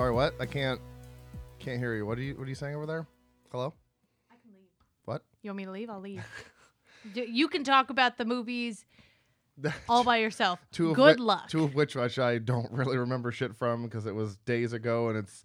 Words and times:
Sorry, 0.00 0.12
what? 0.12 0.32
I 0.40 0.46
can't 0.46 0.80
can't 1.58 1.78
hear 1.78 1.94
you. 1.94 2.06
What 2.06 2.16
are 2.16 2.22
you 2.22 2.34
what 2.34 2.46
are 2.46 2.48
you 2.48 2.54
saying 2.54 2.74
over 2.74 2.86
there? 2.86 3.06
Hello? 3.52 3.74
I 4.30 4.36
can 4.42 4.50
leave. 4.54 4.70
What? 5.04 5.22
You 5.42 5.50
want 5.50 5.58
me 5.58 5.64
to 5.66 5.70
leave? 5.72 5.90
I'll 5.90 6.00
leave. 6.00 6.24
D- 7.12 7.26
you 7.30 7.48
can 7.48 7.64
talk 7.64 7.90
about 7.90 8.16
the 8.16 8.24
movies 8.24 8.86
all 9.90 10.02
by 10.02 10.16
yourself. 10.16 10.58
two 10.72 10.88
of 10.88 10.96
Good 10.96 11.18
whi- 11.18 11.24
luck. 11.26 11.50
Two 11.50 11.64
of 11.64 11.74
which 11.74 11.96
which 11.96 12.18
I 12.18 12.38
don't 12.38 12.72
really 12.72 12.96
remember 12.96 13.30
shit 13.30 13.54
from 13.54 13.82
because 13.82 14.06
it 14.06 14.14
was 14.14 14.36
days 14.38 14.72
ago 14.72 15.10
and 15.10 15.18
it's 15.18 15.44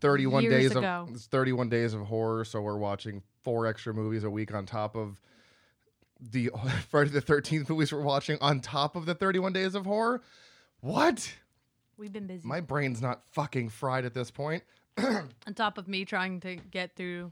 31 0.00 0.42
Years 0.42 0.52
days 0.52 0.70
ago. 0.72 1.06
of 1.08 1.14
it's 1.14 1.26
31 1.26 1.68
days 1.68 1.94
of 1.94 2.00
horror 2.00 2.44
so 2.44 2.60
we're 2.60 2.78
watching 2.78 3.22
four 3.44 3.68
extra 3.68 3.94
movies 3.94 4.24
a 4.24 4.30
week 4.30 4.52
on 4.52 4.66
top 4.66 4.96
of 4.96 5.20
the 6.20 6.50
Friday 6.90 7.10
the 7.10 7.22
13th 7.22 7.68
movies 7.70 7.92
we're 7.92 8.02
watching 8.02 8.36
on 8.40 8.58
top 8.58 8.96
of 8.96 9.06
the 9.06 9.14
31 9.14 9.52
days 9.52 9.76
of 9.76 9.86
horror. 9.86 10.22
What? 10.80 11.32
We've 12.02 12.12
been 12.12 12.26
busy. 12.26 12.48
My 12.48 12.60
brain's 12.60 13.00
not 13.00 13.22
fucking 13.30 13.68
fried 13.68 14.04
at 14.04 14.12
this 14.12 14.28
point. 14.28 14.64
On 14.98 15.54
top 15.54 15.78
of 15.78 15.86
me 15.86 16.04
trying 16.04 16.40
to 16.40 16.56
get 16.56 16.96
through 16.96 17.30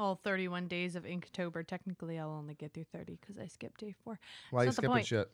all 0.00 0.16
31 0.16 0.66
days 0.66 0.96
of 0.96 1.04
Inktober, 1.04 1.64
technically 1.64 2.18
I'll 2.18 2.32
only 2.32 2.54
get 2.54 2.74
through 2.74 2.86
30 2.92 3.18
because 3.20 3.38
I 3.38 3.46
skipped 3.46 3.78
day 3.78 3.94
four. 4.02 4.18
Why 4.50 4.62
are 4.62 4.64
you 4.64 4.70
That's 4.72 4.82
not 4.82 4.96
the 4.96 5.04
skipping 5.04 5.04
shit? 5.04 5.30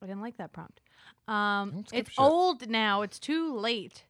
I 0.00 0.06
didn't 0.06 0.20
like 0.20 0.36
that 0.36 0.52
prompt. 0.52 0.80
Um, 1.26 1.84
it's 1.92 2.10
shit. 2.10 2.20
old 2.20 2.68
now. 2.68 3.02
It's 3.02 3.18
too 3.18 3.56
late. 3.56 4.04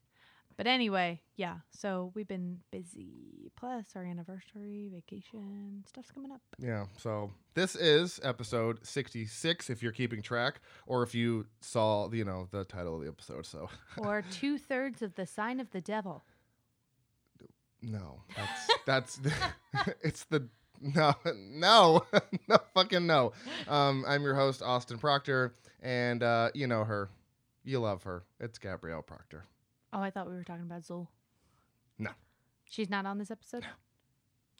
But 0.55 0.67
anyway, 0.67 1.21
yeah. 1.35 1.57
So 1.71 2.11
we've 2.13 2.27
been 2.27 2.59
busy. 2.71 3.51
Plus 3.55 3.85
our 3.95 4.03
anniversary, 4.03 4.89
vacation, 4.93 5.83
stuff's 5.87 6.11
coming 6.11 6.31
up. 6.31 6.41
Yeah. 6.59 6.85
So 6.97 7.31
this 7.53 7.75
is 7.75 8.19
episode 8.23 8.85
66 8.85 9.69
if 9.69 9.81
you're 9.81 9.91
keeping 9.91 10.21
track 10.21 10.61
or 10.85 11.03
if 11.03 11.15
you 11.15 11.45
saw, 11.61 12.11
you 12.11 12.25
know, 12.25 12.47
the 12.51 12.65
title 12.65 12.95
of 12.95 13.01
the 13.01 13.07
episode. 13.07 13.45
So 13.45 13.69
or 13.97 14.23
two 14.29 14.57
thirds 14.57 15.01
of 15.01 15.15
the 15.15 15.25
sign 15.25 15.59
of 15.59 15.71
the 15.71 15.81
devil. 15.81 16.23
No, 17.81 18.21
that's 18.35 18.69
that's 18.85 19.19
it's 20.03 20.23
the 20.25 20.47
no 20.81 21.13
no 21.25 22.03
no 22.47 22.57
fucking 22.73 23.05
no. 23.05 23.33
Um, 23.67 24.05
I'm 24.07 24.23
your 24.23 24.35
host 24.35 24.61
Austin 24.61 24.97
Proctor, 24.97 25.53
and 25.81 26.23
uh, 26.23 26.49
you 26.53 26.67
know 26.67 26.83
her, 26.85 27.09
you 27.63 27.79
love 27.79 28.03
her. 28.03 28.23
It's 28.39 28.57
Gabrielle 28.57 29.01
Proctor. 29.01 29.45
Oh, 29.93 30.01
I 30.01 30.09
thought 30.09 30.27
we 30.27 30.35
were 30.35 30.43
talking 30.43 30.63
about 30.63 30.81
Zool. 30.81 31.07
No. 31.99 32.09
She's 32.67 32.89
not 32.89 33.05
on 33.05 33.19
this 33.19 33.29
episode? 33.29 33.65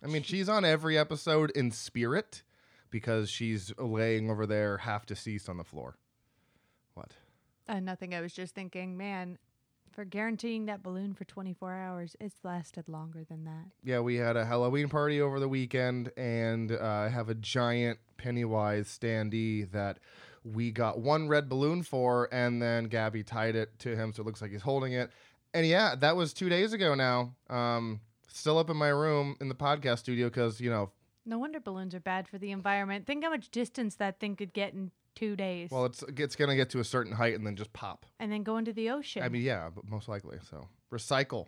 I 0.04 0.08
mean, 0.08 0.22
she's 0.22 0.48
on 0.48 0.64
every 0.64 0.98
episode 0.98 1.50
in 1.52 1.72
spirit 1.72 2.44
because 2.92 3.30
she's 3.30 3.74
laying 3.80 4.30
over 4.30 4.46
there 4.46 4.78
half 4.78 5.06
deceased 5.08 5.50
on 5.50 5.58
the 5.58 5.64
floor. 5.64 5.98
What? 6.94 7.14
Uh, 7.68 7.80
nothing. 7.80 8.14
I 8.14 8.22
was 8.22 8.34
just 8.34 8.54
thinking, 8.54 8.96
man, 8.96 9.40
for 9.92 10.06
guaranteeing 10.06 10.66
that 10.66 10.84
balloon 10.84 11.14
for 11.14 11.24
24 11.24 11.74
hours, 11.74 12.16
it's 12.20 12.36
lasted 12.44 12.88
longer 12.88 13.24
than 13.24 13.46
that. 13.46 13.66
Yeah, 13.84 14.02
we 14.02 14.18
had 14.18 14.36
a 14.36 14.46
Halloween 14.46 14.90
party 14.90 15.22
over 15.22 15.40
the 15.40 15.50
weekend, 15.50 16.12
and 16.18 16.72
uh, 16.72 16.84
I 16.84 17.10
have 17.10 17.30
a 17.30 17.36
giant 17.36 17.98
Pennywise 18.18 18.88
standee 18.88 19.72
that 19.72 20.00
we 20.44 20.72
got 20.72 21.00
one 21.00 21.28
red 21.28 21.48
balloon 21.48 21.84
for, 21.84 22.28
and 22.32 22.62
then 22.62 22.86
Gabby 22.86 23.24
tied 23.24 23.56
it 23.56 23.80
to 23.80 23.96
him, 23.96 24.14
so 24.14 24.22
it 24.22 24.26
looks 24.26 24.42
like 24.42 24.52
he's 24.52 24.62
holding 24.62 24.94
it. 24.94 25.10
And 25.54 25.68
yeah, 25.68 25.96
that 25.96 26.16
was 26.16 26.34
two 26.34 26.50
days 26.50 26.74
ago 26.74 26.96
now. 26.96 27.36
Um, 27.50 28.02
still 28.28 28.58
up 28.58 28.70
in 28.70 28.78
my 28.78 28.90
room 28.90 29.36
in 29.40 29.50
the 29.50 29.56
podcast 29.56 30.00
studio 30.00 30.28
because 30.28 30.60
you 30.60 30.70
know, 30.70 30.92
No 31.26 31.38
wonder 31.38 31.60
balloons 31.60 31.94
are 31.94 32.00
bad 32.00 32.28
for 32.28 32.38
the 32.38 32.52
environment. 32.52 33.06
Think 33.06 33.24
how 33.24 33.30
much 33.30 33.50
distance 33.50 33.96
that 33.96 34.20
thing 34.20 34.36
could 34.36 34.54
get 34.54 34.74
in 34.74 34.92
two 35.16 35.36
days 35.36 35.70
well, 35.72 35.86
it's 35.86 36.04
it's 36.18 36.36
gonna 36.36 36.56
get 36.56 36.72
to 36.72 36.80
a 36.80 36.84
certain 36.84 37.14
height 37.14 37.36
and 37.36 37.46
then 37.46 37.56
just 37.56 37.72
pop. 37.74 38.06
and 38.20 38.32
then 38.32 38.42
go 38.44 38.58
into 38.58 38.74
the 38.74 38.90
ocean. 38.90 39.22
I 39.22 39.30
mean, 39.30 39.44
yeah, 39.44 39.70
but 39.74 39.88
most 39.88 40.08
likely. 40.08 40.38
So 40.50 40.68
recycle. 40.92 41.48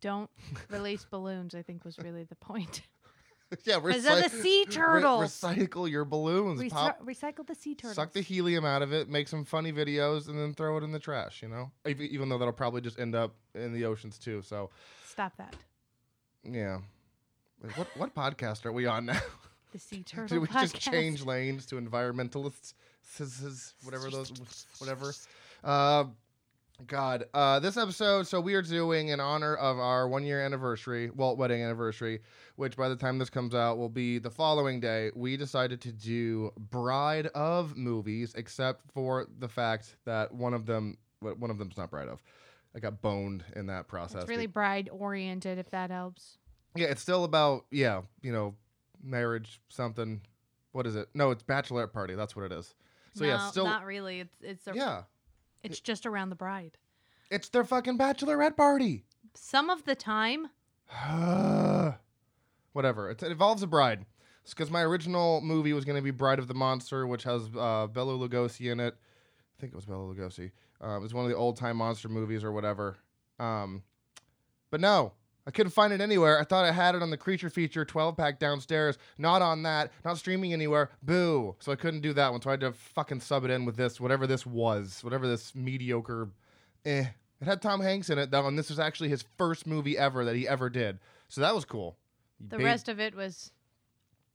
Don't 0.00 0.30
release 0.68 1.06
balloons, 1.08 1.54
I 1.54 1.62
think 1.62 1.84
was 1.84 1.98
really 1.98 2.24
the 2.24 2.34
point. 2.36 2.82
yeah, 3.64 3.78
Because 3.78 4.02
they're 4.02 4.22
the 4.22 4.28
sea 4.28 4.64
re- 4.68 4.74
recycle 4.74 5.88
your 5.88 6.04
balloons. 6.04 6.72
Pop 6.72 7.04
recycle 7.04 7.46
the 7.46 7.54
sea 7.54 7.74
turtles. 7.74 7.94
Suck 7.94 8.12
the 8.12 8.20
helium 8.20 8.64
out 8.64 8.82
of 8.82 8.92
it, 8.92 9.08
make 9.08 9.28
some 9.28 9.44
funny 9.44 9.72
videos, 9.72 10.28
and 10.28 10.38
then 10.38 10.52
throw 10.54 10.76
it 10.78 10.82
in 10.84 10.90
the 10.92 10.98
trash. 10.98 11.42
You 11.42 11.48
know, 11.48 11.70
even 11.86 12.28
though 12.28 12.38
that'll 12.38 12.52
probably 12.52 12.80
just 12.80 12.98
end 12.98 13.14
up 13.14 13.34
in 13.54 13.72
the 13.72 13.84
oceans 13.84 14.18
too. 14.18 14.42
So, 14.42 14.70
Stop 15.08 15.36
that. 15.36 15.54
yeah. 16.42 16.78
What 17.76 17.88
what 17.96 18.14
podcast 18.14 18.66
are 18.66 18.72
we 18.72 18.86
on 18.86 19.06
now? 19.06 19.20
The 19.72 19.80
sea 19.80 20.02
turtle 20.06 20.28
Did 20.28 20.38
we 20.40 20.46
podcast. 20.46 20.60
just 20.72 20.76
change 20.80 21.24
lanes 21.24 21.66
to 21.66 21.76
environmentalists? 21.80 22.74
Whatever 23.82 24.10
those, 24.10 24.32
whatever. 24.78 25.12
Uh, 25.62 26.04
God, 26.86 27.24
uh, 27.32 27.58
this 27.58 27.76
episode. 27.76 28.26
So 28.26 28.40
we 28.40 28.54
are 28.54 28.62
doing 28.62 29.08
in 29.08 29.18
honor 29.18 29.54
of 29.54 29.78
our 29.78 30.08
one 30.08 30.24
year 30.24 30.44
anniversary, 30.44 31.10
Walt 31.10 31.38
wedding 31.38 31.62
anniversary, 31.62 32.20
which 32.56 32.76
by 32.76 32.88
the 32.88 32.96
time 32.96 33.18
this 33.18 33.30
comes 33.30 33.54
out 33.54 33.78
will 33.78 33.88
be 33.88 34.18
the 34.18 34.30
following 34.30 34.78
day. 34.78 35.10
We 35.14 35.36
decided 35.36 35.80
to 35.82 35.92
do 35.92 36.52
Bride 36.58 37.28
of 37.28 37.76
movies, 37.76 38.34
except 38.36 38.82
for 38.92 39.26
the 39.38 39.48
fact 39.48 39.96
that 40.04 40.32
one 40.32 40.52
of 40.52 40.66
them, 40.66 40.98
one 41.20 41.50
of 41.50 41.58
them's 41.58 41.76
not 41.76 41.90
Bride 41.90 42.08
of. 42.08 42.22
I 42.74 42.78
got 42.78 43.00
boned 43.00 43.42
in 43.54 43.66
that 43.66 43.88
process. 43.88 44.22
It's 44.22 44.30
really 44.30 44.46
bride 44.46 44.90
oriented, 44.92 45.56
if 45.56 45.70
that 45.70 45.90
helps. 45.90 46.36
Yeah, 46.74 46.88
it's 46.88 47.00
still 47.00 47.24
about 47.24 47.64
yeah, 47.70 48.02
you 48.20 48.32
know, 48.32 48.54
marriage 49.02 49.60
something. 49.70 50.20
What 50.72 50.86
is 50.86 50.94
it? 50.94 51.08
No, 51.14 51.30
it's 51.30 51.42
bachelorette 51.42 51.94
party. 51.94 52.14
That's 52.14 52.36
what 52.36 52.44
it 52.44 52.52
is. 52.52 52.74
So 53.14 53.24
no, 53.24 53.30
yeah, 53.30 53.48
still 53.48 53.64
not 53.64 53.86
really. 53.86 54.20
It's 54.20 54.36
it's 54.42 54.66
a, 54.66 54.74
yeah, 54.74 55.02
it's 55.70 55.80
just 55.80 56.06
around 56.06 56.30
the 56.30 56.36
bride. 56.36 56.76
it's 57.30 57.48
their 57.48 57.64
fucking 57.64 57.98
bachelorette 57.98 58.56
party. 58.56 59.04
Some 59.34 59.68
of 59.70 59.84
the 59.84 59.94
time, 59.94 60.48
Whatever. 62.72 63.10
It, 63.10 63.22
it 63.22 63.32
involves 63.32 63.62
a 63.62 63.66
bride. 63.66 64.04
It's 64.44 64.54
because 64.54 64.70
my 64.70 64.82
original 64.82 65.40
movie 65.40 65.72
was 65.72 65.84
going 65.84 65.96
to 65.96 66.02
be 66.02 66.10
Bride 66.12 66.38
of 66.38 66.46
the 66.46 66.54
Monster, 66.54 67.06
which 67.06 67.24
has 67.24 67.42
uh, 67.58 67.88
Bela 67.88 68.12
Lugosi 68.12 68.70
in 68.70 68.78
it. 68.78 68.94
I 68.94 69.60
think 69.60 69.72
it 69.72 69.76
was 69.76 69.86
Bela 69.86 70.04
Lugosi. 70.14 70.52
Uh, 70.82 70.96
it 70.96 71.00
was 71.00 71.12
one 71.14 71.24
of 71.24 71.30
the 71.30 71.36
old 71.36 71.56
time 71.56 71.78
monster 71.78 72.08
movies 72.08 72.44
or 72.44 72.52
whatever. 72.52 72.96
Um, 73.40 73.82
but 74.70 74.80
no, 74.80 75.12
I 75.46 75.52
couldn't 75.52 75.72
find 75.72 75.92
it 75.92 76.00
anywhere. 76.00 76.40
I 76.40 76.44
thought 76.44 76.64
I 76.64 76.72
had 76.72 76.94
it 76.96 77.02
on 77.02 77.10
the 77.10 77.16
Creature 77.16 77.50
Feature 77.50 77.84
12 77.84 78.16
pack 78.16 78.40
downstairs. 78.40 78.98
Not 79.16 79.42
on 79.42 79.62
that. 79.62 79.92
Not 80.04 80.18
streaming 80.18 80.52
anywhere. 80.52 80.90
Boo. 81.02 81.54
So 81.60 81.70
I 81.70 81.76
couldn't 81.76 82.00
do 82.00 82.12
that 82.14 82.32
one. 82.32 82.42
So 82.42 82.50
I 82.50 82.54
had 82.54 82.60
to 82.60 82.72
fucking 82.72 83.20
sub 83.20 83.44
it 83.44 83.50
in 83.50 83.64
with 83.64 83.76
this, 83.76 84.00
whatever 84.00 84.26
this 84.26 84.44
was, 84.44 85.04
whatever 85.04 85.28
this 85.28 85.54
mediocre. 85.54 86.30
Eh. 86.84 87.06
It 87.40 87.44
had 87.44 87.62
Tom 87.62 87.80
Hanks 87.80 88.10
in 88.10 88.18
it 88.18 88.30
though, 88.30 88.46
and 88.46 88.58
this 88.58 88.70
was 88.70 88.80
actually 88.80 89.10
his 89.10 89.24
first 89.36 89.66
movie 89.66 89.96
ever 89.96 90.24
that 90.24 90.34
he 90.36 90.48
ever 90.48 90.70
did. 90.70 90.98
So 91.28 91.42
that 91.42 91.54
was 91.54 91.64
cool. 91.64 91.96
the 92.40 92.58
rest 92.58 92.88
of 92.88 92.98
it 92.98 93.14
was 93.14 93.52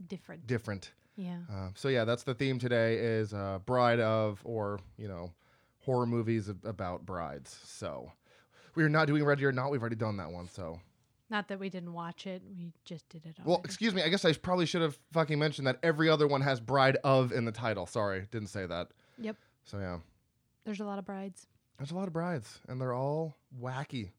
different. 0.07 0.47
different. 0.47 0.91
Yeah. 1.15 1.39
Uh, 1.51 1.69
so 1.75 1.87
yeah, 1.89 2.05
that's 2.05 2.23
the 2.23 2.33
theme 2.33 2.59
today 2.59 2.95
is 2.95 3.33
uh, 3.33 3.59
bride 3.65 3.99
of 3.99 4.39
or 4.43 4.79
you 4.97 5.07
know 5.07 5.31
horror 5.79 6.05
movies 6.05 6.49
ab- 6.49 6.65
about 6.65 7.05
brides. 7.05 7.59
So 7.63 8.11
we 8.75 8.83
are 8.83 8.89
not 8.89 9.07
doing 9.07 9.23
Ready 9.23 9.45
or 9.45 9.51
Not. 9.51 9.71
We've 9.71 9.81
already 9.81 9.95
done 9.95 10.17
that 10.17 10.31
one. 10.31 10.47
So 10.47 10.79
Not 11.31 11.47
that 11.47 11.59
we 11.59 11.69
didn't 11.69 11.93
watch 11.93 12.27
it. 12.27 12.43
We 12.55 12.73
just 12.85 13.07
did 13.09 13.25
it. 13.25 13.37
well, 13.45 13.61
excuse 13.63 13.95
me. 13.95 14.03
I 14.03 14.09
guess 14.09 14.25
I 14.25 14.33
probably 14.33 14.65
should 14.65 14.81
have 14.81 14.99
fucking 15.13 15.39
mentioned 15.39 15.65
that 15.65 15.79
every 15.81 16.09
other 16.09 16.27
one 16.27 16.41
has 16.41 16.59
bride 16.59 16.97
of 17.03 17.31
in 17.31 17.45
the 17.45 17.51
title. 17.53 17.85
Sorry, 17.87 18.27
didn't 18.31 18.49
say 18.49 18.65
that. 18.65 18.89
Yep. 19.17 19.37
So 19.63 19.79
yeah, 19.79 19.99
There's 20.65 20.81
a 20.81 20.85
lot 20.85 20.99
of 20.99 21.05
brides. 21.05 21.47
there's 21.77 21.91
a 21.91 21.95
lot 21.95 22.07
of 22.07 22.13
brides, 22.13 22.59
and 22.67 22.79
they're 22.81 22.93
all 22.93 23.35
wacky. 23.59 24.11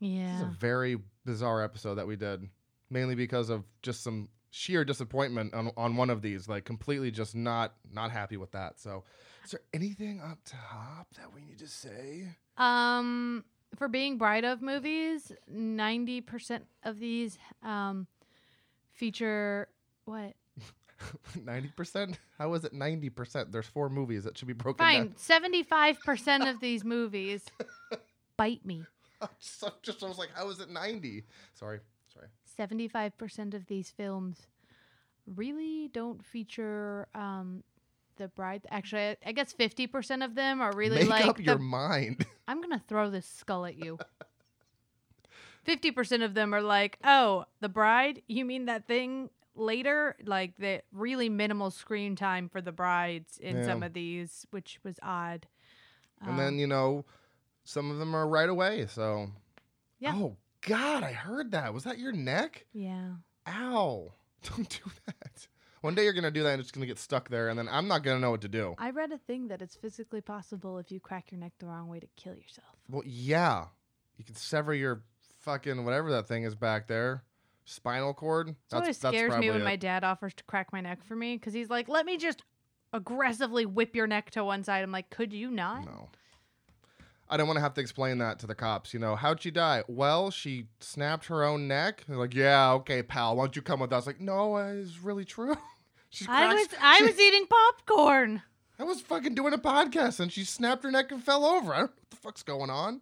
Yeah. 0.00 0.26
This 0.32 0.36
is 0.36 0.42
a 0.42 0.56
very 0.58 0.98
bizarre 1.24 1.62
episode 1.62 1.94
that 1.94 2.06
we 2.06 2.16
did, 2.16 2.48
mainly 2.90 3.14
because 3.14 3.48
of 3.48 3.64
just 3.82 4.02
some 4.02 4.28
sheer 4.50 4.84
disappointment 4.84 5.54
on, 5.54 5.70
on 5.76 5.96
one 5.96 6.10
of 6.10 6.20
these. 6.20 6.48
Like 6.48 6.64
completely 6.64 7.10
just 7.12 7.34
not 7.36 7.74
not 7.92 8.10
happy 8.10 8.36
with 8.36 8.50
that. 8.52 8.80
So, 8.80 9.04
is 9.44 9.52
there 9.52 9.60
anything 9.72 10.20
up 10.20 10.38
top 10.44 11.06
that 11.16 11.32
we 11.32 11.42
need 11.44 11.58
to 11.60 11.68
say? 11.68 12.26
Um, 12.56 13.44
for 13.76 13.88
being 13.88 14.18
bride 14.18 14.44
of 14.44 14.62
movies, 14.62 15.32
ninety 15.48 16.20
percent 16.20 16.66
of 16.82 16.98
these 16.98 17.38
um 17.62 18.06
feature 18.92 19.68
what? 20.04 20.34
Ninety 21.44 21.68
percent? 21.76 22.18
How 22.38 22.54
is 22.54 22.64
it 22.64 22.72
ninety 22.72 23.10
percent? 23.10 23.52
There's 23.52 23.66
four 23.66 23.88
movies 23.88 24.24
that 24.24 24.38
should 24.38 24.48
be 24.48 24.54
broken 24.54 24.84
Fine, 24.84 25.14
seventy-five 25.16 26.00
percent 26.00 26.44
of 26.46 26.60
these 26.60 26.84
movies 26.84 27.44
bite 28.36 28.64
me. 28.64 28.84
so 29.38 29.70
just 29.82 30.02
I 30.02 30.08
was 30.08 30.18
like, 30.18 30.30
how 30.34 30.48
is 30.50 30.60
it 30.60 30.70
ninety? 30.70 31.24
Sorry, 31.54 31.80
sorry. 32.12 32.28
Seventy-five 32.56 33.16
percent 33.18 33.54
of 33.54 33.66
these 33.66 33.90
films 33.90 34.46
really 35.26 35.88
don't 35.92 36.24
feature 36.24 37.08
um 37.14 37.64
the 38.16 38.28
bride. 38.28 38.66
Actually, 38.70 39.16
I, 39.26 39.32
guess 39.32 39.52
fifty 39.52 39.86
percent 39.86 40.22
of 40.22 40.34
them 40.34 40.60
are 40.60 40.72
really 40.74 41.00
Make 41.00 41.08
like 41.08 41.26
up 41.26 41.40
your 41.40 41.58
mind. 41.58 42.24
I'm 42.46 42.60
gonna 42.60 42.82
throw 42.88 43.10
this 43.10 43.26
skull 43.26 43.64
at 43.66 43.76
you. 43.76 43.98
Fifty 45.64 45.90
percent 45.90 46.22
of 46.22 46.34
them 46.34 46.54
are 46.54 46.60
like, 46.62 46.98
"Oh, 47.04 47.46
the 47.60 47.68
bride? 47.68 48.22
You 48.28 48.44
mean 48.44 48.66
that 48.66 48.86
thing 48.86 49.30
later?" 49.54 50.14
Like 50.24 50.56
the 50.58 50.82
really 50.92 51.28
minimal 51.30 51.70
screen 51.70 52.16
time 52.16 52.48
for 52.50 52.60
the 52.60 52.72
brides 52.72 53.38
in 53.38 53.58
Yeah. 53.58 53.64
some 53.66 53.82
of 53.82 53.94
these, 53.94 54.46
which 54.50 54.78
was 54.84 54.96
odd. 55.02 55.46
and 56.20 56.38
then 56.38 56.58
you 56.58 56.66
know, 56.66 57.04
some 57.64 57.90
of 57.90 57.98
them 57.98 58.14
are 58.14 58.26
right 58.28 58.48
away. 58.48 58.86
So, 58.86 59.28
Yeah. 59.98 60.12
Oh 60.14 60.36
God, 60.60 61.02
I 61.02 61.12
heard 61.12 61.50
that. 61.52 61.72
Was 61.74 61.84
that 61.84 61.98
your 61.98 62.12
neck? 62.12 62.66
Yeah. 62.72 63.14
Ow! 63.48 64.12
Don't 64.42 64.68
do 64.68 64.90
that. 65.06 65.48
One 65.84 65.94
day 65.94 66.04
you're 66.04 66.14
gonna 66.14 66.30
do 66.30 66.42
that, 66.44 66.52
and 66.52 66.60
it's 66.62 66.70
gonna 66.70 66.86
get 66.86 66.98
stuck 66.98 67.28
there, 67.28 67.50
and 67.50 67.58
then 67.58 67.68
I'm 67.70 67.86
not 67.88 68.02
gonna 68.02 68.18
know 68.18 68.30
what 68.30 68.40
to 68.40 68.48
do. 68.48 68.74
I 68.78 68.88
read 68.88 69.12
a 69.12 69.18
thing 69.18 69.48
that 69.48 69.60
it's 69.60 69.76
physically 69.76 70.22
possible 70.22 70.78
if 70.78 70.90
you 70.90 70.98
crack 70.98 71.30
your 71.30 71.38
neck 71.38 71.52
the 71.58 71.66
wrong 71.66 71.88
way 71.88 72.00
to 72.00 72.06
kill 72.16 72.34
yourself. 72.34 72.68
Well, 72.88 73.02
yeah, 73.04 73.66
you 74.16 74.24
can 74.24 74.34
sever 74.34 74.72
your 74.72 75.02
fucking 75.40 75.84
whatever 75.84 76.10
that 76.12 76.26
thing 76.26 76.44
is 76.44 76.54
back 76.54 76.86
there, 76.86 77.22
spinal 77.66 78.14
cord. 78.14 78.48
It 78.48 78.56
always 78.72 78.96
scares 78.96 79.36
me 79.36 79.50
when 79.50 79.60
it. 79.60 79.64
my 79.64 79.76
dad 79.76 80.04
offers 80.04 80.32
to 80.36 80.44
crack 80.44 80.72
my 80.72 80.80
neck 80.80 81.04
for 81.04 81.16
me 81.16 81.36
because 81.36 81.52
he's 81.52 81.68
like, 81.68 81.86
"Let 81.86 82.06
me 82.06 82.16
just 82.16 82.44
aggressively 82.94 83.66
whip 83.66 83.94
your 83.94 84.06
neck 84.06 84.30
to 84.30 84.42
one 84.42 84.64
side." 84.64 84.82
I'm 84.82 84.90
like, 84.90 85.10
"Could 85.10 85.34
you 85.34 85.50
not?" 85.50 85.84
No. 85.84 86.08
I 87.28 87.36
don't 87.36 87.46
want 87.46 87.56
to 87.56 87.62
have 87.62 87.74
to 87.74 87.80
explain 87.80 88.18
that 88.18 88.38
to 88.38 88.46
the 88.46 88.54
cops. 88.54 88.94
You 88.94 89.00
know, 89.00 89.16
how'd 89.16 89.42
she 89.42 89.50
die? 89.50 89.82
Well, 89.88 90.30
she 90.30 90.68
snapped 90.80 91.26
her 91.26 91.42
own 91.42 91.66
neck. 91.66 92.04
They're 92.06 92.18
like, 92.18 92.34
yeah, 92.34 92.72
okay, 92.72 93.02
pal, 93.02 93.36
why 93.36 93.44
don't 93.44 93.56
you 93.56 93.62
come 93.62 93.80
with 93.80 93.92
us? 93.92 94.06
Like, 94.06 94.20
no, 94.20 94.56
it's 94.56 95.00
really 95.00 95.24
true. 95.24 95.56
She's 96.14 96.28
I 96.28 96.54
was 96.54 96.68
I 96.80 96.98
she- 96.98 97.04
was 97.04 97.18
eating 97.18 97.46
popcorn. 97.46 98.42
I 98.78 98.84
was 98.84 99.00
fucking 99.00 99.34
doing 99.34 99.52
a 99.52 99.58
podcast 99.58 100.18
and 100.20 100.32
she 100.32 100.44
snapped 100.44 100.82
her 100.84 100.90
neck 100.90 101.12
and 101.12 101.22
fell 101.22 101.44
over. 101.44 101.72
I 101.72 101.78
don't 101.78 101.86
know 101.86 101.92
what 101.96 102.10
the 102.10 102.16
fuck's 102.16 102.42
going 102.42 102.70
on. 102.70 103.00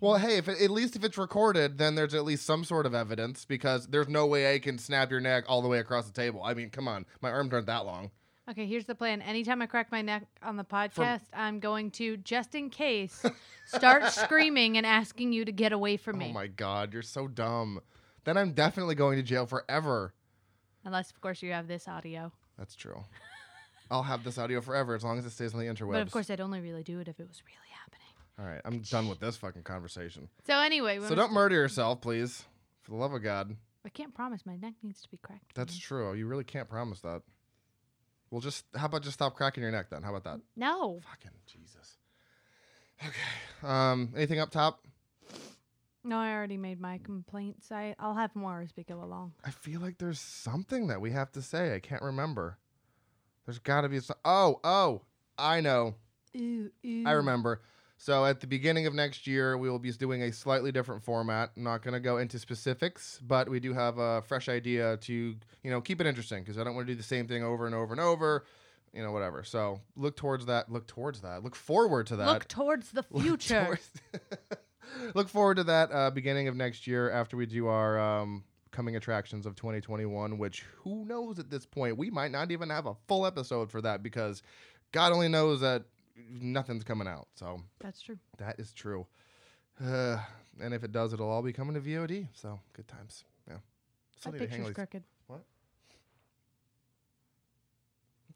Well, 0.00 0.16
hey, 0.16 0.38
if 0.38 0.48
it, 0.48 0.60
at 0.62 0.70
least 0.70 0.96
if 0.96 1.04
it's 1.04 1.18
recorded, 1.18 1.78
then 1.78 1.94
there's 1.94 2.14
at 2.14 2.24
least 2.24 2.46
some 2.46 2.64
sort 2.64 2.86
of 2.86 2.94
evidence 2.94 3.44
because 3.44 3.86
there's 3.88 4.08
no 4.08 4.26
way 4.26 4.54
I 4.54 4.58
can 4.58 4.78
snap 4.78 5.10
your 5.10 5.20
neck 5.20 5.44
all 5.46 5.62
the 5.62 5.68
way 5.68 5.78
across 5.78 6.06
the 6.06 6.12
table. 6.12 6.42
I 6.42 6.54
mean, 6.54 6.70
come 6.70 6.88
on, 6.88 7.06
my 7.20 7.30
arms 7.30 7.52
aren't 7.52 7.66
that 7.66 7.84
long. 7.84 8.10
Okay, 8.50 8.66
here's 8.66 8.86
the 8.86 8.94
plan. 8.94 9.20
Anytime 9.22 9.62
I 9.62 9.66
crack 9.66 9.92
my 9.92 10.02
neck 10.02 10.24
on 10.42 10.56
the 10.56 10.64
podcast, 10.64 11.20
I'm 11.32 11.60
going 11.60 11.90
to, 11.92 12.16
just 12.16 12.54
in 12.54 12.70
case, 12.70 13.24
start 13.66 14.04
screaming 14.12 14.76
and 14.76 14.86
asking 14.86 15.32
you 15.32 15.44
to 15.44 15.52
get 15.52 15.72
away 15.72 15.96
from 15.96 16.16
oh 16.16 16.18
me. 16.18 16.30
Oh 16.30 16.32
my 16.32 16.46
god, 16.46 16.92
you're 16.92 17.02
so 17.02 17.28
dumb. 17.28 17.80
Then 18.24 18.36
I'm 18.36 18.52
definitely 18.52 18.94
going 18.94 19.18
to 19.18 19.22
jail 19.22 19.46
forever. 19.46 20.14
Unless, 20.84 21.10
of 21.10 21.20
course, 21.20 21.42
you 21.42 21.52
have 21.52 21.68
this 21.68 21.86
audio. 21.88 22.32
That's 22.58 22.74
true. 22.74 23.04
I'll 23.90 24.02
have 24.02 24.22
this 24.22 24.38
audio 24.38 24.60
forever 24.60 24.94
as 24.94 25.02
long 25.02 25.18
as 25.18 25.26
it 25.26 25.30
stays 25.30 25.52
on 25.52 25.60
the 25.60 25.66
interwebs. 25.66 25.92
But 25.92 26.02
of 26.02 26.12
course, 26.12 26.30
I'd 26.30 26.40
only 26.40 26.60
really 26.60 26.82
do 26.82 27.00
it 27.00 27.08
if 27.08 27.18
it 27.18 27.26
was 27.28 27.42
really 27.44 27.70
happening. 27.72 28.00
All 28.38 28.46
right, 28.46 28.60
I'm 28.64 28.80
done 28.82 29.08
with 29.08 29.20
this 29.20 29.36
fucking 29.36 29.64
conversation. 29.64 30.28
So 30.46 30.58
anyway, 30.58 31.00
So 31.00 31.14
don't 31.14 31.32
murder 31.32 31.56
yourself, 31.56 32.00
please. 32.00 32.44
For 32.82 32.92
the 32.92 32.96
love 32.96 33.12
of 33.12 33.22
God. 33.22 33.56
I 33.84 33.88
can't 33.88 34.14
promise 34.14 34.46
my 34.46 34.56
neck 34.56 34.74
needs 34.82 35.02
to 35.02 35.08
be 35.08 35.18
cracked. 35.18 35.54
That's 35.54 35.74
man. 35.74 35.80
true. 35.80 36.14
You 36.14 36.26
really 36.26 36.44
can't 36.44 36.68
promise 36.68 37.00
that. 37.00 37.22
Well, 38.30 38.40
just 38.40 38.64
how 38.76 38.86
about 38.86 39.02
just 39.02 39.14
stop 39.14 39.34
cracking 39.34 39.62
your 39.62 39.72
neck 39.72 39.90
then? 39.90 40.02
How 40.02 40.14
about 40.14 40.24
that? 40.24 40.40
No. 40.56 41.00
Fucking 41.10 41.36
Jesus. 41.46 41.96
Okay. 43.02 43.66
Um. 43.66 44.12
Anything 44.16 44.38
up 44.38 44.50
top? 44.50 44.86
No, 46.02 46.16
I 46.18 46.32
already 46.32 46.56
made 46.56 46.80
my 46.80 46.98
complaints. 46.98 47.70
I, 47.70 47.94
I'll 47.98 48.14
have 48.14 48.34
more 48.34 48.62
as 48.62 48.70
we 48.76 48.84
go 48.84 49.02
along. 49.04 49.32
I 49.44 49.50
feel 49.50 49.80
like 49.80 49.98
there's 49.98 50.18
something 50.20 50.86
that 50.86 51.00
we 51.00 51.10
have 51.10 51.30
to 51.32 51.42
say. 51.42 51.74
I 51.74 51.78
can't 51.78 52.02
remember. 52.02 52.58
There's 53.44 53.58
got 53.58 53.82
to 53.82 53.88
be 53.88 54.00
some. 54.00 54.16
Oh, 54.24 54.60
oh, 54.64 55.02
I 55.36 55.60
know. 55.60 55.96
Ooh, 56.36 56.70
ooh. 56.86 57.04
I 57.06 57.12
remember. 57.12 57.60
So 57.98 58.24
at 58.24 58.40
the 58.40 58.46
beginning 58.46 58.86
of 58.86 58.94
next 58.94 59.26
year, 59.26 59.58
we 59.58 59.68
will 59.68 59.78
be 59.78 59.90
doing 59.92 60.22
a 60.22 60.32
slightly 60.32 60.72
different 60.72 61.04
format. 61.04 61.50
I'm 61.54 61.64
not 61.64 61.82
going 61.82 61.92
to 61.92 62.00
go 62.00 62.16
into 62.16 62.38
specifics, 62.38 63.20
but 63.22 63.50
we 63.50 63.60
do 63.60 63.74
have 63.74 63.98
a 63.98 64.22
fresh 64.22 64.48
idea 64.48 64.96
to, 64.98 65.12
you 65.12 65.70
know, 65.70 65.82
keep 65.82 66.00
it 66.00 66.06
interesting 66.06 66.42
because 66.42 66.56
I 66.56 66.64
don't 66.64 66.74
want 66.74 66.86
to 66.86 66.94
do 66.94 66.96
the 66.96 67.02
same 67.02 67.28
thing 67.28 67.44
over 67.44 67.66
and 67.66 67.74
over 67.74 67.92
and 67.92 68.00
over, 68.00 68.46
you 68.94 69.02
know, 69.02 69.12
whatever. 69.12 69.44
So 69.44 69.80
look 69.96 70.16
towards 70.16 70.46
that. 70.46 70.72
Look 70.72 70.86
towards 70.86 71.20
that. 71.20 71.44
Look 71.44 71.54
forward 71.54 72.06
to 72.06 72.16
that. 72.16 72.26
Look 72.26 72.48
towards 72.48 72.90
the 72.92 73.04
Look 73.10 73.22
future. 73.22 73.64
towards- 73.66 73.90
look 75.14 75.28
forward 75.28 75.56
to 75.56 75.64
that 75.64 75.92
uh, 75.92 76.10
beginning 76.10 76.48
of 76.48 76.56
next 76.56 76.86
year 76.86 77.10
after 77.10 77.36
we 77.36 77.46
do 77.46 77.66
our 77.66 77.98
um, 77.98 78.44
coming 78.70 78.96
attractions 78.96 79.46
of 79.46 79.54
2021. 79.56 80.38
Which 80.38 80.64
who 80.76 81.04
knows 81.04 81.38
at 81.38 81.50
this 81.50 81.66
point? 81.66 81.96
We 81.96 82.10
might 82.10 82.30
not 82.30 82.50
even 82.50 82.70
have 82.70 82.86
a 82.86 82.94
full 83.08 83.26
episode 83.26 83.70
for 83.70 83.80
that 83.82 84.02
because 84.02 84.42
God 84.92 85.12
only 85.12 85.28
knows 85.28 85.60
that 85.60 85.84
nothing's 86.28 86.84
coming 86.84 87.08
out. 87.08 87.28
So 87.34 87.62
That's 87.80 88.00
true. 88.00 88.18
that 88.38 88.58
is 88.58 88.72
true. 88.72 89.06
Uh, 89.82 90.18
and 90.60 90.74
if 90.74 90.84
it 90.84 90.92
does, 90.92 91.12
it'll 91.12 91.28
all 91.28 91.42
be 91.42 91.52
coming 91.52 91.74
to 91.74 91.80
VOD. 91.80 92.28
So 92.34 92.60
good 92.74 92.88
times. 92.88 93.24
Yeah. 93.48 93.56
Still 94.18 94.32
need 94.32 94.38
picture's 94.38 94.70
crooked. 94.70 95.02
What? 95.26 95.44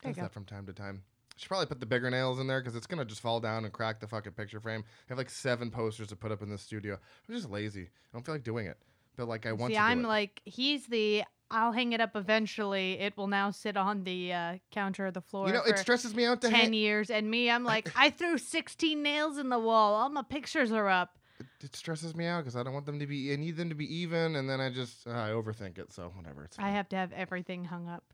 There 0.03 0.13
does 0.13 0.23
that 0.23 0.33
from 0.33 0.45
time 0.45 0.67
to 0.67 0.73
time. 0.73 1.03
Should 1.37 1.49
probably 1.49 1.67
put 1.67 1.81
the 1.81 1.87
bigger 1.87 2.11
nails 2.11 2.39
in 2.39 2.47
there 2.47 2.61
because 2.61 2.77
it's 2.77 2.87
gonna 2.87 3.05
just 3.05 3.21
fall 3.21 3.41
down 3.41 3.65
and 3.65 3.73
crack 3.73 3.99
the 4.01 4.07
fucking 4.07 4.33
picture 4.33 4.61
frame. 4.61 4.85
I 4.87 5.05
have 5.09 5.19
like 5.19 5.31
seven 5.31 5.71
posters 5.71 6.09
to 6.09 6.17
put 6.17 6.31
up 6.31 6.43
in 6.43 6.49
the 6.49 6.59
studio. 6.59 6.97
I'm 7.29 7.35
just 7.35 7.51
lazy. 7.51 7.83
I 7.83 7.89
don't 8.13 8.25
feel 8.25 8.37
like 8.37 8.45
doing 8.45 8.67
it, 8.67 8.79
but 9.17 9.27
like 9.27 9.45
I 9.47 9.53
want 9.53 9.73
See, 9.73 9.75
to. 9.75 9.81
do 9.81 9.85
I'm 9.85 10.05
it. 10.05 10.09
like, 10.09 10.41
he's 10.45 10.87
the, 10.87 11.25
I'll 11.51 11.73
hang 11.73 11.93
it 11.93 12.01
up 12.01 12.15
eventually. 12.15 13.01
It 13.01 13.17
will 13.17 13.27
now 13.27 13.51
sit 13.51 13.77
on 13.77 14.05
the 14.05 14.33
uh, 14.33 14.55
counter 14.71 15.07
of 15.07 15.15
the 15.15 15.21
floor 15.21 15.49
you 15.49 15.53
know, 15.55 15.63
it 15.65 15.79
stresses 15.79 16.15
me 16.15 16.25
out 16.25 16.41
to 16.43 16.49
10 16.49 16.57
hang. 16.61 16.73
years. 16.73 17.11
And 17.11 17.29
me, 17.29 17.51
I'm 17.51 17.65
like, 17.65 17.91
I 17.97 18.11
threw 18.11 18.39
16 18.39 19.03
nails 19.03 19.37
in 19.37 19.49
the 19.49 19.59
wall. 19.59 19.95
All 19.95 20.09
my 20.11 20.23
pictures 20.23 20.71
are 20.71 20.89
up. 20.89 21.19
It, 21.41 21.47
it 21.65 21.75
stresses 21.75 22.15
me 22.15 22.27
out 22.27 22.45
because 22.45 22.55
I 22.55 22.63
don't 22.63 22.75
want 22.75 22.87
them 22.87 23.01
to 23.01 23.07
be. 23.09 23.33
I 23.33 23.37
need 23.37 23.57
them 23.57 23.69
to 23.71 23.75
be 23.75 23.93
even, 23.93 24.37
and 24.37 24.49
then 24.49 24.61
I 24.61 24.71
just 24.71 25.05
uh, 25.05 25.11
I 25.11 25.31
overthink 25.31 25.79
it. 25.79 25.93
So 25.93 26.13
whatever. 26.15 26.45
It's 26.45 26.57
I 26.61 26.71
have 26.71 26.89
to 26.91 26.97
have 26.97 27.11
everything 27.13 27.65
hung 27.65 27.89
up. 27.89 28.05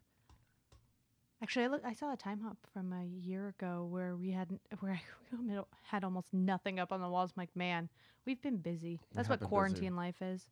Actually, 1.42 1.64
I 1.64 1.68
look. 1.68 1.82
I 1.85 1.94
saw 1.94 2.12
a 2.12 2.16
time 2.16 2.40
hop 2.40 2.59
from 2.73 2.92
a 2.92 3.04
year 3.04 3.49
ago 3.49 3.87
where 3.90 4.14
we 4.14 4.30
had 4.30 4.49
where 4.80 5.00
we 5.40 5.54
had 5.85 6.04
almost 6.04 6.32
nothing 6.32 6.78
up 6.78 6.92
on 6.92 7.00
the 7.00 7.09
walls. 7.09 7.30
I'm 7.37 7.40
like, 7.40 7.54
man, 7.56 7.88
we've 8.26 8.40
been 8.42 8.59
busy. 8.59 9.00
That's 9.14 9.28
what 9.28 9.38
been 9.40 9.47
busy. 9.47 9.49
quarantine 9.49 9.97
life 9.97 10.20
is. 10.20 10.47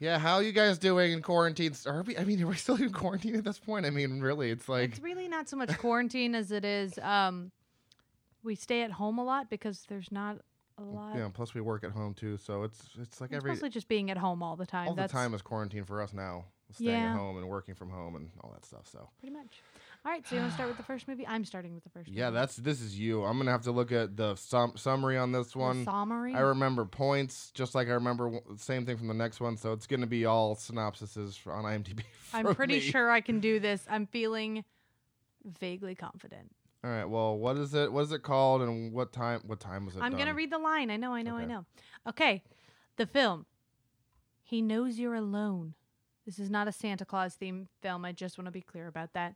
Yeah, 0.00 0.18
how 0.18 0.36
are 0.36 0.42
you 0.44 0.52
guys 0.52 0.78
doing 0.78 1.12
in 1.12 1.22
quarantine? 1.22 1.72
Are 1.84 2.02
we? 2.02 2.16
I 2.16 2.24
mean, 2.24 2.40
are 2.42 2.46
we 2.46 2.54
still 2.54 2.76
in 2.76 2.92
quarantine 2.92 3.34
at 3.34 3.44
this 3.44 3.58
point? 3.58 3.84
I 3.84 3.90
mean, 3.90 4.20
really, 4.20 4.50
it's 4.50 4.68
like 4.68 4.90
it's 4.92 5.00
really 5.00 5.28
not 5.28 5.48
so 5.48 5.56
much 5.56 5.76
quarantine 5.78 6.34
as 6.36 6.52
it 6.52 6.64
is. 6.64 6.98
Um, 7.00 7.50
we 8.44 8.54
stay 8.54 8.82
at 8.82 8.92
home 8.92 9.18
a 9.18 9.24
lot 9.24 9.50
because 9.50 9.84
there's 9.88 10.12
not 10.12 10.38
a 10.78 10.82
lot. 10.82 11.14
you 11.14 11.20
know. 11.20 11.30
Plus, 11.30 11.52
we 11.52 11.60
work 11.60 11.82
at 11.82 11.90
home 11.90 12.14
too, 12.14 12.36
so 12.36 12.62
it's 12.62 12.80
it's 12.98 13.20
like 13.20 13.30
it's 13.30 13.38
every 13.38 13.50
mostly 13.50 13.70
just 13.70 13.88
being 13.88 14.08
at 14.10 14.16
home 14.16 14.40
all 14.42 14.54
the 14.54 14.66
time. 14.66 14.86
all 14.88 14.94
That's 14.94 15.12
the 15.12 15.18
time 15.18 15.34
is 15.34 15.42
quarantine 15.42 15.84
for 15.84 16.00
us 16.00 16.14
now. 16.14 16.44
Staying 16.70 16.90
Yeah. 16.90 17.12
at 17.12 17.16
home 17.16 17.38
and 17.38 17.48
working 17.48 17.74
from 17.74 17.90
home 17.90 18.14
and 18.14 18.30
all 18.42 18.50
that 18.52 18.64
stuff. 18.64 18.86
So 18.86 19.08
pretty 19.18 19.34
much. 19.34 19.62
All 20.04 20.12
right, 20.12 20.26
so 20.26 20.36
you 20.36 20.40
want 20.40 20.52
to 20.52 20.54
start 20.54 20.68
with 20.68 20.76
the 20.78 20.82
first 20.92 21.06
movie? 21.08 21.26
I'm 21.26 21.44
starting 21.44 21.74
with 21.74 21.84
the 21.84 21.90
first. 21.90 22.08
yeah, 22.10 22.26
movie. 22.26 22.34
that's 22.40 22.56
this 22.56 22.80
is 22.80 22.98
you. 22.98 23.24
I'm 23.24 23.36
gonna 23.38 23.50
have 23.50 23.62
to 23.62 23.72
look 23.72 23.92
at 23.92 24.16
the 24.16 24.36
sum- 24.36 24.76
summary 24.76 25.18
on 25.18 25.32
this 25.32 25.54
one. 25.54 25.84
summary. 25.84 26.34
I 26.34 26.40
remember 26.40 26.84
points, 26.84 27.50
just 27.52 27.74
like 27.74 27.88
I 27.88 27.92
remember 27.92 28.30
w- 28.30 28.56
same 28.56 28.86
thing 28.86 28.96
from 28.96 29.08
the 29.08 29.14
next 29.14 29.40
one. 29.40 29.56
So 29.56 29.72
it's 29.72 29.86
gonna 29.86 30.06
be 30.06 30.24
all 30.24 30.56
synopsises 30.56 31.38
for- 31.38 31.52
on 31.52 31.64
IMDb. 31.64 32.02
I'm 32.32 32.46
from 32.46 32.54
pretty 32.54 32.74
me. 32.74 32.80
sure 32.80 33.10
I 33.10 33.20
can 33.20 33.40
do 33.40 33.58
this. 33.60 33.84
I'm 33.90 34.06
feeling 34.06 34.64
vaguely 35.44 35.94
confident. 35.94 36.52
All 36.84 36.90
right. 36.90 37.04
Well, 37.04 37.36
what 37.36 37.56
is 37.58 37.74
it? 37.74 37.92
What 37.92 38.02
is 38.02 38.12
it 38.12 38.22
called? 38.22 38.62
And 38.62 38.92
what 38.92 39.12
time? 39.12 39.40
What 39.46 39.60
time 39.60 39.84
was 39.84 39.96
it? 39.96 40.02
I'm 40.02 40.16
gonna 40.16 40.34
read 40.34 40.52
the 40.52 40.58
line. 40.58 40.90
I 40.90 40.96
know, 40.96 41.12
I 41.12 41.22
know, 41.22 41.36
I 41.36 41.42
Okay. 41.42 41.46
know. 41.52 41.64
Okay, 42.08 42.42
the 42.96 43.06
film. 43.06 43.46
He 44.42 44.62
knows 44.62 44.98
you're 44.98 45.14
alone. 45.14 45.74
This 46.24 46.38
is 46.38 46.48
not 46.50 46.68
a 46.68 46.72
Santa 46.72 47.04
Claus 47.04 47.34
theme 47.34 47.68
film. 47.82 48.04
I 48.04 48.12
just 48.12 48.38
want 48.38 48.46
to 48.46 48.50
be 48.52 48.60
clear 48.62 48.86
about 48.86 49.12
that. 49.14 49.34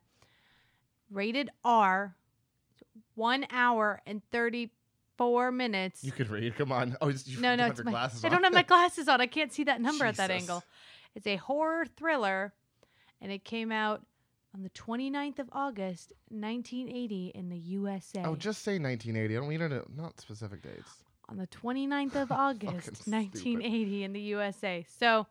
Rated 1.13 1.51
R. 1.65 2.17
One 3.15 3.47
hour 3.51 4.01
and 4.07 4.23
thirty-four 4.31 5.53
minutes. 5.53 6.03
You 6.03 6.13
could 6.13 6.31
read. 6.31 6.57
Come 6.57 6.73
on. 6.73 6.97
Oh, 7.01 7.09
you 7.09 7.41
no, 7.41 7.55
no, 7.55 7.65
have 7.65 7.73
it's 7.73 7.79
your 7.81 7.91
my. 7.91 8.11
I 8.25 8.29
don't 8.29 8.43
have 8.45 8.53
my 8.55 8.63
glasses 8.75 9.09
on. 9.09 9.21
I 9.21 9.27
can't 9.27 9.53
see 9.53 9.65
that 9.65 9.81
number 9.81 10.05
at 10.07 10.17
that 10.17 10.31
angle. 10.31 10.65
It's 11.15 11.27
a 11.27 11.37
horror 11.37 11.85
thriller, 11.85 12.55
and 13.21 13.31
it 13.31 13.45
came 13.45 13.71
out 13.71 14.03
on 14.55 14.63
the 14.63 14.71
29th 14.71 15.39
of 15.39 15.49
August, 15.53 16.13
1980, 16.31 17.33
in 17.35 17.49
the 17.51 17.59
USA. 17.59 18.23
Oh, 18.25 18.35
just 18.35 18.63
say 18.63 18.79
1980. 18.79 19.37
I 19.37 19.41
don't 19.41 19.49
need 19.49 19.61
it. 19.61 19.85
Not 19.97 20.19
specific 20.21 20.63
dates. 20.63 20.91
on 21.29 21.37
the 21.37 21.47
29th 21.49 22.15
of 22.17 22.33
August, 22.33 22.97
stupid. 22.97 23.13
1980 23.13 24.05
in 24.05 24.13
the 24.15 24.21
USA. 24.21 24.87
So 24.99 25.27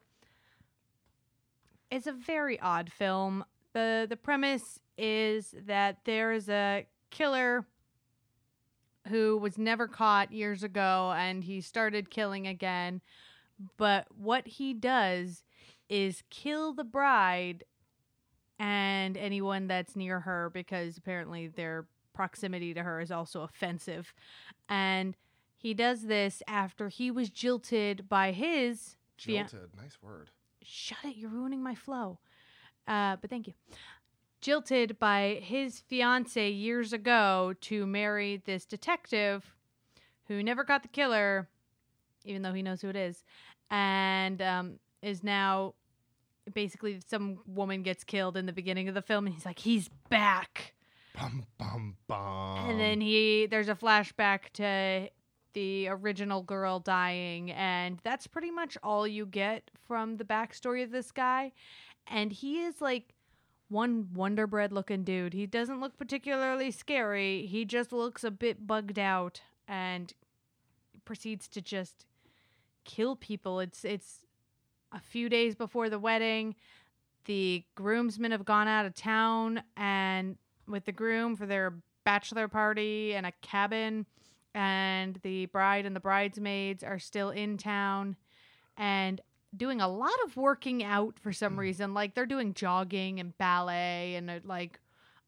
it's 1.90 2.08
a 2.08 2.12
very 2.14 2.60
odd 2.60 2.92
film. 2.92 3.44
The 3.74 4.06
the 4.10 4.18
premise 4.18 4.80
is 5.02 5.56
that 5.66 5.98
there 6.06 6.32
is 6.32 6.48
a 6.48 6.86
killer 7.10 7.66
who 9.08 9.36
was 9.38 9.58
never 9.58 9.88
caught 9.88 10.32
years 10.32 10.62
ago 10.62 11.12
and 11.18 11.44
he 11.44 11.60
started 11.60 12.12
killing 12.12 12.46
again. 12.46 13.02
But 13.78 14.06
what 14.16 14.48
he 14.48 14.74
does 14.76 15.44
is 15.90 16.22
kill 16.30 16.74
the 16.74 16.84
bride 16.84 17.64
and 18.60 19.18
anyone 19.18 19.66
that's 19.68 19.96
near 19.96 20.20
her 20.20 20.52
because 20.54 20.98
apparently 20.98 21.48
their 21.48 21.88
proximity 22.14 22.76
to 22.76 22.84
her 22.84 23.02
is 23.02 23.12
also 23.12 23.42
offensive. 23.42 24.14
And 24.70 25.18
he 25.58 25.74
does 25.74 26.04
this 26.04 26.44
after 26.48 26.90
he 26.90 27.10
was 27.10 27.32
jilted 27.32 28.08
by 28.08 28.34
his 28.34 28.98
fia- 29.18 29.46
Jilted. 29.46 29.70
Nice 29.82 29.98
word. 30.00 30.30
Shut 30.62 31.00
it, 31.04 31.16
you're 31.18 31.32
ruining 31.32 31.64
my 31.64 31.74
flow. 31.74 32.20
Uh, 32.88 33.16
but 33.20 33.32
thank 33.32 33.48
you. 33.48 33.54
Jilted 34.42 34.98
by 34.98 35.40
his 35.42 35.80
fiance 35.80 36.50
years 36.50 36.94
ago 36.94 37.54
to 37.62 37.86
marry 37.86 38.42
this 38.46 38.66
detective 38.66 39.56
who 40.28 40.42
never 40.42 40.64
caught 40.64 40.82
the 40.82 40.88
killer, 40.88 41.48
even 42.26 42.42
though 42.42 42.54
he 42.54 42.62
knows 42.62 42.82
who 42.82 42.90
it 42.90 42.96
is, 42.96 43.24
and 43.70 44.42
um, 44.42 44.80
is 45.02 45.24
now 45.24 45.76
basically 46.54 47.00
some 47.08 47.40
woman 47.46 47.84
gets 47.84 48.04
killed 48.04 48.36
in 48.36 48.46
the 48.46 48.54
beginning 48.54 48.88
of 48.90 48.96
the 48.96 49.02
film, 49.02 49.26
and 49.28 49.36
he's 49.36 49.46
like, 49.46 49.60
he's 49.60 49.90
back. 50.10 50.74
Bum 51.14 51.46
bum 51.58 51.98
bum. 52.08 52.70
and 52.70 52.80
then 52.80 53.02
he 53.02 53.46
there's 53.46 53.68
a 53.68 53.76
flashback 53.76 54.50
to 54.54 55.10
the 55.54 55.88
original 55.90 56.42
girl 56.42 56.80
dying, 56.80 57.52
and 57.52 58.00
that's 58.04 58.28
pretty 58.28 58.50
much 58.52 58.78
all 58.82 59.06
you 59.06 59.26
get 59.26 59.70
from 59.88 60.18
the 60.18 60.24
backstory 60.24 60.84
of 60.84 60.92
this 60.92 61.12
guy. 61.12 61.52
And 62.08 62.32
he 62.32 62.62
is 62.62 62.82
like 62.82 63.14
one 63.72 64.10
Wonder 64.14 64.46
Bread 64.46 64.72
looking 64.72 65.04
dude. 65.04 65.34
He 65.34 65.46
doesn't 65.46 65.80
look 65.80 65.98
particularly 65.98 66.72
scary. 66.72 67.46
He 67.46 67.64
just 67.64 67.92
looks 67.94 68.24
a 68.24 68.32
bit 68.32 68.68
bugged 68.68 69.00
out 69.00 69.42
and 69.68 70.14
proceeds 71.06 71.48
to 71.48 71.62
just 71.62 72.06
kill 72.84 73.16
people. 73.16 73.60
It's 73.60 73.86
it's 73.86 74.26
a 74.92 75.00
few 75.00 75.30
days 75.30 75.56
before 75.56 75.90
the 75.90 76.00
wedding. 76.00 76.56
The 77.26 77.64
groomsmen 77.76 78.32
have 78.32 78.46
gone 78.46 78.68
out 78.68 78.86
of 78.86 78.94
town 78.94 79.64
and 79.78 80.38
with 80.68 80.86
the 80.86 80.92
groom 80.92 81.36
for 81.36 81.46
their 81.46 81.76
bachelor 82.04 82.48
party 82.48 83.14
and 83.14 83.26
a 83.26 83.32
cabin 83.42 84.06
and 84.54 85.18
the 85.24 85.46
bride 85.46 85.86
and 85.86 85.96
the 85.96 86.00
bridesmaids 86.02 86.84
are 86.84 87.00
still 87.00 87.30
in 87.30 87.58
town 87.58 88.18
and 88.76 89.22
doing 89.56 89.82
a 89.82 89.88
lot 89.88 90.14
of 90.26 90.38
working 90.38 90.84
out 90.84 91.20
for 91.20 91.34
some 91.34 91.56
mm. 91.56 91.60
reason 91.60 91.94
like 91.94 92.14
they're 92.16 92.26
doing 92.26 92.54
jogging 92.54 93.20
and 93.20 93.38
ballet 93.38 94.16
and 94.16 94.30
they're 94.30 94.42
like 94.46 94.80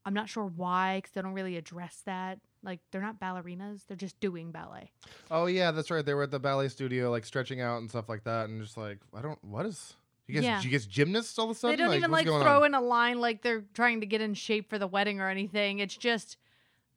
i'm 0.06 0.14
not 0.14 0.28
sure 0.28 0.46
why 0.56 0.98
because 0.98 1.12
they 1.12 1.20
don't 1.22 1.34
really 1.34 1.56
address 1.56 2.02
that 2.06 2.38
like 2.62 2.80
they're 2.90 3.02
not 3.02 3.20
ballerinas 3.20 3.86
they're 3.86 3.96
just 3.96 4.18
doing 4.20 4.50
ballet 4.50 4.90
Oh 5.30 5.46
yeah, 5.46 5.70
that's 5.70 5.90
right. 5.90 6.04
They 6.04 6.14
were 6.14 6.22
at 6.22 6.30
the 6.30 6.38
ballet 6.38 6.68
studio, 6.68 7.10
like 7.10 7.24
stretching 7.24 7.60
out 7.60 7.78
and 7.78 7.90
stuff 7.90 8.08
like 8.08 8.24
that, 8.24 8.48
and 8.48 8.60
just 8.62 8.76
like 8.76 8.98
I 9.14 9.22
don't. 9.22 9.42
What 9.44 9.66
is? 9.66 9.94
You 10.26 10.34
guys, 10.34 10.44
Yeah. 10.44 10.62
you 10.62 10.70
guys 10.70 10.86
gymnasts 10.86 11.38
all 11.38 11.50
of 11.50 11.50
a 11.50 11.54
sudden? 11.58 11.76
they 11.76 11.84
don't 11.84 11.94
even 11.94 12.10
like 12.10 12.26
throw 12.26 12.60
on? 12.60 12.66
in 12.66 12.74
a 12.74 12.80
line 12.80 13.20
like 13.20 13.42
they're 13.42 13.64
trying 13.74 14.00
to 14.00 14.06
get 14.06 14.22
in 14.22 14.32
shape 14.32 14.70
for 14.70 14.78
the 14.78 14.86
wedding 14.86 15.20
or 15.20 15.28
anything 15.28 15.80
it's 15.80 15.94
just 15.94 16.38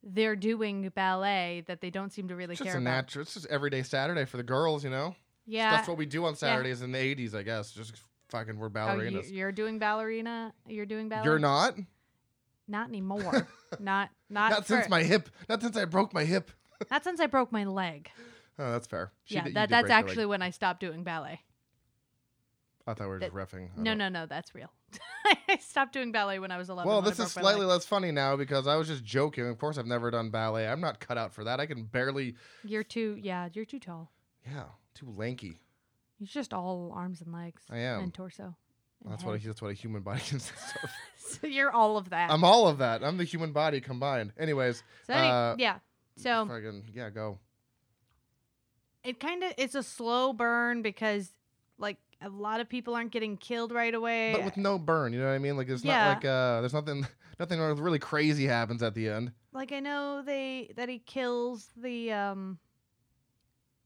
they're 0.02 0.36
doing 0.36 0.88
ballet 0.94 1.62
that 1.66 1.82
they 1.82 1.90
don't 1.90 2.10
seem 2.10 2.28
to 2.28 2.36
really 2.36 2.52
It's 2.52 2.60
just 2.60 2.70
care 2.70 2.78
a 2.78 2.80
about 2.80 2.90
natural. 2.90 3.22
It's 3.22 3.34
just 3.34 3.46
everyday 3.48 3.82
Saturday 3.82 4.24
for 4.24 4.38
the 4.38 4.42
girls, 4.42 4.82
you 4.82 4.90
know. 4.90 5.14
Yeah 5.48 5.70
That's 5.72 5.88
what 5.88 5.96
we 5.96 6.06
do 6.06 6.24
on 6.26 6.36
Saturdays 6.36 6.82
in 6.82 6.92
the 6.92 6.98
'80s, 6.98 7.34
I 7.34 7.42
guess. 7.42 7.72
Just 7.72 7.94
fucking 8.28 8.58
we're 8.58 8.66
Oh, 8.66 8.94
you, 8.94 9.10
ballerinas. 9.10 9.32
you're 9.32 9.50
doing 9.52 9.78
ballerina. 9.78 10.52
You're 10.66 10.86
doing 10.86 11.08
ballerina. 11.08 11.30
You're 11.30 11.38
not. 11.40 11.74
Not 12.68 12.88
anymore. 12.88 13.48
not 13.80 14.10
not 14.28 14.50
Not 14.50 14.66
since 14.66 14.88
my 14.88 15.02
hip. 15.02 15.30
Not 15.48 15.62
since 15.62 15.76
I 15.76 15.84
broke 15.86 16.12
my 16.14 16.24
hip. 16.24 16.50
Not 16.92 17.02
since 17.02 17.18
I 17.18 17.26
broke 17.26 17.50
my 17.50 17.64
leg. 17.64 18.08
Oh, 18.58 18.70
that's 18.70 18.86
fair. 18.86 19.10
She 19.24 19.34
yeah, 19.34 19.44
did- 19.44 19.54
that 19.54 19.68
that's 19.68 19.82
break 19.82 19.90
your 19.90 19.96
leg. 19.98 20.04
actually 20.10 20.26
when 20.26 20.42
I 20.42 20.50
stopped 20.50 20.78
doing 20.80 21.02
ballet. 21.02 21.40
I 22.86 22.94
thought 22.94 23.04
we 23.04 23.08
were 23.08 23.18
that- 23.20 23.32
just 23.32 23.52
refing. 23.52 23.68
I 23.76 23.78
No, 23.80 23.90
don't- 23.90 23.98
no, 23.98 24.08
no, 24.10 24.26
that's 24.26 24.54
real. 24.54 24.70
I 25.48 25.56
stopped 25.58 25.92
doing 25.92 26.12
ballet 26.12 26.38
when 26.38 26.50
I 26.50 26.56
was 26.56 26.70
11. 26.70 26.88
Well, 26.88 27.02
this 27.02 27.18
is 27.18 27.32
broke 27.34 27.36
my 27.36 27.42
leg. 27.42 27.54
slightly 27.56 27.66
less 27.66 27.84
funny 27.84 28.10
now 28.12 28.36
because 28.36 28.66
I 28.66 28.76
was 28.76 28.86
just 28.88 29.04
joking. 29.04 29.46
Of 29.48 29.58
course, 29.58 29.76
I've 29.76 29.86
never 29.86 30.10
done 30.10 30.30
ballet. 30.30 30.66
I'm 30.68 30.80
not 30.80 30.98
cut 31.00 31.18
out 31.18 31.34
for 31.34 31.44
that. 31.44 31.58
I 31.60 31.66
can 31.66 31.84
barely. 31.84 32.36
You're 32.64 32.84
too. 32.84 33.18
Yeah, 33.20 33.48
you're 33.52 33.64
too 33.66 33.78
tall. 33.80 34.10
Yeah, 34.46 34.64
too 34.98 35.12
lanky. 35.16 35.60
You're 36.18 36.26
just 36.26 36.52
all 36.52 36.92
arms 36.94 37.20
and 37.20 37.32
legs. 37.32 37.62
I 37.70 37.78
am. 37.78 38.02
And 38.04 38.14
torso. 38.14 38.54
and 39.04 39.12
That's 39.12 39.22
what 39.24 39.40
a, 39.42 39.46
that's 39.46 39.62
what 39.62 39.70
a 39.70 39.74
human 39.74 40.02
body 40.02 40.20
consists 40.26 40.72
of. 40.82 40.90
so 41.40 41.46
you're 41.46 41.70
all 41.70 41.96
of 41.96 42.10
that. 42.10 42.30
I'm 42.30 42.42
all 42.44 42.66
of 42.68 42.78
that. 42.78 43.04
I'm 43.04 43.16
the 43.16 43.24
human 43.24 43.52
body 43.52 43.80
combined. 43.80 44.32
Anyways, 44.38 44.82
so 45.06 45.12
any- 45.14 45.28
uh, 45.28 45.54
yeah. 45.58 45.78
So 46.16 46.48
yeah, 46.94 47.10
go. 47.10 47.38
it 49.04 49.20
kind 49.20 49.44
of 49.44 49.52
it's 49.56 49.76
a 49.76 49.82
slow 49.84 50.32
burn 50.32 50.82
because 50.82 51.30
like 51.78 51.96
a 52.20 52.28
lot 52.28 52.60
of 52.60 52.68
people 52.68 52.96
aren't 52.96 53.12
getting 53.12 53.36
killed 53.36 53.70
right 53.70 53.94
away. 53.94 54.32
But 54.34 54.44
with 54.44 54.56
no 54.56 54.78
burn, 54.78 55.12
you 55.12 55.20
know 55.20 55.26
what 55.26 55.34
I 55.34 55.38
mean? 55.38 55.56
Like 55.56 55.68
it's 55.68 55.84
Yeah. 55.84 55.98
not 56.06 56.08
like 56.16 56.24
uh, 56.24 56.60
there's 56.60 56.74
nothing, 56.74 57.06
nothing 57.38 57.60
really 57.60 58.00
crazy 58.00 58.46
happens 58.46 58.82
at 58.82 58.94
the 58.94 59.08
end. 59.08 59.30
like 59.52 59.70
I 59.72 59.78
know 59.78 60.22
they 60.26 60.72
that 60.76 60.88
he 60.88 60.98
kills 60.98 61.68
the 61.76 62.10
um 62.12 62.58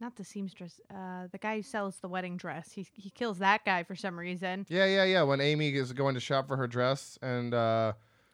not 0.03 0.17
the 0.17 0.25
seamstress, 0.25 0.81
uh 0.91 1.29
the 1.33 1.39
guy 1.39 1.57
who 1.57 1.63
sells 1.63 1.97
the 2.01 2.09
wedding 2.09 2.37
dress. 2.37 2.73
He 2.73 2.87
he 2.93 3.09
kills 3.11 3.39
that 3.39 3.65
guy 3.65 3.85
for 3.85 3.95
some 3.97 4.19
reason. 4.19 4.67
Yeah, 4.69 4.85
yeah, 4.87 5.05
yeah. 5.05 5.23
When 5.23 5.41
Amy 5.41 5.71
is 5.75 5.93
going 5.95 6.15
to 6.15 6.21
shop 6.21 6.49
for 6.49 6.57
her 6.59 6.67
dress, 6.67 7.19
and 7.23 7.55
uh, 7.55 7.93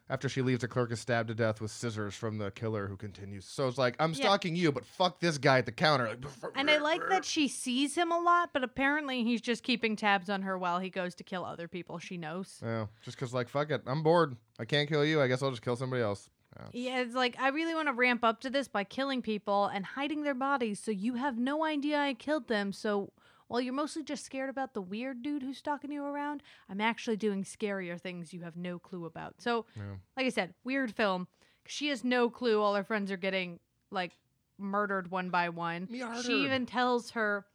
after 0.09 0.27
she 0.27 0.41
leaves, 0.41 0.61
the 0.61 0.67
clerk 0.67 0.91
is 0.91 0.99
stabbed 0.99 1.27
to 1.27 1.35
death 1.35 1.61
with 1.61 1.69
scissors 1.69 2.15
from 2.15 2.39
the 2.39 2.49
killer 2.49 2.87
who 2.87 2.97
continues. 2.97 3.45
So 3.45 3.67
it's 3.67 3.77
like, 3.77 3.95
I'm 3.99 4.09
Yeah. 4.13 4.23
stalking 4.25 4.55
you, 4.55 4.71
but 4.71 4.83
fuck 4.83 5.19
this 5.19 5.37
guy 5.37 5.59
at 5.59 5.67
the 5.67 5.71
counter. 5.71 6.07
Like, 6.07 6.25
And 6.55 6.67
I 6.71 6.77
like 6.79 7.07
that 7.09 7.23
she 7.23 7.47
sees 7.47 7.93
him 7.93 8.11
a 8.11 8.17
lot, 8.19 8.49
but 8.51 8.63
apparently 8.63 9.23
he's 9.23 9.39
just 9.39 9.61
keeping 9.61 9.95
tabs 9.95 10.27
on 10.27 10.41
her 10.41 10.57
while 10.57 10.79
he 10.79 10.89
goes 10.89 11.13
to 11.15 11.23
kill 11.23 11.45
other 11.45 11.67
people 11.67 11.99
she 11.99 12.17
knows. 12.17 12.59
Yeah, 12.63 12.87
just 13.03 13.17
because, 13.17 13.35
like, 13.35 13.47
fuck 13.49 13.69
it. 13.69 13.83
I'm 13.85 14.01
bored. 14.01 14.35
I 14.57 14.65
can't 14.65 14.89
kill 14.89 15.05
you. 15.05 15.21
I 15.21 15.27
guess 15.27 15.43
I'll 15.43 15.51
just 15.51 15.61
kill 15.61 15.75
somebody 15.75 16.01
else. 16.01 16.27
Yeah. 16.73 16.91
Yeah, 16.91 16.99
it's 17.01 17.15
like 17.15 17.35
I 17.39 17.49
really 17.49 17.73
want 17.75 17.87
to 17.87 17.93
ramp 17.93 18.23
up 18.23 18.41
to 18.41 18.49
this 18.49 18.67
by 18.67 18.83
killing 18.83 19.21
people 19.21 19.65
and 19.67 19.85
hiding 19.85 20.23
their 20.23 20.33
bodies 20.35 20.79
so 20.79 20.91
you 20.91 21.15
have 21.15 21.37
no 21.37 21.63
idea 21.65 21.97
I 21.97 22.13
killed 22.13 22.47
them. 22.47 22.71
So 22.73 23.11
while 23.47 23.59
you're 23.61 23.73
mostly 23.73 24.03
just 24.03 24.23
scared 24.25 24.49
about 24.49 24.73
the 24.73 24.81
weird 24.81 25.23
dude 25.23 25.41
who's 25.41 25.57
stalking 25.57 25.91
you 25.91 26.03
around, 26.03 26.43
I'm 26.69 26.79
actually 26.81 27.17
doing 27.17 27.43
scarier 27.43 27.99
things 27.99 28.31
you 28.33 28.41
have 28.41 28.55
no 28.55 28.77
clue 28.77 29.05
about. 29.05 29.35
So, 29.41 29.65
Yeah. 29.75 29.95
like 30.15 30.27
I 30.27 30.29
said, 30.29 30.53
weird 30.63 30.93
film. 30.93 31.27
She 31.65 31.87
has 31.89 32.03
no 32.03 32.29
clue 32.29 32.61
all 32.61 32.75
her 32.75 32.83
friends 32.83 33.11
are 33.11 33.17
getting 33.17 33.59
like 33.91 34.11
murdered 34.59 35.09
one 35.09 35.29
by 35.29 35.49
one. 35.49 35.87
Me 35.89 36.03
She 36.21 36.43
even 36.43 36.65
tells 36.65 37.11
her 37.11 37.45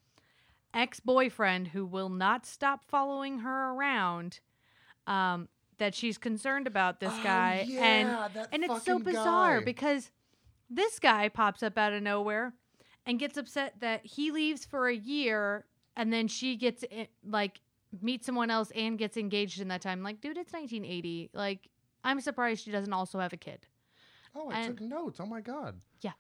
ex-boyfriend 0.73 1.69
who 1.69 1.87
will 1.87 2.09
not 2.09 2.45
stop 2.45 2.85
following 2.85 3.39
her 3.41 3.71
around 3.73 4.41
um 5.07 5.49
that 5.79 5.95
she's 5.95 6.19
concerned 6.19 6.67
about 6.67 7.01
this 7.01 7.13
Oh, 7.13 7.23
guy 7.23 7.67
and 7.69 8.09
yeah, 8.09 8.29
that 8.35 8.49
and 8.53 8.65
it's 8.65 8.85
so 8.85 8.99
bizarre 8.99 9.59
guy. 9.59 9.65
because 9.65 10.11
this 10.71 10.99
guy 10.99 11.29
pops 11.29 11.63
up 11.63 11.77
out 11.79 11.93
of 11.93 12.03
nowhere 12.03 12.53
and 13.07 13.19
gets 13.19 13.37
upset 13.37 13.75
that 13.81 14.05
he 14.05 14.31
leaves 14.31 14.65
for 14.65 14.89
a 14.89 14.95
year 14.95 15.65
and 15.97 16.13
then 16.13 16.27
she 16.29 16.57
gets 16.57 16.85
like 17.27 17.61
meets 18.03 18.27
someone 18.27 18.51
else 18.51 18.73
and 18.75 18.99
gets 18.99 19.17
engaged 19.17 19.61
in 19.61 19.69
that 19.69 19.81
time 19.83 20.03
like 20.03 20.21
dude 20.21 20.37
it's 20.37 20.53
1980 20.53 21.31
like 21.33 21.69
i'm 22.03 22.21
surprised 22.21 22.65
she 22.65 22.71
doesn't 22.73 22.93
also 22.93 23.19
have 23.21 23.33
a 23.33 23.37
kid 23.37 23.67
Oh, 24.37 24.51
I 24.51 24.63
and- 24.63 24.77
took 24.79 24.81
notes. 24.89 25.21
Oh 25.21 25.27
my 25.27 25.41
god. 25.41 25.81
Yeah. 26.01 26.11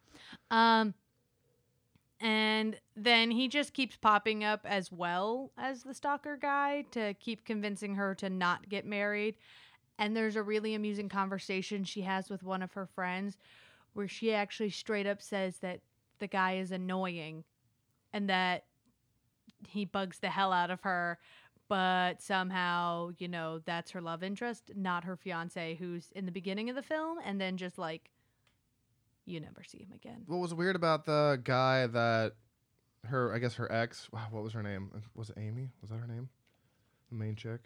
Um 0.48 0.94
and 2.24 2.80
then 2.96 3.30
he 3.30 3.48
just 3.48 3.74
keeps 3.74 3.96
popping 3.96 4.42
up 4.42 4.62
as 4.64 4.90
well 4.90 5.52
as 5.58 5.82
the 5.82 5.92
stalker 5.92 6.38
guy 6.38 6.86
to 6.92 7.12
keep 7.20 7.44
convincing 7.44 7.96
her 7.96 8.14
to 8.14 8.30
not 8.30 8.70
get 8.70 8.86
married. 8.86 9.34
And 9.98 10.16
there's 10.16 10.34
a 10.34 10.42
really 10.42 10.74
amusing 10.74 11.10
conversation 11.10 11.84
she 11.84 12.00
has 12.00 12.30
with 12.30 12.42
one 12.42 12.62
of 12.62 12.72
her 12.72 12.86
friends 12.86 13.36
where 13.92 14.08
she 14.08 14.32
actually 14.32 14.70
straight 14.70 15.06
up 15.06 15.20
says 15.20 15.58
that 15.58 15.80
the 16.18 16.26
guy 16.26 16.54
is 16.54 16.72
annoying 16.72 17.44
and 18.14 18.30
that 18.30 18.64
he 19.68 19.84
bugs 19.84 20.18
the 20.18 20.30
hell 20.30 20.50
out 20.50 20.70
of 20.70 20.80
her. 20.80 21.18
But 21.68 22.22
somehow, 22.22 23.10
you 23.18 23.28
know, 23.28 23.60
that's 23.66 23.90
her 23.90 24.00
love 24.00 24.22
interest, 24.22 24.70
not 24.74 25.04
her 25.04 25.16
fiance, 25.16 25.74
who's 25.74 26.08
in 26.14 26.24
the 26.24 26.32
beginning 26.32 26.70
of 26.70 26.76
the 26.76 26.82
film, 26.82 27.18
and 27.22 27.38
then 27.38 27.58
just 27.58 27.76
like 27.76 28.10
you 29.26 29.40
never 29.40 29.62
see 29.66 29.78
him 29.78 29.92
again. 29.94 30.22
What 30.26 30.38
was 30.38 30.52
weird 30.54 30.76
about 30.76 31.04
the 31.04 31.40
guy 31.42 31.86
that 31.86 32.32
her, 33.06 33.34
I 33.34 33.38
guess 33.38 33.54
her 33.54 33.70
ex, 33.70 34.08
wow, 34.12 34.26
what 34.30 34.42
was 34.42 34.52
her 34.52 34.62
name? 34.62 34.90
Was 35.14 35.30
it 35.30 35.36
Amy? 35.38 35.70
Was 35.80 35.90
that 35.90 35.98
her 35.98 36.06
name? 36.06 36.28
The 37.10 37.16
main 37.16 37.34
chick? 37.36 37.60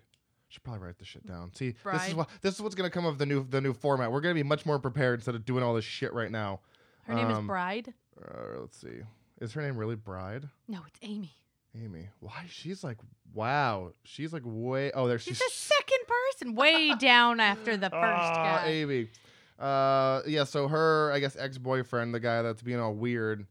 Should 0.49 0.63
probably 0.65 0.81
write 0.87 0.99
this 0.99 1.09
shit 1.09 1.27
down. 1.27 1.53
See, 1.55 1.75
this 1.93 2.09
is 2.09 2.15
what 2.15 2.29
this 2.41 2.55
is 2.55 2.63
what's 2.63 2.75
gonna 2.75 2.89
come 2.91 3.05
of 3.05 3.19
the 3.19 3.27
new 3.27 3.47
the 3.49 3.61
new 3.61 3.75
format. 3.75 4.11
We're 4.11 4.23
gonna 4.23 4.35
be 4.35 4.43
much 4.43 4.65
more 4.65 4.79
prepared 4.79 5.19
instead 5.19 5.35
of 5.35 5.45
doing 5.45 5.63
all 5.63 5.75
this 5.75 5.85
shit 5.85 6.13
right 6.15 6.31
now. 6.31 6.61
Her 7.05 7.15
name 7.15 7.31
is 7.31 7.37
Um, 7.39 7.47
Bride. 7.47 7.93
Uh, 8.19 8.61
let's 8.61 8.79
see. 8.79 9.01
Is 9.43 9.53
her 9.53 9.61
name 9.63 9.77
really 9.77 9.95
Bride? 9.95 10.49
No, 10.67 10.81
it's 10.87 10.99
Amy. 11.03 11.33
Amy. 11.79 12.09
Why? 12.21 12.47
She's 12.49 12.83
like, 12.83 12.97
wow. 13.35 13.93
She's 14.05 14.33
like 14.33 14.43
way. 14.45 14.91
Oh, 14.93 15.07
there 15.07 15.19
She's 15.19 15.37
she's. 15.37 15.47
the 15.47 15.51
second 15.53 15.99
person, 16.09 16.55
way 16.55 16.95
down 16.95 17.41
after 17.41 17.77
the 17.77 17.91
first 17.91 17.95
Ah, 17.95 18.61
guy. 18.65 18.69
Amy. 18.69 19.11
Uh, 19.59 20.23
yeah. 20.27 20.45
So 20.45 20.69
her, 20.69 21.11
I 21.13 21.19
guess, 21.21 21.37
ex 21.37 21.59
boyfriend, 21.59 22.15
the 22.15 22.21
guy 22.21 22.43
that's 22.43 22.63
being 22.63 22.79
all 22.81 22.95
weird. 22.95 23.47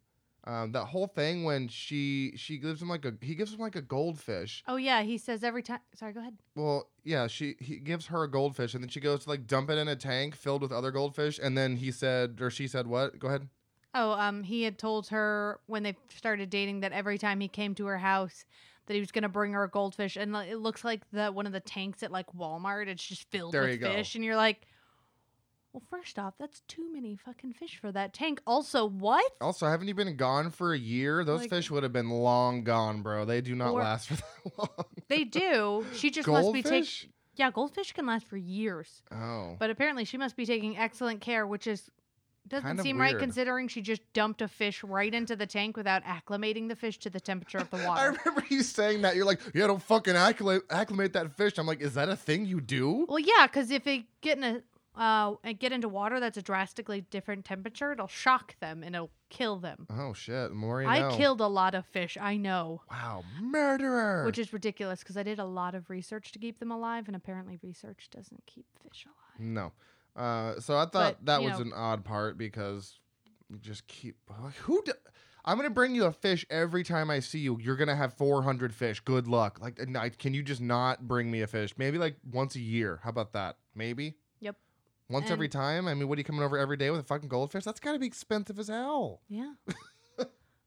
Um, 0.45 0.71
that 0.71 0.85
whole 0.85 1.07
thing 1.07 1.43
when 1.43 1.67
she 1.67 2.31
she 2.37 2.57
gives 2.57 2.81
him 2.81 2.87
like 2.87 3.03
a 3.03 3.13
he 3.21 3.35
gives 3.35 3.53
him 3.53 3.59
like 3.59 3.75
a 3.75 3.81
goldfish. 3.81 4.63
Oh 4.65 4.77
yeah, 4.77 5.01
he 5.01 5.17
says 5.17 5.43
every 5.43 5.61
time. 5.61 5.79
Sorry, 5.93 6.13
go 6.13 6.21
ahead. 6.21 6.37
Well, 6.55 6.87
yeah, 7.03 7.27
she 7.27 7.55
he 7.59 7.75
gives 7.79 8.05
her 8.07 8.23
a 8.23 8.31
goldfish 8.31 8.73
and 8.73 8.81
then 8.81 8.87
she 8.89 9.01
goes 9.01 9.25
to 9.25 9.29
like 9.29 9.45
dump 9.45 9.69
it 9.69 9.77
in 9.77 9.89
a 9.89 9.95
tank 9.97 10.37
filled 10.37 10.61
with 10.61 10.71
other 10.71 10.91
goldfish 10.91 11.37
and 11.43 11.57
then 11.57 11.75
he 11.75 11.91
said 11.91 12.37
or 12.39 12.49
she 12.49 12.65
said 12.65 12.87
what? 12.87 13.19
Go 13.19 13.27
ahead. 13.27 13.49
Oh, 13.93 14.11
um, 14.11 14.43
he 14.43 14.63
had 14.63 14.77
told 14.77 15.07
her 15.09 15.59
when 15.65 15.83
they 15.83 15.97
started 16.15 16.49
dating 16.49 16.79
that 16.79 16.93
every 16.93 17.17
time 17.17 17.41
he 17.41 17.49
came 17.49 17.75
to 17.75 17.85
her 17.87 17.97
house, 17.97 18.45
that 18.85 18.93
he 18.93 19.01
was 19.01 19.11
gonna 19.11 19.27
bring 19.27 19.51
her 19.51 19.63
a 19.63 19.69
goldfish, 19.69 20.15
and 20.15 20.33
it 20.33 20.59
looks 20.59 20.85
like 20.85 21.01
the 21.11 21.29
one 21.29 21.45
of 21.45 21.51
the 21.51 21.59
tanks 21.59 22.03
at 22.03 22.11
like 22.11 22.27
Walmart. 22.27 22.87
It's 22.87 23.03
just 23.05 23.29
filled 23.31 23.53
There 23.53 23.63
with 23.63 23.71
you 23.71 23.77
go. 23.79 23.91
fish, 23.91 24.15
and 24.15 24.23
you're 24.23 24.35
like, 24.37 24.61
Well, 25.77 25.99
first 26.01 26.17
off, 26.17 26.33
that's 26.39 26.61
too 26.61 26.91
many 26.91 27.15
fucking 27.15 27.53
fish 27.53 27.77
for 27.79 27.91
that 27.91 28.11
tank. 28.11 28.41
Also, 28.47 28.87
what? 28.89 29.31
Also, 29.39 29.67
haven't 29.67 29.87
you 29.87 29.93
been 29.93 30.15
gone 30.15 30.49
for 30.49 30.73
a 30.73 30.77
year? 30.77 31.23
Those 31.23 31.41
Like- 31.41 31.49
fish 31.51 31.69
would 31.69 31.83
have 31.83 31.93
been 31.93 32.09
long 32.09 32.63
gone, 32.63 33.03
bro. 33.03 33.25
They 33.25 33.41
do 33.41 33.53
not 33.53 33.73
Or- 33.73 33.81
last 33.81 34.07
for 34.07 34.15
that 34.45 34.57
long. 34.57 34.85
They 35.07 35.23
do. 35.23 35.85
She 35.93 36.09
just 36.09 36.27
must 36.27 36.51
be 36.51 36.63
taking. 36.63 37.11
Yeah, 37.35 37.51
goldfish 37.51 37.93
can 37.93 38.07
last 38.07 38.25
for 38.25 38.37
years. 38.37 39.03
Oh. 39.11 39.55
But 39.59 39.69
apparently, 39.69 40.03
she 40.03 40.17
must 40.17 40.35
be 40.35 40.47
taking 40.47 40.75
excellent 40.79 41.21
care, 41.21 41.45
which 41.45 41.67
is 41.67 41.91
doesn't 42.47 42.65
Kind 42.65 42.79
of 42.79 42.83
seem 42.83 42.97
right 42.99 43.11
weird. 43.11 43.19
considering 43.21 43.67
she 43.67 43.81
just 43.81 44.01
dumped 44.13 44.41
a 44.41 44.47
fish 44.47 44.81
right 44.83 45.13
into 45.13 45.35
the 45.35 45.45
tank 45.45 45.75
without 45.77 46.01
acclimating 46.05 46.69
the 46.69 46.75
fish 46.77 46.97
to 46.99 47.09
the 47.11 47.19
temperature 47.19 47.57
of 47.59 47.69
the 47.69 47.75
water. 47.85 47.89
I 48.01 48.09
water. 48.09 48.19
remember 48.25 48.45
you 48.49 48.63
saying 48.63 49.01
that. 49.03 49.15
You're 49.17 49.25
like, 49.25 49.41
yeah, 49.53 49.67
don't 49.67 49.83
fucking 49.83 50.15
acclimate, 50.15 50.63
acclimate 50.71 51.11
that 51.13 51.35
fish. 51.37 51.57
I'm 51.59 51.67
like, 51.67 51.81
is 51.81 51.93
that 51.95 52.07
a 52.09 52.15
thing 52.15 52.45
you 52.45 52.61
do? 52.61 53.05
well, 53.07 53.19
yeah, 53.19 53.45
because 53.45 53.69
if 53.69 53.83
they 53.83 54.07
get 54.21 54.37
in 54.37 54.43
a 54.45 54.61
uh, 54.97 55.35
and 55.43 55.59
get 55.59 55.71
into 55.71 55.87
water 55.87 56.19
that's 56.19 56.37
a 56.37 56.41
drastically 56.41 57.01
different 57.01 57.45
temperature, 57.45 57.91
it'll 57.91 58.07
shock 58.07 58.59
them 58.59 58.83
and 58.83 58.95
it'll 58.95 59.11
kill 59.29 59.57
them. 59.57 59.85
Oh 59.89 60.13
shit, 60.13 60.51
more 60.53 60.81
you 60.81 60.87
I 60.87 60.99
know. 60.99 61.15
killed 61.15 61.41
a 61.41 61.47
lot 61.47 61.75
of 61.75 61.85
fish. 61.85 62.17
I 62.19 62.37
know. 62.37 62.81
Wow, 62.89 63.23
murderer. 63.41 64.25
Which 64.25 64.37
is 64.39 64.53
ridiculous 64.53 64.99
because 64.99 65.17
I 65.17 65.23
did 65.23 65.39
a 65.39 65.45
lot 65.45 65.75
of 65.75 65.89
research 65.89 66.31
to 66.33 66.39
keep 66.39 66.59
them 66.59 66.71
alive, 66.71 67.07
and 67.07 67.15
apparently 67.15 67.57
research 67.61 68.09
doesn't 68.11 68.43
keep 68.45 68.65
fish 68.83 69.05
alive. 69.05 69.39
no. 69.51 69.71
Uh, 70.15 70.59
so 70.59 70.75
I 70.75 70.85
thought 70.85 71.17
But, 71.19 71.25
that 71.25 71.41
you 71.43 71.49
was 71.49 71.59
know- 71.59 71.65
an 71.65 71.73
odd 71.75 72.03
part 72.03 72.39
because 72.39 72.99
you 73.49 73.57
just 73.59 73.85
keep 73.85 74.15
who. 74.61 74.81
Do, 74.83 74.93
I'm 75.45 75.57
gonna 75.57 75.69
bring 75.69 75.93
you 75.93 76.05
a 76.05 76.11
fish 76.11 76.43
every 76.49 76.83
time 76.83 77.11
I 77.11 77.19
see 77.19 77.37
you. 77.39 77.59
You're 77.61 77.75
gonna 77.75 77.95
have 77.95 78.15
400 78.15 78.73
fish. 78.73 78.99
Good 79.01 79.27
luck. 79.27 79.59
Like, 79.61 79.77
and 79.79 79.95
I- 79.95 80.09
can 80.09 80.33
you 80.33 80.41
just 80.41 80.59
not 80.59 81.07
bring 81.07 81.29
me 81.29 81.41
a 81.41 81.47
fish? 81.47 81.73
Maybe 81.77 81.99
like 81.99 82.15
once 82.31 82.55
a 82.55 82.59
year. 82.59 82.99
How 83.03 83.11
about 83.11 83.33
that? 83.33 83.57
Maybe. 83.75 84.15
Once 85.09 85.31
every 85.31 85.47
time. 85.47 85.87
I 85.87 85.93
mean, 85.93 86.07
what 86.07 86.17
are 86.17 86.21
you 86.21 86.25
coming 86.25 86.43
over 86.43 86.57
every 86.57 86.77
day 86.77 86.89
with 86.89 86.99
a 86.99 87.03
fucking 87.03 87.29
goldfish? 87.29 87.63
That's 87.63 87.79
gotta 87.79 87.99
be 87.99 88.07
expensive 88.07 88.59
as 88.59 88.67
hell. 88.67 89.21
Yeah. 89.29 89.53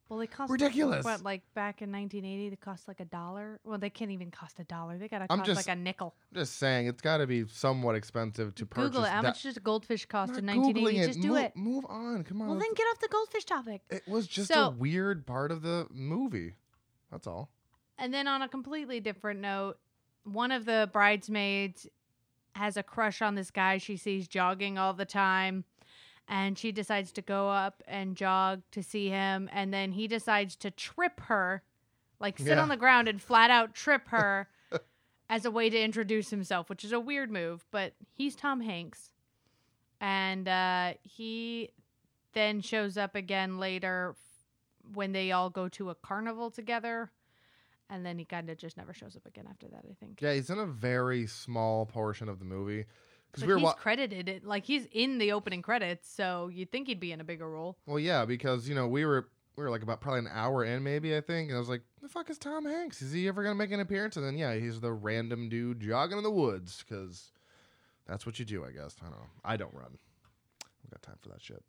well, 0.09 0.19
they 0.19 0.27
cost 0.27 0.51
Ridiculous. 0.51 1.05
What, 1.05 1.23
like 1.23 1.43
back 1.55 1.83
in 1.83 1.93
1980, 1.93 2.49
they 2.49 2.57
cost 2.57 2.89
like 2.89 3.01
a 3.01 3.05
dollar. 3.05 3.61
Well, 3.65 3.79
they 3.79 3.91
can't 3.91 4.11
even 4.11 4.31
cost 4.31 4.59
a 4.59 4.65
dollar. 4.65 4.97
They 4.97 5.09
gotta 5.09 5.27
I'm 5.29 5.41
cost 5.41 5.47
just 5.47 5.69
like 5.69 5.77
a 5.77 5.79
nickel. 5.79 6.15
I'm 6.33 6.41
just 6.41 6.57
saying, 6.57 6.87
it's 6.87 7.03
got 7.03 7.19
to 7.19 7.27
be 7.27 7.45
somewhat 7.49 7.97
expensive 7.97 8.55
to 8.55 8.67
purchase. 8.67 8.89
Google 8.89 9.05
it. 9.05 9.11
How 9.11 9.21
that. 9.21 9.29
much 9.29 9.43
does 9.43 9.59
a 9.59 9.61
goldfish 9.61 10.07
cost 10.07 10.39
in 10.39 10.47
Googling 10.47 10.85
1980? 10.85 10.99
it. 10.99 11.07
Just 11.07 11.21
do 11.21 11.29
move, 11.29 11.39
it. 11.39 11.57
Move 11.57 11.85
on. 11.89 12.25
Come 12.25 12.41
on. 12.41 12.49
Well, 12.49 12.59
then 12.59 12.73
get 12.75 12.85
off 12.85 12.99
the 12.99 13.09
goldfish 13.09 13.45
topic. 13.45 13.83
it 13.91 14.09
was 14.09 14.27
just 14.27 14.51
a 14.51 14.75
weird 14.77 15.27
part 15.27 15.53
of 15.53 15.61
the 15.61 15.87
movie. 15.91 16.55
That's 17.11 17.27
all. 17.27 17.51
And 17.99 18.15
then 18.15 18.27
on 18.27 18.41
a 18.41 18.49
completely 18.49 19.01
different 19.01 19.41
note, 19.41 19.77
one 20.25 20.53
of 20.53 20.65
the 20.65 20.89
bridesmaids 20.93 21.87
has 22.55 22.77
a 22.77 22.83
crush 22.83 23.23
on 23.23 23.35
this 23.35 23.51
guy 23.51 23.79
she 23.79 23.97
sees 23.97 24.27
jogging 24.29 24.79
all 24.79 24.93
the 24.93 25.05
time. 25.05 25.65
And 26.29 26.57
she 26.57 26.71
decides 26.71 27.11
to 27.13 27.23
go 27.23 27.49
up 27.49 27.83
and 27.89 28.15
jog 28.17 28.63
to 28.71 28.83
see 28.85 29.09
him. 29.09 29.49
And 29.53 29.75
then 29.75 29.93
he 29.93 30.07
decides 30.07 30.55
to 30.57 30.71
trip 30.71 31.19
her, 31.23 31.63
like 32.21 32.39
sit 32.39 32.49
Yeah. 32.57 32.63
on 32.63 32.69
the 32.69 32.77
ground 32.77 33.09
and 33.09 33.21
flat 33.21 33.51
out 33.51 33.75
trip 33.75 34.07
her 34.09 34.49
as 35.29 35.45
a 35.45 35.51
way 35.51 35.69
to 35.71 35.81
introduce 35.81 36.31
himself, 36.31 36.71
which 36.71 36.85
is 36.85 36.93
a 36.93 37.01
weird 37.01 37.33
move. 37.33 37.65
But 37.73 37.95
he's 38.15 38.37
Tom 38.37 38.61
Hanks. 38.61 39.11
And 40.01 40.47
uh, 40.47 40.95
he 41.03 41.71
then 42.33 42.61
shows 42.61 42.97
up 42.97 43.17
again 43.17 43.59
later 43.59 44.15
when 44.95 45.11
they 45.13 45.33
all 45.33 45.51
go 45.51 45.69
to 45.71 45.91
a 45.91 45.95
carnival 45.97 46.51
together 46.51 47.11
and 47.91 48.07
then 48.07 48.19
he 48.19 48.25
kind 48.25 48.49
of 48.49 48.57
just 48.57 48.77
never 48.77 48.95
shows 48.95 49.17
up 49.17 49.27
again 49.27 49.47
after 49.51 49.67
that. 49.69 49.85
I 49.89 49.95
think. 50.01 50.21
Yeah, 50.23 50.35
he's 50.35 50.49
in 50.51 50.59
a 50.59 50.67
very 50.67 51.27
small 51.27 51.85
portion 51.87 52.29
of 52.29 52.39
the 52.39 52.45
movie 52.45 52.87
because 53.33 53.47
we 53.47 53.53
were. 53.53 53.59
he's 53.59 53.65
Wa- 53.65 53.73
credited 53.75 54.29
it 54.29 54.45
like 54.45 54.65
he's 54.65 54.87
in 54.93 55.19
the 55.19 55.33
opening 55.33 55.63
credits, 55.63 56.09
so 56.11 56.49
you'd 56.49 56.71
think 56.73 56.87
he'd 56.89 57.01
be 57.01 57.13
in 57.13 57.21
a 57.21 57.25
bigger 57.25 57.49
role. 57.49 57.77
well, 57.87 57.99
yeah, 57.99 58.25
because 58.25 58.69
you 58.69 58.75
know 58.75 58.87
we 58.89 59.05
were 59.05 59.29
we 59.57 59.65
were 59.65 59.71
like 59.71 59.83
about 59.83 60.01
probably 60.01 60.21
an 60.21 60.29
hour 60.33 60.65
in, 60.65 60.83
maybe 60.83 61.15
I 61.17 61.21
think, 61.21 61.49
and 61.51 61.57
I 61.57 61.59
was 61.59 61.69
like, 61.69 61.83
"The 62.01 62.09
fuck 62.09 62.31
is 62.31 62.39
Tom 62.39 62.65
Hanks? 62.65 63.03
Is 63.03 63.13
he 63.13 63.29
ever 63.29 63.43
gonna 63.43 63.55
make 63.57 63.73
an 63.73 63.81
appearance?" 63.81 64.17
And 64.17 64.25
then 64.25 64.39
yeah, 64.39 64.55
he's 64.55 64.81
the 64.81 64.93
random 64.93 65.49
dude 65.49 65.81
jogging 65.81 66.17
in 66.19 66.25
the 66.25 66.31
woods 66.31 66.83
because 66.89 67.33
that's 68.07 68.25
what 68.25 68.39
you 68.39 68.45
do, 68.45 68.65
I 68.65 68.71
guess. 68.71 68.97
I 69.01 69.05
don't 69.05 69.13
know. 69.19 69.27
I 69.45 69.57
don't 69.57 69.75
run. 69.75 69.99
I've 70.85 70.91
got 70.91 71.03
time 71.03 71.17
for 71.21 71.29
that 71.29 71.43
shit. 71.43 71.63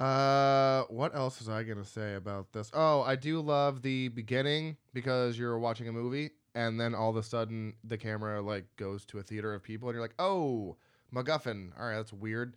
Uh, 0.00 0.84
what 0.88 1.14
else 1.14 1.38
was 1.38 1.48
I 1.48 1.62
gonna 1.62 1.84
say 1.84 2.14
about 2.14 2.52
this? 2.52 2.70
Oh, 2.72 3.02
I 3.02 3.16
do 3.16 3.40
love 3.40 3.82
the 3.82 4.08
beginning 4.08 4.76
because 4.94 5.38
you're 5.38 5.58
watching 5.58 5.88
a 5.88 5.92
movie 5.92 6.30
and 6.54 6.80
then 6.80 6.94
all 6.94 7.10
of 7.10 7.16
a 7.16 7.22
sudden 7.22 7.74
the 7.84 7.98
camera 7.98 8.40
like 8.40 8.64
goes 8.76 9.04
to 9.06 9.18
a 9.18 9.22
theater 9.22 9.52
of 9.54 9.62
people 9.62 9.88
and 9.88 9.94
you're 9.94 10.02
like, 10.02 10.14
oh, 10.18 10.76
MacGuffin. 11.14 11.72
All 11.78 11.86
right, 11.86 11.96
that's 11.96 12.12
weird. 12.12 12.56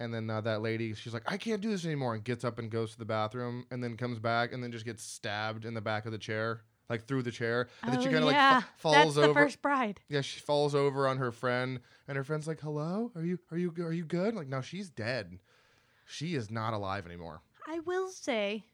And 0.00 0.12
then 0.12 0.28
uh, 0.28 0.40
that 0.42 0.60
lady, 0.62 0.94
she's 0.94 1.14
like, 1.14 1.22
I 1.30 1.36
can't 1.36 1.60
do 1.62 1.70
this 1.70 1.84
anymore, 1.84 2.14
and 2.14 2.24
gets 2.24 2.44
up 2.44 2.58
and 2.58 2.68
goes 2.70 2.92
to 2.92 2.98
the 2.98 3.04
bathroom, 3.04 3.66
and 3.70 3.84
then 3.84 3.96
comes 3.96 4.18
back, 4.18 4.52
and 4.52 4.62
then 4.62 4.72
just 4.72 4.84
gets 4.84 5.04
stabbed 5.04 5.64
in 5.64 5.74
the 5.74 5.80
back 5.80 6.06
of 6.06 6.12
the 6.12 6.18
chair, 6.18 6.62
like 6.90 7.06
through 7.06 7.22
the 7.22 7.30
chair, 7.30 7.68
and 7.84 7.92
then 7.92 8.00
she 8.00 8.08
Oh, 8.08 8.12
kind 8.12 8.24
of 8.24 8.30
yeah. 8.32 8.54
like 8.56 8.64
fa- 8.64 8.68
falls 8.78 9.14
That's 9.14 9.18
over. 9.18 9.28
the 9.28 9.34
first 9.34 9.62
bride. 9.62 10.00
Yeah, 10.08 10.22
she 10.22 10.40
falls 10.40 10.74
over 10.74 11.06
on 11.06 11.18
her 11.18 11.30
friend, 11.30 11.78
and 12.08 12.16
her 12.16 12.24
friend's 12.24 12.48
like, 12.48 12.60
"Hello, 12.60 13.12
are 13.14 13.22
you 13.24 13.38
are 13.52 13.58
you 13.58 13.72
are 13.78 13.92
you 13.92 14.04
good?" 14.04 14.34
Like, 14.34 14.48
no, 14.48 14.60
she's 14.60 14.90
dead. 14.90 15.38
She 16.12 16.34
is 16.34 16.50
not 16.50 16.74
alive 16.74 17.06
anymore. 17.06 17.40
I 17.66 17.80
will 17.80 18.08
say 18.10 18.64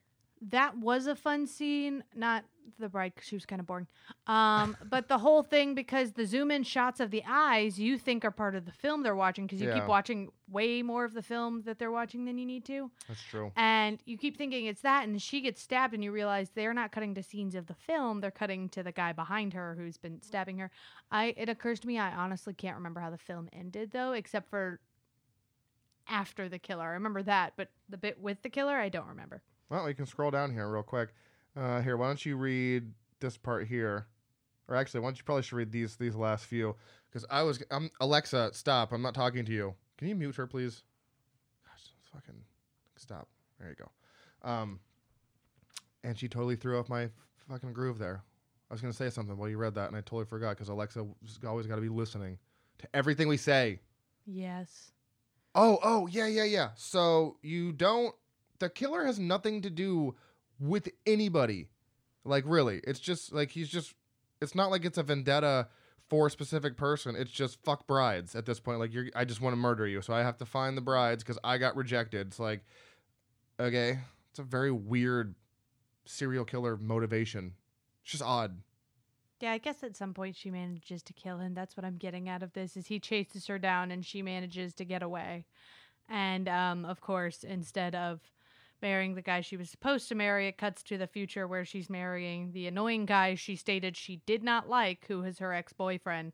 that 0.50 0.76
was 0.76 1.06
a 1.06 1.14
fun 1.14 1.46
scene. 1.46 2.02
Not 2.14 2.44
the 2.78 2.88
bride 2.88 3.12
because 3.14 3.28
she 3.28 3.36
was 3.36 3.46
kind 3.46 3.60
of 3.60 3.66
boring. 3.66 3.86
Um, 4.26 4.76
but 4.90 5.08
the 5.08 5.18
whole 5.18 5.42
thing 5.42 5.74
because 5.74 6.12
the 6.12 6.26
zoom 6.26 6.50
in 6.50 6.64
shots 6.64 7.00
of 7.00 7.10
the 7.10 7.22
eyes 7.26 7.78
you 7.78 7.96
think 7.96 8.24
are 8.24 8.30
part 8.30 8.54
of 8.54 8.66
the 8.66 8.72
film 8.72 9.02
they're 9.02 9.14
watching 9.16 9.46
because 9.46 9.60
you 9.60 9.68
Yeah. 9.68 9.74
keep 9.74 9.86
watching 9.86 10.30
way 10.48 10.82
more 10.82 11.04
of 11.04 11.14
the 11.14 11.22
film 11.22 11.62
that 11.62 11.78
they're 11.78 11.92
watching 11.92 12.24
than 12.24 12.38
you 12.38 12.44
need 12.46 12.64
to. 12.66 12.90
That's 13.06 13.22
true. 13.22 13.52
And 13.56 14.00
you 14.04 14.18
keep 14.18 14.36
thinking 14.36 14.66
it's 14.66 14.82
that, 14.82 15.06
and 15.06 15.20
she 15.22 15.40
gets 15.40 15.62
stabbed, 15.62 15.94
and 15.94 16.02
you 16.02 16.12
realize 16.12 16.50
they're 16.50 16.74
not 16.74 16.92
cutting 16.92 17.14
to 17.14 17.22
scenes 17.22 17.54
of 17.54 17.66
the 17.66 17.74
film; 17.74 18.20
they're 18.20 18.30
cutting 18.30 18.68
to 18.70 18.82
the 18.82 18.92
guy 18.92 19.12
behind 19.12 19.54
her 19.54 19.76
who's 19.78 19.96
been 19.96 20.20
stabbing 20.22 20.58
her. 20.58 20.70
I 21.10 21.34
it 21.36 21.48
occurs 21.48 21.80
to 21.80 21.86
me 21.88 21.98
I 21.98 22.12
honestly 22.12 22.52
can't 22.54 22.76
remember 22.76 23.00
how 23.00 23.10
the 23.10 23.18
film 23.18 23.48
ended 23.52 23.92
though, 23.92 24.12
except 24.12 24.50
for 24.50 24.80
after 26.08 26.48
the 26.48 26.58
killer. 26.58 26.84
I 26.84 26.92
remember 26.92 27.22
that, 27.22 27.54
but 27.56 27.68
the 27.88 27.96
bit 27.98 28.20
with 28.20 28.42
the 28.42 28.48
killer, 28.48 28.76
I 28.76 28.88
don't 28.88 29.08
remember. 29.08 29.42
Well, 29.70 29.84
we 29.84 29.94
can 29.94 30.06
scroll 30.06 30.30
down 30.30 30.52
here 30.52 30.68
real 30.68 30.82
quick. 30.82 31.10
Uh, 31.56 31.80
here, 31.80 31.96
why 31.96 32.06
don't 32.06 32.24
you 32.24 32.36
read 32.36 32.92
this 33.20 33.36
part 33.36 33.66
here, 33.66 34.06
or 34.68 34.76
actually, 34.76 35.00
why 35.00 35.08
don't 35.08 35.18
you 35.18 35.24
probably 35.24 35.42
should 35.42 35.56
read 35.56 35.72
these 35.72 35.96
these 35.96 36.14
last 36.14 36.46
few 36.46 36.76
because 37.08 37.24
I 37.30 37.42
was 37.42 37.62
I'm 37.70 37.90
Alexa, 38.00 38.50
stop! 38.52 38.92
I'm 38.92 39.02
not 39.02 39.14
talking 39.14 39.44
to 39.44 39.52
you. 39.52 39.74
Can 39.96 40.08
you 40.08 40.14
mute 40.14 40.36
her, 40.36 40.46
please? 40.46 40.82
Gosh, 41.66 41.92
fucking 42.12 42.40
stop. 42.96 43.28
There 43.58 43.68
you 43.68 43.74
go. 43.74 44.48
Um, 44.48 44.78
and 46.04 46.18
she 46.18 46.28
totally 46.28 46.56
threw 46.56 46.78
off 46.78 46.88
my 46.88 47.08
fucking 47.48 47.72
groove 47.72 47.98
there. 47.98 48.22
I 48.70 48.74
was 48.74 48.80
gonna 48.80 48.92
say 48.92 49.10
something 49.10 49.36
while 49.36 49.48
you 49.48 49.58
read 49.58 49.74
that, 49.74 49.88
and 49.88 49.96
I 49.96 50.00
totally 50.00 50.26
forgot 50.26 50.50
because 50.50 50.68
Alexa 50.68 51.06
always 51.46 51.66
got 51.66 51.76
to 51.76 51.82
be 51.82 51.88
listening 51.88 52.38
to 52.78 52.88
everything 52.94 53.28
we 53.28 53.36
say. 53.36 53.80
Yes. 54.26 54.92
Oh, 55.54 55.78
oh, 55.82 56.06
yeah, 56.06 56.26
yeah, 56.26 56.44
yeah. 56.44 56.68
So 56.76 57.36
you 57.42 57.72
don't. 57.72 58.14
The 58.58 58.68
killer 58.68 59.04
has 59.04 59.18
nothing 59.18 59.62
to 59.62 59.70
do 59.70 60.14
with 60.58 60.88
anybody. 61.06 61.68
Like, 62.24 62.44
really. 62.46 62.80
It's 62.84 63.00
just 63.00 63.32
like 63.32 63.50
he's 63.50 63.68
just. 63.68 63.94
It's 64.40 64.54
not 64.54 64.70
like 64.70 64.84
it's 64.84 64.98
a 64.98 65.02
vendetta 65.02 65.68
for 66.08 66.28
a 66.28 66.30
specific 66.30 66.76
person. 66.76 67.16
It's 67.16 67.30
just 67.30 67.62
fuck 67.64 67.86
brides 67.86 68.34
at 68.34 68.46
this 68.46 68.60
point. 68.60 68.78
Like, 68.78 68.92
you're. 68.92 69.06
I 69.14 69.24
just 69.24 69.40
want 69.40 69.52
to 69.54 69.58
murder 69.58 69.86
you. 69.86 70.02
So 70.02 70.12
I 70.12 70.20
have 70.20 70.38
to 70.38 70.46
find 70.46 70.76
the 70.76 70.82
brides 70.82 71.22
because 71.22 71.38
I 71.42 71.58
got 71.58 71.76
rejected. 71.76 72.28
It's 72.28 72.38
like, 72.38 72.64
okay. 73.58 73.98
It's 74.30 74.38
a 74.38 74.42
very 74.42 74.70
weird 74.70 75.34
serial 76.04 76.44
killer 76.44 76.76
motivation. 76.76 77.54
It's 78.02 78.12
just 78.12 78.22
odd. 78.22 78.60
Yeah, 79.40 79.52
I 79.52 79.58
guess 79.58 79.84
at 79.84 79.96
some 79.96 80.14
point 80.14 80.34
she 80.34 80.50
manages 80.50 81.02
to 81.04 81.12
kill 81.12 81.38
him. 81.38 81.54
That's 81.54 81.76
what 81.76 81.86
I'm 81.86 81.96
getting 81.96 82.28
out 82.28 82.42
of 82.42 82.52
this 82.54 82.76
is 82.76 82.88
he 82.88 82.98
chases 82.98 83.46
her 83.46 83.58
down 83.58 83.92
and 83.92 84.04
she 84.04 84.20
manages 84.20 84.74
to 84.74 84.84
get 84.84 85.02
away. 85.02 85.46
And 86.08 86.48
um, 86.48 86.84
of 86.84 87.00
course, 87.00 87.44
instead 87.44 87.94
of 87.94 88.20
marrying 88.82 89.14
the 89.14 89.22
guy 89.22 89.40
she 89.40 89.56
was 89.56 89.70
supposed 89.70 90.08
to 90.08 90.14
marry, 90.16 90.48
it 90.48 90.58
cuts 90.58 90.82
to 90.84 90.98
the 90.98 91.06
future 91.06 91.46
where 91.46 91.64
she's 91.64 91.88
marrying 91.88 92.50
the 92.52 92.66
annoying 92.66 93.06
guy 93.06 93.36
she 93.36 93.54
stated 93.54 93.96
she 93.96 94.16
did 94.26 94.42
not 94.42 94.68
like, 94.68 95.04
who 95.06 95.22
is 95.22 95.38
her 95.38 95.52
ex-boyfriend. 95.52 96.32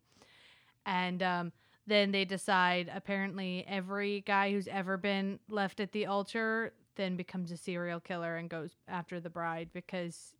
And 0.86 1.22
um, 1.22 1.52
then 1.86 2.10
they 2.10 2.24
decide 2.24 2.90
apparently 2.94 3.66
every 3.68 4.22
guy 4.22 4.50
who's 4.50 4.68
ever 4.68 4.96
been 4.96 5.40
left 5.50 5.80
at 5.80 5.92
the 5.92 6.06
altar 6.06 6.72
then 6.96 7.16
becomes 7.16 7.50
a 7.50 7.56
serial 7.56 8.00
killer 8.00 8.36
and 8.36 8.48
goes 8.48 8.70
after 8.88 9.20
the 9.20 9.30
bride 9.30 9.68
because 9.72 10.34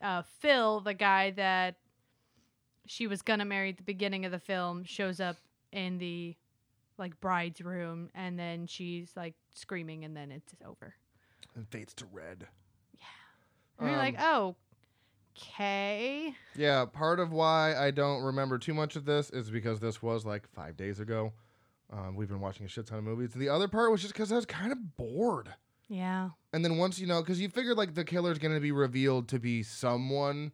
uh, 0.00 0.22
Phil, 0.22 0.80
the 0.80 0.94
guy 0.94 1.30
that 1.32 1.76
she 2.90 3.06
was 3.06 3.22
gonna 3.22 3.44
marry 3.44 3.68
at 3.70 3.76
the 3.76 3.84
beginning 3.84 4.24
of 4.24 4.32
the 4.32 4.40
film, 4.40 4.82
shows 4.82 5.20
up 5.20 5.36
in 5.70 5.98
the 5.98 6.36
like 6.98 7.18
bride's 7.20 7.60
room, 7.60 8.10
and 8.16 8.36
then 8.36 8.66
she's 8.66 9.12
like 9.16 9.34
screaming, 9.54 10.04
and 10.04 10.16
then 10.16 10.32
it's 10.32 10.52
over. 10.66 10.94
And 11.54 11.68
fades 11.68 11.94
to 11.94 12.06
red. 12.12 12.48
Yeah. 12.98 13.06
And 13.78 13.88
you're 13.90 13.96
like, 13.96 14.16
oh, 14.18 14.56
okay. 15.38 16.34
Yeah, 16.56 16.84
part 16.84 17.20
of 17.20 17.32
why 17.32 17.76
I 17.76 17.92
don't 17.92 18.22
remember 18.22 18.58
too 18.58 18.74
much 18.74 18.96
of 18.96 19.04
this 19.04 19.30
is 19.30 19.50
because 19.50 19.78
this 19.78 20.02
was 20.02 20.26
like 20.26 20.48
five 20.48 20.76
days 20.76 20.98
ago. 20.98 21.32
Um, 21.92 22.16
we've 22.16 22.28
been 22.28 22.40
watching 22.40 22.66
a 22.66 22.68
shit 22.68 22.86
ton 22.86 22.98
of 22.98 23.04
movies. 23.04 23.30
The 23.34 23.48
other 23.48 23.68
part 23.68 23.92
was 23.92 24.00
just 24.02 24.14
because 24.14 24.32
I 24.32 24.36
was 24.36 24.46
kind 24.46 24.72
of 24.72 24.96
bored. 24.96 25.48
Yeah. 25.88 26.30
And 26.52 26.64
then 26.64 26.76
once 26.76 26.98
you 26.98 27.06
know, 27.06 27.22
because 27.22 27.40
you 27.40 27.50
figured 27.50 27.76
like 27.76 27.94
the 27.94 28.04
killer's 28.04 28.38
gonna 28.38 28.58
be 28.58 28.72
revealed 28.72 29.28
to 29.28 29.38
be 29.38 29.62
someone, 29.62 30.50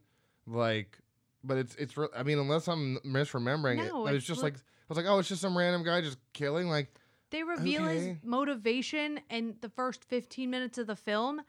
like, 0.46 0.98
but 1.46 1.56
it's 1.58 1.74
it's. 1.76 1.96
Re- 1.96 2.08
I 2.16 2.22
mean, 2.22 2.38
unless 2.38 2.68
I'm 2.68 2.98
misremembering 3.04 3.78
it, 3.84 3.92
No, 3.92 4.06
it 4.06 4.12
was 4.12 4.14
it's 4.16 4.26
just 4.26 4.42
li- 4.42 4.50
like 4.50 4.54
I 4.56 4.84
was 4.88 4.96
like, 4.98 5.06
oh, 5.06 5.18
it's 5.18 5.28
just 5.28 5.40
some 5.40 5.56
random 5.56 5.82
guy 5.82 6.00
just 6.00 6.18
killing. 6.32 6.68
Like, 6.68 6.94
They 7.30 7.42
reveal 7.42 7.84
his 7.84 8.16
motivation 8.22 9.20
in 9.30 9.56
the 9.60 9.68
first 9.68 10.04
15 10.04 10.48
minutes 10.48 10.78
of 10.78 10.86
the 10.86 10.94
film, 10.94 11.42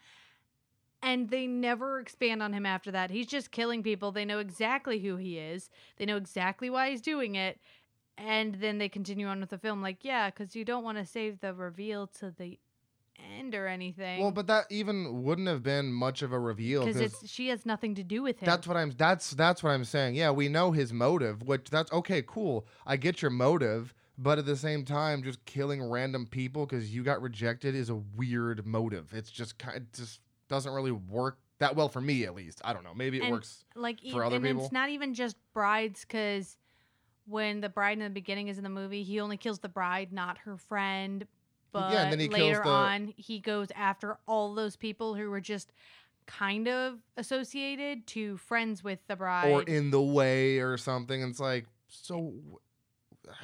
and 1.03 1.29
they 1.29 1.45
never 1.45 1.99
expand 1.99 2.41
on 2.41 2.53
him 2.53 2.65
after 2.65 2.91
that. 2.91 3.12
He's 3.12 3.27
just 3.27 3.51
killing 3.51 3.83
people. 3.83 4.12
They 4.12 4.25
know 4.25 4.39
exactly 4.39 4.99
who 4.99 5.17
he 5.17 5.38
is, 5.38 5.69
they 5.97 6.05
know 6.05 6.17
exactly 6.17 6.69
why 6.69 6.89
he's 6.89 7.01
doing 7.01 7.36
it. 7.36 7.60
And 8.19 8.55
then 8.55 8.79
they 8.79 8.89
continue 8.89 9.27
on 9.27 9.39
with 9.39 9.51
the 9.51 9.60
film, 9.60 9.83
like, 9.83 10.03
yeah, 10.03 10.31
because 10.31 10.55
you 10.55 10.65
don't 10.65 10.83
want 10.83 10.97
to 10.97 11.05
save 11.05 11.39
the 11.39 11.53
reveal 11.53 12.07
to 12.19 12.31
the 12.36 12.57
end 13.38 13.56
or 13.56 13.67
anything. 13.67 14.21
well, 14.21 14.32
but 14.32 14.47
that 14.47 14.65
even 14.69 15.23
wouldn't 15.23 15.47
have 15.47 15.63
been 15.63 15.91
much 15.91 16.21
of 16.21 16.32
a 16.32 16.39
reveal 16.39 16.86
because 16.86 17.01
it's 17.01 17.30
she 17.30 17.47
has 17.49 17.65
nothing 17.65 17.95
to 17.95 18.03
do 18.03 18.21
with 18.23 18.39
him. 18.39 18.45
That's 18.45 18.67
what 18.67 18.77
I'm. 18.77 18.91
That's 18.97 19.32
that's 19.32 19.63
what 19.63 19.71
I'm 19.71 19.86
saying. 19.86 20.15
Yeah, 20.15 20.32
we 20.32 20.47
know 20.49 20.71
his 20.71 20.93
motive, 20.93 21.43
which 21.43 21.69
that's 21.69 21.91
okay. 21.91 22.21
Cool. 22.21 22.65
I 22.86 22.97
get 22.97 23.21
your 23.21 23.32
motive, 23.32 23.93
but 24.17 24.38
at 24.38 24.45
the 24.45 24.56
same 24.56 24.86
time, 24.86 25.23
just 25.23 25.43
killing 25.45 25.84
random 25.89 26.25
people 26.25 26.65
because 26.65 26.93
you 26.93 27.03
got 27.03 27.21
rejected 27.21 27.75
is 27.75 27.89
a 27.89 27.95
weird 27.95 28.65
motive. 28.65 29.13
It's 29.13 29.32
just 29.32 29.58
kind. 29.58 29.77
It 29.77 29.93
just 29.93 30.19
doesn't 30.49 30.73
really 30.73 30.91
work 30.91 31.39
that 31.60 31.75
well 31.75 31.89
for 31.89 32.01
me, 32.01 32.23
at 32.25 32.36
least. 32.36 32.62
I 32.63 32.71
don't 32.73 32.84
know. 32.84 32.93
Maybe 32.95 33.17
it 33.17 33.23
And- 33.23 33.32
works. 33.32 33.65
like 33.75 33.99
for 33.99 34.23
e- 34.23 34.25
other 34.25 34.36
and 34.38 34.45
people? 34.45 34.63
it's 34.63 34.71
not 34.71 34.89
even 34.89 35.13
just 35.13 35.36
brides 35.53 36.01
because 36.01 36.56
when 37.25 37.60
the 37.62 37.67
bride 37.69 37.97
in 37.97 38.03
the 38.03 38.10
beginning 38.10 38.47
is 38.47 38.58
in 38.58 38.63
the 38.63 38.69
movie 38.69 39.03
he 39.03 39.19
only 39.19 39.36
kills 39.36 39.60
the 39.60 39.67
bride 39.67 40.13
not 40.13 40.38
her 40.38 40.56
friend 40.56 41.27
but 41.79 41.93
Yeah, 41.93 42.03
and 42.03 42.11
then 42.11 42.19
he 42.19 42.27
kills 42.27 42.39
later 42.41 42.61
the- 42.63 42.69
on 42.69 43.13
he 43.17 43.39
goes 43.39 43.69
after 43.75 44.17
all 44.27 44.53
those 44.55 44.75
people 44.75 45.15
who 45.15 45.29
were 45.29 45.41
just 45.41 45.71
kind 46.25 46.67
of 46.67 46.99
associated 47.15 48.05
to 48.07 48.37
friends 48.37 48.83
with 48.83 48.99
the 49.07 49.15
bride 49.15 49.51
Or 49.51 49.63
in 49.63 49.91
the 49.91 50.01
way 50.01 50.59
or 50.59 50.77
something. 50.77 51.21
And 51.23 51.31
it's 51.31 51.39
like 51.39 51.65
so. 51.87 52.33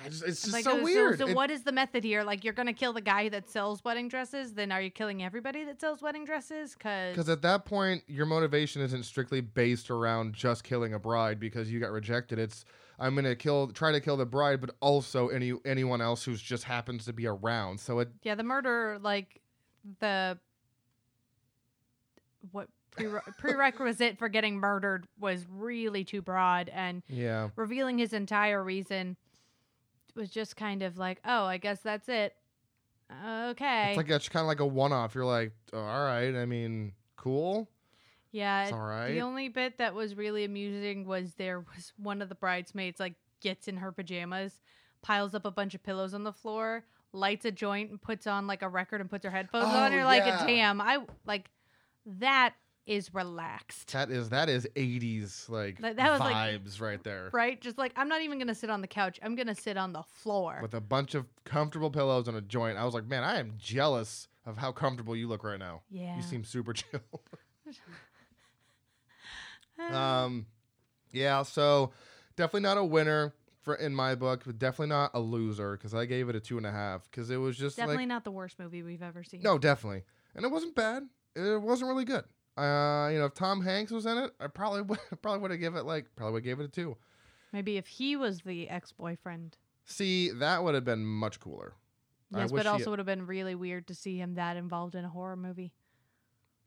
It's 0.06 0.22
It's 0.22 0.42
just 0.44 0.54
like, 0.54 0.64
so 0.64 0.80
oh, 0.80 0.84
weird. 0.84 1.18
So, 1.18 1.28
It- 1.28 1.36
what 1.36 1.52
is 1.52 1.64
the 1.64 1.72
method 1.74 2.06
here? 2.06 2.24
Like, 2.24 2.46
you're 2.46 2.54
gonna 2.54 2.74
kill 2.74 2.94
the 2.94 3.02
guy 3.02 3.28
that 3.30 3.50
sells 3.50 3.84
wedding 3.84 4.08
dresses, 4.08 4.54
then 4.54 4.72
are 4.72 4.82
you 4.82 4.90
killing 4.90 5.22
everybody 5.22 5.66
that 5.66 5.82
sells 5.82 6.02
wedding 6.02 6.24
dresses? 6.24 6.74
Because 6.74 7.12
Because 7.16 7.28
at 7.30 7.42
that 7.42 7.66
point, 7.66 8.04
your 8.08 8.26
motivation 8.26 8.82
isn't 8.82 9.04
strictly 9.04 9.42
based 9.42 9.92
around 9.92 10.36
just 10.36 10.64
killing 10.64 10.94
a 10.94 11.00
bride 11.00 11.38
because 11.38 11.70
you 11.70 11.82
got 11.82 11.92
rejected. 11.92 12.40
It's 12.40 12.64
I'm 13.00 13.16
gonna 13.16 13.36
kill, 13.36 13.68
try 13.70 13.92
to 13.92 14.00
kill 14.00 14.18
the 14.18 14.26
bride, 14.26 14.62
but 14.62 14.76
also 14.80 15.28
any 15.30 15.54
anyone 15.66 16.02
else 16.02 16.24
who's 16.24 16.42
just 16.42 16.64
happens 16.66 17.06
to 17.06 17.14
be 17.14 17.28
around. 17.28 17.80
So 17.80 18.00
it 18.00 18.10
Yeah, 18.22 18.36
the 18.36 18.44
murder, 18.44 18.98
like 19.02 19.42
the 20.00 20.38
what 22.52 22.68
prere- 22.92 23.24
prerequisite 23.38 24.18
for 24.18 24.30
getting 24.30 24.56
murdered 24.58 25.08
was 25.20 25.46
really 25.50 26.04
too 26.04 26.22
broad, 26.22 26.70
and 26.70 27.04
yeah, 27.08 27.50
revealing 27.56 27.98
his 27.98 28.14
entire 28.14 28.64
reason 28.64 29.18
was 30.16 30.30
just 30.30 30.56
kind 30.56 30.84
of 30.84 30.98
like, 30.98 31.20
oh, 31.26 31.46
I 31.46 31.58
guess 31.58 31.80
that's 31.80 32.08
it. 32.08 32.36
Okay. 33.26 33.90
it's 33.90 33.98
like 33.98 34.10
it's 34.10 34.30
kind 34.30 34.42
of 34.44 34.48
like 34.48 34.60
a 34.60 34.66
one-off. 34.66 35.14
You're 35.16 35.26
like, 35.26 35.54
"Oh, 35.72 35.80
all 35.80 36.06
right. 36.06 36.36
I 36.36 36.46
mean, 36.46 36.94
cool. 37.16 37.70
Yeah. 38.34 38.64
It's 38.64 38.74
all 38.74 38.80
right. 38.80 39.12
The 39.14 39.22
only 39.22 39.48
bit 39.48 39.78
that 39.78 39.94
was 39.96 40.16
really 40.16 40.44
amusing 40.44 41.06
was 41.06 41.36
there 41.36 41.62
was 41.62 41.94
one 41.98 42.22
of 42.22 42.28
the 42.28 42.36
bridesmaids 42.36 43.00
like 43.00 43.14
gets 43.40 43.70
in 43.70 43.78
her 43.78 43.92
pajamas, 43.94 44.60
piles 45.02 45.34
up 45.34 45.46
a 45.46 45.52
bunch 45.52 45.74
of 45.76 45.82
pillows 45.84 46.14
on 46.14 46.24
the 46.26 46.34
floor, 46.34 46.84
lights 47.14 47.46
a 47.46 47.52
joint, 47.52 47.92
and 47.92 48.02
puts 48.02 48.28
on 48.28 48.46
like 48.48 48.62
a 48.62 48.68
record 48.70 49.00
and 49.00 49.10
puts 49.10 49.24
her 49.24 49.32
headphones 49.32 49.66
Oh, 49.68 49.78
on. 49.78 49.94
You're 49.94 50.04
like, 50.04 50.26
yeah. 50.26 50.46
damn, 50.46 50.82
I 50.82 51.00
like 51.26 51.50
that 52.06 52.56
is 52.86 53.14
relaxed, 53.14 53.94
That 53.94 54.12
is 54.12 54.28
that 54.32 54.50
is 54.50 54.68
80s 54.76 55.48
like 55.48 55.80
Like, 55.80 55.96
that 55.96 56.12
was, 56.12 56.20
like- 56.20 56.36
vibes 56.36 56.82
right 56.82 57.02
there. 57.02 57.30
right? 57.32 57.62
Just 57.62 57.78
like 57.78 57.94
I'm 57.96 58.10
not 58.10 58.22
even 58.22 58.40
gonna 58.40 58.54
sit 58.54 58.70
on 58.70 58.82
the 58.82 58.88
couch. 58.88 59.22
I'm 59.24 59.36
gonna 59.36 59.56
sit 59.56 59.78
on 59.78 59.94
the 59.94 60.04
floor. 60.04 60.60
With 60.62 60.74
a 60.74 60.82
bunch 60.82 61.16
of 61.16 61.26
comfortable 61.46 61.90
pillows 61.90 62.28
and 62.28 62.36
a 62.36 62.42
joint. 62.42 62.78
I 62.78 62.84
was 62.84 62.94
like, 62.94 63.08
man, 63.08 63.24
I 63.24 63.40
am 63.40 63.54
jealous 63.58 64.28
of 64.46 64.58
how 64.58 64.74
comfortable 64.74 65.16
you 65.16 65.30
look 65.30 65.46
right 65.46 65.60
now. 65.60 65.84
yeah. 65.90 66.18
You 66.18 66.22
seem 66.24 66.44
super 66.44 66.74
chill. 66.74 67.00
Um, 69.92 70.46
yeah, 71.12 71.44
so 71.44 71.92
definitely 72.36 72.62
not 72.62 72.78
a 72.78 72.84
winner 72.84 73.34
for 73.62 73.76
in 73.76 73.96
my 73.96 74.16
book, 74.16 74.44
but 74.46 74.60
definitely 74.60 74.88
not 74.88 75.12
a 75.14 75.20
loser 75.20 75.78
because 75.78 75.94
I 75.94 76.06
gave 76.06 76.30
it 76.30 76.36
a 76.36 76.40
two 76.40 76.58
and 76.58 76.66
a 76.66 76.72
half 76.72 77.10
because 77.10 77.30
it 77.30 77.38
was 77.38 77.58
just 77.58 77.78
Definitely 77.78 78.04
like 78.04 78.10
not 78.10 78.24
the 78.24 78.32
worst 78.32 78.60
movie 78.60 78.84
we've 78.84 79.02
ever 79.02 79.24
seen. 79.24 79.42
no, 79.42 79.58
definitely, 79.58 80.04
and 80.36 80.46
it 80.46 80.52
wasn't 80.52 80.76
bad. 80.76 81.04
It 81.36 81.62
wasn't 81.62 81.90
really 81.90 82.06
good. 82.06 82.24
Uh, 82.56 83.10
you 83.12 83.18
know, 83.18 83.26
if 83.26 83.34
Tom 83.34 83.62
Hanks 83.62 83.92
was 83.92 84.06
in 84.06 84.18
it, 84.18 84.32
I 84.40 84.48
probably 84.48 84.82
would 84.84 85.00
probably 85.22 85.42
would 85.42 85.52
have 85.52 85.60
give 85.60 85.76
it 85.76 85.86
like 85.86 86.08
probably 86.16 86.34
would 86.34 86.44
give 86.44 86.60
it 86.60 86.66
a 86.66 86.70
two. 86.70 86.98
Maybe 87.52 87.78
if 87.78 87.88
he 87.88 88.16
was 88.16 88.42
the 88.42 88.68
ex-boyfriend. 88.70 89.58
See, 89.86 90.32
that 90.32 90.64
would 90.64 90.74
have 90.76 90.86
been 90.86 91.06
much 91.06 91.40
cooler. 91.40 91.74
Yes, 92.36 92.52
but 92.52 92.66
also 92.66 92.90
would 92.90 93.00
have 93.00 93.06
been 93.06 93.28
really 93.28 93.54
weird 93.54 93.88
to 93.88 93.96
see 93.96 94.18
him 94.18 94.36
that 94.36 94.58
involved 94.58 94.96
in 94.96 95.06
a 95.06 95.10
horror 95.10 95.36
movie. 95.36 95.72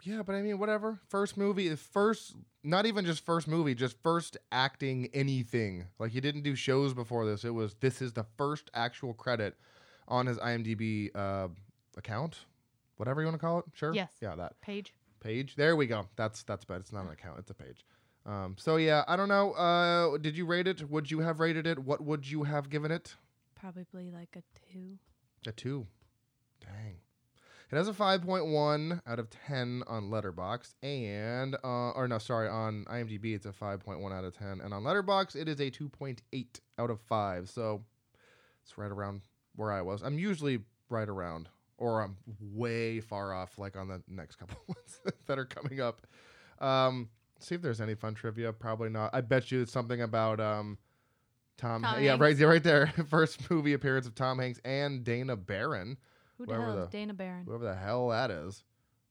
Yeah, 0.03 0.23
but 0.23 0.35
I 0.35 0.43
mean, 0.43 0.59
whatever. 0.59 1.01
First 1.09 1.37
movie, 1.37 1.75
first, 1.75 2.37
not 2.63 2.87
even 2.87 3.05
just 3.05 3.25
first 3.25 3.49
movie, 3.49 3.75
just 3.75 4.01
first 4.03 4.37
acting 4.53 5.09
anything. 5.13 5.87
Like 5.99 6.13
he 6.13 6.21
didn't 6.21 6.43
do 6.43 6.55
shows 6.55 6.95
before 6.95 7.27
this. 7.27 7.45
It 7.45 7.51
was 7.51 7.75
this 7.81 8.01
is 8.01 8.13
the 8.13 8.25
first 8.37 8.71
actual 8.75 9.15
credit 9.15 9.57
on 10.09 10.27
his 10.27 10.39
IMDb 10.39 11.11
uh, 11.15 11.49
account, 11.97 12.41
whatever 12.97 13.21
you 13.21 13.27
want 13.27 13.35
to 13.41 13.45
call 13.45 13.59
it. 13.61 13.65
Sure. 13.73 13.93
Yes. 13.95 14.11
Yeah, 14.21 14.37
that 14.37 14.61
Page. 14.61 14.95
page. 15.21 15.57
There 15.57 15.75
we 15.77 15.87
go. 15.87 16.07
That's 16.17 16.43
that's 16.45 16.65
bad. 16.65 16.81
It's 16.81 16.93
not 16.93 17.07
an 17.07 17.13
account. 17.13 17.39
It's 17.39 17.51
a 17.51 17.55
page. 17.55 17.85
Um, 18.25 18.57
so 18.59 18.77
yeah, 18.77 19.05
I 19.09 19.17
don't 19.17 19.29
know. 19.29 19.53
Uh, 19.53 20.19
did 20.19 20.37
you 20.37 20.47
rate 20.47 20.67
it? 20.67 20.89
Would 20.91 21.11
you 21.11 21.21
have 21.21 21.41
rated 21.41 21.67
it? 21.67 21.79
What 21.79 22.03
would 22.03 22.29
you 22.31 22.43
have 22.45 22.69
given 22.71 22.91
it? 22.91 23.15
Probably 23.55 24.11
like 24.11 24.37
a 24.37 24.43
two. 24.73 24.99
A 25.47 25.53
two. 25.53 25.87
Dang. 26.61 26.97
It 27.71 27.75
has 27.75 27.89
a 27.89 27.93
5.1 27.93 29.01
out 29.09 29.19
of 29.19 29.29
10 29.29 29.83
on 29.89 30.09
Letterboxd, 30.09 30.75
and 30.85 31.57
uh, 31.65 31.91
or 31.91 32.07
no, 32.07 32.19
sorry, 32.19 32.49
on 32.49 32.85
IMDb 32.85 33.35
it's 33.35 33.45
a 33.45 33.51
5.1 33.51 34.13
out 34.13 34.25
of 34.25 34.39
10, 34.39 34.61
and 34.63 34.73
on 34.73 34.85
Letterboxd 34.85 35.35
it 35.35 35.49
is 35.49 35.59
a 35.59 35.71
2.8 35.71 36.21
out 36.79 36.91
of 36.91 37.01
5. 37.01 37.49
So 37.49 37.83
it's 38.63 38.79
right 38.79 38.91
around 38.91 39.23
where 39.57 39.73
I 39.73 39.83
was. 39.83 40.03
I'm 40.03 40.17
usually 40.17 40.61
right 40.91 41.09
around, 41.09 41.49
or 41.77 42.03
I'm 42.03 42.17
way 42.41 43.01
far 43.01 43.35
off, 43.35 43.59
like 43.59 43.77
on 43.77 43.89
the 43.89 44.01
next 44.07 44.37
couple 44.37 44.59
ones 44.69 45.01
that 45.27 45.37
are 45.37 45.45
coming 45.45 45.81
up. 45.81 46.07
Um, 46.61 47.09
see 47.41 47.57
if 47.57 47.63
there's 47.63 47.81
any 47.81 47.97
fun 47.97 48.15
trivia. 48.15 48.53
Probably 48.53 48.91
not. 48.91 49.11
I 49.13 49.23
bet 49.23 49.51
you 49.51 49.63
it's 49.63 49.73
something 49.73 50.03
about 50.03 50.39
um, 50.39 50.79
Tom. 51.57 51.83
Tom 51.83 52.01
yeah, 52.01 52.11
Hanks. 52.11 52.21
right, 52.21 52.37
yeah, 52.37 52.47
right 52.47 52.63
there. 52.63 52.87
First 53.09 53.51
movie 53.51 53.73
appearance 53.73 54.07
of 54.07 54.15
Tom 54.15 54.39
Hanks 54.39 54.61
and 54.65 55.03
Dana 55.03 55.35
Barron 55.35 55.97
Who 56.39 56.47
the 56.47 56.55
hell 56.55 56.79
is 56.79 56.89
Dana 56.91 57.15
Barron? 57.15 57.45
whoever 57.47 57.65
the 57.65 57.75
hell 57.75 58.09
that 58.09 58.31
is. 58.31 58.63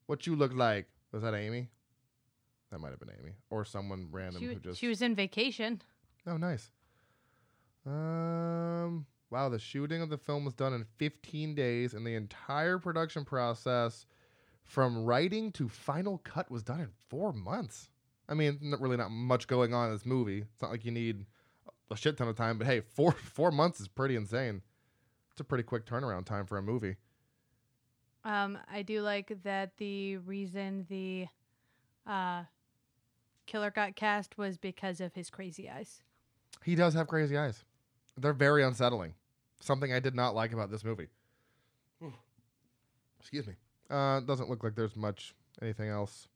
What 0.06 0.28
you 0.28 0.36
look 0.36 0.54
like? 0.54 0.88
Was 1.12 1.24
that 1.24 1.34
Amy? 1.34 1.70
That 2.72 2.80
might 2.80 2.90
have 2.90 3.00
been 3.00 3.12
Amy 3.22 3.34
or 3.50 3.66
someone 3.66 4.08
random 4.12 4.42
She, 4.42 4.48
who 4.48 4.56
just. 4.56 4.80
she 4.80 4.88
was 4.88 5.02
in 5.02 5.16
vacation. 5.16 5.82
oh, 6.28 6.38
nice. 6.38 6.70
Um. 7.86 9.06
Wow, 9.32 9.50
the 9.50 9.60
shooting 9.60 10.02
of 10.02 10.10
the 10.10 10.18
film 10.18 10.46
was 10.46 10.54
done 10.54 10.74
in 10.74 10.86
15 10.98 11.56
days, 11.56 11.94
and 11.94 12.06
the 12.06 12.14
entire 12.14 12.78
production 12.78 13.26
process, 13.26 14.06
from 14.64 15.04
writing 15.04 15.52
to 15.54 15.68
final 15.68 16.20
cut, 16.20 16.50
was 16.52 16.64
done 16.64 16.80
in 16.80 16.90
four 17.10 17.34
months. 17.34 17.90
I 18.30 18.34
mean, 18.36 18.60
not 18.62 18.80
really 18.80 18.98
not 18.98 19.10
much 19.12 19.48
going 19.48 19.74
on 19.74 19.88
in 19.88 19.94
this 19.94 20.06
movie. 20.06 20.40
It's 20.40 20.62
not 20.62 20.72
like 20.72 20.86
you 20.86 20.92
need 20.92 21.26
a 21.92 21.96
shit 21.98 22.18
ton 22.18 22.28
of 22.28 22.36
time, 22.36 22.58
but 22.58 22.68
hey, 22.68 22.82
four 22.82 23.12
four 23.34 23.52
months 23.52 23.80
is 23.80 23.88
pretty 23.88 24.16
insane. 24.16 24.62
It's 25.32 25.42
a 25.42 25.44
pretty 25.44 25.64
quick 25.64 25.86
turnaround 25.86 26.26
time 26.26 26.46
for 26.46 26.58
a 26.58 26.62
movie. 26.64 26.96
Um, 28.26 28.58
I 28.72 28.82
do 28.82 29.02
like 29.02 29.32
that 29.44 29.78
the 29.78 30.18
reason 30.18 30.86
the 30.90 31.28
uh, 32.08 32.44
killer 33.46 33.72
got 33.72 33.96
cast 33.96 34.38
was 34.38 34.58
because 34.58 35.00
of 35.00 35.14
his 35.14 35.30
crazy 35.30 35.70
eyes. 35.70 36.02
He 36.64 36.76
does 36.76 36.96
have 36.96 37.08
crazy 37.08 37.38
eyes. 37.38 37.64
They're 38.18 38.34
very 38.34 38.64
unsettling. 38.64 39.14
Something 39.62 39.94
I 39.94 40.00
did 40.00 40.16
not 40.16 40.36
like 40.36 40.52
about 40.54 40.72
this 40.72 40.84
movie. 40.84 41.08
Excuse 43.20 43.48
me. 43.48 43.54
Uh, 43.90 44.20
doesn't 44.20 44.50
look 44.50 44.64
like 44.64 44.76
there's 44.76 44.96
much 44.96 45.34
anything 45.62 45.90
else. 45.90 46.28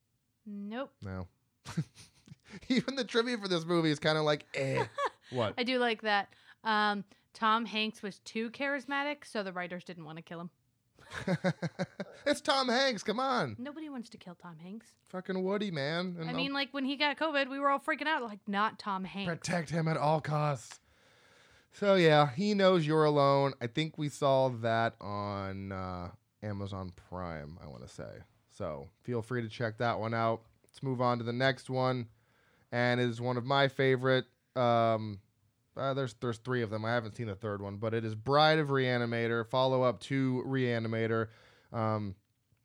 Nope. 0.47 0.91
No. 1.03 1.27
Even 2.67 2.95
the 2.95 3.03
trivia 3.03 3.37
for 3.37 3.47
this 3.47 3.63
movie 3.63 3.91
is 3.91 3.99
kind 3.99 4.17
of 4.17 4.23
like, 4.23 4.45
eh. 4.55 4.85
what? 5.31 5.53
I 5.55 5.63
do 5.63 5.77
like 5.77 6.01
that. 6.01 6.29
Um, 6.63 7.03
Tom 7.35 7.65
Hanks 7.65 8.01
was 8.01 8.19
too 8.19 8.49
charismatic, 8.49 9.17
so 9.23 9.43
the 9.43 9.53
writers 9.53 9.83
didn't 9.83 10.05
want 10.05 10.17
to 10.17 10.23
kill 10.23 10.39
him. 10.41 10.49
it's 12.25 12.41
Tom 12.41 12.69
Hanks. 12.69 13.03
Come 13.03 13.19
on, 13.19 13.55
Nobody 13.59 13.89
wants 13.89 14.09
to 14.09 14.17
kill 14.17 14.35
Tom 14.35 14.57
Hanks. 14.61 14.87
fucking 15.07 15.43
Woody, 15.43 15.71
man. 15.71 16.15
And 16.19 16.27
I 16.29 16.31
I'll 16.31 16.35
mean, 16.37 16.53
like 16.53 16.69
when 16.73 16.85
he 16.85 16.95
got 16.95 17.17
COVID, 17.17 17.49
we 17.49 17.59
were 17.59 17.69
all 17.69 17.79
freaking 17.79 18.07
out, 18.07 18.23
like 18.23 18.39
not 18.47 18.79
Tom 18.79 19.03
Hanks. 19.03 19.29
protect 19.29 19.69
him 19.69 19.87
at 19.87 19.97
all 19.97 20.21
costs. 20.21 20.79
So 21.71 21.95
yeah, 21.95 22.29
he 22.35 22.53
knows 22.53 22.85
you're 22.85 23.05
alone. 23.05 23.53
I 23.61 23.67
think 23.67 23.97
we 23.97 24.09
saw 24.09 24.49
that 24.49 24.95
on 24.99 25.71
uh, 25.71 26.09
Amazon 26.43 26.91
Prime. 27.09 27.57
I 27.63 27.67
want 27.67 27.81
to 27.87 27.93
say. 27.93 28.09
So 28.51 28.87
feel 29.03 29.21
free 29.21 29.41
to 29.41 29.49
check 29.49 29.77
that 29.77 29.99
one 29.99 30.13
out. 30.13 30.41
Let's 30.65 30.83
move 30.83 31.01
on 31.01 31.17
to 31.19 31.23
the 31.23 31.33
next 31.33 31.69
one, 31.69 32.07
and 32.71 32.99
it 32.99 33.07
is 33.09 33.21
one 33.21 33.37
of 33.37 33.45
my 33.45 33.67
favorite. 33.67 34.25
Um, 34.55 35.19
uh, 35.79 35.93
there's 35.93 36.13
there's 36.15 36.37
three 36.37 36.61
of 36.61 36.69
them. 36.69 36.85
I 36.85 36.93
haven't 36.93 37.15
seen 37.15 37.27
the 37.27 37.35
third 37.35 37.61
one, 37.61 37.77
but 37.77 37.93
it 37.93 38.03
is 38.05 38.15
Bride 38.15 38.59
of 38.59 38.67
Reanimator, 38.67 39.47
follow 39.47 39.81
up 39.83 39.99
to 40.01 40.43
Reanimator. 40.45 41.27
Um, 41.71 42.15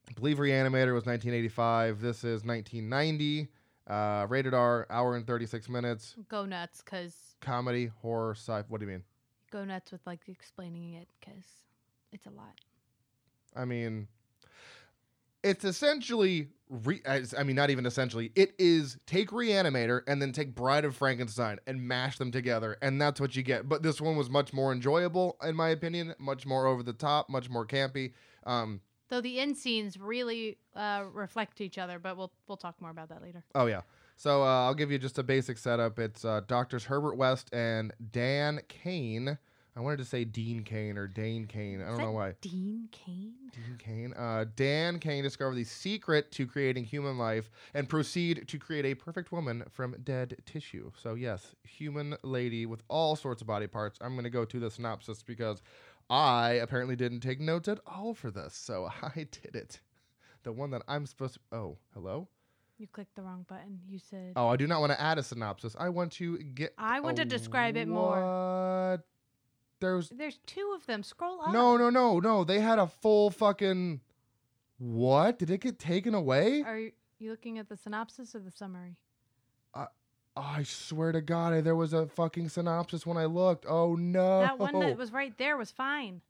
I 0.09 0.13
believe 0.13 0.39
Reanimator 0.39 0.93
was 0.93 1.07
1985. 1.07 2.01
This 2.01 2.19
is 2.25 2.45
1990. 2.45 3.49
Uh, 3.87 4.27
rated 4.31 4.55
R, 4.55 4.87
hour 4.89 5.15
and 5.15 5.27
36 5.27 5.69
minutes. 5.69 6.15
Go 6.29 6.47
nuts, 6.47 6.81
cause 6.83 7.15
Comedy, 7.41 7.91
horror, 8.01 8.35
sci. 8.35 8.63
What 8.69 8.81
do 8.81 8.87
you 8.87 8.93
mean? 8.93 9.03
go 9.51 9.65
nuts 9.65 9.93
with 9.93 10.01
like 10.05 10.21
explaining 10.27 10.95
it, 10.95 11.07
cause 11.25 11.45
it's 12.13 12.27
a 12.27 12.31
lot. 12.31 12.61
I 13.55 13.65
mean, 13.65 14.09
it's 15.45 15.65
essentially. 15.65 16.49
Re- 16.71 17.03
I 17.07 17.43
mean, 17.45 17.55
not 17.55 17.71
even 17.71 17.87
essentially. 17.87 18.33
It 18.35 18.55
is 18.59 18.97
take 19.07 19.29
Reanimator 19.29 20.01
and 20.09 20.21
then 20.21 20.33
take 20.33 20.55
Bride 20.55 20.85
of 20.85 20.97
Frankenstein 20.97 21.59
and 21.67 21.81
mash 21.87 22.19
them 22.19 22.33
together, 22.33 22.79
and 22.83 23.01
that's 23.01 23.21
what 23.21 23.37
you 23.37 23.43
get. 23.43 23.69
But 23.69 23.83
this 23.83 24.01
one 24.01 24.17
was 24.17 24.31
much 24.31 24.53
more 24.53 24.73
enjoyable, 24.73 25.37
in 25.43 25.55
my 25.55 25.69
opinion. 25.69 26.15
Much 26.19 26.47
more 26.47 26.67
over 26.67 26.83
the 26.83 26.95
top, 26.95 27.29
much 27.29 27.49
more 27.51 27.67
campy. 27.67 28.15
Um, 28.45 28.81
Though 29.11 29.21
the 29.21 29.39
end 29.39 29.57
scenes 29.57 29.99
really 29.99 30.57
uh, 30.75 31.05
reflect 31.13 31.61
each 31.61 31.77
other, 31.79 31.99
but 31.99 32.17
we'll 32.17 32.33
we'll 32.49 32.57
talk 32.57 32.81
more 32.81 32.91
about 32.91 33.11
that 33.11 33.23
later. 33.23 33.45
Oh 33.55 33.67
yeah. 33.67 33.83
So 34.17 34.43
uh, 34.43 34.65
I'll 34.65 34.75
give 34.75 34.91
you 34.91 34.99
just 34.99 35.19
a 35.19 35.23
basic 35.23 35.59
setup. 35.59 35.99
It's 35.99 36.25
uh, 36.25 36.41
doctors 36.49 36.85
Herbert 36.85 37.17
West 37.17 37.51
and 37.53 37.93
Dan 38.11 38.61
Cain. 38.69 39.39
I 39.77 39.81
wanted 39.81 39.97
to 39.97 40.05
say 40.05 40.25
Dean 40.25 40.63
Cain 40.63 40.97
or 40.97 41.09
Dane 41.09 41.47
Kane. 41.47 41.83
I 41.83 41.89
don't 41.89 41.99
know 41.99 42.13
why. 42.13 42.35
Dean 42.41 42.89
Cain. 42.93 43.33
Dean 43.53 43.77
Cain. 43.79 44.15
Uh, 44.17 44.45
Dan 44.55 45.01
Cain 45.01 45.25
discovered 45.25 45.57
the 45.57 45.65
secret 45.65 46.31
to 46.33 46.47
creating 46.47 46.85
human 46.85 47.19
life 47.19 47.51
and 47.75 47.89
proceed 47.89 48.47
to 48.47 48.59
create 48.59 48.85
a 48.85 48.95
perfect 48.95 49.33
woman 49.33 49.65
from 49.71 49.97
dead 50.05 50.37
tissue. 50.47 50.93
So 51.03 51.15
yes, 51.15 51.57
human 51.65 52.17
lady 52.23 52.67
with 52.67 52.83
all 52.89 53.17
sorts 53.17 53.41
of 53.41 53.49
body 53.49 53.67
parts. 53.67 53.99
I'm 54.01 54.13
going 54.13 54.25
to 54.25 54.31
go 54.31 54.45
to 54.45 54.61
the 54.61 54.71
synopsis 54.71 55.25
because 55.25 55.61
I 56.09 56.53
apparently 56.63 56.95
didn't 56.95 57.21
take 57.21 57.41
notes 57.41 57.67
at 57.67 57.81
all 57.85 58.15
for 58.15 58.31
this. 58.31 58.55
So 58.55 58.91
I 59.03 59.27
did 59.43 59.57
it. 59.57 59.81
The 60.45 60.53
one 60.53 60.71
that 60.71 60.83
I'm 60.87 61.05
supposed 61.07 61.35
to. 61.35 61.41
Oh, 61.51 61.79
hello. 61.95 62.29
You 62.79 62.87
clicked 62.87 63.15
the 63.15 63.23
wrong 63.23 63.45
button. 63.49 63.81
You 63.89 63.99
said 63.99 64.33
Oh, 64.37 64.49
I 64.49 64.57
do 64.57 64.67
not 64.67 64.81
want 64.81 64.93
to 64.93 65.01
add 65.01 65.19
a 65.19 65.23
synopsis. 65.23 65.75
I 65.79 65.89
want 65.89 66.13
to 66.13 66.39
get. 66.39 66.75
I 66.79 67.01
want 67.01 67.17
to 67.17 67.25
describe 67.25 67.77
it 67.77 67.89
more. 67.89 68.21
What? 68.91 69.05
There's 69.85 70.09
There's 70.09 70.39
two 70.47 70.73
of 70.75 70.87
them. 70.87 71.03
Scroll 71.03 71.41
up. 71.43 71.53
no, 71.53 71.77
no, 71.77 71.91
no, 71.91 72.19
no. 72.21 72.45
They 72.45 72.61
had 72.61 72.79
a 72.79 72.87
full 72.87 73.31
fucking. 73.31 74.01
What? 74.79 75.39
Did 75.39 75.51
it 75.51 75.61
get 75.61 75.79
taken 75.79 76.15
away? 76.15 76.63
Are 76.63 76.79
you, 76.79 76.93
you 77.19 77.31
looking 77.31 77.59
at 77.59 77.69
the 77.69 77.77
synopsis 77.77 78.35
or 78.35 78.39
the 78.41 78.51
summary? 78.51 78.97
I 80.37 80.65
swear 80.65 81.13
to 81.13 81.21
God, 81.21 81.53
I, 81.53 81.61
there 81.61 81.77
was 81.77 81.93
a 81.93 82.07
fucking 82.07 82.49
synopsis 82.49 83.07
when 83.07 83.17
I 83.17 83.27
looked. 83.27 83.67
Oh 83.69 83.95
no. 83.95 84.41
That 84.41 84.59
one 84.59 84.81
that 84.81 84.97
was 84.99 85.13
right 85.13 85.37
there 85.39 85.57
was 85.57 85.71
fine. 85.71 86.23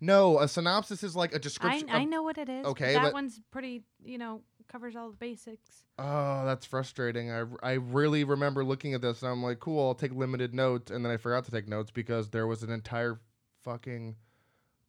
No, 0.00 0.38
a 0.38 0.46
synopsis 0.46 1.02
is 1.02 1.16
like 1.16 1.32
a 1.32 1.36
I, 1.36 1.38
description. 1.38 1.90
I 1.90 2.02
of- 2.02 2.08
know 2.08 2.22
what 2.22 2.38
it 2.38 2.48
is. 2.48 2.64
okay, 2.66 2.92
that 2.94 3.02
but- 3.02 3.12
one's 3.12 3.40
pretty. 3.50 3.82
You 4.04 4.18
know, 4.18 4.42
covers 4.68 4.96
all 4.96 5.10
the 5.10 5.16
basics. 5.16 5.84
Oh, 5.98 6.44
that's 6.44 6.66
frustrating. 6.66 7.30
I, 7.30 7.44
I 7.62 7.72
really 7.72 8.24
remember 8.24 8.64
looking 8.64 8.94
at 8.94 9.02
this 9.02 9.22
and 9.22 9.30
I'm 9.30 9.42
like, 9.42 9.60
cool, 9.60 9.88
I'll 9.88 9.94
take 9.94 10.14
limited 10.14 10.54
notes. 10.54 10.90
And 10.90 11.04
then 11.04 11.12
I 11.12 11.16
forgot 11.16 11.44
to 11.46 11.50
take 11.50 11.68
notes 11.68 11.90
because 11.90 12.30
there 12.30 12.46
was 12.46 12.62
an 12.62 12.70
entire 12.70 13.20
fucking. 13.64 14.16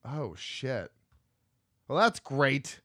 Oh, 0.05 0.35
shit. 0.35 0.91
Well, 1.87 1.97
that's 1.97 2.19
great. 2.19 2.81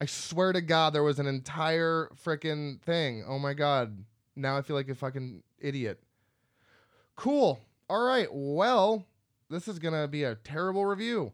I 0.00 0.06
swear 0.06 0.52
to 0.52 0.60
God, 0.60 0.92
there 0.92 1.02
was 1.02 1.18
an 1.18 1.26
entire 1.26 2.10
freaking 2.22 2.80
thing. 2.82 3.24
Oh 3.26 3.38
my 3.38 3.54
God. 3.54 4.04
Now 4.34 4.58
I 4.58 4.62
feel 4.62 4.76
like 4.76 4.90
a 4.90 4.94
fucking 4.94 5.42
idiot. 5.58 6.02
Cool. 7.16 7.60
All 7.88 8.04
right. 8.04 8.28
Well, 8.30 9.06
this 9.48 9.68
is 9.68 9.78
going 9.78 9.94
to 9.94 10.06
be 10.06 10.24
a 10.24 10.34
terrible 10.34 10.84
review. 10.84 11.32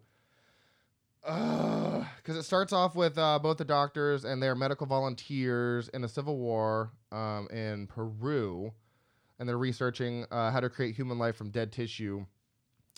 Because 1.24 2.36
it 2.36 2.42
starts 2.42 2.72
off 2.72 2.94
with 2.94 3.16
uh, 3.16 3.38
both 3.38 3.58
the 3.58 3.64
doctors 3.64 4.24
and 4.24 4.42
their 4.42 4.54
medical 4.54 4.86
volunteers 4.86 5.88
in 5.88 6.04
a 6.04 6.08
civil 6.08 6.36
war 6.38 6.90
um, 7.12 7.48
in 7.50 7.86
Peru, 7.86 8.72
and 9.38 9.48
they're 9.48 9.58
researching 9.58 10.26
uh, 10.30 10.50
how 10.50 10.60
to 10.60 10.68
create 10.68 10.94
human 10.96 11.18
life 11.18 11.36
from 11.36 11.50
dead 11.50 11.72
tissue 11.72 12.24